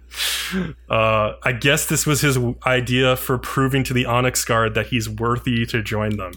Uh, 0.89 1.33
I 1.45 1.53
guess 1.53 1.87
this 1.87 2.07
was 2.07 2.21
his 2.21 2.39
idea 2.67 3.17
for 3.17 3.39
proving 3.39 3.85
to 3.85 3.93
the 3.95 4.07
Onyx 4.07 4.45
Guard 4.45 4.75
that 4.75 4.87
he's 4.89 5.09
worthy 5.09 5.65
to 5.67 5.83
join 5.83 6.17
them. 6.17 6.33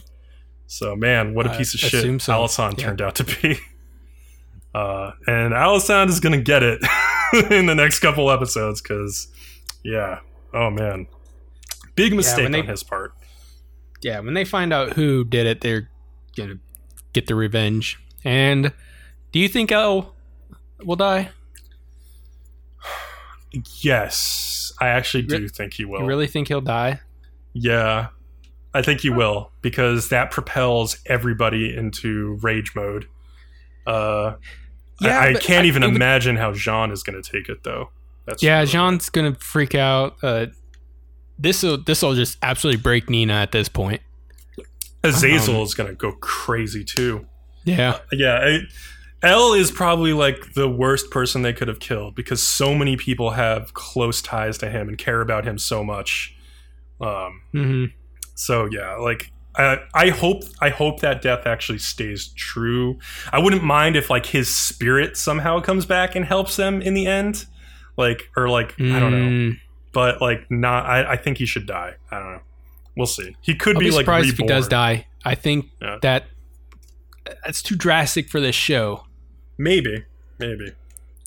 So 0.68 0.96
man, 0.96 1.34
what 1.34 1.48
a 1.48 1.58
piece 1.58 1.74
of 1.74 1.80
shit 1.80 2.22
so. 2.22 2.34
Alessand 2.34 2.78
Yeah. 2.80 2.86
turned 2.86 3.02
out 3.02 3.16
to 3.16 3.24
be. 3.24 3.60
Uh, 4.74 5.12
and 5.28 5.54
Alessand 5.54 6.08
is 6.08 6.22
gonna 6.22 6.40
get 6.40 6.64
it 6.64 6.82
in 7.52 7.66
the 7.66 7.76
next 7.76 8.00
couple 8.00 8.32
episodes 8.32 8.82
because, 8.82 9.28
yeah, 9.84 10.20
oh 10.54 10.70
man, 10.70 11.08
big 11.96 12.14
mistake 12.16 12.44
when 12.44 12.54
they- 12.54 12.62
on 12.62 12.68
his 12.68 12.82
part. 12.82 13.12
yeah, 14.02 14.22
when 14.22 14.34
they 14.34 14.46
find 14.46 14.72
out 14.72 14.94
who 14.94 15.26
did 15.26 15.46
it, 15.46 15.60
they're 15.60 15.90
gonna 16.38 16.56
get 17.12 17.28
the 17.28 17.36
revenge. 17.36 18.00
And 18.24 18.72
do 19.32 19.40
you 19.40 19.48
think 19.48 19.72
El 19.72 20.14
will 20.84 20.96
die? 20.96 21.30
Yes, 23.82 24.72
I 24.80 24.88
actually 24.88 25.24
do 25.24 25.38
Re- 25.40 25.48
think 25.48 25.74
he 25.74 25.86
will. 25.86 26.02
You 26.02 26.06
really 26.06 26.28
think 26.28 26.48
he'll 26.48 26.62
die? 26.62 27.02
Yeah, 27.54 28.08
I 28.74 28.82
think 28.82 29.02
he 29.02 29.10
will 29.10 29.52
because 29.62 30.10
that 30.10 30.32
propels 30.32 30.98
everybody 31.06 31.76
into 31.76 32.38
rage 32.42 32.72
mode. 32.76 33.08
Uh, 33.86 34.36
Yeah, 35.02 35.20
I, 35.20 35.28
I 35.30 35.34
can't 35.34 35.66
I- 35.66 35.68
even 35.68 35.82
would- 35.84 35.96
imagine 35.96 36.38
how 36.38 36.54
Jean 36.54 36.92
is 36.92 37.04
going 37.04 37.22
to 37.22 37.30
take 37.32 37.50
it 37.50 37.64
though. 37.64 37.90
That's 38.26 38.42
Yeah, 38.42 38.60
really- 38.60 38.72
Jean's 38.72 39.10
gonna 39.10 39.36
freak 39.36 39.76
out. 39.76 40.16
Uh, 40.24 40.46
this 41.38 41.64
will 41.64 41.78
this 41.84 42.02
will 42.04 42.14
just 42.16 42.38
absolutely 42.42 42.82
break 42.82 43.10
Nina 43.10 43.34
at 43.34 43.52
this 43.52 43.68
point. 43.68 44.02
Azazel 45.04 45.56
Um, 45.58 45.62
is 45.64 45.74
going 45.74 45.90
to 45.90 45.96
go 45.96 46.12
crazy 46.14 46.84
too. 46.84 47.26
Yeah, 47.64 47.98
Yeah, 48.12 48.36
I, 48.36 48.60
El 49.24 49.54
is 49.54 49.70
probably 49.72 50.14
like 50.14 50.54
the 50.56 50.68
worst 50.70 51.12
person 51.12 51.42
they 51.44 51.54
could 51.54 51.68
have 51.68 51.80
killed 51.80 52.16
because 52.16 52.42
so 52.42 52.74
many 52.74 52.98
people 52.98 53.32
have 53.32 53.74
close 53.74 54.22
ties 54.22 54.58
to 54.60 54.70
him 54.70 54.88
and 54.90 54.98
care 54.98 55.22
about 55.22 55.46
him 55.46 55.58
so 55.58 55.84
much. 55.84 56.36
Um, 57.00 57.42
hmm 57.52 57.86
so 58.36 58.68
yeah, 58.72 58.96
like 58.96 59.32
I, 59.56 59.78
I 59.94 60.10
hope 60.10 60.44
I 60.62 60.70
hope 60.70 61.02
that 61.02 61.22
death 61.22 61.46
actually 61.46 61.78
stays 61.78 62.30
true. 62.36 62.98
I 63.32 63.38
wouldn't 63.40 63.64
mind 63.64 63.96
if 63.96 64.10
like 64.10 64.26
his 64.26 64.54
spirit 64.56 65.18
somehow 65.18 65.60
comes 65.60 65.86
back 65.86 66.16
and 66.16 66.26
helps 66.26 66.56
them 66.56 66.82
in 66.82 66.94
the 66.96 67.06
end, 67.06 67.46
like 67.98 68.30
or 68.36 68.50
like 68.50 68.74
I 68.80 69.00
don't 69.00 69.14
Mm. 69.14 69.50
know, 69.52 69.56
but 69.92 70.22
like 70.22 70.50
not. 70.50 70.86
I, 70.86 71.12
I 71.12 71.18
think 71.18 71.38
he 71.38 71.46
should 71.46 71.68
die. 71.68 71.94
I 72.10 72.18
don't 72.20 72.32
know. 72.32 72.42
We'll 72.98 73.06
see. 73.06 73.36
He 73.42 73.54
could 73.54 73.78
be, 73.78 73.86
be 73.86 73.92
like 73.92 74.00
surprised 74.06 74.30
if 74.30 74.38
he 74.38 74.48
does 74.48 74.68
die. 74.68 75.06
I 75.24 75.36
think 75.36 75.68
Yeah. 75.82 75.98
that 76.02 76.26
that's 77.46 77.62
too 77.62 77.76
drastic 77.76 78.30
for 78.30 78.40
this 78.40 78.56
show. 78.56 79.06
Maybe, 79.62 80.06
maybe. 80.40 80.72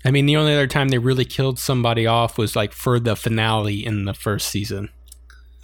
I 0.05 0.11
mean, 0.11 0.27
the 0.27 0.37
only 0.37 0.53
other 0.53 0.67
time 0.67 0.89
they 0.89 0.99
really 0.99 1.25
killed 1.25 1.57
somebody 1.57 2.05
off 2.05 2.37
was 2.37 2.57
like 2.57 2.73
for 2.73 2.99
the 2.99 3.15
finale 3.15 3.87
in 3.87 4.07
the 4.07 4.13
first 4.13 4.49
season. 4.49 4.89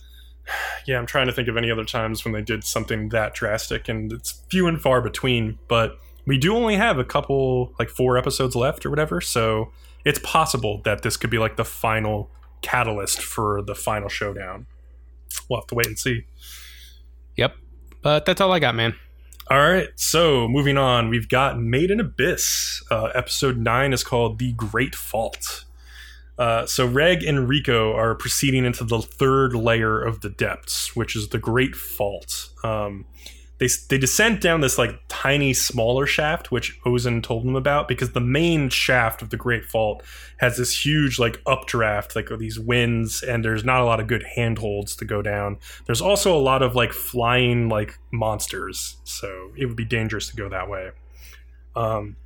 yeah, 0.87 0.97
I'm 0.99 1.07
trying 1.07 1.27
to 1.27 1.33
think 1.33 1.49
of 1.49 1.57
any 1.57 1.69
other 1.69 1.85
times 1.85 2.25
when 2.25 2.33
they 2.33 2.43
did 2.43 2.63
something 2.63 3.09
that 3.09 3.35
drastic, 3.35 3.89
and 3.89 4.13
it's 4.13 4.41
few 4.49 4.69
and 4.69 4.81
far 4.81 5.01
between. 5.01 5.59
But 5.67 5.99
we 6.27 6.39
do 6.39 6.55
only 6.55 6.77
have 6.77 6.97
a 6.97 7.05
couple, 7.05 7.75
like 7.81 7.91
four 7.91 8.17
episodes 8.17 8.55
left 8.55 8.87
or 8.87 8.91
whatever, 8.91 9.21
so 9.21 9.73
it's 10.05 10.21
possible 10.23 10.81
that 10.85 11.03
this 11.03 11.17
could 11.17 11.31
be 11.31 11.39
like 11.39 11.57
the 11.57 11.65
final 11.65 12.31
catalyst 12.63 13.21
for 13.21 13.63
the 13.63 13.75
final 13.75 14.09
showdown. 14.09 14.67
We'll 15.49 15.61
have 15.61 15.67
to 15.67 15.75
wait 15.75 15.87
and 15.87 15.99
see. 15.99 16.25
Yep. 17.37 17.57
But 18.01 18.27
that's 18.27 18.41
all 18.41 18.53
I 18.53 18.61
got, 18.61 18.77
man. 18.77 18.95
All 19.51 19.59
right, 19.59 19.89
so 19.97 20.47
moving 20.47 20.79
on, 20.79 21.09
we've 21.09 21.29
got 21.29 21.61
Made 21.61 21.91
in 21.91 21.99
Abyss. 21.99 22.85
Uh, 22.89 23.11
episode 23.17 23.57
9 23.59 23.93
is 23.93 24.05
called 24.05 24.39
The 24.39 24.53
Great 24.53 24.95
Fault. 24.95 25.65
Uh, 26.39 26.67
so 26.67 26.87
Reg 26.87 27.25
and 27.25 27.49
Rico 27.49 27.93
are 27.93 28.15
proceeding 28.15 28.65
into 28.65 28.85
the 28.85 29.01
third 29.01 29.53
layer 29.57 30.01
of 30.01 30.21
the 30.21 30.31
depths, 30.31 30.95
which 30.95 31.17
is 31.17 31.31
the 31.31 31.39
Great 31.39 31.75
Fault. 31.75 32.51
Um, 32.63 33.07
they, 33.61 33.69
they 33.91 33.99
descend 33.99 34.41
down 34.41 34.62
this 34.62 34.78
like 34.78 34.99
tiny, 35.09 35.53
smaller 35.53 36.07
shaft, 36.07 36.51
which 36.51 36.81
Ozen 36.85 37.23
told 37.23 37.45
them 37.45 37.55
about, 37.55 37.87
because 37.87 38.12
the 38.12 38.20
main 38.20 38.70
shaft 38.70 39.20
of 39.20 39.28
the 39.28 39.37
Great 39.37 39.66
Fault 39.66 40.03
has 40.39 40.57
this 40.57 40.85
huge 40.85 41.19
like 41.19 41.41
updraft, 41.47 42.16
like 42.16 42.31
these 42.39 42.59
winds, 42.59 43.23
and 43.23 43.45
there's 43.45 43.62
not 43.62 43.82
a 43.82 43.85
lot 43.85 44.01
of 44.01 44.07
good 44.07 44.24
handholds 44.35 44.97
to 44.97 45.05
go 45.05 45.20
down. 45.20 45.59
There's 45.85 46.01
also 46.01 46.35
a 46.35 46.41
lot 46.41 46.62
of 46.62 46.74
like 46.74 46.93
flying 46.93 47.69
like 47.69 47.99
monsters, 48.11 48.97
so 49.05 49.53
it 49.57 49.66
would 49.66 49.77
be 49.77 49.85
dangerous 49.85 50.31
to 50.31 50.37
go 50.37 50.49
that 50.49 50.69
way. 50.69 50.91
Um, 51.77 52.16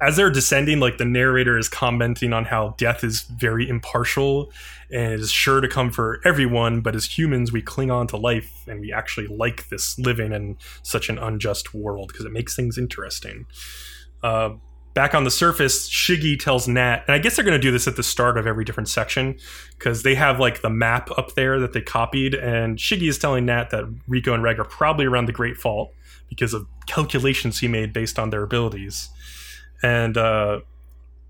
as 0.00 0.16
they're 0.16 0.30
descending, 0.30 0.80
like 0.80 0.98
the 0.98 1.04
narrator 1.04 1.56
is 1.56 1.68
commenting 1.68 2.32
on 2.32 2.44
how 2.44 2.74
death 2.76 3.02
is 3.02 3.22
very 3.22 3.68
impartial 3.68 4.52
and 4.90 5.14
is 5.14 5.30
sure 5.30 5.60
to 5.60 5.68
come 5.68 5.90
for 5.90 6.20
everyone, 6.24 6.80
but 6.80 6.94
as 6.94 7.18
humans, 7.18 7.50
we 7.50 7.62
cling 7.62 7.90
on 7.90 8.06
to 8.08 8.16
life 8.16 8.64
and 8.68 8.80
we 8.80 8.92
actually 8.92 9.26
like 9.26 9.68
this 9.68 9.98
living 9.98 10.32
in 10.32 10.56
such 10.82 11.08
an 11.08 11.18
unjust 11.18 11.74
world 11.74 12.08
because 12.08 12.26
it 12.26 12.32
makes 12.32 12.54
things 12.54 12.76
interesting. 12.76 13.46
Uh, 14.22 14.50
back 14.96 15.14
on 15.14 15.24
the 15.24 15.30
surface, 15.30 15.88
Shiggy 15.88 16.38
tells 16.38 16.68
Nat, 16.68 17.02
and 17.06 17.14
I 17.14 17.18
guess 17.18 17.36
they're 17.36 17.44
going 17.44 17.58
to 17.58 17.62
do 17.62 17.70
this 17.70 17.86
at 17.86 17.96
the 17.96 18.02
start 18.02 18.38
of 18.38 18.46
every 18.46 18.64
different 18.64 18.88
section 18.88 19.38
because 19.78 20.02
they 20.02 20.14
have 20.14 20.38
like 20.38 20.62
the 20.62 20.70
map 20.70 21.10
up 21.18 21.34
there 21.34 21.58
that 21.60 21.72
they 21.72 21.82
copied, 21.82 22.34
and 22.34 22.78
Shiggy 22.78 23.08
is 23.08 23.18
telling 23.18 23.46
Nat 23.46 23.70
that 23.70 23.84
Rico 24.06 24.34
and 24.34 24.42
Reg 24.42 24.58
are 24.58 24.64
probably 24.64 25.06
around 25.06 25.26
the 25.26 25.32
Great 25.32 25.56
Fault 25.56 25.92
because 26.28 26.54
of 26.54 26.66
calculations 26.86 27.60
he 27.60 27.68
made 27.68 27.92
based 27.92 28.18
on 28.18 28.30
their 28.30 28.42
abilities. 28.42 29.10
And 29.82 30.16
uh, 30.16 30.60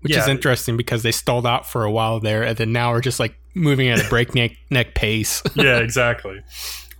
Which 0.01 0.13
Yeah. 0.13 0.21
is 0.21 0.27
interesting 0.27 0.77
because 0.77 1.03
they 1.03 1.11
stalled 1.11 1.45
out 1.47 1.67
for 1.67 1.83
a 1.83 1.91
while 1.91 2.19
there 2.19 2.43
and 2.43 2.55
then 2.57 2.71
now 2.71 2.91
we're 2.91 3.01
just 3.01 3.19
like 3.19 3.35
moving 3.55 3.89
at 3.89 3.99
a 4.05 4.07
breakneck 4.09 4.51
neck 4.69 4.93
pace. 4.93 5.41
yeah, 5.55 5.79
exactly. 5.79 6.41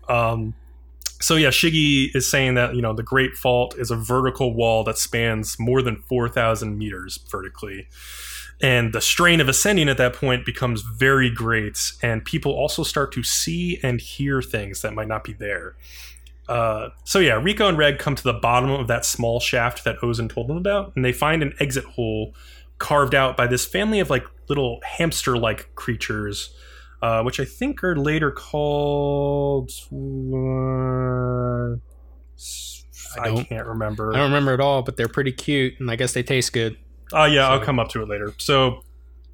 Um, 0.10 0.56
so 1.22 1.36
yeah, 1.36 1.49
Shiggy 1.49 2.15
is 2.15 2.30
saying 2.30 2.56
that 2.56 2.76
you 2.76 2.82
know 2.82 2.94
the 2.94 3.03
Great 3.03 3.34
Fault 3.34 3.76
is 3.78 3.91
a 3.91 3.95
vertical 3.95 4.53
wall 4.53 4.84
that 4.84 4.98
spans 4.98 5.57
more 5.60 5.82
than 5.82 5.98
four 6.07 6.30
thousand 6.30 6.78
meters 6.78 7.19
vertically, 7.32 7.88
and 8.61 8.94
the 8.94 9.02
strain 9.02 9.41
of 9.41 9.49
ascending 9.49 9.90
at 9.90 9.98
that 9.98 10.14
point 10.14 10.45
becomes 10.45 10.82
very 10.82 11.32
great, 11.32 11.80
and 12.03 12.24
people 12.24 12.52
also 12.52 12.84
start 12.84 13.11
to 13.14 13.24
see 13.24 13.80
and 13.82 13.99
hear 13.99 14.41
things 14.44 14.82
that 14.82 14.94
might 14.94 15.07
not 15.07 15.24
be 15.24 15.34
there. 15.34 15.76
Uh, 16.48 16.90
so 17.03 17.19
yeah, 17.19 17.34
Rico 17.41 17.68
and 17.68 17.78
Reg 17.78 17.99
come 17.99 18.15
to 18.15 18.24
the 18.24 18.34
bottom 18.34 18.69
of 18.72 18.88
that 18.88 19.06
small 19.06 19.40
shaft 19.40 19.84
that 19.84 19.98
Ozen 19.99 20.30
told 20.30 20.48
them 20.48 20.57
about, 20.57 20.94
and 20.95 21.03
they 21.03 21.11
find 21.14 21.41
an 21.44 21.53
exit 21.60 21.84
hole 21.84 22.34
carved 22.78 23.14
out 23.15 23.36
by 23.36 23.48
this 23.48 23.65
family 23.65 23.99
of 23.99 24.10
like 24.10 24.24
little 24.49 24.80
hamster-like 24.84 25.74
creatures 25.76 26.53
uh, 27.02 27.22
which 27.22 27.40
I 27.40 27.45
think 27.45 27.84
are 27.84 27.95
later 27.95 28.32
called. 28.32 29.69
Uh, 29.91 31.76
I 33.19 33.24
I, 33.24 33.28
don't- 33.30 33.45
can't 33.45 33.68
remember. 33.68 34.14
I 34.14 34.18
don't 34.18 34.26
remember 34.32 34.53
at 34.53 34.60
all, 34.60 34.82
but 34.82 34.98
they're 34.98 35.07
pretty 35.07 35.32
cute 35.32 35.76
and 35.80 35.90
I 35.91 35.95
guess 35.95 36.14
they 36.14 36.24
taste 36.24 36.53
good. 36.53 36.78
Oh 37.14 37.26
yeah, 37.26 37.48
I'll 37.49 37.60
come 37.61 37.80
up 37.80 37.90
to 37.90 38.02
it 38.02 38.10
later. 38.10 38.34
So, 38.38 38.82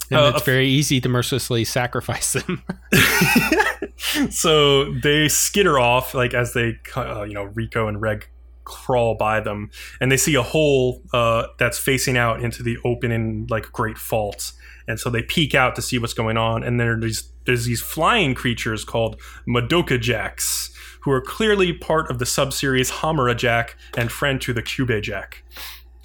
And 0.09 0.19
Uh, 0.19 0.33
it's 0.35 0.45
very 0.45 0.67
easy 0.67 0.99
to 1.01 1.09
mercilessly 1.09 1.63
sacrifice 1.63 2.33
them. 2.33 2.63
so 4.29 4.91
they 4.93 5.27
skitter 5.27 5.79
off 5.79 6.13
like 6.13 6.33
as 6.33 6.53
they, 6.53 6.77
uh, 6.95 7.23
you 7.23 7.33
know, 7.33 7.43
Rico 7.43 7.87
and 7.87 8.01
Reg 8.01 8.27
crawl 8.65 9.15
by 9.15 9.39
them, 9.39 9.69
and 9.99 10.11
they 10.11 10.17
see 10.17 10.35
a 10.35 10.41
hole 10.41 11.01
uh, 11.13 11.47
that's 11.57 11.77
facing 11.77 12.17
out 12.17 12.41
into 12.41 12.63
the 12.63 12.77
open 12.85 13.11
and 13.11 13.49
like 13.49 13.71
great 13.71 13.97
fault. 13.97 14.53
And 14.87 14.99
so 14.99 15.09
they 15.09 15.21
peek 15.21 15.55
out 15.55 15.75
to 15.75 15.81
see 15.81 15.97
what's 15.97 16.13
going 16.13 16.37
on, 16.37 16.63
and 16.63 16.79
there's 16.79 17.01
these 17.01 17.29
there's 17.45 17.65
these 17.65 17.81
flying 17.81 18.33
creatures 18.33 18.85
called 18.85 19.19
Madoka 19.47 19.99
Jacks 19.99 20.69
who 21.01 21.11
are 21.11 21.21
clearly 21.21 21.73
part 21.73 22.09
of 22.09 22.17
the 22.17 22.25
sub-series 22.25 22.89
Hamura 22.89 23.35
Jack 23.35 23.75
and 23.97 24.09
friend 24.09 24.39
to 24.41 24.53
the 24.53 24.61
Cube 24.61 25.01
Jack. 25.01 25.43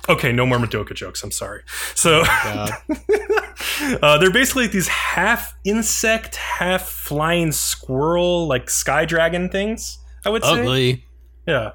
Okay, 0.08 0.32
no 0.32 0.46
more 0.46 0.58
Madoka 0.58 0.94
jokes. 0.94 1.22
I'm 1.22 1.30
sorry. 1.30 1.62
So 1.94 2.22
uh, 2.26 4.18
they're 4.18 4.30
basically 4.30 4.66
these 4.66 4.88
half 4.88 5.54
insect, 5.64 6.36
half 6.36 6.88
flying 6.88 7.52
squirrel, 7.52 8.46
like 8.46 8.70
sky 8.70 9.04
dragon 9.04 9.48
things. 9.48 9.98
I 10.24 10.30
would 10.30 10.44
say. 10.44 10.60
Ugly. 10.60 11.04
Yeah, 11.46 11.72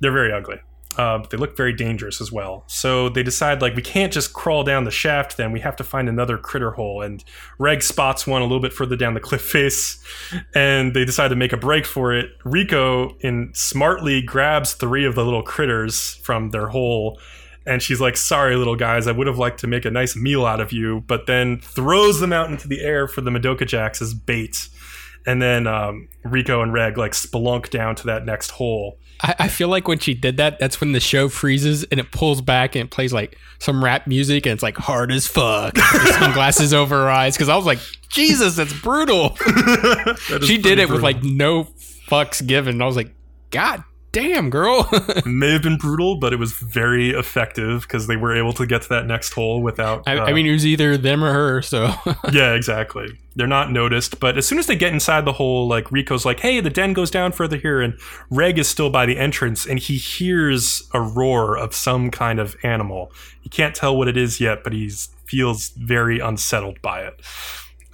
they're 0.00 0.12
very 0.12 0.32
ugly. 0.32 0.60
Uh, 0.96 1.18
but 1.18 1.30
they 1.30 1.36
look 1.36 1.56
very 1.56 1.72
dangerous 1.72 2.20
as 2.20 2.32
well. 2.32 2.64
So 2.66 3.08
they 3.08 3.22
decide 3.22 3.62
like 3.62 3.76
we 3.76 3.82
can't 3.82 4.12
just 4.12 4.32
crawl 4.32 4.64
down 4.64 4.82
the 4.82 4.90
shaft. 4.90 5.36
Then 5.36 5.52
we 5.52 5.60
have 5.60 5.76
to 5.76 5.84
find 5.84 6.08
another 6.08 6.36
critter 6.36 6.72
hole. 6.72 7.02
And 7.02 7.22
Reg 7.58 7.82
spots 7.82 8.26
one 8.26 8.42
a 8.42 8.44
little 8.44 8.60
bit 8.60 8.72
further 8.72 8.96
down 8.96 9.14
the 9.14 9.20
cliff 9.20 9.42
face, 9.58 10.02
and 10.54 10.94
they 10.94 11.04
decide 11.04 11.28
to 11.28 11.36
make 11.36 11.52
a 11.52 11.56
break 11.56 11.86
for 11.86 12.12
it. 12.12 12.30
Rico 12.44 13.16
in 13.20 13.50
smartly 13.54 14.22
grabs 14.22 14.72
three 14.74 15.04
of 15.04 15.14
the 15.14 15.24
little 15.24 15.42
critters 15.42 16.14
from 16.24 16.50
their 16.50 16.68
hole. 16.68 17.20
And 17.66 17.82
she's 17.82 18.00
like, 18.00 18.16
"Sorry, 18.16 18.56
little 18.56 18.76
guys. 18.76 19.06
I 19.06 19.12
would 19.12 19.26
have 19.26 19.38
liked 19.38 19.60
to 19.60 19.66
make 19.66 19.84
a 19.84 19.90
nice 19.90 20.16
meal 20.16 20.46
out 20.46 20.60
of 20.60 20.72
you," 20.72 21.04
but 21.06 21.26
then 21.26 21.58
throws 21.60 22.20
them 22.20 22.32
out 22.32 22.50
into 22.50 22.66
the 22.68 22.80
air 22.80 23.06
for 23.06 23.20
the 23.20 23.30
Madoka 23.30 23.66
Jacks 23.66 24.00
as 24.00 24.14
bait. 24.14 24.68
And 25.26 25.42
then 25.42 25.66
um, 25.66 26.08
Rico 26.24 26.62
and 26.62 26.72
Reg 26.72 26.96
like 26.96 27.12
spelunk 27.12 27.70
down 27.70 27.94
to 27.96 28.06
that 28.06 28.24
next 28.24 28.52
hole. 28.52 28.98
I, 29.20 29.34
I 29.40 29.48
feel 29.48 29.68
like 29.68 29.88
when 29.88 29.98
she 29.98 30.14
did 30.14 30.36
that, 30.38 30.58
that's 30.58 30.80
when 30.80 30.92
the 30.92 31.00
show 31.00 31.28
freezes 31.28 31.84
and 31.84 32.00
it 32.00 32.10
pulls 32.12 32.40
back 32.40 32.74
and 32.74 32.84
it 32.86 32.90
plays 32.90 33.12
like 33.12 33.36
some 33.58 33.84
rap 33.84 34.06
music 34.06 34.46
and 34.46 34.54
it's 34.54 34.62
like 34.62 34.76
hard 34.76 35.12
as 35.12 35.26
fuck. 35.26 35.76
Sunglasses 36.18 36.72
over 36.72 36.94
her 37.02 37.10
eyes 37.10 37.36
because 37.36 37.48
I 37.48 37.56
was 37.56 37.66
like, 37.66 37.80
Jesus, 38.08 38.56
that's 38.56 38.72
brutal. 38.80 39.36
That 40.28 40.44
she 40.46 40.58
did 40.58 40.78
it 40.78 40.88
with 40.88 41.02
like 41.02 41.22
no 41.22 41.64
fucks 42.08 42.44
given. 42.46 42.80
I 42.80 42.86
was 42.86 42.96
like, 42.96 43.14
God 43.50 43.82
damn, 44.12 44.50
girl. 44.50 44.88
may 45.26 45.52
have 45.52 45.62
been 45.62 45.76
brutal, 45.76 46.16
but 46.16 46.32
it 46.32 46.38
was 46.38 46.52
very 46.52 47.10
effective 47.10 47.82
because 47.82 48.06
they 48.06 48.16
were 48.16 48.36
able 48.36 48.52
to 48.54 48.66
get 48.66 48.82
to 48.82 48.88
that 48.90 49.06
next 49.06 49.32
hole 49.32 49.62
without. 49.62 50.02
I, 50.06 50.18
uh, 50.18 50.24
I 50.26 50.32
mean, 50.32 50.46
it 50.46 50.52
was 50.52 50.66
either 50.66 50.96
them 50.96 51.22
or 51.22 51.32
her. 51.32 51.62
So 51.62 51.92
yeah, 52.32 52.54
exactly. 52.54 53.18
They're 53.36 53.46
not 53.46 53.70
noticed, 53.70 54.18
but 54.18 54.36
as 54.36 54.46
soon 54.46 54.58
as 54.58 54.66
they 54.66 54.76
get 54.76 54.92
inside 54.92 55.24
the 55.24 55.32
hole, 55.32 55.68
like 55.68 55.90
Rico's 55.92 56.24
like, 56.24 56.40
"Hey, 56.40 56.60
the 56.60 56.70
den 56.70 56.92
goes 56.92 57.10
down 57.10 57.32
further 57.32 57.56
here," 57.56 57.80
and 57.80 57.98
Reg 58.30 58.58
is 58.58 58.68
still 58.68 58.90
by 58.90 59.06
the 59.06 59.18
entrance, 59.18 59.66
and 59.66 59.78
he 59.78 59.96
hears 59.96 60.88
a 60.92 61.00
roar 61.00 61.56
of 61.56 61.74
some 61.74 62.10
kind 62.10 62.40
of 62.40 62.56
animal. 62.62 63.12
He 63.40 63.48
can't 63.48 63.74
tell 63.74 63.96
what 63.96 64.08
it 64.08 64.16
is 64.16 64.40
yet, 64.40 64.64
but 64.64 64.72
he 64.72 64.90
feels 65.24 65.68
very 65.70 66.18
unsettled 66.18 66.82
by 66.82 67.02
it. 67.02 67.20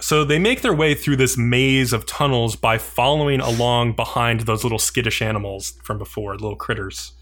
So 0.05 0.23
they 0.23 0.37
make 0.37 0.61
their 0.61 0.71
way 0.71 0.93
through 0.93 1.15
this 1.15 1.35
maze 1.35 1.91
of 1.91 2.05
tunnels 2.05 2.55
by 2.55 2.77
following 2.77 3.39
along 3.39 3.93
behind 3.93 4.41
those 4.41 4.61
little 4.61 4.77
skittish 4.77 5.19
animals 5.19 5.79
from 5.81 5.97
before, 5.97 6.33
little 6.33 6.55
critters. 6.55 7.13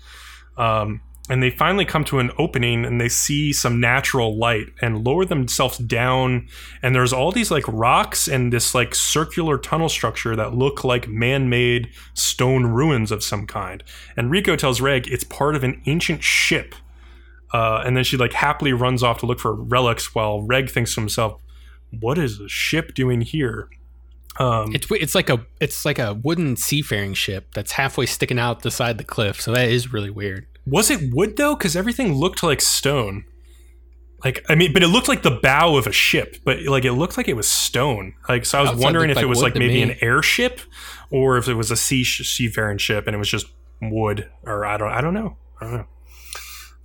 Um, 0.57 0.99
and 1.29 1.41
they 1.41 1.49
finally 1.49 1.85
come 1.85 2.03
to 2.03 2.19
an 2.19 2.31
opening 2.37 2.83
and 2.83 2.99
they 2.99 3.07
see 3.07 3.53
some 3.53 3.79
natural 3.79 4.37
light 4.37 4.65
and 4.81 5.05
lower 5.05 5.23
themselves 5.23 5.77
down. 5.77 6.49
And 6.81 6.93
there's 6.93 7.13
all 7.13 7.31
these 7.31 7.49
like 7.49 7.63
rocks 7.69 8.27
and 8.27 8.51
this 8.51 8.75
like 8.75 8.95
circular 8.95 9.57
tunnel 9.57 9.87
structure 9.87 10.35
that 10.35 10.53
look 10.53 10.83
like 10.83 11.07
man 11.07 11.47
made 11.47 11.89
stone 12.13 12.65
ruins 12.65 13.13
of 13.13 13.23
some 13.23 13.47
kind. 13.47 13.81
And 14.17 14.29
Rico 14.29 14.57
tells 14.57 14.81
Reg 14.81 15.07
it's 15.07 15.23
part 15.23 15.55
of 15.55 15.63
an 15.63 15.81
ancient 15.85 16.21
ship. 16.21 16.75
Uh, 17.53 17.81
and 17.85 17.95
then 17.95 18.03
she 18.03 18.17
like 18.17 18.33
happily 18.33 18.73
runs 18.73 19.01
off 19.01 19.19
to 19.19 19.25
look 19.25 19.39
for 19.39 19.53
relics 19.55 20.13
while 20.13 20.41
Reg 20.41 20.69
thinks 20.69 20.95
to 20.95 20.99
himself, 20.99 21.39
what 21.99 22.17
is 22.17 22.39
a 22.39 22.49
ship 22.49 22.93
doing 22.93 23.21
here? 23.21 23.69
Um, 24.39 24.73
it's 24.73 24.87
it's 24.91 25.15
like 25.15 25.29
a 25.29 25.45
it's 25.59 25.85
like 25.85 25.99
a 25.99 26.15
wooden 26.15 26.55
seafaring 26.55 27.13
ship 27.13 27.53
that's 27.53 27.73
halfway 27.73 28.07
sticking 28.07 28.39
out 28.39 28.63
the 28.63 28.71
side 28.71 28.91
of 28.91 28.97
the 28.97 29.03
cliff. 29.03 29.39
So 29.39 29.51
that 29.51 29.69
is 29.69 29.93
really 29.93 30.09
weird. 30.09 30.47
Was 30.65 30.89
it 30.89 31.13
wood 31.13 31.37
though? 31.37 31.55
Because 31.55 31.75
everything 31.75 32.13
looked 32.13 32.41
like 32.41 32.61
stone. 32.61 33.25
Like 34.23 34.43
I 34.49 34.55
mean, 34.55 34.73
but 34.73 34.81
it 34.81 34.87
looked 34.87 35.07
like 35.07 35.21
the 35.21 35.39
bow 35.43 35.75
of 35.75 35.85
a 35.85 35.91
ship, 35.91 36.37
but 36.45 36.63
like 36.63 36.85
it 36.85 36.93
looked 36.93 37.17
like 37.17 37.27
it 37.27 37.35
was 37.35 37.47
stone. 37.47 38.15
Like 38.27 38.45
so, 38.45 38.57
I 38.57 38.61
was 38.61 38.71
Outside 38.71 38.83
wondering 38.83 39.09
if 39.09 39.17
looked 39.17 39.25
it 39.25 39.29
was 39.29 39.41
like 39.41 39.55
maybe 39.55 39.81
an 39.81 39.97
airship, 40.01 40.61
or 41.11 41.37
if 41.37 41.47
it 41.47 41.55
was 41.55 41.69
a 41.69 41.75
sea 41.75 42.03
seafaring 42.03 42.77
ship 42.77 43.05
and 43.05 43.15
it 43.15 43.19
was 43.19 43.29
just 43.29 43.47
wood, 43.81 44.29
or 44.43 44.65
I 44.65 44.77
don't, 44.77 44.91
I 44.91 45.01
don't 45.01 45.13
know, 45.13 45.37
I 45.59 45.65
don't 45.65 45.73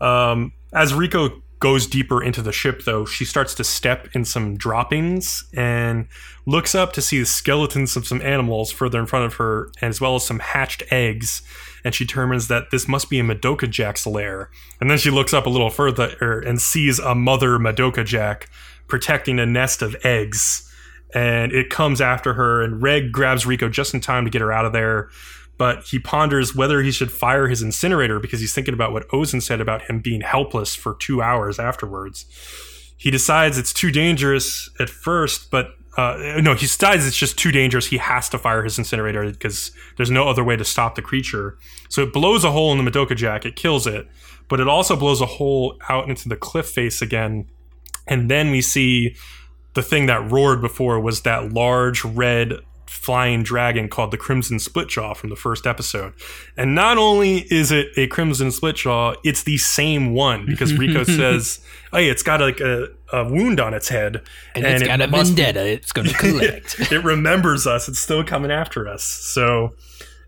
know. 0.00 0.06
Um, 0.06 0.52
as 0.72 0.92
Rico 0.92 1.42
goes 1.60 1.86
deeper 1.86 2.22
into 2.22 2.42
the 2.42 2.52
ship, 2.52 2.84
though, 2.84 3.04
she 3.04 3.24
starts 3.24 3.54
to 3.54 3.64
step 3.64 4.08
in 4.14 4.24
some 4.24 4.56
droppings 4.56 5.44
and 5.56 6.06
looks 6.46 6.74
up 6.74 6.92
to 6.92 7.02
see 7.02 7.18
the 7.18 7.26
skeletons 7.26 7.96
of 7.96 8.06
some 8.06 8.22
animals 8.22 8.70
further 8.70 8.98
in 8.98 9.06
front 9.06 9.26
of 9.26 9.34
her, 9.34 9.70
as 9.82 10.00
well 10.00 10.14
as 10.14 10.24
some 10.24 10.38
hatched 10.38 10.82
eggs. 10.90 11.42
And 11.84 11.94
she 11.94 12.04
determines 12.04 12.48
that 12.48 12.70
this 12.70 12.86
must 12.86 13.10
be 13.10 13.18
a 13.18 13.24
Madoka 13.24 13.68
Jack's 13.68 14.06
lair. 14.06 14.50
And 14.80 14.90
then 14.90 14.98
she 14.98 15.10
looks 15.10 15.34
up 15.34 15.46
a 15.46 15.50
little 15.50 15.70
further 15.70 16.16
er, 16.22 16.40
and 16.40 16.60
sees 16.60 16.98
a 16.98 17.14
mother 17.14 17.58
Madoka 17.58 18.04
Jack 18.04 18.48
protecting 18.86 19.38
a 19.38 19.46
nest 19.46 19.82
of 19.82 19.96
eggs. 20.04 20.64
And 21.14 21.52
it 21.52 21.70
comes 21.70 22.00
after 22.00 22.34
her, 22.34 22.62
and 22.62 22.82
Reg 22.82 23.12
grabs 23.12 23.46
Rico 23.46 23.68
just 23.68 23.94
in 23.94 24.00
time 24.00 24.24
to 24.24 24.30
get 24.30 24.42
her 24.42 24.52
out 24.52 24.66
of 24.66 24.72
there. 24.72 25.08
But 25.58 25.84
he 25.84 25.98
ponders 25.98 26.54
whether 26.54 26.82
he 26.82 26.92
should 26.92 27.10
fire 27.10 27.48
his 27.48 27.62
incinerator 27.62 28.20
because 28.20 28.40
he's 28.40 28.54
thinking 28.54 28.74
about 28.74 28.92
what 28.92 29.08
Ozen 29.08 29.42
said 29.42 29.60
about 29.60 29.82
him 29.82 30.00
being 30.00 30.20
helpless 30.20 30.74
for 30.74 30.94
two 30.94 31.20
hours 31.20 31.58
afterwards. 31.58 32.24
He 32.96 33.10
decides 33.10 33.58
it's 33.58 33.72
too 33.72 33.90
dangerous 33.90 34.70
at 34.80 34.88
first, 34.88 35.50
but 35.50 35.74
uh, 35.96 36.40
no, 36.40 36.54
he 36.54 36.60
decides 36.60 37.06
it's 37.06 37.16
just 37.16 37.36
too 37.36 37.50
dangerous. 37.50 37.86
He 37.86 37.96
has 37.96 38.28
to 38.28 38.38
fire 38.38 38.62
his 38.62 38.78
incinerator 38.78 39.28
because 39.30 39.72
there's 39.96 40.12
no 40.12 40.28
other 40.28 40.44
way 40.44 40.56
to 40.56 40.64
stop 40.64 40.94
the 40.94 41.02
creature. 41.02 41.58
So 41.88 42.02
it 42.02 42.12
blows 42.12 42.44
a 42.44 42.52
hole 42.52 42.70
in 42.72 42.82
the 42.82 42.88
Madoka 42.88 43.16
Jack, 43.16 43.44
it 43.44 43.56
kills 43.56 43.84
it, 43.86 44.06
but 44.48 44.60
it 44.60 44.68
also 44.68 44.94
blows 44.94 45.20
a 45.20 45.26
hole 45.26 45.76
out 45.88 46.08
into 46.08 46.28
the 46.28 46.36
cliff 46.36 46.68
face 46.68 47.02
again. 47.02 47.48
And 48.06 48.30
then 48.30 48.52
we 48.52 48.62
see 48.62 49.16
the 49.74 49.82
thing 49.82 50.06
that 50.06 50.30
roared 50.30 50.60
before 50.60 51.00
was 51.00 51.22
that 51.22 51.52
large 51.52 52.04
red 52.04 52.60
flying 52.88 53.42
dragon 53.42 53.88
called 53.88 54.10
the 54.10 54.16
Crimson 54.16 54.58
Splitjaw 54.58 55.16
from 55.16 55.30
the 55.30 55.36
first 55.36 55.66
episode. 55.66 56.12
And 56.56 56.74
not 56.74 56.98
only 56.98 57.38
is 57.52 57.70
it 57.70 57.88
a 57.96 58.06
Crimson 58.06 58.48
Splitjaw, 58.48 59.16
it's 59.24 59.42
the 59.42 59.58
same 59.58 60.12
one 60.14 60.46
because 60.46 60.72
Rico 60.74 61.04
says, 61.04 61.60
"Hey, 61.92 62.08
it's 62.08 62.22
got 62.22 62.40
like 62.40 62.60
a, 62.60 62.88
a 63.12 63.24
wound 63.28 63.60
on 63.60 63.74
its 63.74 63.88
head, 63.88 64.22
And, 64.54 64.64
it's 64.66 64.82
it 64.82 64.86
got 64.86 65.00
a 65.00 65.06
must- 65.08 65.34
vendetta. 65.34 65.66
It's 65.66 65.92
going 65.92 66.08
to 66.08 66.14
collect. 66.14 66.80
it 66.92 67.04
remembers 67.04 67.66
us. 67.66 67.88
It's 67.88 67.98
still 67.98 68.24
coming 68.24 68.50
after 68.50 68.88
us. 68.88 69.02
So 69.04 69.74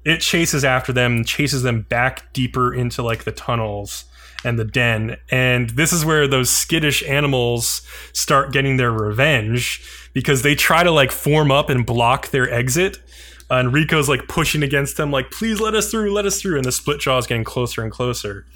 it 0.04 0.20
chases 0.20 0.64
after 0.64 0.92
them, 0.92 1.24
chases 1.24 1.62
them 1.62 1.82
back 1.82 2.32
deeper 2.32 2.72
into 2.72 3.02
like 3.02 3.24
the 3.24 3.32
tunnels 3.32 4.04
and 4.44 4.58
the 4.58 4.64
den. 4.64 5.16
And 5.30 5.70
this 5.70 5.92
is 5.92 6.04
where 6.04 6.26
those 6.26 6.50
skittish 6.50 7.02
animals 7.04 7.82
start 8.12 8.52
getting 8.52 8.76
their 8.76 8.92
revenge 8.92 9.82
because 10.12 10.42
they 10.42 10.54
try 10.54 10.82
to 10.82 10.90
like 10.90 11.12
form 11.12 11.50
up 11.50 11.70
and 11.70 11.84
block 11.84 12.28
their 12.28 12.50
exit. 12.50 13.00
And 13.48 13.72
Rico's 13.72 14.08
like 14.08 14.28
pushing 14.28 14.62
against 14.62 14.96
them, 14.96 15.10
like, 15.10 15.30
please 15.30 15.60
let 15.60 15.74
us 15.74 15.90
through, 15.90 16.12
let 16.12 16.24
us 16.24 16.40
through. 16.40 16.56
And 16.56 16.64
the 16.64 16.72
split 16.72 17.00
jaw 17.00 17.18
is 17.18 17.26
getting 17.26 17.44
closer 17.44 17.82
and 17.82 17.90
closer. 17.90 18.46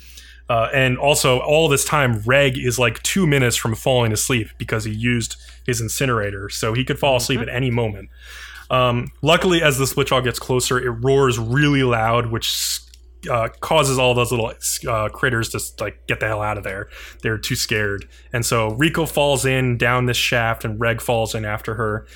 Uh, 0.49 0.69
and 0.75 0.99
also, 0.99 1.41
all 1.41 1.69
this 1.69 1.85
time, 1.85 2.21
Reg 2.21 2.59
is 2.59 2.79
like 2.79 3.03
two 3.03 3.27
minutes 3.27 3.57
from 3.57 3.75
falling 3.75 4.13
asleep 4.13 4.49
because 4.59 4.85
he 4.85 4.93
used 4.93 5.37
his 5.67 5.81
incinerator. 5.81 6.49
So 6.51 6.75
he 6.75 6.85
could 6.85 6.99
fall 6.99 7.17
asleep 7.17 7.41
at 7.41 7.49
any 7.49 7.71
moment. 7.71 8.11
Um, 8.71 9.13
luckily, 9.23 9.63
as 9.63 9.79
the 9.79 9.87
split 9.87 10.09
jaw 10.09 10.21
gets 10.21 10.39
closer, 10.39 10.79
it 10.79 10.91
roars 10.91 11.39
really 11.39 11.83
loud, 11.83 12.27
which 12.31 12.81
uh, 13.31 13.49
causes 13.61 13.99
all 13.99 14.15
those 14.15 14.31
little 14.31 14.53
uh, 14.89 15.09
critters 15.09 15.51
to 15.51 15.61
like 15.83 16.07
get 16.07 16.21
the 16.21 16.27
hell 16.27 16.43
out 16.43 16.59
of 16.59 16.65
there. 16.65 16.89
They're 17.23 17.39
too 17.39 17.57
scared, 17.57 18.09
and 18.33 18.45
so 18.45 18.71
Rico 18.75 19.07
falls 19.07 19.45
in 19.45 19.77
down 19.79 20.07
this 20.07 20.17
shaft, 20.17 20.65
and 20.65 20.81
Reg 20.81 21.01
falls 21.01 21.35
in 21.35 21.45
after 21.45 21.75
her. 21.75 22.07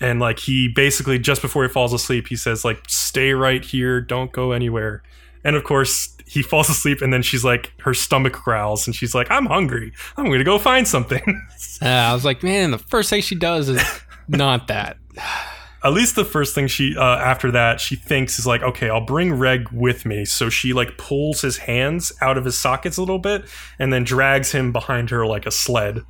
And 0.00 0.20
like 0.20 0.38
he 0.38 0.68
basically 0.68 1.18
just 1.18 1.40
before 1.40 1.62
he 1.62 1.68
falls 1.70 1.92
asleep, 1.92 2.28
he 2.28 2.36
says 2.36 2.64
like, 2.64 2.82
"Stay 2.88 3.32
right 3.32 3.64
here, 3.64 4.00
don't 4.00 4.32
go 4.32 4.52
anywhere." 4.52 5.02
And 5.44 5.54
of 5.56 5.64
course, 5.64 6.16
he 6.26 6.42
falls 6.42 6.68
asleep, 6.68 7.00
and 7.00 7.12
then 7.12 7.22
she's 7.22 7.44
like, 7.44 7.72
her 7.80 7.94
stomach 7.94 8.32
growls, 8.32 8.86
and 8.86 8.96
she's 8.96 9.14
like, 9.14 9.30
"I'm 9.30 9.46
hungry. 9.46 9.92
I'm 10.16 10.26
going 10.26 10.38
to 10.38 10.44
go 10.44 10.58
find 10.58 10.86
something." 10.86 11.42
Uh, 11.82 11.88
I 11.88 12.14
was 12.14 12.24
like, 12.24 12.42
man, 12.42 12.70
the 12.70 12.78
first 12.78 13.10
thing 13.10 13.20
she 13.20 13.34
does 13.34 13.68
is 13.68 13.82
not 14.28 14.68
that. 14.68 14.96
at 15.86 15.92
least 15.92 16.16
the 16.16 16.24
first 16.24 16.54
thing 16.54 16.66
she 16.66 16.96
uh, 16.96 17.16
after 17.16 17.50
that 17.52 17.80
she 17.80 17.96
thinks 17.96 18.38
is 18.38 18.46
like 18.46 18.62
okay 18.62 18.90
i'll 18.90 19.04
bring 19.06 19.32
reg 19.32 19.68
with 19.70 20.04
me. 20.04 20.24
So 20.24 20.48
she 20.48 20.72
like 20.72 20.98
pulls 20.98 21.40
his 21.42 21.58
hands 21.58 22.12
out 22.20 22.36
of 22.36 22.44
his 22.44 22.56
sockets 22.56 22.96
a 22.96 23.00
little 23.00 23.18
bit 23.18 23.44
and 23.78 23.92
then 23.92 24.04
drags 24.04 24.52
him 24.52 24.72
behind 24.72 25.10
her 25.10 25.26
like 25.26 25.46
a 25.46 25.50
sled 25.50 26.00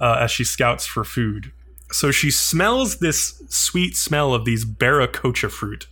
uh, 0.00 0.18
as 0.20 0.30
she 0.30 0.44
scouts 0.44 0.86
for 0.86 1.04
food. 1.04 1.52
So 1.90 2.10
she 2.10 2.30
smells 2.30 2.98
this 2.98 3.42
sweet 3.48 3.96
smell 3.96 4.34
of 4.34 4.44
these 4.44 4.64
baracocha 4.64 5.50
fruit 5.50 5.86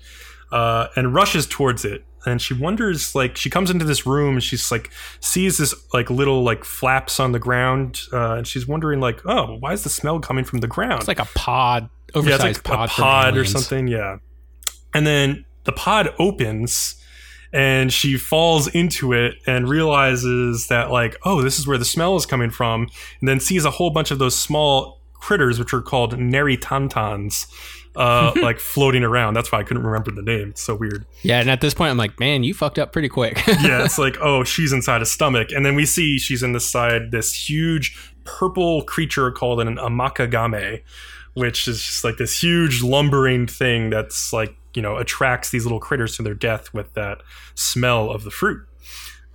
uh, 0.53 0.89
and 0.97 1.15
rushes 1.15 1.47
towards 1.47 1.85
it. 1.85 2.05
And 2.27 2.41
she 2.41 2.55
wonders 2.55 3.15
like 3.15 3.37
she 3.37 3.51
comes 3.51 3.71
into 3.71 3.85
this 3.85 4.07
room 4.07 4.35
and 4.35 4.43
she's 4.43 4.71
like 4.71 4.91
sees 5.21 5.59
this 5.59 5.75
like 5.93 6.09
little 6.09 6.43
like 6.43 6.65
flaps 6.65 7.21
on 7.21 7.33
the 7.33 7.39
ground 7.39 8.01
uh, 8.15 8.37
and 8.37 8.47
she's 8.47 8.67
wondering 8.67 8.99
like 8.99 9.21
oh 9.27 9.57
why 9.61 9.75
is 9.75 9.85
the 9.85 9.91
smell 9.91 10.21
coming 10.21 10.45
from 10.45 10.61
the 10.61 10.67
ground? 10.67 11.01
It's 11.01 11.09
like 11.09 11.19
a 11.19 11.29
pod, 11.35 11.91
oversized 12.15 12.59
it's 12.59 12.69
like 12.69 12.79
pod, 12.79 12.89
a 12.89 12.93
pod 12.93 13.37
or 13.37 13.45
something. 13.45 13.87
Yeah, 13.87 14.19
and 14.95 15.07
then 15.07 15.45
the 15.65 15.73
pod 15.73 16.15
opens 16.19 16.97
and 17.53 17.93
she 17.93 18.17
falls 18.17 18.67
into 18.69 19.13
it 19.13 19.37
and 19.47 19.69
realizes 19.69 20.67
that 20.67 20.91
like 20.91 21.17
oh 21.25 21.41
this 21.41 21.59
is 21.59 21.67
where 21.67 21.79
the 21.79 21.85
smell 21.85 22.17
is 22.17 22.27
coming 22.27 22.51
from 22.51 22.89
and 23.21 23.29
then 23.29 23.41
sees 23.41 23.65
a 23.65 23.71
whole 23.71 23.91
bunch 23.91 24.11
of 24.11 24.19
those 24.19 24.37
small 24.37 25.01
critters 25.15 25.59
which 25.59 25.73
are 25.73 25.81
called 25.81 26.19
Neritantans 26.19 27.47
uh, 27.97 28.33
like 28.43 28.59
floating 28.59 29.05
around. 29.05 29.35
That's 29.35 29.53
why 29.53 29.61
i 29.61 29.63
couldn't 29.63 29.85
remember 29.85 30.11
the 30.11 30.23
name. 30.23 30.51
It's 30.51 30.63
so 30.63 30.75
weird. 30.75 31.07
Yeah, 31.23 31.39
and 31.39 31.49
at 31.49 31.61
this 31.61 31.75
point, 31.75 31.91
I'm 31.91 31.97
like, 31.97 32.19
man, 32.19 32.43
you 32.43 32.53
fucked 32.53 32.79
up 32.79 32.93
pretty 32.93 33.09
quick. 33.09 33.41
yeah 33.47 33.85
it's 33.85 33.99
like 33.99 34.17
oh 34.21 34.45
she's 34.45 34.73
inside 34.73 35.01
a 35.01 35.07
stomach. 35.07 35.53
And 35.53 35.65
then 35.65 35.75
we 35.75 35.87
see 35.87 36.19
she's 36.19 36.43
in 36.43 36.53
the 36.53 36.61
side 36.61 37.13
this 37.13 37.49
huge 37.49 37.97
purple 38.25 38.83
creature 38.83 39.31
called 39.31 39.61
an 39.61 39.77
amakagame 39.77 40.83
which 41.35 41.69
is 41.69 41.83
just 41.83 42.05
like 42.05 42.17
this 42.17 42.43
huge 42.43 42.83
lumbering 42.83 43.47
thing 43.47 43.91
that's 43.91 44.33
like 44.33 44.57
you 44.75 44.83
know 44.83 44.97
attracts 44.97 45.51
these 45.51 45.65
little 45.65 45.81
critters 45.81 46.17
to 46.17 46.23
their 46.23 46.35
death 46.35 46.73
with 46.73 46.93
that 46.95 47.19
smell 47.55 48.11
of 48.11 48.25
the 48.25 48.31
fruit 48.31 48.67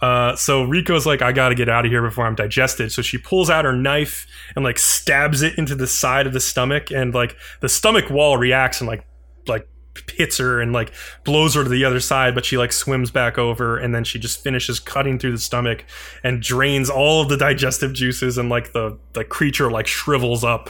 uh, 0.02 0.36
so 0.36 0.64
Rico's 0.64 1.06
like, 1.06 1.22
I 1.22 1.32
gotta 1.32 1.56
get 1.56 1.68
out 1.68 1.86
of 1.86 1.92
here 1.92 2.02
before 2.02 2.26
I'm 2.26 2.36
digested. 2.36 2.92
So 2.92 3.02
she 3.02 3.18
pulls 3.18 3.50
out 3.50 3.66
her 3.66 3.76
knife 3.76 4.28
and 4.56 4.64
like 4.64 4.80
stabs 4.80 5.42
it 5.42 5.58
into 5.58 5.76
the 5.76 5.88
side 5.88 6.26
of 6.26 6.34
the 6.34 6.40
stomach, 6.40 6.92
and 6.92 7.14
like 7.14 7.36
the 7.60 7.70
stomach 7.70 8.10
wall 8.10 8.38
reacts 8.38 8.80
and 8.80 8.88
like 8.88 9.06
like 9.48 9.68
hits 10.14 10.38
her 10.38 10.62
and 10.62 10.72
like 10.72 10.94
blows 11.26 11.56
her 11.56 11.64
to 11.64 11.70
the 11.70 11.84
other 11.84 12.00
side. 12.00 12.34
But 12.34 12.46
she 12.46 12.58
like 12.58 12.72
swims 12.72 13.12
back 13.12 13.38
over, 13.38 13.78
and 13.78 13.94
then 13.94 14.06
she 14.06 14.20
just 14.20 14.42
finishes 14.42 14.80
cutting 14.80 15.20
through 15.20 15.34
the 15.34 15.38
stomach 15.38 15.84
and 16.24 16.42
drains 16.42 16.90
all 16.90 17.22
of 17.22 17.28
the 17.28 17.38
digestive 17.38 17.94
juices, 17.94 18.38
and 18.38 18.48
like 18.50 18.72
the 18.72 18.98
the 19.14 19.26
creature 19.26 19.70
like 19.70 19.88
shrivels 19.88 20.46
up, 20.46 20.70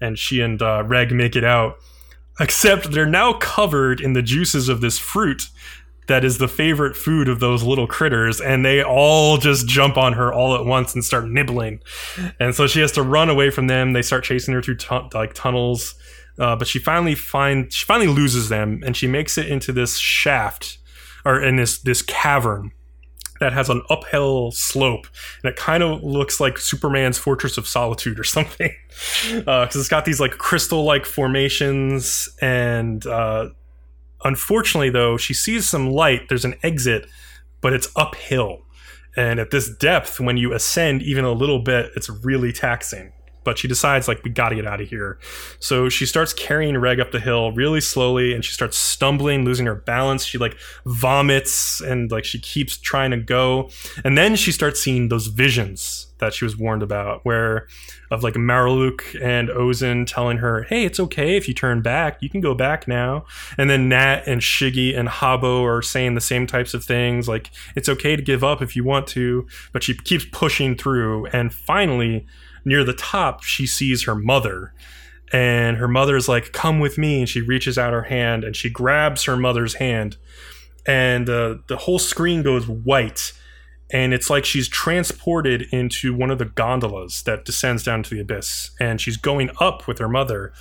and 0.00 0.18
she 0.18 0.40
and 0.40 0.60
uh, 0.62 0.84
Reg 0.86 1.12
make 1.12 1.36
it 1.36 1.44
out. 1.44 1.78
Except 2.40 2.92
they're 2.92 3.06
now 3.06 3.32
covered 3.32 4.00
in 4.00 4.12
the 4.12 4.22
juices 4.22 4.68
of 4.68 4.80
this 4.80 4.98
fruit 4.98 5.48
that 6.08 6.24
is 6.24 6.38
the 6.38 6.48
favorite 6.48 6.96
food 6.96 7.28
of 7.28 7.38
those 7.38 7.62
little 7.62 7.86
critters 7.86 8.40
and 8.40 8.64
they 8.64 8.82
all 8.82 9.36
just 9.36 9.68
jump 9.68 9.96
on 9.96 10.14
her 10.14 10.32
all 10.32 10.54
at 10.54 10.64
once 10.64 10.94
and 10.94 11.04
start 11.04 11.28
nibbling 11.28 11.80
and 12.40 12.54
so 12.54 12.66
she 12.66 12.80
has 12.80 12.90
to 12.92 13.02
run 13.02 13.28
away 13.28 13.50
from 13.50 13.66
them 13.66 13.92
they 13.92 14.02
start 14.02 14.24
chasing 14.24 14.54
her 14.54 14.62
through 14.62 14.76
tu- 14.76 15.08
like 15.12 15.34
tunnels 15.34 15.94
uh, 16.38 16.56
but 16.56 16.66
she 16.66 16.78
finally 16.78 17.14
find 17.14 17.72
she 17.72 17.84
finally 17.84 18.08
loses 18.08 18.48
them 18.48 18.80
and 18.84 18.96
she 18.96 19.06
makes 19.06 19.36
it 19.38 19.48
into 19.48 19.70
this 19.72 19.98
shaft 19.98 20.78
or 21.24 21.42
in 21.42 21.56
this 21.56 21.78
this 21.80 22.02
cavern 22.02 22.72
that 23.40 23.52
has 23.52 23.68
an 23.68 23.82
uphill 23.88 24.50
slope 24.50 25.06
and 25.42 25.50
it 25.50 25.56
kind 25.56 25.82
of 25.82 26.02
looks 26.02 26.40
like 26.40 26.58
superman's 26.58 27.18
fortress 27.18 27.56
of 27.56 27.66
solitude 27.66 28.18
or 28.18 28.24
something 28.24 28.74
because 29.34 29.76
it's 29.76 29.88
got 29.88 30.04
these 30.04 30.20
like 30.20 30.32
crystal 30.32 30.84
like 30.84 31.06
formations 31.06 32.28
and 32.40 33.06
uh, 33.06 33.48
Unfortunately, 34.24 34.90
though, 34.90 35.16
she 35.16 35.34
sees 35.34 35.68
some 35.68 35.90
light. 35.90 36.28
There's 36.28 36.44
an 36.44 36.56
exit, 36.62 37.06
but 37.60 37.72
it's 37.72 37.88
uphill. 37.94 38.62
And 39.16 39.40
at 39.40 39.50
this 39.50 39.68
depth, 39.68 40.20
when 40.20 40.36
you 40.36 40.52
ascend 40.52 41.02
even 41.02 41.24
a 41.24 41.32
little 41.32 41.60
bit, 41.60 41.90
it's 41.96 42.08
really 42.08 42.52
taxing. 42.52 43.12
But 43.48 43.56
she 43.56 43.66
decides, 43.66 44.08
like, 44.08 44.22
we 44.22 44.28
gotta 44.28 44.56
get 44.56 44.66
out 44.66 44.82
of 44.82 44.90
here. 44.90 45.18
So 45.58 45.88
she 45.88 46.04
starts 46.04 46.34
carrying 46.34 46.76
Reg 46.76 47.00
up 47.00 47.12
the 47.12 47.18
hill 47.18 47.50
really 47.52 47.80
slowly 47.80 48.34
and 48.34 48.44
she 48.44 48.52
starts 48.52 48.76
stumbling, 48.76 49.42
losing 49.42 49.64
her 49.64 49.74
balance. 49.74 50.22
She, 50.22 50.36
like, 50.36 50.54
vomits 50.84 51.80
and, 51.80 52.10
like, 52.10 52.26
she 52.26 52.38
keeps 52.38 52.76
trying 52.76 53.10
to 53.12 53.16
go. 53.16 53.70
And 54.04 54.18
then 54.18 54.36
she 54.36 54.52
starts 54.52 54.82
seeing 54.82 55.08
those 55.08 55.28
visions 55.28 56.08
that 56.18 56.34
she 56.34 56.44
was 56.44 56.58
warned 56.58 56.82
about, 56.82 57.24
where 57.24 57.68
of 58.10 58.22
like 58.22 58.34
Marulk 58.34 59.02
and 59.22 59.48
Ozen 59.48 60.06
telling 60.06 60.38
her, 60.38 60.64
"Hey, 60.64 60.84
it's 60.84 61.00
okay 61.00 61.36
if 61.36 61.46
you 61.48 61.54
turn 61.54 61.80
back. 61.80 62.18
You 62.20 62.28
can 62.28 62.40
go 62.40 62.54
back 62.54 62.88
now." 62.88 63.24
And 63.56 63.70
then 63.70 63.88
Nat 63.88 64.24
and 64.26 64.40
Shiggy 64.40 64.98
and 64.98 65.08
Habo 65.08 65.62
are 65.62 65.82
saying 65.82 66.14
the 66.14 66.20
same 66.20 66.46
types 66.46 66.74
of 66.74 66.84
things, 66.84 67.28
like 67.28 67.50
it's 67.76 67.88
okay 67.88 68.16
to 68.16 68.22
give 68.22 68.42
up 68.42 68.60
if 68.60 68.74
you 68.76 68.84
want 68.84 69.06
to, 69.08 69.46
but 69.72 69.82
she 69.82 69.94
keeps 69.94 70.26
pushing 70.32 70.76
through. 70.76 71.26
And 71.26 71.54
finally, 71.54 72.26
near 72.68 72.84
the 72.84 72.92
top, 72.92 73.42
she 73.42 73.66
sees 73.66 74.04
her 74.04 74.14
mother. 74.14 74.72
And 75.32 75.76
her 75.76 75.88
mother's 75.88 76.28
like, 76.28 76.52
"Come 76.52 76.78
with 76.78 76.96
me," 76.96 77.20
and 77.20 77.28
she 77.28 77.42
reaches 77.42 77.76
out 77.76 77.92
her 77.92 78.04
hand 78.04 78.44
and 78.44 78.56
she 78.56 78.70
grabs 78.70 79.24
her 79.24 79.36
mother's 79.36 79.74
hand, 79.74 80.16
and 80.86 81.28
uh, 81.28 81.56
the 81.68 81.76
whole 81.76 81.98
screen 81.98 82.42
goes 82.42 82.66
white. 82.66 83.32
And 83.90 84.12
it's 84.12 84.28
like 84.28 84.44
she's 84.44 84.68
transported 84.68 85.62
into 85.72 86.14
one 86.14 86.30
of 86.30 86.38
the 86.38 86.44
gondolas 86.44 87.22
that 87.22 87.44
descends 87.44 87.82
down 87.82 88.02
to 88.02 88.10
the 88.10 88.20
abyss. 88.20 88.70
And 88.78 89.00
she's 89.00 89.16
going 89.16 89.50
up 89.60 89.86
with 89.86 89.98
her 89.98 90.08
mother. 90.08 90.52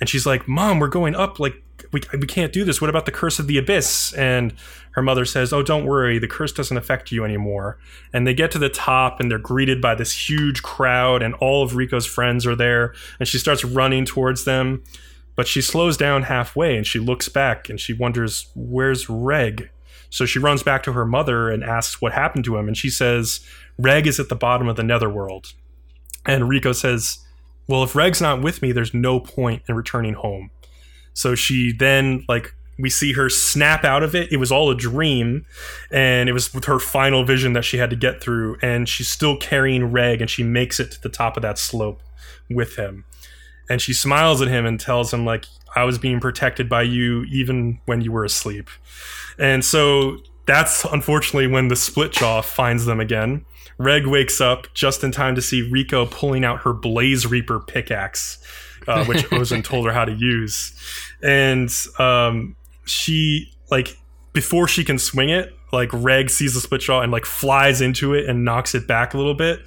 And 0.00 0.08
she's 0.08 0.26
like 0.26 0.46
mom 0.46 0.78
we're 0.78 0.88
going 0.88 1.14
up. 1.14 1.40
Like 1.40 1.54
we, 1.92 2.00
we 2.12 2.26
can't 2.26 2.52
do 2.52 2.64
this. 2.64 2.80
What 2.80 2.90
about 2.90 3.06
the 3.06 3.12
curse 3.12 3.38
of 3.38 3.46
the 3.46 3.58
abyss? 3.58 4.12
And 4.14 4.54
her 4.98 5.02
mother 5.02 5.24
says 5.24 5.52
oh 5.52 5.62
don't 5.62 5.86
worry 5.86 6.18
the 6.18 6.28
curse 6.28 6.52
doesn't 6.52 6.76
affect 6.76 7.10
you 7.10 7.24
anymore 7.24 7.78
and 8.12 8.26
they 8.26 8.34
get 8.34 8.50
to 8.50 8.58
the 8.58 8.68
top 8.68 9.20
and 9.20 9.30
they're 9.30 9.38
greeted 9.38 9.80
by 9.80 9.94
this 9.94 10.28
huge 10.28 10.62
crowd 10.62 11.22
and 11.22 11.34
all 11.36 11.62
of 11.62 11.76
rico's 11.76 12.06
friends 12.06 12.46
are 12.46 12.56
there 12.56 12.94
and 13.18 13.28
she 13.28 13.38
starts 13.38 13.64
running 13.64 14.04
towards 14.04 14.44
them 14.44 14.82
but 15.36 15.48
she 15.48 15.62
slows 15.62 15.96
down 15.96 16.24
halfway 16.24 16.76
and 16.76 16.86
she 16.86 16.98
looks 16.98 17.28
back 17.28 17.68
and 17.68 17.80
she 17.80 17.92
wonders 17.92 18.50
where's 18.54 19.08
reg 19.08 19.70
so 20.10 20.26
she 20.26 20.38
runs 20.38 20.62
back 20.62 20.82
to 20.84 20.92
her 20.92 21.04
mother 21.04 21.50
and 21.50 21.62
asks 21.62 22.00
what 22.00 22.12
happened 22.12 22.44
to 22.46 22.56
him. 22.56 22.66
And 22.66 22.76
she 22.76 22.90
says, 22.90 23.40
Reg 23.78 24.06
is 24.06 24.18
at 24.18 24.28
the 24.28 24.36
bottom 24.36 24.68
of 24.68 24.76
the 24.76 24.82
netherworld. 24.82 25.52
And 26.24 26.48
Rico 26.48 26.72
says, 26.72 27.18
Well, 27.66 27.82
if 27.82 27.94
Reg's 27.94 28.20
not 28.20 28.42
with 28.42 28.62
me, 28.62 28.72
there's 28.72 28.94
no 28.94 29.20
point 29.20 29.62
in 29.68 29.74
returning 29.74 30.14
home. 30.14 30.50
So 31.12 31.34
she 31.34 31.72
then, 31.72 32.24
like, 32.28 32.54
we 32.78 32.88
see 32.90 33.12
her 33.14 33.28
snap 33.28 33.84
out 33.84 34.02
of 34.02 34.14
it. 34.14 34.32
It 34.32 34.36
was 34.36 34.52
all 34.52 34.70
a 34.70 34.74
dream, 34.74 35.44
and 35.90 36.28
it 36.28 36.32
was 36.32 36.54
with 36.54 36.66
her 36.66 36.78
final 36.78 37.24
vision 37.24 37.52
that 37.54 37.64
she 37.64 37.78
had 37.78 37.90
to 37.90 37.96
get 37.96 38.22
through. 38.22 38.56
And 38.62 38.88
she's 38.88 39.08
still 39.08 39.36
carrying 39.36 39.86
Reg, 39.86 40.20
and 40.20 40.30
she 40.30 40.42
makes 40.42 40.78
it 40.78 40.92
to 40.92 41.02
the 41.02 41.08
top 41.08 41.36
of 41.36 41.42
that 41.42 41.58
slope 41.58 42.02
with 42.48 42.76
him. 42.76 43.04
And 43.68 43.82
she 43.82 43.92
smiles 43.92 44.40
at 44.40 44.48
him 44.48 44.64
and 44.64 44.78
tells 44.78 45.12
him, 45.12 45.24
like, 45.24 45.46
I 45.76 45.84
was 45.84 45.98
being 45.98 46.20
protected 46.20 46.68
by 46.68 46.82
you 46.82 47.24
even 47.24 47.80
when 47.84 48.00
you 48.00 48.12
were 48.12 48.24
asleep. 48.24 48.70
And 49.38 49.64
so 49.64 50.18
that's 50.46 50.84
unfortunately 50.84 51.46
when 51.46 51.68
the 51.68 51.76
split 51.76 52.12
jaw 52.12 52.40
finds 52.40 52.86
them 52.86 53.00
again. 53.00 53.44
Reg 53.76 54.06
wakes 54.06 54.40
up 54.40 54.72
just 54.74 55.04
in 55.04 55.12
time 55.12 55.34
to 55.34 55.42
see 55.42 55.62
Rico 55.62 56.06
pulling 56.06 56.44
out 56.44 56.62
her 56.62 56.72
Blaze 56.72 57.26
Reaper 57.26 57.60
pickaxe, 57.60 58.38
uh, 58.88 59.04
which 59.04 59.18
Ozen 59.30 59.62
told 59.62 59.86
her 59.86 59.92
how 59.92 60.04
to 60.04 60.12
use. 60.12 60.74
And 61.22 61.70
um, 61.98 62.56
she, 62.88 63.52
like, 63.70 63.96
before 64.32 64.68
she 64.68 64.84
can 64.84 64.98
swing 64.98 65.30
it, 65.30 65.52
like, 65.72 65.90
Reg 65.92 66.30
sees 66.30 66.54
the 66.54 66.60
split 66.60 66.80
jaw 66.80 67.02
and, 67.02 67.12
like, 67.12 67.24
flies 67.24 67.80
into 67.80 68.14
it 68.14 68.28
and 68.28 68.44
knocks 68.44 68.74
it 68.74 68.86
back 68.86 69.14
a 69.14 69.16
little 69.16 69.34
bit. 69.34 69.60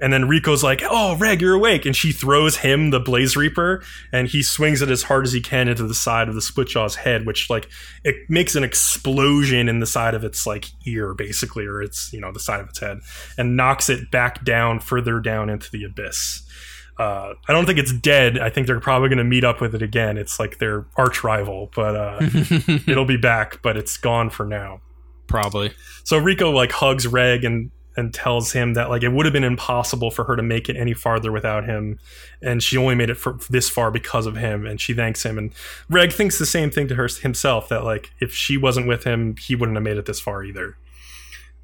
And 0.00 0.12
then 0.12 0.28
Rico's 0.28 0.64
like, 0.64 0.82
"Oh, 0.88 1.16
Reg, 1.16 1.42
you're 1.42 1.54
awake!" 1.54 1.84
And 1.84 1.94
she 1.94 2.10
throws 2.10 2.56
him 2.58 2.90
the 2.90 3.00
Blaze 3.00 3.36
Reaper, 3.36 3.82
and 4.12 4.28
he 4.28 4.42
swings 4.42 4.80
it 4.80 4.88
as 4.88 5.04
hard 5.04 5.26
as 5.26 5.32
he 5.32 5.40
can 5.40 5.68
into 5.68 5.86
the 5.86 5.94
side 5.94 6.28
of 6.28 6.34
the 6.34 6.40
split 6.40 6.68
Splitjaw's 6.68 6.96
head, 6.96 7.26
which 7.26 7.50
like 7.50 7.68
it 8.02 8.16
makes 8.28 8.54
an 8.54 8.64
explosion 8.64 9.68
in 9.68 9.80
the 9.80 9.86
side 9.86 10.14
of 10.14 10.24
its 10.24 10.46
like 10.46 10.70
ear, 10.86 11.12
basically, 11.14 11.66
or 11.66 11.82
its 11.82 12.12
you 12.12 12.20
know 12.20 12.32
the 12.32 12.40
side 12.40 12.60
of 12.60 12.68
its 12.68 12.80
head, 12.80 13.00
and 13.36 13.56
knocks 13.56 13.90
it 13.90 14.10
back 14.10 14.42
down 14.42 14.80
further 14.80 15.20
down 15.20 15.50
into 15.50 15.70
the 15.70 15.84
abyss. 15.84 16.42
Uh, 17.00 17.32
I 17.48 17.54
don't 17.54 17.64
think 17.64 17.78
it's 17.78 17.94
dead. 17.94 18.38
I 18.38 18.50
think 18.50 18.66
they're 18.66 18.78
probably 18.78 19.08
going 19.08 19.16
to 19.16 19.24
meet 19.24 19.42
up 19.42 19.58
with 19.62 19.74
it 19.74 19.80
again. 19.80 20.18
It's 20.18 20.38
like 20.38 20.58
their 20.58 20.84
arch 20.96 21.24
rival, 21.24 21.70
but 21.74 21.96
uh, 21.96 22.18
it'll 22.86 23.06
be 23.06 23.16
back, 23.16 23.62
but 23.62 23.78
it's 23.78 23.96
gone 23.96 24.28
for 24.28 24.44
now. 24.44 24.82
Probably. 25.26 25.72
So 26.04 26.18
Rico 26.18 26.50
like 26.50 26.72
hugs 26.72 27.06
Reg 27.06 27.42
and 27.42 27.70
and 27.96 28.12
tells 28.12 28.52
him 28.52 28.74
that 28.74 28.90
like 28.90 29.02
it 29.02 29.12
would 29.12 29.24
have 29.24 29.32
been 29.32 29.44
impossible 29.44 30.10
for 30.10 30.24
her 30.24 30.36
to 30.36 30.42
make 30.42 30.68
it 30.68 30.76
any 30.76 30.92
farther 30.92 31.32
without 31.32 31.64
him 31.64 31.98
and 32.40 32.62
she 32.62 32.76
only 32.76 32.94
made 32.94 33.10
it 33.10 33.16
for 33.16 33.36
this 33.48 33.68
far 33.68 33.90
because 33.90 34.26
of 34.26 34.36
him 34.36 34.64
and 34.64 34.80
she 34.80 34.94
thanks 34.94 35.24
him 35.24 35.36
and 35.36 35.52
Reg 35.88 36.12
thinks 36.12 36.38
the 36.38 36.46
same 36.46 36.70
thing 36.70 36.86
to 36.86 36.94
her 36.94 37.08
himself 37.20 37.68
that 37.68 37.82
like 37.82 38.12
if 38.20 38.32
she 38.32 38.56
wasn't 38.56 38.86
with 38.86 39.02
him 39.02 39.34
he 39.40 39.56
wouldn't 39.56 39.76
have 39.76 39.82
made 39.82 39.96
it 39.96 40.06
this 40.06 40.20
far 40.20 40.44
either 40.44 40.76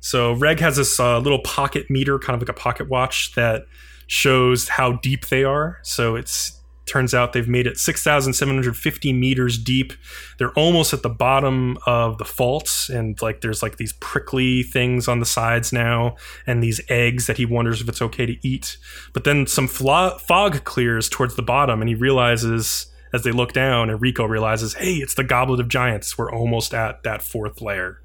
so 0.01 0.33
Reg 0.33 0.59
has 0.59 0.77
this 0.77 0.99
uh, 0.99 1.19
little 1.21 1.41
pocket 1.41 1.89
meter 1.89 2.19
kind 2.19 2.35
of 2.35 2.41
like 2.41 2.55
a 2.55 2.61
pocket 2.61 2.89
watch 2.89 3.33
that 3.37 3.67
shows 4.07 4.69
how 4.69 4.93
deep 4.93 5.27
they 5.27 5.45
are. 5.45 5.79
So 5.83 6.17
it's 6.17 6.57
turns 6.87 7.13
out 7.13 7.33
they've 7.33 7.49
made 7.49 7.67
it 7.67 7.79
6750 7.79 9.13
meters 9.13 9.59
deep. 9.59 9.93
They're 10.39 10.53
almost 10.53 10.93
at 10.93 11.03
the 11.03 11.09
bottom 11.09 11.79
of 11.85 12.19
the 12.19 12.25
faults 12.25 12.89
and 12.89 13.21
like 13.21 13.41
there's 13.41 13.63
like 13.63 13.77
these 13.77 13.93
prickly 13.95 14.63
things 14.63 15.09
on 15.09 15.19
the 15.21 15.27
sides 15.27 15.73
now 15.73 16.17
and 16.47 16.63
these 16.63 16.81
eggs 16.89 17.27
that 17.27 17.37
he 17.37 17.45
wonders 17.45 17.81
if 17.81 17.89
it's 17.89 18.01
okay 18.01 18.25
to 18.25 18.47
eat. 18.47 18.79
But 19.13 19.25
then 19.25 19.47
some 19.47 19.67
flo- 19.67 20.17
fog 20.19 20.65
clears 20.65 21.09
towards 21.09 21.35
the 21.35 21.43
bottom 21.43 21.83
and 21.83 21.89
he 21.89 21.95
realizes 21.95 22.87
as 23.13 23.23
they 23.23 23.33
look 23.33 23.53
down 23.53 23.91
and 23.91 24.01
rico 24.01 24.25
realizes 24.25 24.75
hey 24.75 24.95
it's 24.95 25.15
the 25.15 25.25
goblet 25.25 25.61
of 25.61 25.69
giants. 25.69 26.17
We're 26.17 26.33
almost 26.33 26.73
at 26.73 27.03
that 27.03 27.23
fourth 27.23 27.61
layer. 27.61 28.01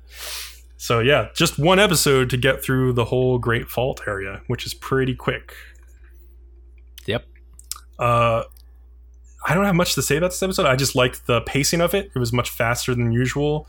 So 0.78 1.00
yeah 1.00 1.30
just 1.36 1.60
one 1.60 1.78
episode 1.78 2.32
to 2.32 2.38
get 2.38 2.64
through 2.64 2.94
the 2.94 3.06
whole 3.06 3.38
great 3.38 3.70
fault 3.70 4.02
area 4.08 4.42
which 4.48 4.66
is 4.66 4.74
pretty 4.74 5.14
quick. 5.14 5.54
Uh, 8.02 8.44
I 9.48 9.54
don't 9.54 9.66
have 9.66 9.76
much 9.76 9.96
to 9.96 10.02
say 10.02 10.18
about 10.18 10.32
this 10.32 10.44
episode. 10.44 10.66
I 10.66 10.76
just 10.76 10.96
liked 10.96 11.26
the 11.28 11.42
pacing 11.42 11.82
of 11.82 11.94
it. 11.94 12.12
It 12.16 12.20
was 12.20 12.34
much 12.34 12.50
faster 12.50 12.94
than 12.94 13.12
usual. 13.12 13.68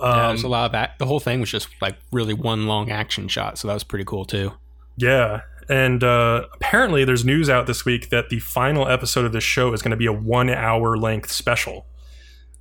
Yeah, 0.00 0.06
Um, 0.06 0.28
there's 0.28 0.42
a 0.42 0.48
lot 0.48 0.70
of 0.70 0.74
act- 0.74 0.98
the 0.98 1.06
whole 1.06 1.20
thing 1.20 1.40
was 1.40 1.50
just 1.50 1.68
like 1.80 1.96
really 2.12 2.34
one 2.34 2.66
long 2.66 2.90
action 2.90 3.28
shot, 3.28 3.58
so 3.58 3.68
that 3.68 3.74
was 3.74 3.84
pretty 3.84 4.04
cool 4.04 4.24
too. 4.24 4.52
Yeah. 4.96 5.42
And 5.68 6.02
uh, 6.04 6.46
apparently, 6.54 7.04
there's 7.04 7.24
news 7.24 7.48
out 7.48 7.66
this 7.66 7.84
week 7.84 8.10
that 8.10 8.28
the 8.28 8.38
final 8.40 8.86
episode 8.88 9.24
of 9.24 9.32
this 9.32 9.44
show 9.44 9.72
is 9.72 9.80
going 9.82 9.92
to 9.92 9.96
be 9.96 10.06
a 10.06 10.12
one 10.12 10.50
hour 10.50 10.96
length 10.98 11.30
special. 11.32 11.86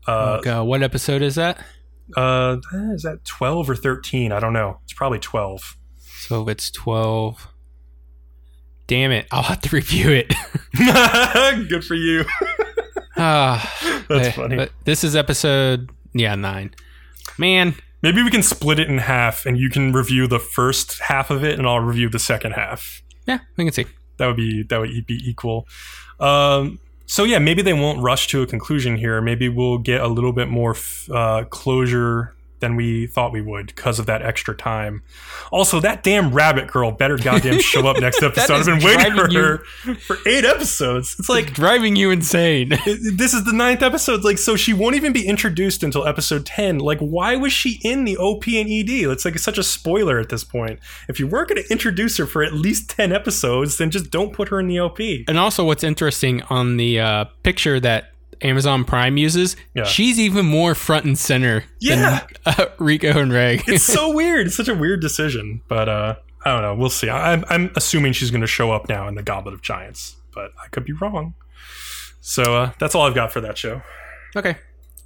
Uh, 0.07 0.37
Like, 0.43 0.47
uh, 0.47 0.63
what 0.63 0.81
episode 0.83 1.21
is 1.21 1.35
that? 1.35 1.57
uh, 2.15 2.57
is 2.93 3.01
that 3.03 3.25
12 3.25 3.69
or 3.69 3.75
13? 3.75 4.31
I 4.31 4.39
don't 4.39 4.53
know. 4.53 4.79
It's 4.83 4.93
probably 4.93 5.19
12. 5.19 5.75
So 5.97 6.47
it's 6.47 6.69
twelve. 6.71 7.47
Damn 8.93 9.11
it! 9.11 9.25
I'll 9.31 9.41
have 9.41 9.59
to 9.61 9.75
review 9.75 10.11
it. 10.11 10.31
Good 11.67 11.83
for 11.83 11.95
you. 11.95 12.25
Ah, 13.17 13.71
That's 14.09 14.27
but- 14.29 14.33
funny. 14.35 14.55
But 14.55 14.71
this 14.85 15.03
is 15.03 15.15
episode 15.15 15.89
yeah 16.13 16.35
nine. 16.35 16.75
Man, 17.39 17.73
Maybe 18.03 18.21
we 18.21 18.29
can 18.29 18.43
split 18.43 18.79
it 18.79 18.87
in 18.89 18.97
half 18.99 19.45
and 19.47 19.57
you 19.57 19.69
can 19.71 19.93
review 19.93 20.27
the 20.27 20.39
first 20.39 20.99
half 20.99 21.29
of 21.31 21.43
it 21.43 21.57
and 21.57 21.67
I'll 21.67 21.79
review 21.79 22.07
the 22.09 22.19
second 22.19 22.51
half. 22.51 23.01
yeah, 23.27 23.39
we 23.57 23.63
can 23.65 23.73
see. 23.73 23.85
That 24.17 24.27
would 24.27 24.35
be 24.35 24.61
that 24.63 24.79
would 24.79 25.05
be 25.07 25.19
equal. 25.27 25.67
Um, 26.19 26.79
so 27.07 27.23
yeah, 27.23 27.39
maybe 27.39 27.61
they 27.63 27.73
won't 27.73 27.99
rush 28.01 28.27
to 28.27 28.41
a 28.43 28.47
conclusion 28.47 28.97
here. 28.97 29.21
Maybe 29.21 29.47
we'll 29.49 29.77
get 29.79 30.01
a 30.01 30.07
little 30.07 30.33
bit 30.33 30.49
more 30.49 30.71
f- 30.75 31.07
uh, 31.11 31.43
closure 31.49 32.35
than 32.63 32.77
we 32.77 33.07
thought 33.07 33.33
we 33.33 33.41
would 33.41 33.67
because 33.67 33.99
of 33.99 34.05
that 34.05 34.21
extra 34.21 34.55
time. 34.55 35.03
Also, 35.51 35.81
that 35.81 36.01
damn 36.01 36.31
rabbit 36.31 36.71
girl 36.71 36.91
better 36.91 37.17
goddamn 37.17 37.59
show 37.59 37.85
up 37.87 37.99
next 37.99 38.23
episode. 38.23 38.53
I've 38.53 38.65
been 38.65 38.81
waiting 38.81 39.13
for 39.13 39.31
her 39.33 39.57
for 39.97 40.17
eight 40.25 40.45
episodes. 40.45 41.17
It's 41.19 41.27
like 41.27 41.53
driving 41.53 41.97
you 41.97 42.09
insane. 42.09 42.69
this 42.85 43.33
is 43.33 43.43
the 43.43 43.51
ninth 43.51 43.83
episode. 43.83 44.23
Like, 44.23 44.37
so 44.37 44.55
she 44.55 44.71
won't 44.71 44.95
even 44.95 45.11
be 45.11 45.27
introduced 45.27 45.83
until 45.83 46.07
episode 46.07 46.45
10. 46.45 46.79
Like, 46.79 46.99
why 46.99 47.35
was 47.35 47.51
she 47.51 47.81
in 47.83 48.05
the 48.05 48.15
OP 48.15 48.47
and 48.47 48.69
ED? 48.69 49.11
It's 49.11 49.25
like 49.25 49.37
such 49.39 49.57
a 49.57 49.63
spoiler 49.63 50.17
at 50.19 50.29
this 50.29 50.45
point. 50.45 50.79
If 51.09 51.19
you 51.19 51.27
weren't 51.27 51.49
going 51.49 51.61
to 51.61 51.69
introduce 51.69 52.15
her 52.17 52.25
for 52.25 52.43
at 52.43 52.53
least 52.53 52.89
10 52.91 53.11
episodes, 53.11 53.77
then 53.77 53.91
just 53.91 54.09
don't 54.09 54.31
put 54.31 54.47
her 54.47 54.59
in 54.61 54.67
the 54.67 54.79
OP. 54.79 54.99
and 55.27 55.37
also, 55.37 55.65
what's 55.65 55.83
interesting 55.83 56.41
on 56.43 56.77
the 56.77 57.01
uh, 57.01 57.25
picture 57.43 57.81
that 57.81 58.12
Amazon 58.43 58.83
Prime 58.85 59.17
uses, 59.17 59.55
Yeah. 59.73 59.83
she's 59.85 60.19
even 60.19 60.45
more 60.45 60.75
front 60.75 61.05
and 61.05 61.17
center 61.17 61.63
Yeah. 61.79 61.95
than 62.19 62.21
uh, 62.45 62.65
Riko 62.77 63.15
and 63.15 63.31
Reg. 63.33 63.63
It's 63.67 63.83
so 63.83 64.11
weird. 64.13 64.47
It's 64.47 64.55
such 64.57 64.67
a 64.67 64.75
weird 64.75 65.01
decision. 65.01 65.61
But 65.67 65.89
uh, 65.89 66.15
I 66.45 66.51
don't 66.51 66.61
know. 66.61 66.75
We'll 66.75 66.89
see. 66.89 67.09
I, 67.09 67.33
I'm, 67.33 67.45
I'm 67.49 67.71
assuming 67.75 68.13
she's 68.13 68.31
going 68.31 68.41
to 68.41 68.47
show 68.47 68.71
up 68.71 68.89
now 68.89 69.07
in 69.07 69.15
the 69.15 69.23
Goblet 69.23 69.53
of 69.53 69.61
Giants, 69.61 70.15
but 70.33 70.51
I 70.63 70.67
could 70.69 70.85
be 70.85 70.93
wrong. 70.93 71.35
So 72.21 72.43
uh, 72.55 72.71
that's 72.79 72.95
all 72.95 73.03
I've 73.07 73.15
got 73.15 73.31
for 73.33 73.41
that 73.41 73.57
show. 73.57 73.81
okay, 74.35 74.55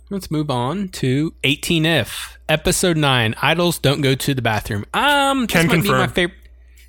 let's 0.10 0.30
move 0.32 0.50
on 0.52 0.88
to 0.90 1.34
18if, 1.44 2.38
episode 2.48 2.96
nine. 2.98 3.34
Idols 3.42 3.80
don't 3.80 4.02
go 4.02 4.14
to 4.16 4.34
the 4.34 4.42
bathroom. 4.42 4.86
Um, 4.94 5.42
this 5.48 5.52
Can 5.52 5.68
might 5.68 5.82
be 5.84 5.90
my 5.90 6.06
confirm. 6.08 6.10
favorite. 6.10 6.34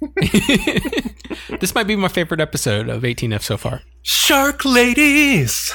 this 1.61 1.75
might 1.75 1.87
be 1.87 1.97
my 1.97 2.09
favorite 2.09 2.41
episode 2.41 2.89
of 2.89 3.03
18if 3.03 3.43
so 3.43 3.57
far. 3.57 3.81
Shark 4.03 4.65
Ladies! 4.65 5.73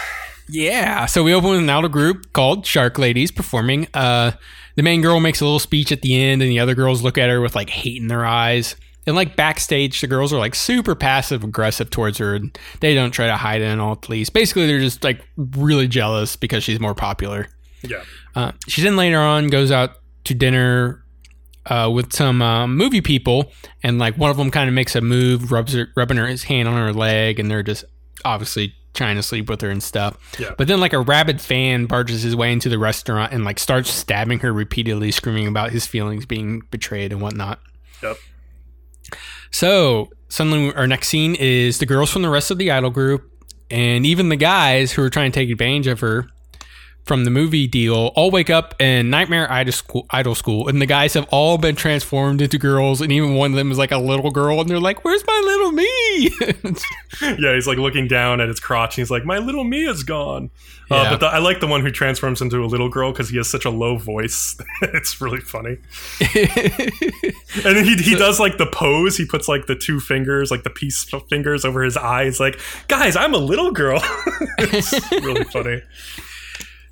Yeah. 0.50 1.06
So 1.06 1.24
we 1.24 1.34
open 1.34 1.52
with 1.52 1.60
an 1.60 1.70
outer 1.70 1.90
group 1.90 2.34
called 2.34 2.66
Shark 2.66 2.98
Ladies 2.98 3.32
performing. 3.32 3.88
Uh, 3.94 4.32
the 4.76 4.84
main 4.84 5.02
girl 5.02 5.20
makes 5.20 5.42
a 5.42 5.46
little 5.46 5.60
speech 5.60 5.92
at 5.92 6.02
the 6.02 6.20
end, 6.20 6.42
and 6.42 6.50
the 6.50 6.60
other 6.60 6.76
girls 6.76 7.02
look 7.02 7.18
at 7.18 7.30
her 7.30 7.42
with 7.42 7.56
like 7.56 7.70
hate 7.70 8.02
in 8.02 8.08
their 8.08 8.26
eyes. 8.26 8.76
And 9.06 9.16
like 9.16 9.36
backstage, 9.36 10.00
the 10.00 10.08
girls 10.08 10.32
are 10.32 10.40
like 10.40 10.56
super 10.56 10.96
passive 10.96 11.44
aggressive 11.44 11.90
towards 11.90 12.18
her, 12.20 12.36
and 12.36 12.58
they 12.80 12.96
don't 12.96 13.12
try 13.12 13.28
to 13.28 13.36
hide 13.36 13.62
it 13.62 13.66
in 13.66 13.80
all 13.80 13.94
At 13.94 14.10
least, 14.10 14.34
Basically, 14.34 14.66
they're 14.66 14.80
just 14.80 15.04
like 15.04 15.22
really 15.36 15.88
jealous 15.88 16.36
because 16.36 16.64
she's 16.64 16.80
more 16.80 16.96
popular. 16.96 17.48
Yeah. 17.82 18.04
Uh, 18.36 18.54
she 18.68 18.82
then 18.82 18.96
later 18.96 19.20
on 19.20 19.48
goes 19.48 19.72
out 19.72 19.98
to 20.24 20.34
dinner 20.34 21.04
uh, 21.66 21.90
with 21.94 22.14
some 22.14 22.42
uh, 22.42 22.66
movie 22.66 23.02
people, 23.02 23.52
and 23.84 24.00
like 24.00 24.18
one 24.18 24.32
of 24.32 24.38
them 24.38 24.52
kind 24.52 24.70
of 24.70 24.74
makes 24.74 24.96
a 24.96 25.02
move, 25.02 25.52
rubs 25.52 25.74
her, 25.74 25.90
rubbing 25.96 26.18
her 26.18 26.28
his 26.28 26.44
hand 26.44 26.68
on 26.68 26.76
her 26.76 26.94
leg, 26.94 27.40
and 27.40 27.52
they're 27.52 27.64
just 27.64 27.84
obviously 28.26 28.74
trying 28.94 29.16
to 29.16 29.24
sleep 29.24 29.50
with 29.50 29.62
her 29.62 29.70
and 29.70 29.82
stuff. 29.82 30.18
Yeah. 30.40 30.54
But 30.58 30.68
then 30.68 30.80
like 30.80 30.94
a 30.94 31.00
rabid 31.00 31.42
fan 31.42 31.86
barges 31.86 32.22
his 32.24 32.36
way 32.36 32.52
into 32.52 32.70
the 32.70 32.78
restaurant 32.78 33.34
and 33.34 33.44
like 33.44 33.60
starts 33.60 33.90
stabbing 33.90 34.40
her 34.40 34.54
repeatedly, 34.54 35.12
screaming 35.12 35.48
about 35.48 35.72
his 35.72 35.86
feelings 35.86 36.26
being 36.26 36.62
betrayed 36.72 37.12
and 37.12 37.22
whatnot. 37.22 37.60
Yep. 38.02 38.18
So 39.52 40.10
suddenly, 40.30 40.74
our 40.74 40.88
next 40.88 41.10
scene 41.10 41.36
is 41.36 41.80
the 41.80 41.86
girls 41.86 42.12
from 42.12 42.22
the 42.22 42.30
rest 42.30 42.52
of 42.52 42.58
the 42.58 42.72
idol 42.72 42.90
group, 42.90 43.30
and 43.70 44.06
even 44.06 44.30
the 44.30 44.36
guys 44.36 44.92
who 44.92 45.04
are 45.04 45.10
trying 45.10 45.32
to 45.32 45.40
take 45.40 45.50
advantage 45.50 45.88
of 45.88 46.00
her 46.00 46.28
from 47.06 47.26
the 47.26 47.32
movie 47.32 47.68
deal 47.68 48.12
all 48.16 48.32
wake 48.32 48.50
up 48.50 48.80
in 48.82 49.10
Nightmare 49.10 49.52
Idol 49.52 50.36
School, 50.36 50.68
and 50.68 50.82
the 50.82 50.86
guys 50.86 51.14
have 51.14 51.28
all 51.30 51.58
been 51.58 51.76
transformed 51.76 52.42
into 52.42 52.58
girls, 52.58 53.02
and 53.02 53.12
even 53.12 53.36
one 53.36 53.52
of 53.52 53.58
them 53.58 53.72
is 53.72 53.78
like 53.78 53.92
a 53.92 53.98
little 53.98 54.32
girl, 54.32 54.62
and 54.62 54.70
they're 54.70 54.80
like, 54.80 55.04
"Where's 55.04 55.26
my 55.26 55.42
little 55.44 55.72
me?" 55.72 56.74
Yeah, 57.22 57.54
he's 57.54 57.68
like 57.68 57.78
looking 57.78 58.08
down 58.08 58.42
at 58.42 58.48
his 58.48 58.60
crotch 58.60 58.98
and 58.98 59.04
he's 59.04 59.12
like, 59.12 59.26
My 59.26 59.38
little 59.38 59.64
me 59.64 59.86
is 59.86 60.04
gone. 60.04 60.50
Uh, 60.92 61.10
but 61.10 61.20
the, 61.20 61.26
I 61.26 61.40
like 61.40 61.60
the 61.60 61.68
one 61.68 61.82
who 61.82 61.90
transforms 61.90 62.42
into 62.42 62.64
a 62.64 62.68
little 62.68 62.90
girl 62.90 63.12
because 63.12 63.30
he 63.30 63.38
has 63.38 63.50
such 63.50 63.66
a 63.66 63.70
low 63.70 63.98
voice. 63.98 64.58
it's 64.82 65.22
really 65.22 65.40
funny. 65.40 65.78
And 67.66 67.78
he, 67.78 67.96
he 67.96 68.16
does 68.16 68.40
like 68.40 68.58
the 68.58 68.68
pose. 68.72 69.18
He 69.18 69.26
puts 69.26 69.48
like 69.48 69.66
the 69.66 69.76
two 69.76 70.00
fingers, 70.00 70.52
like 70.52 70.64
the 70.64 70.70
peace 70.70 71.04
fingers 71.30 71.66
over 71.66 71.84
his 71.84 71.98
eyes, 71.98 72.40
like, 72.40 72.60
Guys, 72.88 73.16
I'm 73.16 73.34
a 73.34 73.38
little 73.38 73.72
girl. 73.72 74.02
it's 74.60 75.12
really 75.12 75.46
funny. 75.46 75.82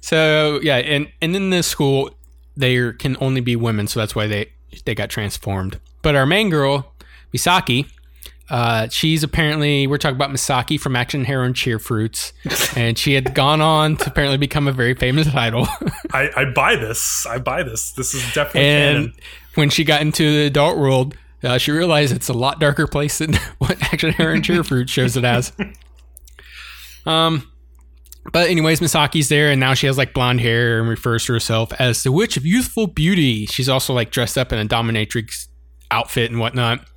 So 0.01 0.59
yeah, 0.61 0.77
and 0.77 1.07
and 1.21 1.35
in 1.35 1.49
this 1.51 1.67
school 1.67 2.11
there 2.55 2.93
can 2.93 3.15
only 3.21 3.41
be 3.41 3.55
women, 3.55 3.87
so 3.87 3.99
that's 3.99 4.15
why 4.15 4.27
they 4.27 4.51
they 4.85 4.95
got 4.95 5.09
transformed. 5.09 5.79
But 6.01 6.15
our 6.15 6.25
main 6.25 6.49
girl, 6.49 6.93
Misaki, 7.33 7.89
uh, 8.49 8.89
she's 8.89 9.23
apparently 9.23 9.87
we're 9.87 9.97
talking 9.97 10.15
about 10.15 10.31
Misaki 10.31 10.79
from 10.79 10.95
Action 10.95 11.23
Heroine 11.23 11.53
Cheer 11.53 11.79
Fruits, 11.79 12.33
and 12.75 12.97
she 12.97 13.13
had 13.13 13.33
gone 13.33 13.61
on 13.61 13.95
to 13.97 14.09
apparently 14.09 14.37
become 14.37 14.67
a 14.67 14.73
very 14.73 14.93
famous 14.93 15.33
idol. 15.33 15.67
I, 16.13 16.29
I 16.35 16.45
buy 16.45 16.75
this. 16.75 17.25
I 17.25 17.39
buy 17.39 17.63
this. 17.63 17.93
This 17.93 18.13
is 18.13 18.21
definitely 18.33 18.69
and 18.69 18.97
canon. 18.97 19.13
when 19.55 19.69
she 19.69 19.83
got 19.83 20.01
into 20.01 20.23
the 20.23 20.47
adult 20.47 20.77
world, 20.77 21.15
uh, 21.43 21.57
she 21.57 21.71
realized 21.71 22.13
it's 22.13 22.29
a 22.29 22.33
lot 22.33 22.59
darker 22.59 22.87
place 22.87 23.19
than 23.19 23.35
what 23.59 23.81
Action 23.93 24.11
Heroine 24.11 24.43
Cheer 24.43 24.63
Fruits 24.63 24.91
shows 24.91 25.15
it 25.15 25.23
as. 25.23 25.53
Um. 27.05 27.50
But 28.31 28.49
anyways, 28.49 28.79
Misaki's 28.79 29.29
there, 29.29 29.49
and 29.49 29.59
now 29.59 29.73
she 29.73 29.87
has 29.87 29.97
like 29.97 30.13
blonde 30.13 30.41
hair 30.41 30.79
and 30.79 30.87
refers 30.87 31.25
to 31.25 31.33
herself 31.33 31.73
as 31.79 32.03
the 32.03 32.11
Witch 32.11 32.37
of 32.37 32.45
Youthful 32.45 32.87
Beauty. 32.87 33.45
She's 33.47 33.69
also 33.69 33.93
like 33.93 34.11
dressed 34.11 34.37
up 34.37 34.53
in 34.53 34.59
a 34.59 34.65
dominatrix 34.65 35.47
outfit 35.89 36.29
and 36.29 36.39
whatnot. 36.39 36.87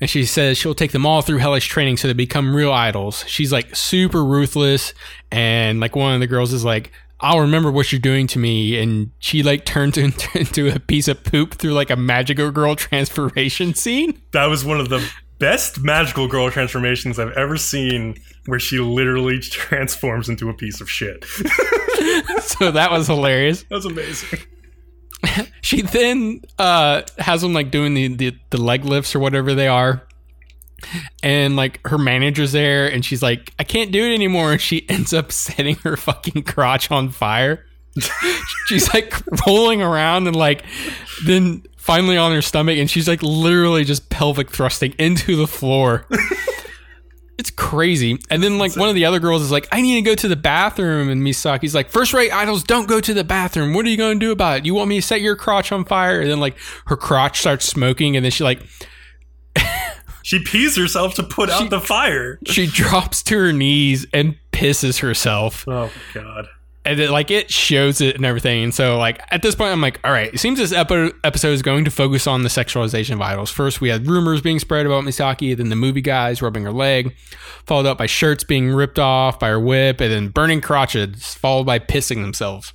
And 0.00 0.10
she 0.10 0.24
says 0.24 0.58
she'll 0.58 0.74
take 0.74 0.92
them 0.92 1.06
all 1.06 1.22
through 1.22 1.38
hellish 1.38 1.68
training 1.68 1.96
so 1.96 2.08
they 2.08 2.14
become 2.14 2.54
real 2.54 2.72
idols. 2.72 3.24
She's 3.28 3.52
like 3.52 3.74
super 3.74 4.24
ruthless, 4.24 4.94
and 5.30 5.80
like 5.80 5.96
one 5.96 6.14
of 6.14 6.20
the 6.20 6.26
girls 6.26 6.52
is 6.52 6.64
like, 6.64 6.92
"I'll 7.20 7.40
remember 7.40 7.70
what 7.70 7.92
you're 7.92 8.00
doing 8.00 8.26
to 8.28 8.38
me," 8.38 8.78
and 8.78 9.12
she 9.20 9.42
like 9.42 9.64
turns 9.64 9.96
into, 9.96 10.28
into 10.38 10.68
a 10.68 10.80
piece 10.80 11.08
of 11.08 11.22
poop 11.24 11.54
through 11.54 11.72
like 11.72 11.90
a 11.90 11.96
magical 11.96 12.50
girl 12.50 12.76
transformation 12.76 13.74
scene. 13.74 14.20
That 14.32 14.46
was 14.46 14.64
one 14.64 14.80
of 14.80 14.88
the 14.88 15.08
best 15.42 15.82
magical 15.82 16.28
girl 16.28 16.48
transformations 16.52 17.18
I've 17.18 17.32
ever 17.32 17.56
seen 17.56 18.14
where 18.46 18.60
she 18.60 18.78
literally 18.78 19.38
transforms 19.40 20.28
into 20.28 20.48
a 20.48 20.54
piece 20.54 20.80
of 20.80 20.88
shit. 20.88 21.24
so 22.40 22.70
that 22.70 22.92
was 22.92 23.08
hilarious. 23.08 23.64
That's 23.70 23.84
amazing. 23.84 24.38
She 25.60 25.82
then 25.82 26.42
uh, 26.60 27.02
has 27.18 27.42
them 27.42 27.52
like 27.52 27.72
doing 27.72 27.94
the, 27.94 28.08
the 28.08 28.36
the 28.50 28.60
leg 28.60 28.84
lifts 28.84 29.14
or 29.14 29.20
whatever 29.20 29.54
they 29.54 29.68
are, 29.68 30.06
and 31.22 31.54
like 31.54 31.84
her 31.86 31.98
manager's 31.98 32.50
there, 32.50 32.88
and 32.88 33.04
she's 33.04 33.22
like, 33.22 33.52
"I 33.58 33.64
can't 33.64 33.92
do 33.92 34.04
it 34.04 34.14
anymore." 34.14 34.52
And 34.52 34.60
she 34.60 34.88
ends 34.88 35.12
up 35.12 35.30
setting 35.30 35.76
her 35.76 35.96
fucking 35.96 36.42
crotch 36.42 36.90
on 36.90 37.10
fire. 37.10 37.64
she's 38.66 38.92
like 38.92 39.14
rolling 39.46 39.80
around 39.80 40.26
and 40.26 40.34
like 40.34 40.64
then 41.24 41.62
finally 41.82 42.16
on 42.16 42.32
her 42.32 42.42
stomach, 42.42 42.78
and 42.78 42.88
she's 42.90 43.08
like 43.08 43.22
literally 43.22 43.84
just 43.84 44.08
pelvic 44.08 44.50
thrusting 44.50 44.94
into 44.98 45.36
the 45.36 45.46
floor. 45.46 46.06
It's 47.38 47.50
crazy. 47.50 48.18
And 48.30 48.40
then 48.40 48.58
like 48.58 48.76
one 48.76 48.88
of 48.88 48.94
the 48.94 49.04
other 49.06 49.18
girls 49.18 49.42
is 49.42 49.50
like, 49.50 49.66
I 49.72 49.80
need 49.80 49.96
to 49.96 50.02
go 50.02 50.14
to 50.14 50.28
the 50.28 50.36
bathroom. 50.36 51.08
And 51.08 51.22
Misaki's 51.22 51.74
like, 51.74 51.88
first 51.90 52.12
rate 52.12 52.30
idols 52.30 52.62
don't 52.62 52.86
go 52.86 53.00
to 53.00 53.12
the 53.12 53.24
bathroom. 53.24 53.74
What 53.74 53.84
are 53.84 53.88
you 53.88 53.96
going 53.96 54.20
to 54.20 54.24
do 54.26 54.30
about 54.30 54.58
it? 54.58 54.66
You 54.66 54.74
want 54.74 54.88
me 54.90 55.00
to 55.00 55.02
set 55.02 55.22
your 55.22 55.34
crotch 55.34 55.72
on 55.72 55.84
fire? 55.84 56.20
And 56.20 56.30
then 56.30 56.38
like 56.38 56.56
her 56.86 56.96
crotch 56.96 57.40
starts 57.40 57.64
smoking. 57.64 58.14
And 58.16 58.24
then 58.24 58.30
she 58.30 58.44
like, 58.44 58.60
She 60.22 60.38
pees 60.44 60.76
herself 60.76 61.14
to 61.14 61.24
put 61.24 61.48
She- 61.48 61.54
out 61.54 61.70
the 61.70 61.80
fire. 61.80 62.38
she 62.46 62.66
drops 62.68 63.24
to 63.24 63.36
her 63.38 63.52
knees 63.52 64.06
and 64.12 64.36
pisses 64.52 65.00
herself. 65.00 65.66
Oh 65.66 65.90
god. 66.14 66.46
And 66.84 66.98
it, 66.98 67.10
like 67.10 67.30
it 67.30 67.48
shows 67.48 68.00
it 68.00 68.16
and 68.16 68.24
everything. 68.24 68.64
And 68.64 68.74
so 68.74 68.98
like 68.98 69.20
at 69.30 69.40
this 69.42 69.54
point, 69.54 69.70
I'm 69.70 69.80
like, 69.80 70.00
all 70.02 70.10
right, 70.10 70.34
it 70.34 70.38
seems 70.38 70.58
this 70.58 70.72
epi- 70.72 71.12
episode 71.22 71.52
is 71.52 71.62
going 71.62 71.84
to 71.84 71.92
focus 71.92 72.26
on 72.26 72.42
the 72.42 72.48
sexualization 72.48 73.12
of 73.12 73.20
idols. 73.20 73.52
First, 73.52 73.80
we 73.80 73.88
had 73.88 74.06
rumors 74.08 74.40
being 74.40 74.58
spread 74.58 74.84
about 74.84 75.04
Misaki, 75.04 75.56
then 75.56 75.68
the 75.68 75.76
movie 75.76 76.00
guys 76.00 76.42
rubbing 76.42 76.64
her 76.64 76.72
leg, 76.72 77.14
followed 77.66 77.86
up 77.86 77.98
by 77.98 78.06
shirts 78.06 78.42
being 78.42 78.70
ripped 78.70 78.98
off 78.98 79.38
by 79.38 79.48
her 79.50 79.60
whip, 79.60 80.00
and 80.00 80.12
then 80.12 80.28
burning 80.28 80.60
crotches, 80.60 81.34
followed 81.34 81.64
by 81.66 81.78
pissing 81.78 82.20
themselves. 82.22 82.72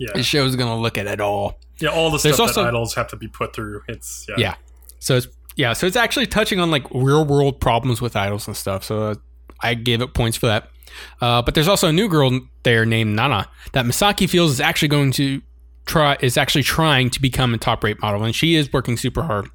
Yeah, 0.00 0.08
this 0.14 0.26
show 0.26 0.44
is 0.44 0.56
going 0.56 0.68
to 0.70 0.74
look 0.80 0.98
at 0.98 1.06
it 1.06 1.20
all. 1.20 1.60
yeah. 1.78 1.90
All 1.90 2.10
the 2.10 2.18
There's 2.18 2.34
stuff 2.34 2.48
also- 2.48 2.62
that 2.64 2.70
idols 2.70 2.94
have 2.94 3.06
to 3.08 3.16
be 3.16 3.28
put 3.28 3.54
through. 3.54 3.82
It's 3.86 4.26
yeah. 4.28 4.34
Yeah. 4.38 4.54
So 4.98 5.16
it's 5.16 5.28
yeah, 5.54 5.74
so 5.74 5.86
it's 5.86 5.96
actually 5.96 6.26
touching 6.26 6.58
on 6.58 6.72
like 6.72 6.86
real 6.92 7.24
world 7.24 7.60
problems 7.60 8.00
with 8.00 8.16
idols 8.16 8.48
and 8.48 8.56
stuff. 8.56 8.82
So 8.84 9.02
uh, 9.10 9.14
I 9.60 9.74
gave 9.74 10.00
it 10.02 10.12
points 10.14 10.36
for 10.36 10.46
that. 10.46 10.70
Uh, 11.20 11.42
but 11.42 11.54
there's 11.54 11.68
also 11.68 11.88
a 11.88 11.92
new 11.92 12.08
girl 12.08 12.40
there 12.62 12.84
named 12.84 13.14
Nana 13.16 13.48
that 13.72 13.84
Misaki 13.84 14.28
feels 14.28 14.52
is 14.52 14.60
actually 14.60 14.88
going 14.88 15.12
to 15.12 15.42
try 15.86 16.16
is 16.20 16.36
actually 16.36 16.62
trying 16.62 17.10
to 17.10 17.20
become 17.20 17.54
a 17.54 17.58
top 17.58 17.82
rate 17.82 18.00
model, 18.00 18.22
and 18.24 18.34
she 18.34 18.54
is 18.54 18.72
working 18.72 18.96
super 18.96 19.22
hard. 19.22 19.48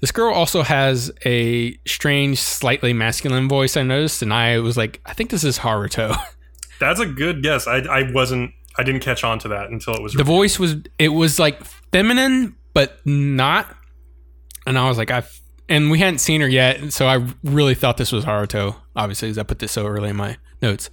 This 0.00 0.12
girl 0.12 0.34
also 0.34 0.62
has 0.62 1.10
a 1.24 1.78
strange, 1.86 2.38
slightly 2.38 2.92
masculine 2.92 3.48
voice. 3.48 3.76
I 3.76 3.82
noticed, 3.82 4.22
and 4.22 4.32
I 4.32 4.58
was 4.58 4.76
like, 4.76 5.00
I 5.06 5.14
think 5.14 5.30
this 5.30 5.44
is 5.44 5.58
Haruto. 5.58 6.16
That's 6.80 7.00
a 7.00 7.06
good 7.06 7.42
guess. 7.42 7.66
I 7.66 7.78
I 7.78 8.10
wasn't. 8.12 8.52
I 8.76 8.82
didn't 8.82 9.02
catch 9.02 9.22
on 9.22 9.38
to 9.40 9.48
that 9.48 9.70
until 9.70 9.94
it 9.94 10.02
was. 10.02 10.14
the 10.14 10.24
voice 10.24 10.58
was 10.58 10.76
it 10.98 11.08
was 11.08 11.38
like 11.38 11.62
feminine, 11.92 12.56
but 12.74 12.98
not. 13.06 13.74
And 14.66 14.78
I 14.78 14.88
was 14.88 14.98
like, 14.98 15.10
I 15.10 15.22
and 15.68 15.90
we 15.90 15.98
hadn't 15.98 16.18
seen 16.18 16.40
her 16.40 16.48
yet, 16.48 16.92
so 16.92 17.06
I 17.06 17.26
really 17.42 17.74
thought 17.74 17.96
this 17.96 18.12
was 18.12 18.24
Haruto. 18.24 18.76
Obviously, 18.96 19.28
because 19.28 19.38
I 19.38 19.42
put 19.42 19.58
this 19.58 19.72
so 19.72 19.86
early 19.86 20.10
in 20.10 20.16
my 20.16 20.36
notes. 20.62 20.90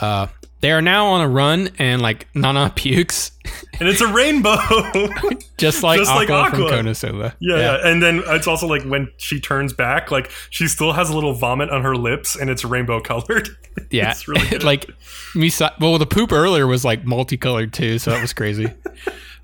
Uh, 0.00 0.26
they 0.60 0.72
are 0.72 0.82
now 0.82 1.06
on 1.06 1.20
a 1.20 1.28
run, 1.28 1.68
and 1.78 2.00
like 2.00 2.28
Nana 2.34 2.70
pukes, 2.76 3.30
and 3.78 3.88
it's 3.88 4.00
a 4.00 4.12
rainbow. 4.12 4.56
just 5.58 5.82
like 5.82 5.98
Just 5.98 6.10
Aqua, 6.10 6.32
like 6.32 6.50
from 6.50 6.62
Aqua. 6.62 6.76
Konosuba. 6.78 7.34
Yeah, 7.40 7.56
yeah, 7.56 7.88
and 7.88 8.02
then 8.02 8.22
it's 8.26 8.46
also 8.46 8.66
like 8.66 8.82
when 8.82 9.10
she 9.16 9.38
turns 9.38 9.72
back, 9.72 10.10
like 10.10 10.30
she 10.50 10.66
still 10.66 10.92
has 10.92 11.10
a 11.10 11.14
little 11.14 11.34
vomit 11.34 11.70
on 11.70 11.82
her 11.82 11.94
lips, 11.94 12.36
and 12.36 12.48
it's 12.48 12.64
rainbow 12.64 13.00
colored. 13.00 13.48
yeah. 13.90 14.10
it's 14.10 14.26
really 14.26 14.48
good. 14.48 14.64
like 14.64 14.86
Misa- 15.34 15.78
well, 15.78 15.98
the 15.98 16.06
poop 16.06 16.32
earlier 16.32 16.66
was 16.66 16.84
like 16.84 17.04
multicolored 17.04 17.72
too, 17.72 17.98
so 17.98 18.10
that 18.10 18.20
was 18.22 18.32
crazy. 18.32 18.66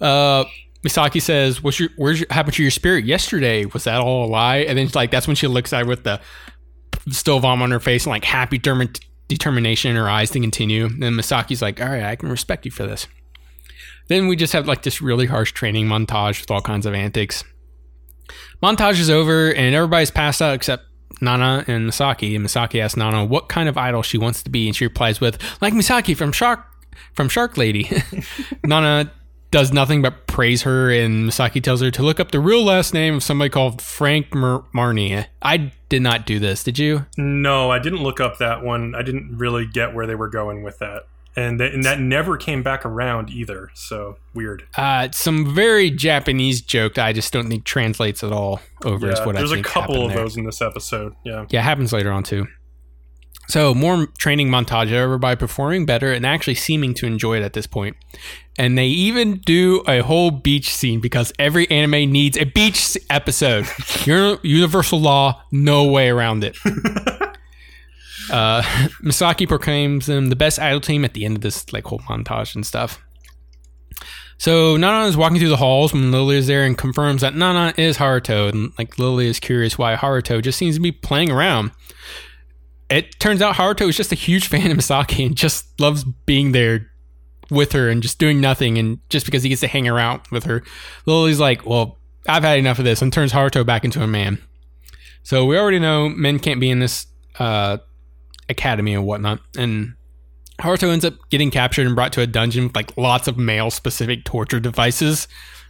uh, 0.00 0.44
Misaki 0.82 1.22
says, 1.22 1.62
"What's 1.62 1.78
your 1.78 1.90
where's 1.96 2.20
your, 2.20 2.26
happened 2.30 2.54
to 2.54 2.62
your 2.62 2.72
spirit 2.72 3.04
yesterday? 3.04 3.66
Was 3.66 3.84
that 3.84 4.00
all 4.00 4.24
a 4.24 4.28
lie?" 4.28 4.58
And 4.58 4.78
then 4.78 4.88
like 4.94 5.10
that's 5.10 5.26
when 5.26 5.36
she 5.36 5.46
looks 5.46 5.72
at 5.72 5.82
her 5.82 5.86
with 5.86 6.04
the 6.04 6.20
still 7.10 7.40
vom 7.40 7.62
on 7.62 7.70
her 7.70 7.80
face 7.80 8.04
and 8.04 8.10
like 8.10 8.24
happy 8.24 8.58
determin- 8.58 9.00
determination 9.28 9.90
in 9.90 9.96
her 9.96 10.08
eyes 10.08 10.30
to 10.30 10.40
continue. 10.40 10.86
And 10.86 11.02
then 11.02 11.14
Misaki's 11.14 11.62
like, 11.62 11.80
"All 11.80 11.88
right, 11.88 12.04
I 12.04 12.16
can 12.16 12.28
respect 12.28 12.64
you 12.64 12.70
for 12.70 12.86
this." 12.86 13.06
Then 14.08 14.28
we 14.28 14.36
just 14.36 14.52
have 14.52 14.66
like 14.66 14.82
this 14.82 15.00
really 15.00 15.26
harsh 15.26 15.52
training 15.52 15.86
montage 15.86 16.40
with 16.40 16.50
all 16.50 16.60
kinds 16.60 16.86
of 16.86 16.94
antics. 16.94 17.44
Montage 18.62 19.00
is 19.00 19.10
over 19.10 19.52
and 19.52 19.74
everybody's 19.74 20.10
passed 20.10 20.42
out 20.42 20.54
except 20.54 20.84
Nana 21.20 21.64
and 21.66 21.88
Misaki. 21.88 22.36
And 22.36 22.44
Misaki 22.44 22.80
asks 22.80 22.96
Nana 22.96 23.24
what 23.24 23.48
kind 23.48 23.68
of 23.68 23.76
idol 23.76 24.02
she 24.02 24.18
wants 24.18 24.42
to 24.42 24.50
be, 24.50 24.66
and 24.66 24.76
she 24.76 24.84
replies 24.84 25.20
with, 25.20 25.38
"Like 25.60 25.72
Misaki 25.74 26.16
from 26.16 26.32
Shark 26.32 26.64
from 27.14 27.28
Shark 27.28 27.56
Lady." 27.56 27.90
Nana 28.64 29.12
does 29.52 29.72
nothing 29.72 30.02
but 30.02 30.26
praise 30.26 30.62
her, 30.62 30.90
and 30.90 31.28
Misaki 31.30 31.62
tells 31.62 31.80
her 31.80 31.90
to 31.92 32.02
look 32.02 32.18
up 32.18 32.32
the 32.32 32.40
real 32.40 32.64
last 32.64 32.92
name 32.92 33.14
of 33.14 33.22
somebody 33.22 33.48
called 33.50 33.80
Frank 33.80 34.34
Mar- 34.34 34.64
Marnie. 34.74 35.26
I 35.40 35.72
did 35.88 36.02
not 36.02 36.26
do 36.26 36.40
this. 36.40 36.64
Did 36.64 36.78
you? 36.80 37.06
no, 37.16 37.70
I 37.70 37.78
didn't 37.78 38.02
look 38.02 38.18
up 38.18 38.38
that 38.38 38.64
one. 38.64 38.94
I 38.96 39.02
didn't 39.02 39.38
really 39.38 39.66
get 39.66 39.94
where 39.94 40.06
they 40.06 40.14
were 40.16 40.28
going 40.28 40.62
with 40.64 40.78
that, 40.80 41.02
and 41.36 41.60
that, 41.60 41.72
and 41.74 41.84
that 41.84 42.00
never 42.00 42.36
came 42.36 42.62
back 42.62 42.84
around 42.84 43.30
either. 43.30 43.70
So 43.74 44.16
weird. 44.34 44.64
Uh, 44.76 45.08
some 45.12 45.54
very 45.54 45.90
Japanese 45.90 46.60
joke 46.62 46.94
that 46.94 47.06
I 47.06 47.12
just 47.12 47.32
don't 47.32 47.48
think 47.48 47.64
translates 47.64 48.24
at 48.24 48.32
all 48.32 48.60
over. 48.84 49.10
is 49.10 49.18
Yeah, 49.18 49.26
what 49.26 49.36
there's 49.36 49.52
I 49.52 49.54
think 49.56 49.66
a 49.66 49.70
couple 49.70 50.02
of 50.06 50.08
there. 50.12 50.18
those 50.22 50.36
in 50.36 50.44
this 50.44 50.60
episode. 50.62 51.14
Yeah. 51.24 51.44
Yeah, 51.50 51.60
it 51.60 51.64
happens 51.64 51.92
later 51.92 52.10
on 52.10 52.22
too. 52.22 52.46
So 53.48 53.74
more 53.74 54.06
training 54.18 54.48
montage 54.48 54.86
of 54.86 54.92
everybody 54.92 55.36
performing 55.36 55.84
better 55.84 56.12
and 56.12 56.24
actually 56.24 56.54
seeming 56.54 56.94
to 56.94 57.06
enjoy 57.06 57.38
it 57.38 57.42
at 57.42 57.52
this 57.52 57.66
point. 57.66 57.96
And 58.58 58.78
they 58.78 58.86
even 58.86 59.38
do 59.38 59.82
a 59.88 60.00
whole 60.00 60.30
beach 60.30 60.72
scene 60.72 61.00
because 61.00 61.32
every 61.38 61.70
anime 61.70 62.12
needs 62.12 62.36
a 62.36 62.44
beach 62.44 62.96
episode. 63.10 63.66
Universal 64.42 65.00
law, 65.00 65.42
no 65.50 65.84
way 65.84 66.08
around 66.08 66.44
it. 66.44 66.56
uh, 68.30 68.62
Misaki 69.02 69.48
proclaims 69.48 70.06
them 70.06 70.28
the 70.28 70.36
best 70.36 70.58
idol 70.58 70.80
team 70.80 71.04
at 71.04 71.14
the 71.14 71.24
end 71.24 71.36
of 71.36 71.42
this 71.42 71.72
like 71.72 71.84
whole 71.84 72.00
montage 72.00 72.54
and 72.54 72.66
stuff. 72.66 73.02
So 74.38 74.76
Nana 74.76 75.06
is 75.06 75.16
walking 75.16 75.38
through 75.38 75.50
the 75.50 75.56
halls 75.56 75.92
when 75.92 76.10
Lily 76.10 76.36
is 76.36 76.48
there 76.48 76.64
and 76.64 76.76
confirms 76.76 77.20
that 77.20 77.36
Nana 77.36 77.72
is 77.76 77.98
Haruto, 77.98 78.48
and 78.48 78.72
like 78.76 78.98
Lily 78.98 79.28
is 79.28 79.38
curious 79.38 79.78
why 79.78 79.94
Haruto 79.94 80.42
just 80.42 80.58
seems 80.58 80.74
to 80.74 80.80
be 80.80 80.90
playing 80.90 81.30
around. 81.30 81.70
It 82.92 83.18
turns 83.18 83.40
out 83.40 83.54
Haruto 83.54 83.88
is 83.88 83.96
just 83.96 84.12
a 84.12 84.16
huge 84.16 84.48
fan 84.48 84.70
of 84.70 84.76
Misaki 84.76 85.24
and 85.24 85.34
just 85.34 85.80
loves 85.80 86.04
being 86.04 86.52
there 86.52 86.90
with 87.50 87.72
her 87.72 87.88
and 87.88 88.02
just 88.02 88.18
doing 88.18 88.40
nothing, 88.40 88.76
and 88.76 88.98
just 89.08 89.24
because 89.24 89.42
he 89.42 89.48
gets 89.48 89.62
to 89.62 89.66
hang 89.66 89.88
around 89.88 90.20
with 90.30 90.44
her, 90.44 90.62
Lily's 91.06 91.40
like, 91.40 91.64
"Well, 91.64 91.98
I've 92.28 92.44
had 92.44 92.58
enough 92.58 92.78
of 92.78 92.84
this," 92.84 93.00
and 93.00 93.12
turns 93.12 93.32
Haruto 93.32 93.64
back 93.64 93.84
into 93.84 94.02
a 94.02 94.06
man. 94.06 94.38
So 95.22 95.46
we 95.46 95.56
already 95.56 95.78
know 95.78 96.08
men 96.08 96.38
can't 96.38 96.60
be 96.60 96.68
in 96.68 96.80
this 96.80 97.06
uh, 97.38 97.78
academy 98.50 98.94
and 98.94 99.06
whatnot, 99.06 99.40
and 99.56 99.94
Haruto 100.60 100.92
ends 100.92 101.04
up 101.04 101.14
getting 101.30 101.50
captured 101.50 101.86
and 101.86 101.94
brought 101.94 102.12
to 102.12 102.20
a 102.20 102.26
dungeon 102.26 102.64
with 102.64 102.76
like 102.76 102.96
lots 102.98 103.26
of 103.26 103.38
male 103.38 103.70
specific 103.70 104.24
torture 104.24 104.60
devices. 104.60 105.28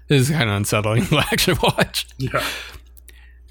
This 0.09 0.23
is 0.23 0.31
kind 0.31 0.51
of 0.51 0.57
unsettling 0.57 1.07
to 1.09 1.19
actually 1.19 1.59
watch. 1.63 2.07
Yeah. 2.19 2.45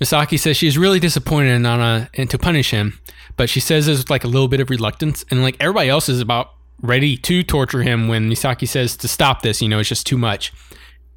Misaki 0.01 0.39
says 0.39 0.57
she's 0.57 0.79
really 0.79 0.99
disappointed 0.99 1.49
in 1.49 1.61
Nana 1.61 2.09
and 2.15 2.27
to 2.31 2.39
punish 2.39 2.71
him, 2.71 2.99
but 3.37 3.49
she 3.49 3.59
says 3.59 3.85
there's 3.85 4.09
like 4.09 4.23
a 4.23 4.27
little 4.27 4.47
bit 4.47 4.59
of 4.59 4.71
reluctance, 4.71 5.23
and 5.29 5.43
like 5.43 5.55
everybody 5.59 5.89
else 5.89 6.09
is 6.09 6.19
about 6.19 6.49
ready 6.81 7.15
to 7.15 7.43
torture 7.43 7.83
him 7.83 8.07
when 8.07 8.27
Misaki 8.27 8.67
says 8.67 8.97
to 8.97 9.07
stop 9.07 9.43
this. 9.43 9.61
You 9.61 9.69
know, 9.69 9.79
it's 9.79 9.89
just 9.89 10.07
too 10.07 10.17
much. 10.17 10.51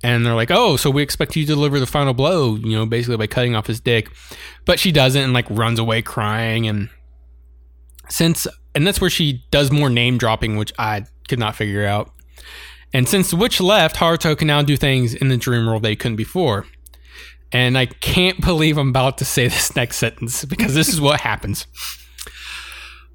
And 0.03 0.27
they're 0.27 0.35
like, 0.35 0.51
"Oh, 0.51 0.77
so 0.77 0.91
we 0.91 1.03
expect 1.03 1.35
you 1.35 1.47
to 1.47 1.55
deliver 1.55 1.81
the 1.81 1.87
final 1.87 2.13
blow," 2.13 2.57
you 2.57 2.77
know, 2.77 2.85
basically 2.85 3.17
by 3.17 3.27
cutting 3.27 3.55
off 3.55 3.67
his 3.67 3.81
dick. 3.81 4.11
But 4.67 4.79
she 4.79 4.93
doesn't, 4.93 5.23
and 5.23 5.33
like 5.33 5.47
runs 5.49 5.79
away 5.79 6.03
crying. 6.03 6.69
And 6.69 6.91
since, 8.11 8.47
and 8.75 8.87
that's 8.87 9.01
where 9.01 9.09
she 9.09 9.45
does 9.51 9.73
more 9.73 9.89
name 9.89 10.19
dropping, 10.19 10.59
which 10.59 10.75
I 10.79 11.07
could 11.27 11.39
not 11.39 11.57
figure 11.57 11.87
out. 11.87 12.13
And 12.93 13.09
since 13.09 13.31
the 13.31 13.37
witch 13.37 13.63
left, 13.63 13.97
Haruto 13.97 14.37
can 14.37 14.47
now 14.47 14.61
do 14.61 14.77
things 14.77 15.15
in 15.15 15.29
the 15.29 15.39
dream 15.39 15.65
world 15.67 15.83
they 15.83 15.97
couldn't 15.97 16.17
before. 16.17 16.67
And 17.55 17.79
I 17.79 17.87
can't 17.87 18.41
believe 18.41 18.77
I'm 18.77 18.89
about 18.89 19.19
to 19.19 19.25
say 19.25 19.47
this 19.49 19.75
next 19.77 19.99
sentence 19.99 20.45
because 20.45 20.75
this 20.75 20.89
is 20.89 21.01
what 21.01 21.21
happens. 21.21 21.69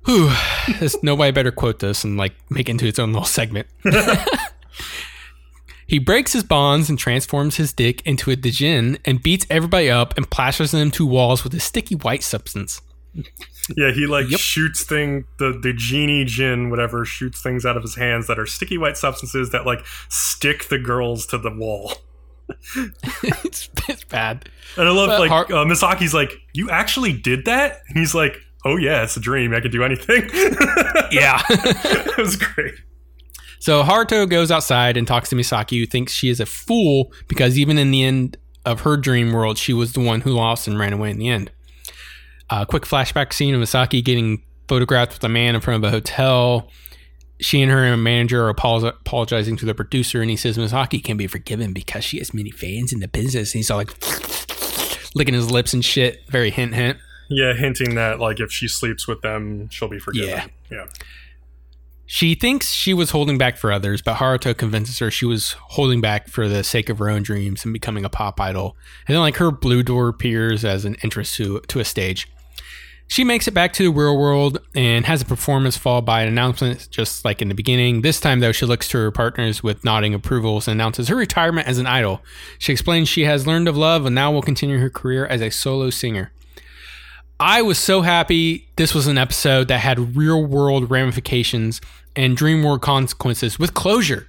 Whew. 0.05 0.31
This, 0.79 0.95
nobody 1.03 1.31
better 1.31 1.51
quote 1.51 1.79
this 1.79 2.05
and 2.05 2.15
like 2.15 2.33
make 2.49 2.69
it 2.69 2.71
into 2.71 2.87
its 2.87 2.99
own 2.99 3.11
little 3.11 3.27
segment. 3.27 3.67
he 5.87 5.99
breaks 5.99 6.31
his 6.31 6.43
bonds 6.43 6.89
and 6.89 6.97
transforms 6.97 7.57
his 7.57 7.73
dick 7.73 8.01
into 8.07 8.31
a 8.31 8.37
Dijin 8.37 8.97
and 9.03 9.21
beats 9.21 9.45
everybody 9.49 9.91
up 9.91 10.15
and 10.15 10.31
plasters 10.31 10.71
them 10.71 10.89
to 10.91 11.05
walls 11.05 11.43
with 11.43 11.53
a 11.53 11.59
sticky 11.59 11.95
white 11.95 12.23
substance. 12.23 12.81
Yeah, 13.75 13.91
he 13.91 14.07
like 14.07 14.29
Yep. 14.29 14.39
shoots 14.39 14.83
thing 14.83 15.25
the 15.37 15.59
the 15.61 15.73
genie 15.73 16.23
Jin 16.23 16.69
whatever 16.69 17.03
shoots 17.05 17.41
things 17.41 17.65
out 17.65 17.75
of 17.75 17.83
his 17.83 17.95
hands 17.95 18.27
that 18.27 18.39
are 18.39 18.45
sticky 18.45 18.77
white 18.77 18.97
substances 18.97 19.49
that 19.49 19.65
like 19.65 19.85
stick 20.07 20.69
the 20.69 20.79
girls 20.79 21.25
to 21.27 21.37
the 21.37 21.51
wall. 21.51 21.93
It's, 23.23 23.69
it's 23.87 24.03
bad. 24.05 24.49
And 24.77 24.87
I 24.87 24.91
love 24.91 25.07
But 25.09 25.19
like 25.19 25.29
Har- 25.29 25.45
uh, 25.45 25.65
Misaki's 25.65 26.13
like, 26.13 26.31
"You 26.53 26.69
actually 26.69 27.13
did 27.13 27.45
that?" 27.45 27.79
And 27.87 27.97
he's 27.97 28.13
like, 28.15 28.37
"Oh 28.65 28.77
yeah, 28.77 29.03
it's 29.03 29.17
a 29.17 29.19
dream. 29.19 29.53
I 29.53 29.59
could 29.61 29.71
do 29.71 29.83
anything." 29.83 30.29
Yeah. 31.11 31.41
it 31.49 32.17
was 32.17 32.35
great. 32.35 32.75
So 33.59 33.81
Haruto 33.83 34.29
goes 34.29 34.51
outside 34.51 34.95
and 34.95 35.07
talks 35.07 35.29
to 35.29 35.35
Misaki, 35.35 35.79
who 35.79 35.87
thinks 35.87 36.13
she 36.13 36.29
is 36.29 36.39
a 36.39 36.45
fool 36.45 37.11
because 37.27 37.57
even 37.57 37.79
in 37.79 37.89
the 37.89 38.03
end 38.03 38.37
of 38.63 38.81
her 38.81 38.95
dream 38.95 39.31
world, 39.33 39.57
she 39.57 39.73
was 39.73 39.93
the 39.93 39.99
one 40.01 40.21
who 40.21 40.29
lost 40.31 40.67
and 40.67 40.77
ran 40.77 40.93
away 40.93 41.09
in 41.09 41.17
the 41.17 41.27
end. 41.29 41.51
A 42.51 42.65
quick 42.65 42.83
flashback 42.83 43.33
scene 43.33 43.55
of 43.55 43.61
Misaki 43.61 44.03
getting 44.05 44.43
photographed 44.67 45.13
with 45.13 45.23
a 45.23 45.29
man 45.29 45.55
in 45.55 45.61
front 45.61 45.83
of 45.83 45.87
a 45.87 45.91
hotel. 45.91 46.69
She 47.41 47.61
and 47.61 47.71
her 47.71 47.95
manager 47.95 48.47
are 48.47 48.53
apolo- 48.53 48.89
apologizing 48.89 49.55
to 49.57 49.65
the 49.65 49.73
producer, 49.73 50.21
and 50.21 50.29
he 50.29 50.35
says 50.35 50.57
Misaki 50.57 51.03
can 51.03 51.17
be 51.17 51.27
forgiven 51.27 51.73
because 51.73 52.03
she 52.03 52.17
has 52.17 52.33
many 52.33 52.51
fans 52.51 52.91
in 52.91 52.99
the 52.99 53.07
business. 53.07 53.53
And 53.53 53.59
he's 53.59 53.71
all 53.71 53.77
like 53.77 53.93
licking 55.15 55.33
his 55.33 55.49
lips 55.49 55.73
and 55.73 55.83
shit. 55.83 56.23
Very 56.29 56.49
hint, 56.49 56.75
hint. 56.75 56.97
Yeah, 57.29 57.53
hinting 57.53 57.95
that 57.95 58.19
like 58.19 58.39
if 58.39 58.51
she 58.51 58.67
sleeps 58.67 59.07
with 59.07 59.21
them, 59.21 59.69
she'll 59.69 59.87
be 59.87 59.99
forgiven. 59.99 60.29
Yeah. 60.29 60.45
yeah. 60.69 60.85
She 62.11 62.33
thinks 62.33 62.71
she 62.71 62.91
was 62.95 63.11
holding 63.11 63.37
back 63.37 63.55
for 63.55 63.71
others, 63.71 64.01
but 64.01 64.15
Haruto 64.15 64.57
convinces 64.57 64.97
her 64.97 65.11
she 65.11 65.27
was 65.27 65.51
holding 65.59 66.01
back 66.01 66.27
for 66.27 66.47
the 66.47 66.63
sake 66.63 66.89
of 66.89 66.97
her 66.97 67.07
own 67.07 67.21
dreams 67.21 67.63
and 67.63 67.71
becoming 67.71 68.03
a 68.03 68.09
pop 68.09 68.41
idol. 68.41 68.75
And 69.07 69.13
then, 69.13 69.21
like, 69.21 69.35
her 69.35 69.51
blue 69.51 69.83
door 69.83 70.07
appears 70.07 70.65
as 70.65 70.85
an 70.85 70.95
entrance 71.03 71.35
to, 71.35 71.59
to 71.67 71.79
a 71.79 71.85
stage. 71.85 72.27
She 73.09 73.23
makes 73.23 73.47
it 73.47 73.55
back 73.55 73.73
to 73.73 73.83
the 73.83 73.89
real 73.89 74.15
world 74.15 74.59
and 74.75 75.03
has 75.07 75.23
a 75.23 75.25
performance 75.25 75.75
followed 75.75 76.05
by 76.05 76.21
an 76.21 76.27
announcement, 76.27 76.87
just 76.91 77.25
like 77.25 77.41
in 77.41 77.47
the 77.49 77.55
beginning. 77.55 78.01
This 78.01 78.19
time, 78.19 78.39
though, 78.39 78.51
she 78.51 78.67
looks 78.67 78.87
to 78.89 78.99
her 78.99 79.09
partners 79.09 79.63
with 79.63 79.83
nodding 79.83 80.13
approvals 80.13 80.67
and 80.67 80.79
announces 80.79 81.07
her 81.07 81.15
retirement 81.15 81.67
as 81.67 81.79
an 81.79 81.87
idol. 81.87 82.21
She 82.59 82.71
explains 82.71 83.09
she 83.09 83.25
has 83.25 83.47
learned 83.47 83.67
of 83.67 83.75
love 83.75 84.05
and 84.05 84.13
now 84.13 84.31
will 84.31 84.43
continue 84.43 84.77
her 84.77 84.91
career 84.91 85.25
as 85.25 85.41
a 85.41 85.49
solo 85.49 85.89
singer. 85.89 86.31
I 87.39 87.63
was 87.63 87.79
so 87.79 88.01
happy 88.01 88.67
this 88.75 88.93
was 88.93 89.07
an 89.07 89.17
episode 89.17 89.69
that 89.69 89.79
had 89.79 90.15
real 90.15 90.45
world 90.45 90.91
ramifications 90.91 91.81
and 92.15 92.37
dream 92.37 92.61
world 92.63 92.81
consequences 92.83 93.57
with 93.57 93.73
closure. 93.73 94.27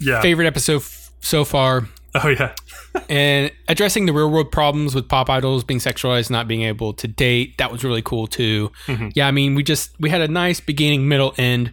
Yeah. 0.00 0.20
favorite 0.22 0.46
episode 0.46 0.78
f- 0.78 1.12
so 1.20 1.44
far. 1.44 1.88
Oh 2.14 2.28
yeah. 2.28 2.54
and 3.10 3.50
addressing 3.68 4.06
the 4.06 4.12
real 4.12 4.30
world 4.30 4.50
problems 4.50 4.94
with 4.94 5.08
pop 5.08 5.28
idols 5.28 5.62
being 5.64 5.80
sexualized, 5.80 6.30
not 6.30 6.48
being 6.48 6.62
able 6.62 6.92
to 6.94 7.06
date, 7.08 7.58
that 7.58 7.70
was 7.70 7.84
really 7.84 8.02
cool 8.02 8.26
too. 8.26 8.70
Mhm. 8.86 9.12
Yeah, 9.14 9.28
I 9.28 9.30
mean, 9.30 9.54
we 9.54 9.62
just 9.62 9.90
we 10.00 10.10
had 10.10 10.20
a 10.20 10.28
nice 10.28 10.60
beginning, 10.60 11.06
middle, 11.08 11.34
end 11.38 11.72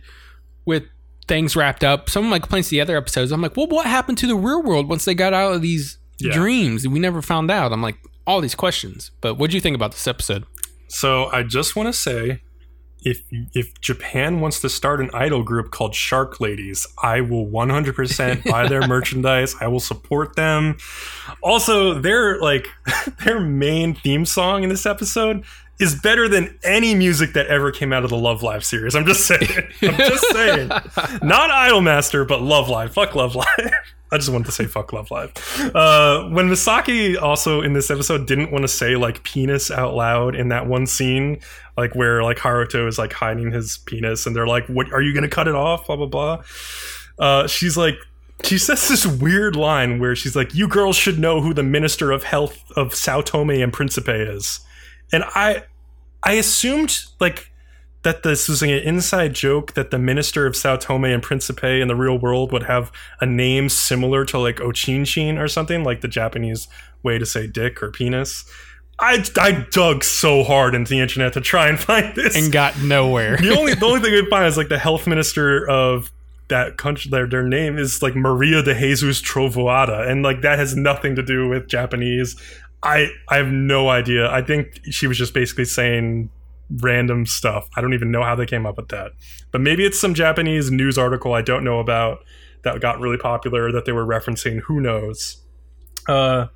with 0.65 0.83
things 1.27 1.55
wrapped 1.55 1.83
up. 1.83 2.09
Some 2.09 2.23
of 2.25 2.29
my 2.29 2.39
complaints 2.39 2.69
to 2.69 2.75
the 2.75 2.81
other 2.81 2.97
episodes, 2.97 3.31
I'm 3.31 3.41
like, 3.41 3.55
well, 3.57 3.67
what 3.67 3.85
happened 3.87 4.17
to 4.19 4.27
the 4.27 4.35
real 4.35 4.61
world 4.61 4.87
once 4.89 5.05
they 5.05 5.15
got 5.15 5.33
out 5.33 5.53
of 5.53 5.61
these 5.61 5.97
Yeah. 6.19 6.33
dreams? 6.33 6.87
We 6.87 6.99
never 6.99 7.21
found 7.21 7.49
out. 7.49 7.71
I'm 7.73 7.81
like, 7.81 7.97
all 8.27 8.41
these 8.41 8.55
questions. 8.55 9.11
But 9.21 9.35
what 9.35 9.49
do 9.51 9.57
you 9.57 9.61
think 9.61 9.75
about 9.75 9.91
this 9.93 10.07
episode? 10.07 10.45
So 10.87 11.25
I 11.31 11.43
just 11.43 11.75
want 11.75 11.87
to 11.87 11.93
say, 11.93 12.41
if 13.05 13.21
if 13.53 13.79
Japan 13.79 14.41
wants 14.41 14.59
to 14.61 14.69
start 14.69 14.99
an 14.99 15.11
idol 15.13 15.43
group 15.43 15.71
called 15.71 15.93
Shark 15.95 16.41
Ladies, 16.41 16.87
I 17.01 17.21
will 17.21 17.45
100% 17.45 18.49
buy 18.49 18.67
their 18.67 18.85
merchandise. 18.87 19.55
I 19.61 19.67
will 19.67 19.79
support 19.79 20.35
them. 20.35 20.77
Also, 21.41 21.93
their 21.93 22.39
like 22.41 22.67
their 23.23 23.39
main 23.39 23.93
theme 23.93 24.25
song 24.25 24.63
in 24.63 24.69
this 24.69 24.85
episode 24.85 25.45
is 25.79 25.93
better 26.01 26.27
than 26.27 26.57
any 26.63 26.95
music 26.95 27.33
that 27.33 27.47
ever 27.47 27.71
came 27.71 27.93
out 27.93 28.03
of 28.03 28.09
the 28.09 28.17
Love 28.17 28.41
Live 28.41 28.63
series. 28.63 28.95
I'm 28.95 29.05
just 29.05 29.25
saying. 29.25 29.47
I'm 29.81 29.97
just 29.97 30.25
saying. 30.31 30.67
Not 31.21 31.49
Idolmaster, 31.49 32.27
but 32.27 32.41
Love 32.41 32.69
Live. 32.69 32.93
Fuck 32.93 33.13
Love 33.15 33.35
Live. 33.35 33.71
I 34.15 34.17
just 34.17 34.29
wanted 34.29 34.45
to 34.45 34.53
say 34.53 34.65
fuck 34.65 34.93
Love 34.93 35.11
Live. 35.11 35.33
Uh, 35.75 36.29
when 36.29 36.47
Misaki 36.47 37.21
also 37.21 37.61
in 37.61 37.73
this 37.73 37.91
episode 37.91 38.25
didn't 38.25 38.49
want 38.49 38.61
to 38.61 38.67
say 38.69 38.95
like 38.95 39.23
penis 39.23 39.69
out 39.69 39.93
loud 39.93 40.35
in 40.35 40.47
that 40.47 40.67
one 40.67 40.87
scene, 40.87 41.41
like 41.75 41.93
where 41.95 42.23
like 42.23 42.37
Haruto 42.37 42.87
is 42.87 42.97
like 42.97 43.11
hiding 43.11 43.51
his 43.51 43.79
penis 43.79 44.25
and 44.25 44.33
they're 44.33 44.47
like, 44.47 44.65
"What 44.67 44.93
are 44.93 45.01
you 45.01 45.13
gonna 45.13 45.27
cut 45.27 45.49
it 45.49 45.55
off?" 45.55 45.87
Blah 45.87 45.97
blah 45.97 46.05
blah. 46.05 46.43
Uh, 47.19 47.47
she's 47.47 47.75
like, 47.75 47.97
she 48.45 48.57
says 48.57 48.87
this 48.87 49.05
weird 49.05 49.57
line 49.57 49.99
where 49.99 50.15
she's 50.15 50.33
like, 50.33 50.55
"You 50.55 50.69
girls 50.69 50.95
should 50.95 51.19
know 51.19 51.41
who 51.41 51.53
the 51.53 51.63
Minister 51.63 52.11
of 52.11 52.23
Health 52.23 52.71
of 52.77 52.95
Sao 52.95 53.19
Tome 53.19 53.49
and 53.49 53.73
Principe 53.73 54.13
is," 54.13 54.61
and 55.11 55.25
I, 55.35 55.63
I 56.23 56.33
assumed 56.33 56.99
like 57.19 57.51
that 58.05 58.21
this 58.21 58.47
was 58.47 58.61
an 58.61 58.69
inside 58.69 59.33
joke 59.33 59.73
that 59.73 59.89
the 59.89 59.97
minister 59.97 60.45
of 60.45 60.55
Sao 60.55 60.75
Tome 60.75 61.05
and 61.05 61.23
Principe 61.23 61.81
in 61.81 61.87
the 61.87 61.95
real 61.95 62.17
world 62.17 62.51
would 62.51 62.63
have 62.63 62.91
a 63.19 63.25
name 63.25 63.67
similar 63.67 64.23
to 64.25 64.37
like 64.37 64.57
Ochinchin 64.57 65.39
or 65.39 65.47
something, 65.47 65.83
like 65.83 66.01
the 66.01 66.07
Japanese 66.07 66.67
way 67.01 67.17
to 67.17 67.25
say 67.25 67.47
dick 67.47 67.81
or 67.81 67.89
penis. 67.89 68.45
I, 68.99 69.25
I 69.41 69.65
dug 69.71 70.03
so 70.03 70.43
hard 70.43 70.75
into 70.75 70.91
the 70.91 70.99
internet 70.99 71.33
to 71.33 71.41
try 71.41 71.67
and 71.67 71.79
find 71.79 72.15
this. 72.15 72.35
And 72.35 72.53
got 72.53 72.79
nowhere. 72.79 73.37
the 73.37 73.57
only 73.57 73.73
the 73.73 73.85
only 73.85 74.01
thing 74.01 74.13
I 74.13 74.21
could 74.21 74.29
find 74.29 74.45
is 74.45 74.55
like 74.55 74.69
the 74.69 74.79
health 74.79 75.07
minister 75.07 75.67
of 75.67 76.11
that 76.47 76.77
country 76.77 77.09
their 77.09 77.27
their 77.27 77.43
name 77.43 77.79
is 77.79 78.03
like 78.03 78.15
Maria 78.15 78.61
de 78.61 78.79
Jesus 78.79 79.19
Trovoada 79.19 80.07
and 80.07 80.21
like 80.21 80.41
that 80.41 80.59
has 80.59 80.75
nothing 80.75 81.15
to 81.15 81.23
do 81.23 81.49
with 81.49 81.67
Japanese. 81.67 82.39
I 82.83 83.09
I 83.27 83.37
have 83.37 83.47
no 83.47 83.89
idea. 83.89 84.29
I 84.29 84.43
think 84.43 84.79
she 84.91 85.07
was 85.07 85.17
just 85.17 85.33
basically 85.33 85.65
saying 85.65 86.29
random 86.69 87.25
stuff. 87.25 87.69
I 87.75 87.81
don't 87.81 87.93
even 87.93 88.11
know 88.11 88.23
how 88.23 88.35
they 88.35 88.45
came 88.45 88.65
up 88.65 88.77
with 88.77 88.89
that. 88.89 89.11
But 89.51 89.61
maybe 89.61 89.85
it's 89.85 89.99
some 89.99 90.13
Japanese 90.13 90.71
news 90.71 90.97
article 90.97 91.33
I 91.33 91.41
don't 91.41 91.63
know 91.63 91.79
about 91.79 92.19
that 92.63 92.81
got 92.81 92.99
really 92.99 93.17
popular 93.17 93.71
that 93.71 93.85
they 93.85 93.91
were 93.91 94.05
referencing. 94.05 94.61
Who 94.61 94.81
knows? 94.81 95.43
Uh, 96.07 96.47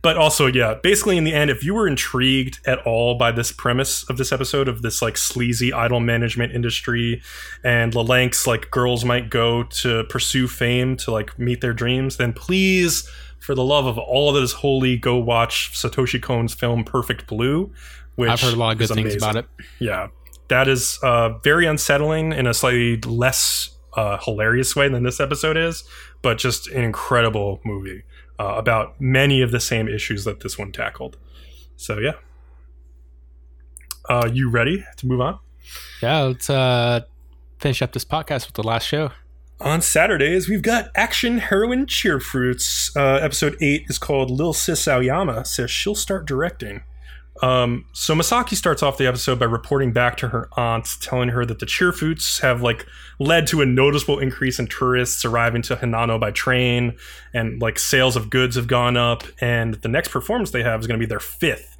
but 0.00 0.16
also, 0.16 0.46
yeah, 0.46 0.74
basically, 0.80 1.16
in 1.16 1.24
the 1.24 1.34
end, 1.34 1.50
if 1.50 1.64
you 1.64 1.74
were 1.74 1.88
intrigued 1.88 2.60
at 2.66 2.78
all 2.86 3.16
by 3.16 3.32
this 3.32 3.50
premise 3.50 4.08
of 4.08 4.16
this 4.16 4.30
episode 4.30 4.68
of 4.68 4.82
this 4.82 5.02
like 5.02 5.16
sleazy 5.16 5.72
idol 5.72 5.98
management 5.98 6.54
industry 6.54 7.20
and 7.64 7.92
the 7.92 8.04
lengths 8.04 8.46
like 8.46 8.70
girls 8.70 9.04
might 9.04 9.28
go 9.28 9.64
to 9.64 10.04
pursue 10.04 10.46
fame 10.46 10.96
to 10.98 11.10
like 11.10 11.36
meet 11.38 11.60
their 11.60 11.72
dreams, 11.72 12.16
then 12.16 12.32
please, 12.32 13.08
for 13.40 13.56
the 13.56 13.64
love 13.64 13.86
of 13.86 13.98
all 13.98 14.32
that 14.32 14.42
is 14.42 14.52
holy, 14.52 14.96
go 14.96 15.16
watch 15.16 15.72
Satoshi 15.74 16.22
Kon's 16.22 16.54
film 16.54 16.84
Perfect 16.84 17.26
Blue. 17.26 17.72
Which 18.18 18.30
I've 18.30 18.40
heard 18.40 18.54
a 18.54 18.56
lot 18.56 18.72
of 18.72 18.78
good 18.78 18.88
things 18.88 19.14
about 19.14 19.36
it. 19.36 19.46
Yeah, 19.78 20.08
that 20.48 20.66
is 20.66 20.98
uh, 21.04 21.38
very 21.44 21.66
unsettling 21.66 22.32
in 22.32 22.48
a 22.48 22.52
slightly 22.52 22.96
less 22.96 23.76
uh, 23.94 24.18
hilarious 24.18 24.74
way 24.74 24.88
than 24.88 25.04
this 25.04 25.20
episode 25.20 25.56
is, 25.56 25.84
but 26.20 26.36
just 26.36 26.66
an 26.66 26.82
incredible 26.82 27.60
movie 27.64 28.02
uh, 28.40 28.54
about 28.56 29.00
many 29.00 29.40
of 29.40 29.52
the 29.52 29.60
same 29.60 29.86
issues 29.86 30.24
that 30.24 30.40
this 30.40 30.58
one 30.58 30.72
tackled. 30.72 31.16
So 31.76 32.00
yeah, 32.00 32.14
uh, 34.08 34.28
you 34.32 34.50
ready 34.50 34.84
to 34.96 35.06
move 35.06 35.20
on? 35.20 35.38
Yeah, 36.02 36.22
let's 36.22 36.50
uh, 36.50 37.02
finish 37.60 37.82
up 37.82 37.92
this 37.92 38.04
podcast 38.04 38.46
with 38.46 38.54
the 38.54 38.64
last 38.64 38.84
show. 38.84 39.12
On 39.60 39.80
Saturdays, 39.80 40.48
we've 40.48 40.62
got 40.62 40.90
Action 40.96 41.38
Heroine 41.38 41.86
Cheer 41.86 42.18
Fruits. 42.18 42.96
Uh, 42.96 43.14
episode 43.14 43.56
8 43.60 43.84
is 43.88 43.98
called 43.98 44.28
Lil 44.28 44.54
Sis 44.54 44.88
Aoyama 44.88 45.44
says 45.44 45.70
she'll 45.70 45.94
start 45.94 46.26
directing. 46.26 46.82
Um, 47.42 47.84
so 47.92 48.14
Misaki 48.14 48.54
starts 48.56 48.82
off 48.82 48.98
the 48.98 49.06
episode 49.06 49.38
by 49.38 49.46
reporting 49.46 49.92
back 49.92 50.16
to 50.18 50.28
her 50.28 50.48
aunt, 50.56 50.88
telling 51.00 51.28
her 51.28 51.46
that 51.46 51.60
the 51.60 51.66
cheerfruits 51.66 52.40
have 52.40 52.62
like 52.62 52.86
led 53.18 53.46
to 53.48 53.60
a 53.60 53.66
noticeable 53.66 54.18
increase 54.18 54.58
in 54.58 54.66
tourists 54.66 55.24
arriving 55.24 55.62
to 55.62 55.76
Hinano 55.76 56.18
by 56.18 56.32
train, 56.32 56.96
and 57.32 57.60
like 57.62 57.78
sales 57.78 58.16
of 58.16 58.30
goods 58.30 58.56
have 58.56 58.66
gone 58.66 58.96
up. 58.96 59.22
And 59.40 59.74
the 59.74 59.88
next 59.88 60.08
performance 60.08 60.50
they 60.50 60.62
have 60.64 60.80
is 60.80 60.86
going 60.86 60.98
to 60.98 61.06
be 61.06 61.08
their 61.08 61.20
fifth, 61.20 61.76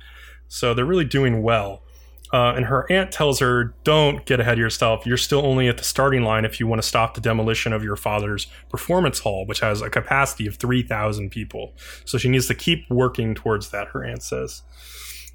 so 0.46 0.74
they're 0.74 0.84
really 0.84 1.04
doing 1.04 1.42
well. 1.42 1.82
Uh, 2.30 2.52
and 2.54 2.66
her 2.66 2.86
aunt 2.92 3.10
tells 3.10 3.40
her, 3.40 3.74
"Don't 3.84 4.24
get 4.26 4.38
ahead 4.38 4.54
of 4.54 4.58
yourself. 4.58 5.06
You're 5.06 5.16
still 5.16 5.46
only 5.46 5.66
at 5.66 5.78
the 5.78 5.84
starting 5.84 6.22
line 6.22 6.44
if 6.44 6.60
you 6.60 6.66
want 6.66 6.82
to 6.82 6.86
stop 6.86 7.14
the 7.14 7.22
demolition 7.22 7.72
of 7.72 7.82
your 7.82 7.96
father's 7.96 8.46
performance 8.68 9.20
hall, 9.20 9.46
which 9.46 9.60
has 9.60 9.80
a 9.80 9.88
capacity 9.88 10.46
of 10.46 10.56
three 10.56 10.82
thousand 10.82 11.30
people. 11.30 11.72
So 12.04 12.18
she 12.18 12.28
needs 12.28 12.46
to 12.46 12.54
keep 12.54 12.84
working 12.90 13.34
towards 13.34 13.70
that." 13.70 13.88
Her 13.88 14.04
aunt 14.04 14.22
says. 14.22 14.62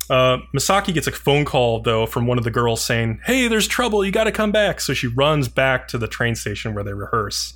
Uh, 0.10 0.38
Misaki 0.54 0.94
gets 0.94 1.08
a 1.08 1.12
phone 1.12 1.46
call 1.46 1.82
though 1.82 2.06
from 2.06 2.28
one 2.28 2.38
of 2.38 2.44
the 2.44 2.52
girls 2.52 2.84
saying, 2.84 3.22
"Hey, 3.26 3.48
there's 3.48 3.68
trouble. 3.68 4.04
You 4.04 4.12
got 4.12 4.26
to 4.26 4.32
come 4.32 4.52
back." 4.52 4.82
So 4.82 4.94
she 4.94 5.08
runs 5.08 5.48
back 5.48 5.88
to 5.90 5.98
the 5.98 6.08
train 6.08 6.36
station 6.36 6.74
where 6.74 6.84
they 6.84 6.94
rehearse. 6.94 7.54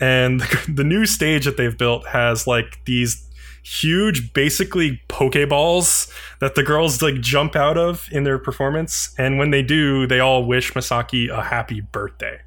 And 0.00 0.40
the, 0.40 0.64
the 0.76 0.84
new 0.84 1.06
stage 1.06 1.44
that 1.44 1.56
they've 1.56 1.76
built 1.76 2.06
has 2.08 2.46
like 2.46 2.84
these 2.84 3.26
huge, 3.62 4.32
basically 4.32 5.00
pokeballs 5.08 6.12
that 6.40 6.54
the 6.54 6.62
girls 6.62 7.02
like 7.02 7.20
jump 7.20 7.54
out 7.54 7.76
of 7.76 8.08
in 8.10 8.24
their 8.24 8.38
performance. 8.38 9.14
And 9.18 9.38
when 9.38 9.50
they 9.50 9.62
do, 9.62 10.06
they 10.06 10.20
all 10.20 10.44
wish 10.44 10.72
Misaki 10.72 11.28
a 11.28 11.42
happy 11.42 11.80
birthday. 11.80 12.40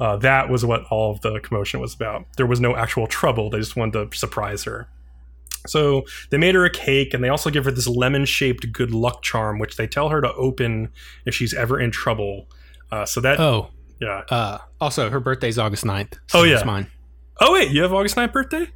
Uh, 0.00 0.16
that 0.16 0.48
was 0.48 0.64
what 0.64 0.84
all 0.90 1.12
of 1.12 1.20
the 1.20 1.40
commotion 1.40 1.80
was 1.80 1.94
about. 1.94 2.26
There 2.36 2.46
was 2.46 2.60
no 2.60 2.76
actual 2.76 3.06
trouble. 3.06 3.50
They 3.50 3.58
just 3.58 3.76
wanted 3.76 4.10
to 4.10 4.18
surprise 4.18 4.64
her. 4.64 4.88
So 5.66 6.02
they 6.30 6.38
made 6.38 6.54
her 6.54 6.64
a 6.64 6.70
cake, 6.70 7.14
and 7.14 7.22
they 7.22 7.28
also 7.28 7.50
give 7.50 7.64
her 7.64 7.70
this 7.70 7.86
lemon-shaped 7.86 8.72
good 8.72 8.92
luck 8.92 9.22
charm, 9.22 9.58
which 9.58 9.76
they 9.76 9.86
tell 9.86 10.08
her 10.08 10.20
to 10.20 10.32
open 10.34 10.90
if 11.24 11.34
she's 11.34 11.54
ever 11.54 11.78
in 11.80 11.90
trouble. 11.90 12.48
Uh, 12.90 13.06
so 13.06 13.20
that, 13.20 13.38
Oh, 13.40 13.70
yeah. 14.00 14.22
uh, 14.30 14.58
also, 14.80 15.08
her 15.10 15.20
birthday's 15.20 15.58
August 15.58 15.84
9th. 15.84 16.14
Oh, 16.34 16.40
so 16.40 16.42
yeah. 16.42 16.56
It's 16.56 16.64
mine. 16.64 16.88
Oh 17.40 17.52
wait, 17.54 17.70
you 17.70 17.82
have 17.82 17.92
August 17.92 18.16
9th 18.16 18.32
birthday? 18.32 18.68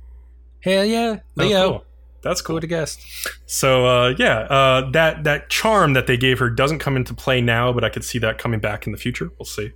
Hell 0.60 0.84
yeah. 0.84 1.16
Oh, 1.38 1.44
Leo. 1.44 1.68
cool. 1.70 1.84
That's 2.22 2.40
Who 2.40 2.46
cool. 2.46 2.54
would 2.54 2.62
have 2.64 2.70
guessed? 2.70 3.00
So 3.46 3.86
uh, 3.86 4.14
yeah, 4.18 4.38
uh, 4.40 4.90
that 4.92 5.22
that 5.24 5.48
charm 5.50 5.92
that 5.92 6.06
they 6.08 6.16
gave 6.16 6.38
her 6.40 6.50
doesn't 6.50 6.78
come 6.80 6.96
into 6.96 7.14
play 7.14 7.40
now, 7.40 7.72
but 7.72 7.84
I 7.84 7.88
could 7.88 8.02
see 8.04 8.18
that 8.20 8.38
coming 8.38 8.58
back 8.58 8.86
in 8.86 8.92
the 8.92 8.98
future. 8.98 9.30
We'll 9.38 9.46
see. 9.46 9.70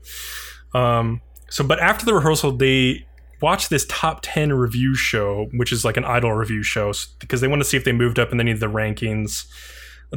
Um, 0.74 1.20
so, 1.48 1.62
but 1.64 1.78
after 1.80 2.04
the 2.04 2.14
rehearsal, 2.14 2.52
they 2.52 3.06
watch 3.40 3.68
this 3.68 3.86
top 3.88 4.20
ten 4.22 4.52
review 4.52 4.94
show, 4.94 5.48
which 5.52 5.72
is 5.72 5.84
like 5.84 5.96
an 5.96 6.04
idol 6.04 6.32
review 6.32 6.62
show, 6.62 6.92
because 7.18 7.40
they 7.40 7.48
want 7.48 7.60
to 7.62 7.68
see 7.68 7.76
if 7.76 7.84
they 7.84 7.92
moved 7.92 8.18
up 8.18 8.32
in 8.32 8.40
any 8.40 8.50
of 8.50 8.60
the 8.60 8.66
rankings. 8.66 9.46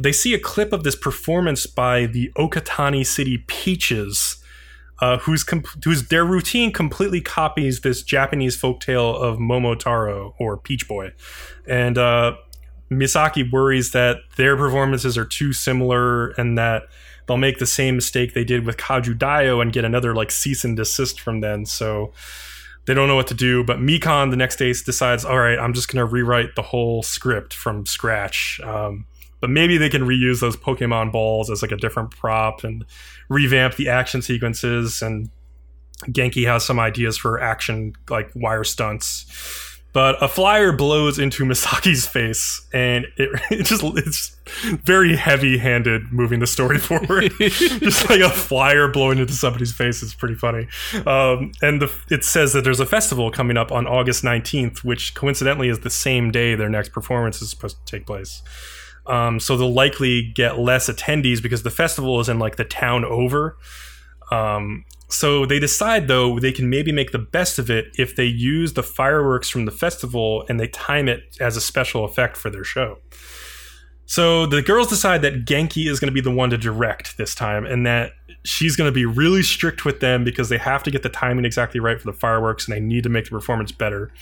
They 0.00 0.12
see 0.12 0.34
a 0.34 0.38
clip 0.38 0.72
of 0.72 0.82
this 0.82 0.96
performance 0.96 1.66
by 1.66 2.06
the 2.06 2.32
Okatani 2.36 3.06
City 3.06 3.44
Peaches. 3.46 4.40
Uh, 5.00 5.18
whose 5.18 5.44
whose 5.84 6.06
their 6.06 6.24
routine 6.24 6.72
completely 6.72 7.20
copies 7.20 7.80
this 7.80 8.00
Japanese 8.00 8.56
folktale 8.56 9.12
of 9.20 9.38
Momotaro 9.38 10.34
or 10.38 10.56
Peach 10.56 10.86
Boy, 10.86 11.12
and 11.66 11.98
uh, 11.98 12.36
Misaki 12.92 13.50
worries 13.50 13.90
that 13.90 14.18
their 14.36 14.56
performances 14.56 15.18
are 15.18 15.24
too 15.24 15.52
similar 15.52 16.28
and 16.38 16.56
that 16.56 16.84
they'll 17.26 17.36
make 17.36 17.58
the 17.58 17.66
same 17.66 17.96
mistake 17.96 18.34
they 18.34 18.44
did 18.44 18.64
with 18.64 18.76
Kaju 18.76 19.18
Dio 19.18 19.60
and 19.60 19.72
get 19.72 19.84
another 19.84 20.14
like 20.14 20.30
cease 20.30 20.64
and 20.64 20.76
desist 20.76 21.20
from 21.20 21.40
them. 21.40 21.64
So 21.64 22.12
they 22.86 22.94
don't 22.94 23.08
know 23.08 23.16
what 23.16 23.28
to 23.28 23.34
do. 23.34 23.64
But 23.64 23.78
Mikan 23.78 24.30
the 24.30 24.36
next 24.36 24.56
day 24.56 24.72
decides, 24.72 25.24
all 25.24 25.38
right, 25.38 25.58
I'm 25.58 25.72
just 25.72 25.88
going 25.88 26.04
to 26.06 26.10
rewrite 26.10 26.54
the 26.54 26.62
whole 26.62 27.02
script 27.02 27.54
from 27.54 27.86
scratch. 27.86 28.60
Um, 28.62 29.06
but 29.40 29.50
maybe 29.50 29.76
they 29.76 29.90
can 29.90 30.02
reuse 30.02 30.40
those 30.40 30.56
Pokemon 30.56 31.12
balls 31.12 31.50
as 31.50 31.60
like 31.60 31.72
a 31.72 31.76
different 31.76 32.10
prop 32.10 32.64
and 32.64 32.84
revamp 33.28 33.76
the 33.76 33.88
action 33.88 34.22
sequences. 34.22 35.02
And 35.02 35.30
Genki 36.06 36.46
has 36.46 36.64
some 36.64 36.78
ideas 36.78 37.18
for 37.18 37.40
action 37.40 37.94
like 38.08 38.30
wire 38.34 38.64
stunts. 38.64 39.73
But 39.94 40.20
a 40.20 40.26
flyer 40.26 40.72
blows 40.72 41.20
into 41.20 41.44
Misaki's 41.44 42.04
face, 42.04 42.66
and 42.74 43.06
it, 43.16 43.30
it 43.50 43.62
just 43.64 43.82
it's 43.96 44.36
very 44.82 45.14
heavy-handed 45.14 46.12
moving 46.12 46.40
the 46.40 46.48
story 46.48 46.78
forward. 46.90 47.32
just 47.38 48.10
like 48.10 48.20
a 48.20 48.28
flyer 48.28 48.88
blowing 48.88 49.18
into 49.18 49.32
somebody's 49.32 49.72
face 49.72 50.02
is 50.02 50.12
pretty 50.12 50.34
funny. 50.34 50.66
Um, 51.06 51.52
and 51.62 51.80
the, 51.80 51.92
it 52.10 52.24
says 52.24 52.52
that 52.54 52.64
there's 52.64 52.80
a 52.80 52.86
festival 52.86 53.30
coming 53.30 53.56
up 53.56 53.70
on 53.70 53.86
August 53.86 54.24
19th, 54.24 54.78
which 54.78 55.14
coincidentally 55.14 55.68
is 55.68 55.78
the 55.80 55.90
same 55.90 56.32
day 56.32 56.56
their 56.56 56.68
next 56.68 56.88
performance 56.88 57.40
is 57.40 57.50
supposed 57.50 57.76
to 57.78 57.84
take 57.90 58.04
place. 58.04 58.42
Um, 59.06 59.38
so 59.38 59.56
they'll 59.56 59.72
likely 59.72 60.32
get 60.34 60.58
less 60.58 60.90
attendees 60.90 61.40
because 61.40 61.62
the 61.62 61.70
festival 61.70 62.18
is 62.18 62.28
in 62.28 62.40
like 62.40 62.56
the 62.56 62.64
town 62.64 63.04
over. 63.04 63.56
Um, 64.32 64.86
so 65.08 65.46
they 65.46 65.58
decide 65.58 66.08
though 66.08 66.38
they 66.38 66.52
can 66.52 66.70
maybe 66.70 66.92
make 66.92 67.12
the 67.12 67.18
best 67.18 67.58
of 67.58 67.70
it 67.70 67.86
if 67.98 68.16
they 68.16 68.24
use 68.24 68.72
the 68.72 68.82
fireworks 68.82 69.48
from 69.48 69.64
the 69.64 69.70
festival 69.70 70.44
and 70.48 70.58
they 70.58 70.68
time 70.68 71.08
it 71.08 71.36
as 71.40 71.56
a 71.56 71.60
special 71.60 72.04
effect 72.04 72.36
for 72.36 72.50
their 72.50 72.64
show. 72.64 72.98
So 74.06 74.46
the 74.46 74.62
girls 74.62 74.88
decide 74.88 75.22
that 75.22 75.44
Genki 75.44 75.88
is 75.88 75.98
going 75.98 76.08
to 76.08 76.14
be 76.14 76.20
the 76.20 76.30
one 76.30 76.50
to 76.50 76.58
direct 76.58 77.16
this 77.16 77.34
time 77.34 77.64
and 77.64 77.86
that 77.86 78.12
she's 78.44 78.76
going 78.76 78.88
to 78.88 78.92
be 78.92 79.06
really 79.06 79.42
strict 79.42 79.84
with 79.84 80.00
them 80.00 80.24
because 80.24 80.50
they 80.50 80.58
have 80.58 80.82
to 80.82 80.90
get 80.90 81.02
the 81.02 81.08
timing 81.08 81.44
exactly 81.44 81.80
right 81.80 81.98
for 81.98 82.10
the 82.10 82.16
fireworks 82.16 82.66
and 82.66 82.76
they 82.76 82.80
need 82.80 83.02
to 83.04 83.08
make 83.08 83.24
the 83.24 83.30
performance 83.30 83.72
better. 83.72 84.12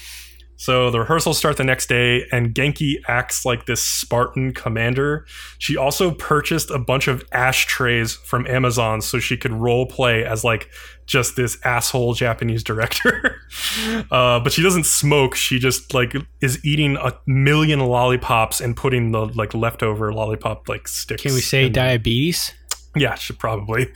So 0.62 0.92
the 0.92 1.00
rehearsals 1.00 1.38
start 1.38 1.56
the 1.56 1.64
next 1.64 1.88
day, 1.88 2.24
and 2.30 2.54
Genki 2.54 3.02
acts 3.08 3.44
like 3.44 3.66
this 3.66 3.84
Spartan 3.84 4.54
commander. 4.54 5.26
She 5.58 5.76
also 5.76 6.12
purchased 6.12 6.70
a 6.70 6.78
bunch 6.78 7.08
of 7.08 7.24
ashtrays 7.32 8.14
from 8.14 8.46
Amazon 8.46 9.00
so 9.00 9.18
she 9.18 9.36
could 9.36 9.50
role 9.50 9.86
play 9.86 10.24
as 10.24 10.44
like 10.44 10.70
just 11.04 11.34
this 11.34 11.58
asshole 11.64 12.14
Japanese 12.14 12.62
director. 12.62 13.40
uh, 14.12 14.38
but 14.38 14.52
she 14.52 14.62
doesn't 14.62 14.86
smoke. 14.86 15.34
She 15.34 15.58
just 15.58 15.92
like 15.94 16.14
is 16.40 16.64
eating 16.64 16.96
a 16.96 17.18
million 17.26 17.80
lollipops 17.80 18.60
and 18.60 18.76
putting 18.76 19.10
the 19.10 19.26
like 19.34 19.54
leftover 19.54 20.12
lollipop 20.12 20.68
like 20.68 20.86
sticks. 20.86 21.22
Can 21.22 21.34
we 21.34 21.40
say 21.40 21.66
in- 21.66 21.72
diabetes? 21.72 22.52
yeah, 22.94 23.16
should 23.16 23.40
probably. 23.40 23.92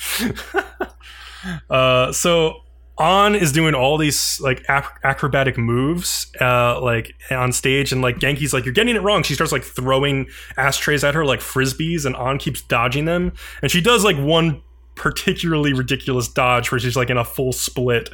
uh, 1.71 2.11
so 2.11 2.63
An 2.99 3.35
is 3.35 3.53
doing 3.53 3.75
all 3.75 3.99
these 3.99 4.41
like 4.41 4.65
ac- 4.71 4.89
acrobatic 5.05 5.59
moves, 5.59 6.27
uh, 6.41 6.81
like 6.81 7.15
on 7.31 7.53
stage, 7.53 7.93
and 7.93 8.01
like 8.01 8.19
Genki's 8.19 8.53
like, 8.53 8.65
"You're 8.65 8.75
getting 8.75 8.97
it 8.97 9.03
wrong." 9.03 9.23
She 9.23 9.35
starts 9.35 9.53
like 9.53 9.65
throwing 9.65 10.29
ashtrays 10.57 11.05
at 11.05 11.15
her 11.15 11.25
like 11.25 11.41
frisbees, 11.41 12.07
and 12.07 12.17
An 12.17 12.39
keeps 12.39 12.63
dodging 12.63 13.05
them, 13.05 13.33
and 13.61 13.71
she 13.71 13.81
does 13.81 14.05
like 14.05 14.17
one 14.17 14.63
particularly 14.95 15.75
ridiculous 15.75 16.27
dodge 16.27 16.73
where 16.73 16.81
she's 16.81 16.97
like 16.97 17.11
in 17.11 17.19
a 17.19 17.25
full 17.25 17.53
split 17.53 18.09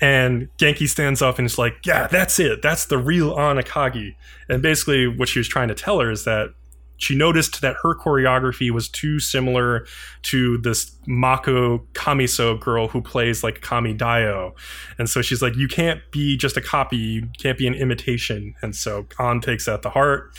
and 0.00 0.48
Genki 0.58 0.88
stands 0.88 1.22
up 1.22 1.38
and 1.38 1.46
is 1.46 1.56
like 1.56 1.76
yeah 1.84 2.08
that's 2.08 2.40
it. 2.40 2.62
That's 2.62 2.86
the 2.86 2.98
real 2.98 3.38
An 3.38 3.58
Akagi. 3.58 4.16
And 4.48 4.60
basically 4.60 5.06
what 5.06 5.28
she 5.28 5.38
was 5.38 5.46
trying 5.46 5.68
to 5.68 5.74
tell 5.74 6.00
her 6.00 6.10
is 6.10 6.24
that 6.24 6.50
she 6.96 7.14
noticed 7.14 7.60
that 7.60 7.76
her 7.82 7.94
choreography 7.94 8.70
was 8.70 8.88
too 8.88 9.18
similar 9.18 9.86
to 10.22 10.58
this 10.58 10.96
Mako 11.06 11.78
Kamiso 11.92 12.58
girl 12.58 12.88
who 12.88 13.00
plays 13.00 13.42
like 13.42 13.60
Kami 13.60 13.94
Dio. 13.94 14.54
And 14.98 15.08
so 15.08 15.22
she's 15.22 15.42
like, 15.42 15.56
you 15.56 15.68
can't 15.68 16.00
be 16.10 16.36
just 16.36 16.56
a 16.56 16.60
copy, 16.60 16.96
you 16.96 17.28
can't 17.38 17.58
be 17.58 17.66
an 17.66 17.74
imitation. 17.74 18.54
And 18.62 18.74
so 18.74 19.06
An 19.18 19.40
takes 19.40 19.66
that 19.66 19.82
to 19.82 19.90
heart. 19.90 20.36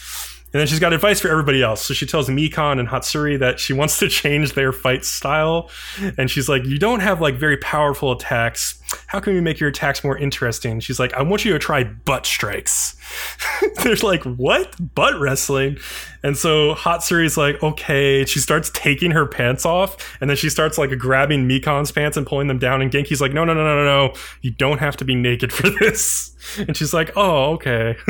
And 0.53 0.61
then 0.61 0.67
she's 0.67 0.79
got 0.79 0.93
advice 0.93 1.19
for 1.19 1.27
everybody 1.27 1.61
else. 1.61 1.85
So 1.85 1.93
she 1.93 2.05
tells 2.05 2.29
Mikan 2.29 2.79
and 2.79 2.87
Hatsuri 2.87 3.37
that 3.39 3.59
she 3.59 3.73
wants 3.73 3.99
to 3.99 4.07
change 4.07 4.53
their 4.53 4.71
fight 4.71 5.03
style. 5.03 5.69
And 6.17 6.31
she's 6.31 6.47
like, 6.47 6.65
You 6.65 6.79
don't 6.79 7.01
have 7.01 7.19
like 7.19 7.35
very 7.35 7.57
powerful 7.57 8.13
attacks. 8.13 8.81
How 9.07 9.19
can 9.19 9.33
we 9.33 9.41
make 9.41 9.59
your 9.59 9.69
attacks 9.69 10.05
more 10.05 10.17
interesting? 10.17 10.79
She's 10.79 10.99
like, 10.99 11.13
I 11.13 11.21
want 11.21 11.43
you 11.43 11.51
to 11.51 11.59
try 11.59 11.83
butt 11.83 12.25
strikes. 12.25 12.95
They're 13.83 13.95
like, 13.97 14.23
What? 14.23 14.73
Butt 14.95 15.19
wrestling? 15.19 15.79
And 16.23 16.37
so 16.37 16.75
Hatsuri's 16.75 17.35
like, 17.35 17.61
Okay. 17.61 18.23
She 18.23 18.39
starts 18.39 18.69
taking 18.73 19.11
her 19.11 19.25
pants 19.25 19.65
off. 19.65 20.17
And 20.21 20.29
then 20.29 20.37
she 20.37 20.49
starts 20.49 20.77
like 20.77 20.97
grabbing 20.97 21.47
Mikan's 21.47 21.91
pants 21.91 22.15
and 22.15 22.25
pulling 22.25 22.47
them 22.47 22.57
down. 22.57 22.81
And 22.81 22.89
Genki's 22.89 23.19
like, 23.19 23.33
No, 23.33 23.43
no, 23.43 23.53
no, 23.53 23.65
no, 23.65 23.83
no, 23.83 24.07
no. 24.07 24.13
You 24.41 24.51
don't 24.51 24.79
have 24.79 24.95
to 24.97 25.05
be 25.05 25.13
naked 25.13 25.51
for 25.51 25.69
this. 25.81 26.33
And 26.57 26.75
she's 26.75 26.93
like, 26.93 27.11
Oh, 27.15 27.53
okay. 27.53 27.95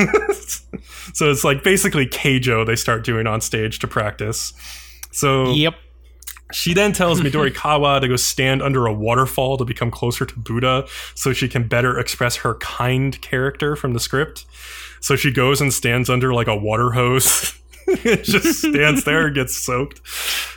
so 1.14 1.30
it's 1.30 1.44
like 1.44 1.62
basically 1.62 2.06
Keijo 2.06 2.66
they 2.66 2.76
start 2.76 3.04
doing 3.04 3.26
on 3.26 3.40
stage 3.40 3.78
to 3.80 3.88
practice. 3.88 4.52
So 5.12 5.50
Yep. 5.52 5.74
she 6.52 6.74
then 6.74 6.92
tells 6.92 7.20
Midori 7.20 7.54
Kawa 7.54 8.00
to 8.00 8.08
go 8.08 8.16
stand 8.16 8.62
under 8.62 8.86
a 8.86 8.92
waterfall 8.92 9.56
to 9.58 9.64
become 9.64 9.90
closer 9.90 10.24
to 10.26 10.38
Buddha 10.38 10.86
so 11.14 11.32
she 11.32 11.48
can 11.48 11.66
better 11.68 11.98
express 11.98 12.36
her 12.36 12.54
kind 12.56 13.20
character 13.20 13.76
from 13.76 13.92
the 13.92 14.00
script. 14.00 14.46
So 15.00 15.14
she 15.16 15.32
goes 15.32 15.60
and 15.60 15.72
stands 15.72 16.10
under 16.10 16.32
like 16.34 16.48
a 16.48 16.56
water 16.56 16.90
hose. 16.92 17.54
just 18.22 18.60
stands 18.60 19.04
there 19.04 19.26
and 19.26 19.34
gets 19.34 19.56
soaked. 19.56 20.00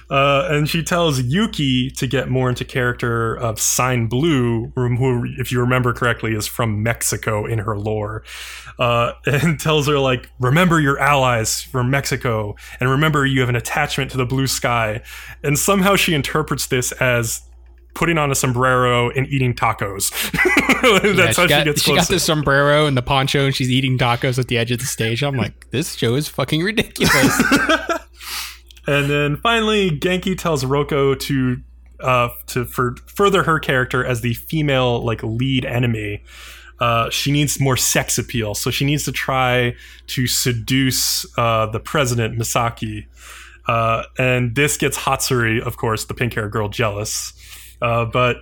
Uh, 0.10 0.46
and 0.52 0.68
she 0.68 0.84
tells 0.84 1.22
Yuki 1.22 1.90
to 1.90 2.06
get 2.06 2.30
more 2.30 2.50
into 2.50 2.66
character 2.66 3.34
of 3.36 3.62
Sign 3.62 4.08
Blue, 4.08 4.72
who, 4.76 5.26
if 5.38 5.54
you 5.54 5.62
remember 5.62 5.94
correctly, 5.94 6.34
is 6.34 6.48
from 6.48 6.84
Mexico 6.84 7.46
in 7.46 7.60
her 7.60 7.78
lore. 7.78 8.24
Uh, 8.78 9.14
and 9.26 9.60
tells 9.60 9.88
her, 9.88 10.00
like, 10.00 10.30
remember 10.40 10.82
your 10.82 11.00
allies 11.00 11.62
from 11.62 11.90
Mexico, 11.90 12.56
and 12.80 12.90
remember 12.90 13.26
you 13.26 13.40
have 13.40 13.50
an 13.50 13.56
attachment 13.56 14.12
to 14.12 14.18
the 14.18 14.26
blue 14.26 14.48
sky. 14.48 15.02
And 15.44 15.58
somehow 15.58 15.96
she 15.96 16.14
interprets 16.14 16.68
this 16.68 16.92
as 16.94 17.44
putting 17.94 18.18
on 18.18 18.32
a 18.32 18.36
sombrero 18.36 19.10
and 19.12 19.28
eating 19.28 19.54
tacos. 19.54 20.12
Yeah, 20.84 21.14
That's 21.14 21.36
she 21.36 21.42
how 21.44 21.48
got, 21.48 21.60
she 21.60 21.66
gets 21.66 21.82
she 21.84 21.92
close. 21.92 21.98
got 22.00 22.08
the 22.08 22.20
sombrero 22.20 22.88
and 22.88 22.98
the 22.98 23.04
poncho, 23.04 23.46
and 23.46 23.54
she's 23.56 23.70
eating 23.70 24.00
tacos 24.00 24.40
at 24.40 24.48
the 24.48 24.58
edge 24.58 24.72
of 24.72 24.80
the 24.80 24.86
stage. 24.86 25.22
I'm 25.22 25.38
like, 25.38 25.70
this 25.70 25.94
show 25.94 26.16
is 26.16 26.28
fucking 26.28 26.64
ridiculous. 26.64 27.44
And 28.88 29.10
then 29.10 29.38
finally, 29.38 29.92
Genki 29.92 30.36
tells 30.38 30.64
Roko 30.64 31.18
to 31.20 31.58
uh, 32.00 32.30
to 32.48 32.66
for 32.66 32.96
further 33.06 33.44
her 33.44 33.60
character 33.60 34.04
as 34.04 34.22
the 34.22 34.34
female 34.34 35.04
like 35.06 35.22
lead 35.22 35.66
enemy. 35.66 36.24
Uh, 36.80 37.10
she 37.12 37.32
needs 37.32 37.60
more 37.60 37.78
sex 37.78 38.18
appeal, 38.18 38.56
so 38.56 38.72
she 38.72 38.86
needs 38.86 39.06
to 39.06 39.12
try 39.12 39.76
to 40.08 40.26
seduce 40.26 41.26
uh, 41.38 41.68
the 41.68 41.80
president 41.80 42.40
Misaki. 42.40 43.06
Uh, 43.68 44.02
and 44.18 44.56
this 44.56 44.78
gets 44.78 44.98
Hatsuri, 44.98 45.62
of 45.62 45.78
course, 45.78 46.06
the 46.06 46.16
pink 46.16 46.34
hair 46.34 46.50
girl, 46.50 46.68
jealous. 46.70 47.34
Uh, 47.82 48.06
but 48.06 48.38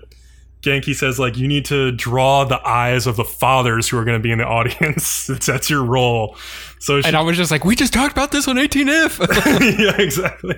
Genki 0.61 0.94
says, 0.94 1.20
like, 1.20 1.38
you 1.38 1.48
need 1.48 1.66
to 1.66 1.91
draw 1.91 2.44
the 2.44 2.60
eyes 2.68 3.07
of 3.07 3.16
the 3.16 3.24
fathers 3.24 3.88
who 3.88 3.98
are 3.98 4.03
going 4.03 4.18
to 4.18 4.24
be 4.24 4.32
in 4.32 4.40
the 4.40 4.45
audience. 4.45 5.28
That's 5.45 5.70
your 5.70 5.84
role. 5.84 6.36
So 6.80 7.02
she, 7.02 7.07
and 7.07 7.16
I 7.16 7.22
was 7.22 7.38
just 7.38 7.52
like, 7.52 7.64
we 7.64 7.76
just 7.76 7.94
talked 7.94 8.11
about 8.11 8.32
this 8.32 8.48
on 8.48 8.57
18if. 8.57 9.20
yeah, 9.80 10.02
exactly. 10.02 10.56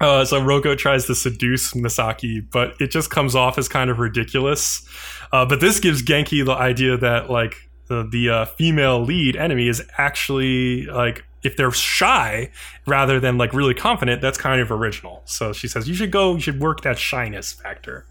Uh, 0.00 0.24
so 0.24 0.40
Roko 0.40 0.78
tries 0.78 1.06
to 1.06 1.14
seduce 1.14 1.72
Misaki, 1.74 2.48
but 2.50 2.74
it 2.80 2.90
just 2.90 3.10
comes 3.10 3.34
off 3.34 3.58
as 3.58 3.68
kind 3.68 3.90
of 3.90 3.98
ridiculous. 3.98 4.86
Uh, 5.32 5.44
but 5.44 5.60
this 5.60 5.80
gives 5.80 6.02
Genki 6.02 6.44
the 6.44 6.54
idea 6.54 6.96
that 6.96 7.30
like 7.30 7.56
the, 7.88 8.08
the 8.10 8.30
uh, 8.30 8.44
female 8.44 9.02
lead 9.02 9.36
enemy 9.36 9.68
is 9.68 9.82
actually 9.98 10.86
like 10.86 11.24
if 11.42 11.56
they're 11.56 11.70
shy 11.70 12.50
rather 12.86 13.20
than 13.20 13.38
like 13.38 13.52
really 13.52 13.74
confident, 13.74 14.20
that's 14.20 14.38
kind 14.38 14.60
of 14.60 14.70
original. 14.70 15.22
So 15.24 15.52
she 15.52 15.68
says 15.68 15.88
you 15.88 15.94
should 15.94 16.10
go, 16.10 16.34
you 16.34 16.40
should 16.40 16.60
work 16.60 16.82
that 16.82 16.98
shyness 16.98 17.52
factor. 17.52 18.06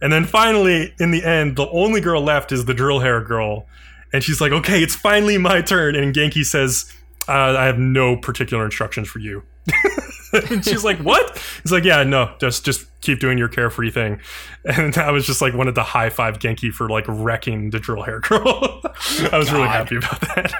And 0.00 0.12
then 0.12 0.24
finally, 0.24 0.94
in 0.98 1.10
the 1.10 1.24
end, 1.24 1.56
the 1.56 1.68
only 1.70 2.00
girl 2.00 2.22
left 2.22 2.52
is 2.52 2.66
the 2.66 2.74
drill 2.74 3.00
hair 3.00 3.20
girl. 3.20 3.66
And 4.12 4.22
she's 4.22 4.40
like, 4.40 4.52
okay, 4.52 4.82
it's 4.82 4.94
finally 4.94 5.38
my 5.38 5.62
turn. 5.62 5.96
And 5.96 6.14
Genki 6.14 6.44
says, 6.44 6.92
uh, 7.26 7.56
I 7.56 7.64
have 7.64 7.78
no 7.78 8.16
particular 8.16 8.64
instructions 8.64 9.08
for 9.08 9.18
you. 9.18 9.42
and 10.50 10.64
she's 10.64 10.84
like, 10.84 10.98
what? 10.98 11.38
He's 11.62 11.72
like, 11.72 11.84
yeah, 11.84 12.02
no, 12.02 12.34
just 12.40 12.64
just 12.64 12.86
keep 13.00 13.20
doing 13.20 13.38
your 13.38 13.48
carefree 13.48 13.90
thing. 13.90 14.20
And 14.64 14.96
I 14.96 15.10
was 15.10 15.26
just 15.26 15.40
like, 15.40 15.54
wanted 15.54 15.74
to 15.76 15.82
high 15.82 16.10
five 16.10 16.38
Genki 16.38 16.72
for 16.72 16.88
like 16.88 17.04
wrecking 17.06 17.70
the 17.70 17.78
drill 17.78 18.02
hair 18.02 18.20
girl. 18.20 18.82
I 19.32 19.38
was 19.38 19.52
really 19.52 19.68
happy 19.68 19.96
about 19.96 20.20
that. 20.22 20.54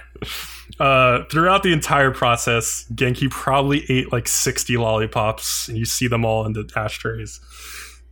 Uh, 0.81 1.25
throughout 1.31 1.63
the 1.63 1.73
entire 1.73 2.11
process, 2.11 2.85
Genki 2.95 3.31
probably 3.31 3.85
ate 3.89 4.13
like 4.13 4.27
60 4.29 4.77
lollipops, 4.77 5.69
and 5.69 5.79
you 5.79 5.85
see 5.85 6.09
them 6.09 6.25
all 6.25 6.45
in 6.45 6.53
the 6.53 6.69
ashtrays. 6.77 7.41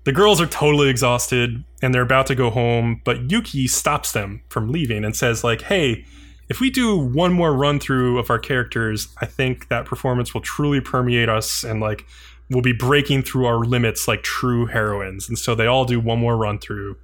The 0.04 0.12
girls 0.12 0.40
are 0.40 0.46
totally 0.46 0.88
exhausted 0.88 1.62
and 1.80 1.94
they're 1.94 2.02
about 2.02 2.26
to 2.26 2.34
go 2.34 2.50
home, 2.50 3.00
but 3.04 3.30
Yuki 3.30 3.68
stops 3.68 4.12
them 4.12 4.42
from 4.48 4.70
leaving 4.70 5.04
and 5.04 5.14
says, 5.14 5.44
like, 5.44 5.62
hey, 5.62 6.04
if 6.52 6.60
we 6.60 6.68
do 6.68 6.98
one 6.98 7.32
more 7.32 7.54
run 7.54 7.80
through 7.80 8.18
of 8.18 8.28
our 8.28 8.38
characters, 8.38 9.08
I 9.22 9.24
think 9.26 9.68
that 9.68 9.86
performance 9.86 10.34
will 10.34 10.42
truly 10.42 10.82
permeate 10.82 11.30
us 11.30 11.64
and 11.64 11.80
like 11.80 12.04
we'll 12.50 12.60
be 12.60 12.74
breaking 12.74 13.22
through 13.22 13.46
our 13.46 13.60
limits 13.60 14.06
like 14.06 14.22
true 14.22 14.66
heroines. 14.66 15.30
And 15.30 15.38
so 15.38 15.54
they 15.54 15.66
all 15.66 15.86
do 15.86 15.98
one 15.98 16.18
more 16.18 16.36
run 16.36 16.58
through. 16.58 16.98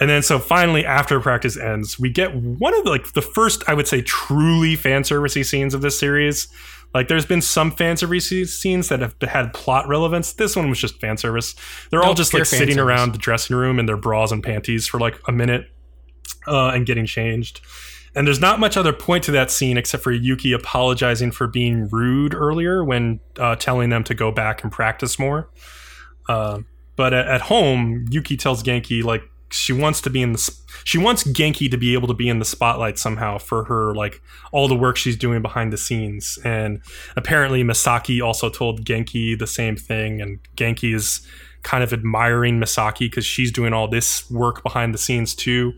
And 0.00 0.08
then 0.08 0.22
so 0.22 0.38
finally 0.38 0.82
after 0.86 1.20
practice 1.20 1.58
ends, 1.58 2.00
we 2.00 2.08
get 2.08 2.34
one 2.34 2.72
of 2.74 2.84
the, 2.84 2.90
like 2.90 3.12
the 3.12 3.20
first 3.20 3.62
I 3.68 3.74
would 3.74 3.86
say 3.86 4.00
truly 4.00 4.76
fan 4.76 5.02
servicey 5.02 5.44
scenes 5.44 5.74
of 5.74 5.82
this 5.82 6.00
series. 6.00 6.48
Like 6.94 7.08
there's 7.08 7.26
been 7.26 7.42
some 7.42 7.70
fan 7.70 7.98
service 7.98 8.30
scenes 8.58 8.88
that 8.88 9.00
have 9.00 9.14
had 9.20 9.52
plot 9.52 9.86
relevance. 9.88 10.32
This 10.32 10.56
one 10.56 10.70
was 10.70 10.78
just 10.78 10.98
fan 11.02 11.18
service. 11.18 11.54
They're 11.90 12.02
all 12.02 12.14
just 12.14 12.32
like 12.32 12.46
sitting 12.46 12.76
service. 12.76 12.78
around 12.78 13.12
the 13.12 13.18
dressing 13.18 13.56
room 13.56 13.78
in 13.78 13.84
their 13.84 13.98
bras 13.98 14.32
and 14.32 14.42
panties 14.42 14.86
for 14.86 14.98
like 14.98 15.20
a 15.28 15.32
minute. 15.32 15.68
uh, 16.46 16.68
and 16.68 16.86
getting 16.86 17.06
changed. 17.06 17.60
And 18.14 18.26
there's 18.26 18.40
not 18.40 18.60
much 18.60 18.76
other 18.76 18.92
point 18.92 19.24
to 19.24 19.32
that 19.32 19.50
scene 19.50 19.76
except 19.76 20.02
for 20.02 20.12
Yuki 20.12 20.52
apologizing 20.52 21.32
for 21.32 21.46
being 21.46 21.88
rude 21.88 22.34
earlier 22.34 22.84
when 22.84 23.20
uh, 23.38 23.56
telling 23.56 23.90
them 23.90 24.04
to 24.04 24.14
go 24.14 24.30
back 24.30 24.62
and 24.62 24.70
practice 24.70 25.18
more. 25.18 25.50
Uh, 26.28 26.60
but 26.96 27.12
at, 27.12 27.26
at, 27.26 27.40
home, 27.42 28.06
Yuki 28.10 28.36
tells 28.36 28.62
Genki 28.62 29.02
like 29.02 29.22
she 29.50 29.72
wants 29.72 30.00
to 30.00 30.10
be 30.10 30.22
in 30.22 30.32
the 30.32 30.54
she 30.84 30.98
wants 30.98 31.24
Genki 31.24 31.70
to 31.70 31.76
be 31.76 31.94
able 31.94 32.08
to 32.08 32.14
be 32.14 32.28
in 32.28 32.38
the 32.38 32.44
spotlight 32.44 32.98
somehow 32.98 33.38
for 33.38 33.64
her 33.64 33.94
like 33.94 34.20
all 34.52 34.68
the 34.68 34.74
work 34.74 34.96
she's 34.96 35.16
doing 35.16 35.42
behind 35.42 35.72
the 35.72 35.78
scenes. 35.78 36.38
And 36.44 36.80
apparently 37.16 37.62
Misaki 37.62 38.24
also 38.24 38.48
told 38.48 38.84
Genki 38.84 39.38
the 39.38 39.46
same 39.46 39.76
thing, 39.76 40.20
and 40.20 40.38
Genki 40.56 40.94
is 40.94 41.26
kind 41.62 41.82
of 41.82 41.92
admiring 41.92 42.60
Misaki 42.60 43.00
because 43.00 43.24
she's 43.24 43.50
doing 43.50 43.72
all 43.72 43.88
this 43.88 44.30
work 44.30 44.62
behind 44.62 44.94
the 44.94 44.98
scenes 44.98 45.34
too. 45.34 45.72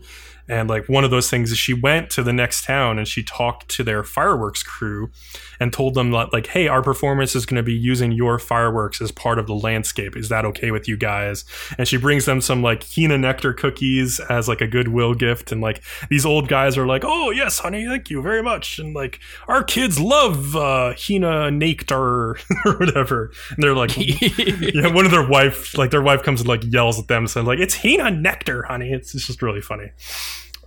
And 0.49 0.69
like 0.69 0.87
one 0.87 1.03
of 1.03 1.11
those 1.11 1.29
things 1.29 1.51
is 1.51 1.57
she 1.57 1.73
went 1.73 2.09
to 2.11 2.23
the 2.23 2.33
next 2.33 2.63
town 2.63 2.97
and 2.97 3.07
she 3.07 3.23
talked 3.23 3.67
to 3.69 3.83
their 3.83 4.03
fireworks 4.03 4.63
crew 4.63 5.09
and 5.59 5.73
told 5.73 5.93
them 5.93 6.11
that, 6.11 6.33
like, 6.33 6.47
hey, 6.47 6.67
our 6.67 6.81
performance 6.81 7.35
is 7.35 7.45
going 7.45 7.57
to 7.57 7.63
be 7.63 7.73
using 7.73 8.11
your 8.11 8.39
fireworks 8.39 9.01
as 9.01 9.11
part 9.11 9.39
of 9.39 9.47
the 9.47 9.55
landscape. 9.55 10.15
Is 10.15 10.29
that 10.29 10.45
okay 10.45 10.71
with 10.71 10.87
you 10.87 10.97
guys? 10.97 11.45
And 11.77 11.87
she 11.87 11.97
brings 11.97 12.25
them 12.25 12.41
some 12.41 12.61
like 12.61 12.83
Hina 12.83 13.17
nectar 13.17 13.53
cookies 13.53 14.19
as 14.29 14.47
like 14.47 14.61
a 14.61 14.67
goodwill 14.67 15.13
gift. 15.13 15.51
And 15.51 15.61
like 15.61 15.81
these 16.09 16.25
old 16.25 16.47
guys 16.47 16.77
are 16.77 16.85
like, 16.85 17.03
oh 17.05 17.31
yes, 17.31 17.59
honey, 17.59 17.85
thank 17.85 18.09
you 18.09 18.21
very 18.21 18.43
much. 18.43 18.79
And 18.79 18.93
like 18.93 19.19
our 19.47 19.63
kids 19.63 19.99
love 19.99 20.55
uh, 20.55 20.93
Hina 20.97 21.51
nectar 21.51 22.31
or 22.65 22.77
whatever. 22.77 23.31
And 23.49 23.63
they're 23.63 23.75
like, 23.75 23.95
yeah, 23.97 24.93
one 24.93 25.05
of 25.05 25.11
their 25.11 25.27
wife, 25.27 25.77
like 25.77 25.91
their 25.91 26.01
wife 26.01 26.23
comes 26.23 26.41
and 26.41 26.49
like 26.49 26.63
yells 26.63 26.99
at 26.99 27.07
them, 27.07 27.27
saying 27.27 27.45
like, 27.45 27.59
it's 27.59 27.75
Hina 27.75 28.11
nectar, 28.11 28.63
honey. 28.63 28.91
It's, 28.91 29.13
it's 29.15 29.27
just 29.27 29.41
really 29.41 29.61
funny. 29.61 29.91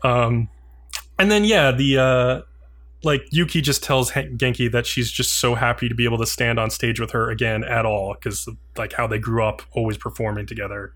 Um, 0.03 0.49
and 1.19 1.31
then 1.31 1.45
yeah, 1.45 1.71
the 1.71 1.99
uh, 1.99 2.43
like 3.03 3.23
Yuki 3.31 3.61
just 3.61 3.83
tells 3.83 4.11
Genki 4.13 4.71
that 4.73 4.87
she's 4.87 5.11
just 5.11 5.35
so 5.41 5.55
happy 5.55 5.89
to 5.89 5.95
be 5.95 6.05
able 6.05 6.19
to 6.19 6.27
stand 6.27 6.59
on 6.59 6.71
stage 6.71 7.01
with 7.01 7.13
her 7.13 7.31
again 7.31 7.65
at 7.65 7.87
all 7.87 8.15
because 8.15 8.49
like 8.77 8.93
how 8.93 9.07
they 9.07 9.19
grew 9.19 9.45
up 9.45 9.63
always 9.73 9.97
performing 9.97 10.47
together. 10.47 10.95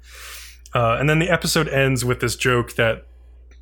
Uh, 0.74 0.96
and 0.98 1.08
then 1.08 1.18
the 1.18 1.30
episode 1.30 1.68
ends 1.68 2.04
with 2.04 2.20
this 2.20 2.36
joke 2.36 2.74
that 2.74 3.06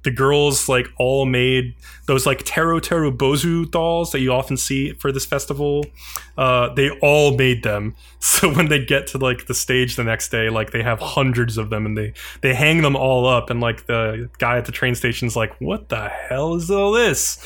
the 0.03 0.11
girls 0.11 0.69
like 0.69 0.89
all 0.99 1.27
made 1.27 1.75
those 2.07 2.27
like 2.27 2.45
Teru 2.45 2.81
Teru 2.81 3.17
Bozu 3.17 3.71
dolls 3.71 4.11
that 4.11 4.21
you 4.21 4.33
often 4.33 4.57
see 4.57 4.93
for 4.95 5.13
this 5.13 5.25
festival. 5.25 5.85
Uh, 6.37 6.73
they 6.75 6.91
all 7.01 7.37
made 7.37 7.63
them. 7.63 7.95
So 8.23 8.53
when 8.53 8.69
they 8.69 8.85
get 8.85 9.09
to 9.09 9.19
like 9.19 9.47
the 9.47 9.55
stage 9.55 9.97
the 9.97 10.05
next 10.05 10.31
day, 10.31 10.49
like 10.49 10.71
they 10.71 10.83
have 10.83 11.01
hundreds 11.01 11.59
of 11.59 11.71
them 11.71 11.87
and 11.87 11.99
they 11.99 12.13
they 12.41 12.55
hang 12.55 12.83
them 12.83 12.97
all 12.97 13.27
up. 13.27 13.51
And 13.51 13.61
like 13.61 13.87
the 13.87 14.31
guy 14.39 14.59
at 14.59 14.65
the 14.65 14.73
train 14.73 14.95
station's 14.95 15.37
like, 15.37 15.61
"What 15.61 15.89
the 15.89 16.09
hell 16.09 16.55
is 16.55 16.71
all 16.71 16.93
this?" 16.93 17.39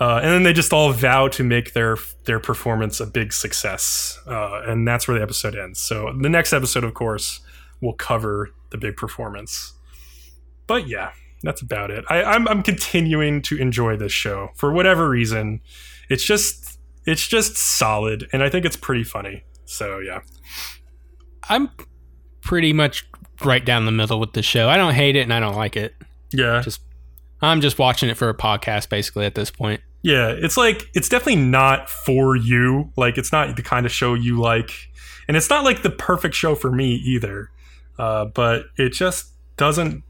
Uh, 0.00 0.20
and 0.22 0.30
then 0.30 0.42
they 0.44 0.52
just 0.52 0.72
all 0.72 0.92
vow 0.92 1.26
to 1.28 1.42
make 1.42 1.72
their 1.72 1.96
their 2.24 2.38
performance 2.38 3.00
a 3.00 3.06
big 3.06 3.32
success, 3.32 4.18
uh, 4.26 4.62
and 4.66 4.86
that's 4.86 5.08
where 5.08 5.18
the 5.18 5.22
episode 5.22 5.56
ends. 5.56 5.80
So 5.80 6.14
the 6.20 6.28
next 6.28 6.52
episode, 6.52 6.84
of 6.84 6.94
course, 6.94 7.40
will 7.80 7.94
cover 7.94 8.50
the 8.70 8.78
big 8.78 8.96
performance. 8.96 9.72
But 10.68 10.86
yeah, 10.86 11.10
that's 11.42 11.62
about 11.62 11.90
it. 11.90 12.04
I, 12.08 12.22
I'm 12.22 12.46
I'm 12.46 12.62
continuing 12.62 13.42
to 13.42 13.56
enjoy 13.56 13.96
this 13.96 14.12
show 14.12 14.50
for 14.54 14.72
whatever 14.72 15.08
reason. 15.08 15.60
It's 16.08 16.24
just 16.24 16.78
it's 17.04 17.26
just 17.26 17.56
solid, 17.56 18.28
and 18.32 18.42
I 18.42 18.50
think 18.50 18.64
it's 18.64 18.76
pretty 18.76 19.04
funny. 19.04 19.42
So 19.64 19.98
yeah, 19.98 20.20
I'm 21.48 21.70
pretty 22.40 22.72
much 22.72 23.04
right 23.44 23.64
down 23.64 23.84
the 23.84 23.92
middle 23.92 24.20
with 24.20 24.32
the 24.32 24.42
show. 24.42 24.68
I 24.68 24.76
don't 24.76 24.94
hate 24.94 25.16
it 25.16 25.22
and 25.22 25.32
I 25.32 25.40
don't 25.40 25.56
like 25.56 25.76
it. 25.76 25.94
Yeah, 26.32 26.60
just 26.62 26.82
I'm 27.40 27.60
just 27.60 27.78
watching 27.78 28.08
it 28.08 28.16
for 28.16 28.28
a 28.28 28.34
podcast 28.34 28.88
basically 28.88 29.26
at 29.26 29.34
this 29.34 29.50
point. 29.50 29.80
Yeah, 30.02 30.28
it's 30.28 30.56
like 30.56 30.88
it's 30.94 31.08
definitely 31.08 31.42
not 31.42 31.88
for 31.90 32.36
you. 32.36 32.92
Like 32.96 33.18
it's 33.18 33.32
not 33.32 33.56
the 33.56 33.62
kind 33.62 33.84
of 33.84 33.92
show 33.92 34.14
you 34.14 34.40
like, 34.40 34.70
and 35.26 35.36
it's 35.36 35.50
not 35.50 35.64
like 35.64 35.82
the 35.82 35.90
perfect 35.90 36.34
show 36.34 36.54
for 36.54 36.70
me 36.70 36.94
either. 36.94 37.50
Uh, 37.98 38.26
but 38.26 38.66
it 38.76 38.92
just 38.92 39.32
doesn't 39.56 40.04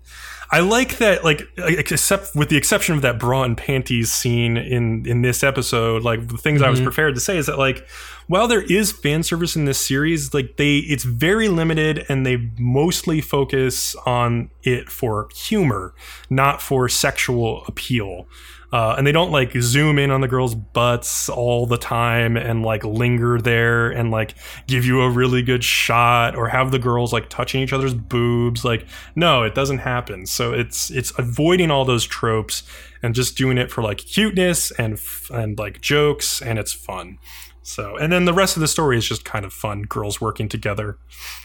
I 0.51 0.61
like 0.61 0.97
that, 0.97 1.25
like, 1.25 1.47
except 1.59 2.35
with 2.35 2.49
the 2.49 2.57
exception 2.57 2.95
of 2.95 3.03
that 3.03 3.19
bra 3.19 3.43
and 3.43 3.57
panties 3.57 4.13
scene 4.13 4.57
in 4.57 5.05
in 5.07 5.21
this 5.21 5.43
episode. 5.43 6.05
Like 6.05 6.29
the 6.29 6.39
things 6.39 6.61
mm-hmm. 6.61 6.67
I 6.67 6.71
was 6.71 6.79
mm-hmm. 6.79 6.87
prepared 6.87 7.15
to 7.17 7.21
say 7.21 7.37
is 7.37 7.47
that, 7.47 7.59
like, 7.59 7.87
while 8.29 8.49
there 8.49 8.63
is 8.63 8.91
fan 8.91 9.23
service 9.23 9.57
in 9.57 9.67
this 9.67 9.87
series, 9.87 10.33
like 10.33 10.57
they, 10.57 10.79
it's 10.79 11.05
very 11.05 11.49
limited, 11.49 12.07
and 12.09 12.25
they 12.25 12.51
mostly 12.59 13.21
focus 13.21 13.95
on 14.07 14.51
it 14.63 14.89
for 14.89 15.29
humor, 15.35 15.95
not 16.31 16.63
for 16.63 16.89
sexual 16.89 17.63
appeal. 17.67 18.27
Uh, 18.71 18.95
and 18.99 19.07
they 19.07 19.13
don't 19.13 19.31
like 19.31 19.53
zoom 19.61 19.99
in 19.99 20.11
on 20.11 20.21
the 20.21 20.29
girls' 20.29 20.55
butts 20.55 21.29
all 21.31 21.65
the 21.65 21.79
time 21.79 22.37
and 22.37 22.63
like 22.63 22.85
linger 22.85 23.41
there 23.41 23.89
and 23.89 24.11
like 24.11 24.35
give 24.67 24.85
you 24.85 25.01
a 25.01 25.11
really 25.11 25.43
good 25.43 25.65
shot 25.65 26.37
or 26.37 26.49
have 26.49 26.71
the 26.71 26.79
girls 26.79 27.13
like 27.13 27.31
touching 27.31 27.63
each 27.63 27.73
other's 27.73 27.95
boobs. 27.95 28.65
Like, 28.65 28.87
no, 29.17 29.43
it 29.43 29.55
doesn't 29.55 29.79
happen. 29.79 30.27
So 30.27 30.53
it's 30.53 30.91
it's 30.91 31.19
avoiding 31.19 31.71
all 31.71 31.87
those 31.87 32.05
tropes 32.05 32.63
and 33.03 33.15
just 33.15 33.39
doing 33.39 33.57
it 33.57 33.71
for 33.71 33.83
like 33.83 33.99
cuteness 33.99 34.71
and 34.73 34.99
and 35.31 35.59
like 35.59 35.81
jokes 35.81 36.43
and 36.43 36.59
it's 36.59 36.73
fun. 36.73 37.19
So 37.63 37.97
and 37.97 38.13
then 38.13 38.27
the 38.27 38.35
rest 38.35 38.57
of 38.57 38.61
the 38.61 38.69
story 38.69 38.99
is 38.99 39.09
just 39.09 39.25
kind 39.25 39.47
of 39.47 39.53
fun, 39.53 39.83
girls 39.83 40.21
working 40.21 40.49
together. 40.49 40.99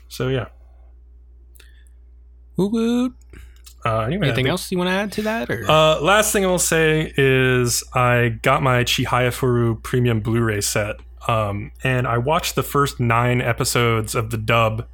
So 0.09 0.27
yeah. 0.27 0.47
Woo 2.57 2.67
woo. 2.67 3.13
Uh, 3.85 4.01
anyway, 4.01 4.27
Anything 4.27 4.47
else 4.47 4.71
you 4.71 4.77
want 4.77 4.89
to 4.89 4.93
add 4.93 5.11
to 5.13 5.21
that? 5.23 5.49
Or? 5.49 5.69
Uh, 5.69 5.99
last 5.99 6.31
thing 6.31 6.45
I 6.45 6.47
will 6.47 6.59
say 6.59 7.13
is 7.17 7.83
I 7.93 8.39
got 8.41 8.63
my 8.63 8.83
Chihayafuru 8.83 9.83
premium 9.83 10.21
Blu-ray 10.21 10.61
set, 10.61 10.97
um, 11.27 11.71
and 11.83 12.07
I 12.07 12.17
watched 12.17 12.55
the 12.55 12.63
first 12.63 12.99
nine 12.99 13.41
episodes 13.41 14.15
of 14.15 14.29
the 14.29 14.37
dub 14.37 14.87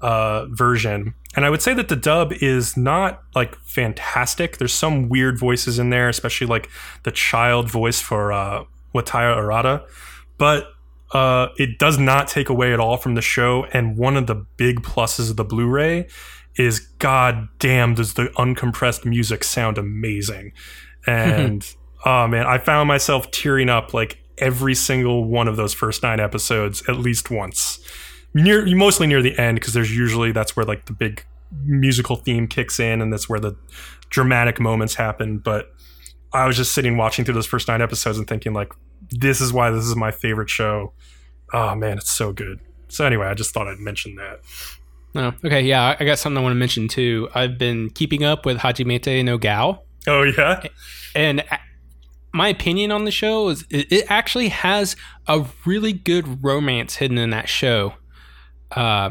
uh, 0.00 0.46
version. 0.46 1.14
And 1.34 1.44
I 1.44 1.50
would 1.50 1.62
say 1.62 1.72
that 1.74 1.88
the 1.88 1.96
dub 1.96 2.32
is 2.34 2.76
not 2.76 3.22
like 3.34 3.56
fantastic. 3.64 4.58
There's 4.58 4.74
some 4.74 5.08
weird 5.08 5.38
voices 5.38 5.78
in 5.78 5.90
there, 5.90 6.08
especially 6.08 6.46
like 6.46 6.68
the 7.04 7.10
child 7.10 7.70
voice 7.70 8.00
for 8.00 8.32
uh, 8.32 8.64
Wataya 8.94 9.36
Arata, 9.36 9.86
but 10.38 10.66
uh, 11.12 11.48
it 11.56 11.78
does 11.78 11.98
not 11.98 12.28
take 12.28 12.48
away 12.48 12.72
at 12.72 12.80
all 12.80 12.96
from 12.96 13.14
the 13.14 13.22
show. 13.22 13.64
And 13.72 13.96
one 13.96 14.16
of 14.16 14.26
the 14.26 14.34
big 14.34 14.82
pluses 14.82 15.30
of 15.30 15.36
the 15.36 15.44
Blu-ray 15.44 16.08
is 16.56 16.80
god 16.80 17.48
damn 17.58 17.94
does 17.94 18.14
the 18.14 18.26
uncompressed 18.36 19.04
music 19.04 19.44
sound 19.44 19.78
amazing. 19.78 20.52
And 21.06 21.66
oh 22.04 22.26
man 22.26 22.46
i 22.46 22.58
found 22.58 22.88
myself 22.88 23.30
tearing 23.30 23.68
up 23.68 23.94
like 23.94 24.18
every 24.38 24.74
single 24.74 25.24
one 25.24 25.46
of 25.46 25.56
those 25.56 25.72
first 25.72 26.02
nine 26.02 26.20
episodes 26.20 26.82
at 26.88 26.96
least 26.96 27.30
once. 27.30 27.78
Near 28.34 28.66
mostly 28.74 29.06
near 29.06 29.22
the 29.22 29.38
end 29.38 29.56
because 29.56 29.72
there's 29.72 29.94
usually 29.96 30.32
that's 30.32 30.56
where 30.56 30.64
like 30.64 30.86
the 30.86 30.92
big 30.92 31.24
musical 31.64 32.16
theme 32.16 32.48
kicks 32.48 32.80
in 32.80 33.02
and 33.02 33.12
that's 33.12 33.28
where 33.28 33.40
the 33.40 33.56
dramatic 34.10 34.58
moments 34.58 34.94
happen. 34.94 35.38
But 35.38 35.72
i 36.32 36.46
was 36.46 36.56
just 36.56 36.74
sitting 36.74 36.96
watching 36.96 37.24
through 37.24 37.34
those 37.34 37.46
first 37.46 37.68
nine 37.68 37.82
episodes 37.82 38.16
and 38.16 38.26
thinking 38.26 38.54
like 38.54 38.72
this 39.10 39.40
is 39.40 39.52
why 39.52 39.70
this 39.70 39.84
is 39.84 39.96
my 39.96 40.10
favorite 40.10 40.50
show. 40.50 40.92
Oh 41.52 41.74
man 41.74 41.98
it's 41.98 42.10
so 42.10 42.32
good. 42.32 42.60
So 42.88 43.04
anyway 43.06 43.26
i 43.26 43.34
just 43.34 43.54
thought 43.54 43.68
i'd 43.68 43.78
mention 43.78 44.16
that 44.16 44.40
Oh, 45.14 45.32
okay. 45.44 45.60
Yeah, 45.62 45.96
I 45.98 46.04
got 46.04 46.18
something 46.18 46.38
I 46.38 46.42
want 46.42 46.52
to 46.52 46.58
mention 46.58 46.88
too. 46.88 47.28
I've 47.34 47.58
been 47.58 47.90
keeping 47.90 48.24
up 48.24 48.46
with 48.46 48.58
Hajimete 48.58 49.24
no 49.24 49.38
Gal. 49.38 49.84
Oh 50.06 50.22
yeah, 50.22 50.62
and 51.14 51.44
my 52.32 52.48
opinion 52.48 52.90
on 52.90 53.04
the 53.04 53.10
show 53.10 53.48
is 53.50 53.64
it 53.70 54.04
actually 54.08 54.48
has 54.48 54.96
a 55.26 55.44
really 55.66 55.92
good 55.92 56.42
romance 56.42 56.96
hidden 56.96 57.18
in 57.18 57.30
that 57.30 57.48
show. 57.48 57.94
Uh, 58.70 59.10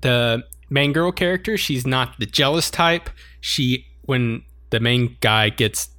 the 0.00 0.42
main 0.68 0.92
girl 0.92 1.12
character, 1.12 1.56
she's 1.56 1.86
not 1.86 2.18
the 2.18 2.26
jealous 2.26 2.70
type. 2.70 3.08
She 3.40 3.86
when 4.02 4.42
the 4.70 4.80
main 4.80 5.16
guy 5.20 5.48
gets 5.48 5.90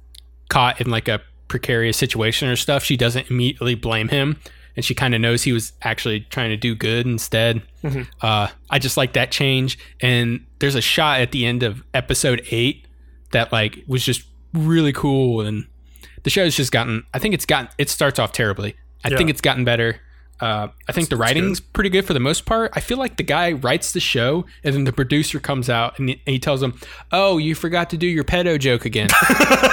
caught 0.50 0.80
in 0.80 0.90
like 0.90 1.08
a 1.08 1.20
precarious 1.48 1.96
situation 1.96 2.48
or 2.48 2.56
stuff, 2.56 2.84
she 2.84 2.96
doesn't 2.96 3.30
immediately 3.30 3.74
blame 3.74 4.08
him 4.08 4.36
and 4.78 4.84
she 4.84 4.94
kind 4.94 5.12
of 5.12 5.20
knows 5.20 5.42
he 5.42 5.52
was 5.52 5.72
actually 5.82 6.20
trying 6.20 6.50
to 6.50 6.56
do 6.56 6.72
good 6.72 7.04
instead. 7.04 7.62
Mm-hmm. 7.82 8.02
Uh, 8.20 8.46
I 8.70 8.78
just 8.78 8.96
like 8.96 9.14
that 9.14 9.32
change. 9.32 9.76
And 10.00 10.46
there's 10.60 10.76
a 10.76 10.80
shot 10.80 11.20
at 11.20 11.32
the 11.32 11.46
end 11.46 11.64
of 11.64 11.82
episode 11.94 12.46
eight 12.52 12.86
that 13.32 13.50
like 13.50 13.82
was 13.88 14.04
just 14.04 14.22
really 14.54 14.92
cool. 14.92 15.40
And 15.40 15.66
the 16.22 16.30
show's 16.30 16.54
just 16.54 16.70
gotten. 16.70 17.04
I 17.12 17.18
think 17.18 17.34
it's 17.34 17.44
gotten. 17.44 17.70
It 17.76 17.90
starts 17.90 18.20
off 18.20 18.30
terribly. 18.30 18.76
I 19.02 19.08
yeah. 19.08 19.16
think 19.16 19.30
it's 19.30 19.40
gotten 19.40 19.64
better. 19.64 20.00
Uh, 20.38 20.68
I 20.88 20.92
think 20.92 21.08
the 21.08 21.16
writing's 21.16 21.58
good. 21.58 21.72
pretty 21.72 21.90
good 21.90 22.04
for 22.04 22.14
the 22.14 22.20
most 22.20 22.46
part. 22.46 22.70
I 22.74 22.78
feel 22.78 22.98
like 22.98 23.16
the 23.16 23.24
guy 23.24 23.50
writes 23.50 23.90
the 23.90 23.98
show, 23.98 24.46
and 24.62 24.76
then 24.76 24.84
the 24.84 24.92
producer 24.92 25.40
comes 25.40 25.68
out 25.68 25.98
and 25.98 26.10
he, 26.10 26.22
and 26.24 26.32
he 26.32 26.38
tells 26.38 26.62
him, 26.62 26.78
"Oh, 27.10 27.38
you 27.38 27.56
forgot 27.56 27.90
to 27.90 27.96
do 27.96 28.06
your 28.06 28.22
pedo 28.22 28.60
joke 28.60 28.84
again." 28.84 29.08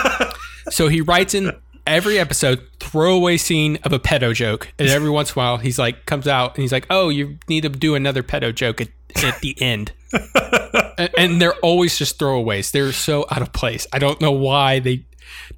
so 0.71 0.87
he 0.87 1.01
writes 1.01 1.35
in 1.35 1.55
every 1.87 2.17
episode 2.19 2.67
throwaway 2.79 3.37
scene 3.37 3.77
of 3.83 3.93
a 3.93 3.99
pedo 3.99 4.33
joke, 4.33 4.71
and 4.79 4.89
every 4.89 5.09
once 5.09 5.29
in 5.29 5.33
a 5.33 5.43
while 5.43 5.57
he's 5.57 5.77
like 5.79 6.05
comes 6.05 6.27
out 6.27 6.55
and 6.55 6.61
he's 6.63 6.71
like, 6.71 6.85
"Oh, 6.89 7.09
you 7.09 7.37
need 7.47 7.61
to 7.61 7.69
do 7.69 7.95
another 7.95 8.23
pedo 8.23 8.53
joke 8.53 8.81
at, 8.81 8.89
at 9.23 9.39
the 9.41 9.55
end," 9.61 9.91
and, 10.97 11.09
and 11.17 11.41
they're 11.41 11.55
always 11.55 11.97
just 11.97 12.17
throwaways. 12.19 12.71
They're 12.71 12.91
so 12.91 13.25
out 13.31 13.41
of 13.41 13.53
place. 13.53 13.87
I 13.93 13.99
don't 13.99 14.19
know 14.21 14.31
why 14.31 14.79
they 14.79 15.05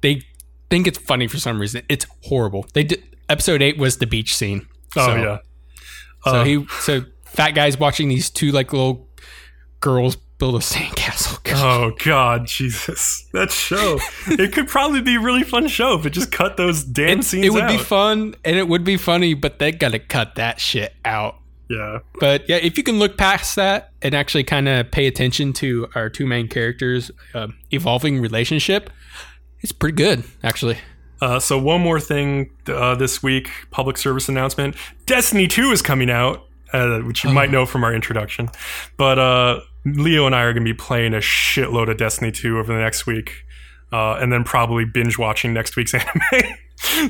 they 0.00 0.22
think 0.70 0.86
it's 0.86 0.98
funny 0.98 1.26
for 1.28 1.38
some 1.38 1.60
reason. 1.60 1.82
It's 1.88 2.06
horrible. 2.24 2.66
They 2.74 2.84
did 2.84 3.02
episode 3.28 3.62
eight 3.62 3.78
was 3.78 3.98
the 3.98 4.06
beach 4.06 4.34
scene. 4.36 4.66
Oh 4.96 5.06
So- 5.06 5.16
yeah. 5.16 5.38
So 6.24 6.30
Uh, 6.32 6.44
he 6.44 6.66
so 6.80 7.04
fat 7.24 7.52
guy's 7.52 7.78
watching 7.78 8.08
these 8.08 8.28
two 8.28 8.50
like 8.50 8.72
little 8.72 9.08
girls 9.80 10.16
build 10.38 10.54
a 10.54 10.58
sandcastle. 10.58 11.36
Oh 11.60 11.92
God, 12.04 12.46
Jesus! 12.46 13.26
That 13.32 13.50
show. 13.50 13.98
it 14.28 14.52
could 14.52 14.68
probably 14.68 15.00
be 15.00 15.16
a 15.16 15.20
really 15.20 15.42
fun 15.42 15.66
show 15.66 15.98
if 15.98 16.06
it 16.06 16.10
just 16.10 16.30
cut 16.30 16.56
those 16.56 16.84
damn 16.84 17.20
It, 17.20 17.24
scenes 17.24 17.46
it 17.46 17.52
would 17.52 17.66
be 17.66 17.78
fun 17.78 18.34
and 18.44 18.56
it 18.56 18.68
would 18.68 18.84
be 18.84 18.96
funny, 18.96 19.34
but 19.34 19.58
they 19.58 19.72
gotta 19.72 19.98
cut 19.98 20.36
that 20.36 20.60
shit 20.60 20.94
out. 21.04 21.36
yeah. 21.68 21.98
But 22.20 22.48
yeah, 22.48 22.56
if 22.56 22.76
you 22.78 22.84
can 22.84 22.98
look 22.98 23.16
past 23.16 23.56
that 23.56 23.92
and 24.02 24.14
actually 24.14 24.44
kind 24.44 24.68
of 24.68 24.90
pay 24.90 25.06
attention 25.06 25.52
to 25.54 25.88
our 25.94 26.08
two 26.10 26.26
main 26.26 26.46
characters' 26.48 27.10
um, 27.34 27.56
evolving 27.72 28.20
relationship, 28.20 28.90
it's 29.60 29.72
pretty 29.72 29.96
good 29.96 30.22
actually. 30.44 30.78
Uh, 31.20 31.40
so 31.40 31.58
one 31.58 31.80
more 31.80 31.98
thing 31.98 32.50
uh, 32.68 32.94
this 32.94 33.20
week, 33.22 33.48
public 33.70 33.96
service 33.96 34.28
announcement: 34.28 34.76
Destiny 35.06 35.48
Two 35.48 35.70
is 35.72 35.82
coming 35.82 36.10
out, 36.10 36.46
uh, 36.72 37.00
which 37.00 37.24
you 37.24 37.30
might 37.30 37.50
know 37.50 37.66
from 37.66 37.82
our 37.82 37.92
introduction. 37.92 38.48
But 38.96 39.18
uh, 39.18 39.60
Leo 39.96 40.26
and 40.26 40.34
I 40.34 40.42
are 40.42 40.52
going 40.52 40.64
to 40.64 40.72
be 40.72 40.76
playing 40.76 41.14
a 41.14 41.18
shitload 41.18 41.90
of 41.90 41.96
Destiny 41.96 42.30
Two 42.32 42.58
over 42.58 42.72
the 42.72 42.78
next 42.78 43.06
week, 43.06 43.44
uh, 43.92 44.14
and 44.14 44.32
then 44.32 44.44
probably 44.44 44.84
binge 44.84 45.18
watching 45.18 45.52
next 45.52 45.76
week's 45.76 45.94
anime. 45.94 46.54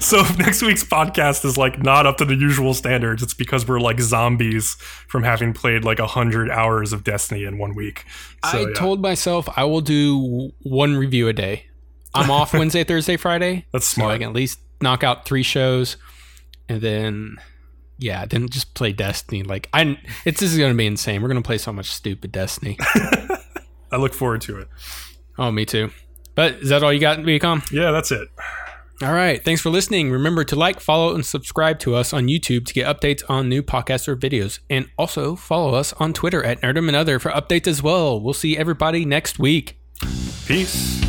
so 0.01 0.21
if 0.21 0.39
next 0.39 0.63
week's 0.63 0.83
podcast 0.85 1.45
is 1.45 1.59
like 1.59 1.79
not 1.83 2.07
up 2.07 2.17
to 2.19 2.25
the 2.25 2.35
usual 2.35 2.73
standards, 2.75 3.23
it's 3.23 3.35
because 3.35 3.69
we're 3.69 3.81
like 3.81 4.01
zombies 4.01 4.75
from 5.09 5.23
having 5.23 5.53
played 5.53 5.85
like 5.85 5.99
a 5.99 6.07
hundred 6.07 6.51
hours 6.51 6.93
of 6.93 7.05
Destiny 7.05 7.45
in 7.45 7.59
one 7.59 7.75
week. 7.75 8.05
So, 8.51 8.59
I 8.59 8.61
yeah, 8.69 8.75
told 8.75 9.03
myself 9.03 9.49
I 9.57 9.65
will 9.65 9.81
do 9.83 10.51
one 10.63 10.97
review 10.97 11.29
a 11.29 11.33
day. 11.33 11.67
I'm 12.15 12.31
off 12.31 12.53
Wednesday, 12.55 12.85
Thursday, 12.85 13.17
Friday. 13.19 13.67
that's 13.73 13.89
So 13.89 14.03
I 14.03 14.05
smart. 14.05 14.21
can 14.21 14.29
at 14.31 14.35
least 14.35 14.59
knock 14.81 15.05
out 15.05 15.27
three 15.27 15.43
shows, 15.43 15.97
and 16.69 16.81
then 16.81 17.37
yeah, 17.99 18.25
then 18.27 18.49
just 18.49 18.75
play 18.75 18.93
Destiny. 18.93 19.43
Like 19.43 19.69
I, 19.73 19.99
it's 20.25 20.41
this 20.41 20.53
is 20.53 20.59
gonna 20.59 20.75
be 20.75 20.87
insane. 20.87 21.23
We're 21.23 21.29
gonna 21.29 21.43
play 21.43 21.59
so 21.59 21.73
much 21.73 21.91
stupid 21.91 22.33
Destiny. 22.33 22.77
I 23.91 23.97
look 23.97 24.15
forward 24.15 24.41
to 24.43 24.59
it. 24.59 24.69
oh, 25.39 25.51
me 25.51 25.65
too. 25.65 25.91
But 26.35 26.55
is 26.55 26.69
that 26.69 26.83
all 26.83 26.93
you 26.93 27.01
got, 27.01 27.19
Viacom? 27.19 27.69
Yeah, 27.73 27.91
that's 27.91 28.13
it. 28.13 28.29
All 29.01 29.13
right. 29.13 29.45
Thanks 29.45 29.61
for 29.61 29.71
listening. 29.71 30.11
Remember 30.11 30.43
to 30.45 30.57
like, 30.57 30.81
follow, 30.81 31.15
and 31.15 31.25
subscribe 31.25 31.79
to 31.81 31.95
us 31.95 32.13
on 32.13 32.27
YouTube 32.27 32.67
to 32.67 32.75
get 32.75 32.87
updates 32.87 33.23
on 33.29 33.49
new 33.49 33.63
podcasts 33.63 34.09
or 34.09 34.17
videos, 34.17 34.59
and 34.69 34.89
also 34.99 35.37
follow 35.37 35.75
us 35.75 35.93
on 35.95 36.13
Twitter 36.13 36.43
at 36.43 36.61
Nerdum 36.61 36.89
and 36.89 36.97
Other 36.97 37.19
for 37.19 37.31
updates 37.31 37.69
as 37.69 37.83
well. 37.83 38.21
We'll 38.21 38.35
see 38.35 38.57
everybody 38.57 39.05
next 39.05 39.39
week. 39.39 39.79
Peace. 40.47 41.08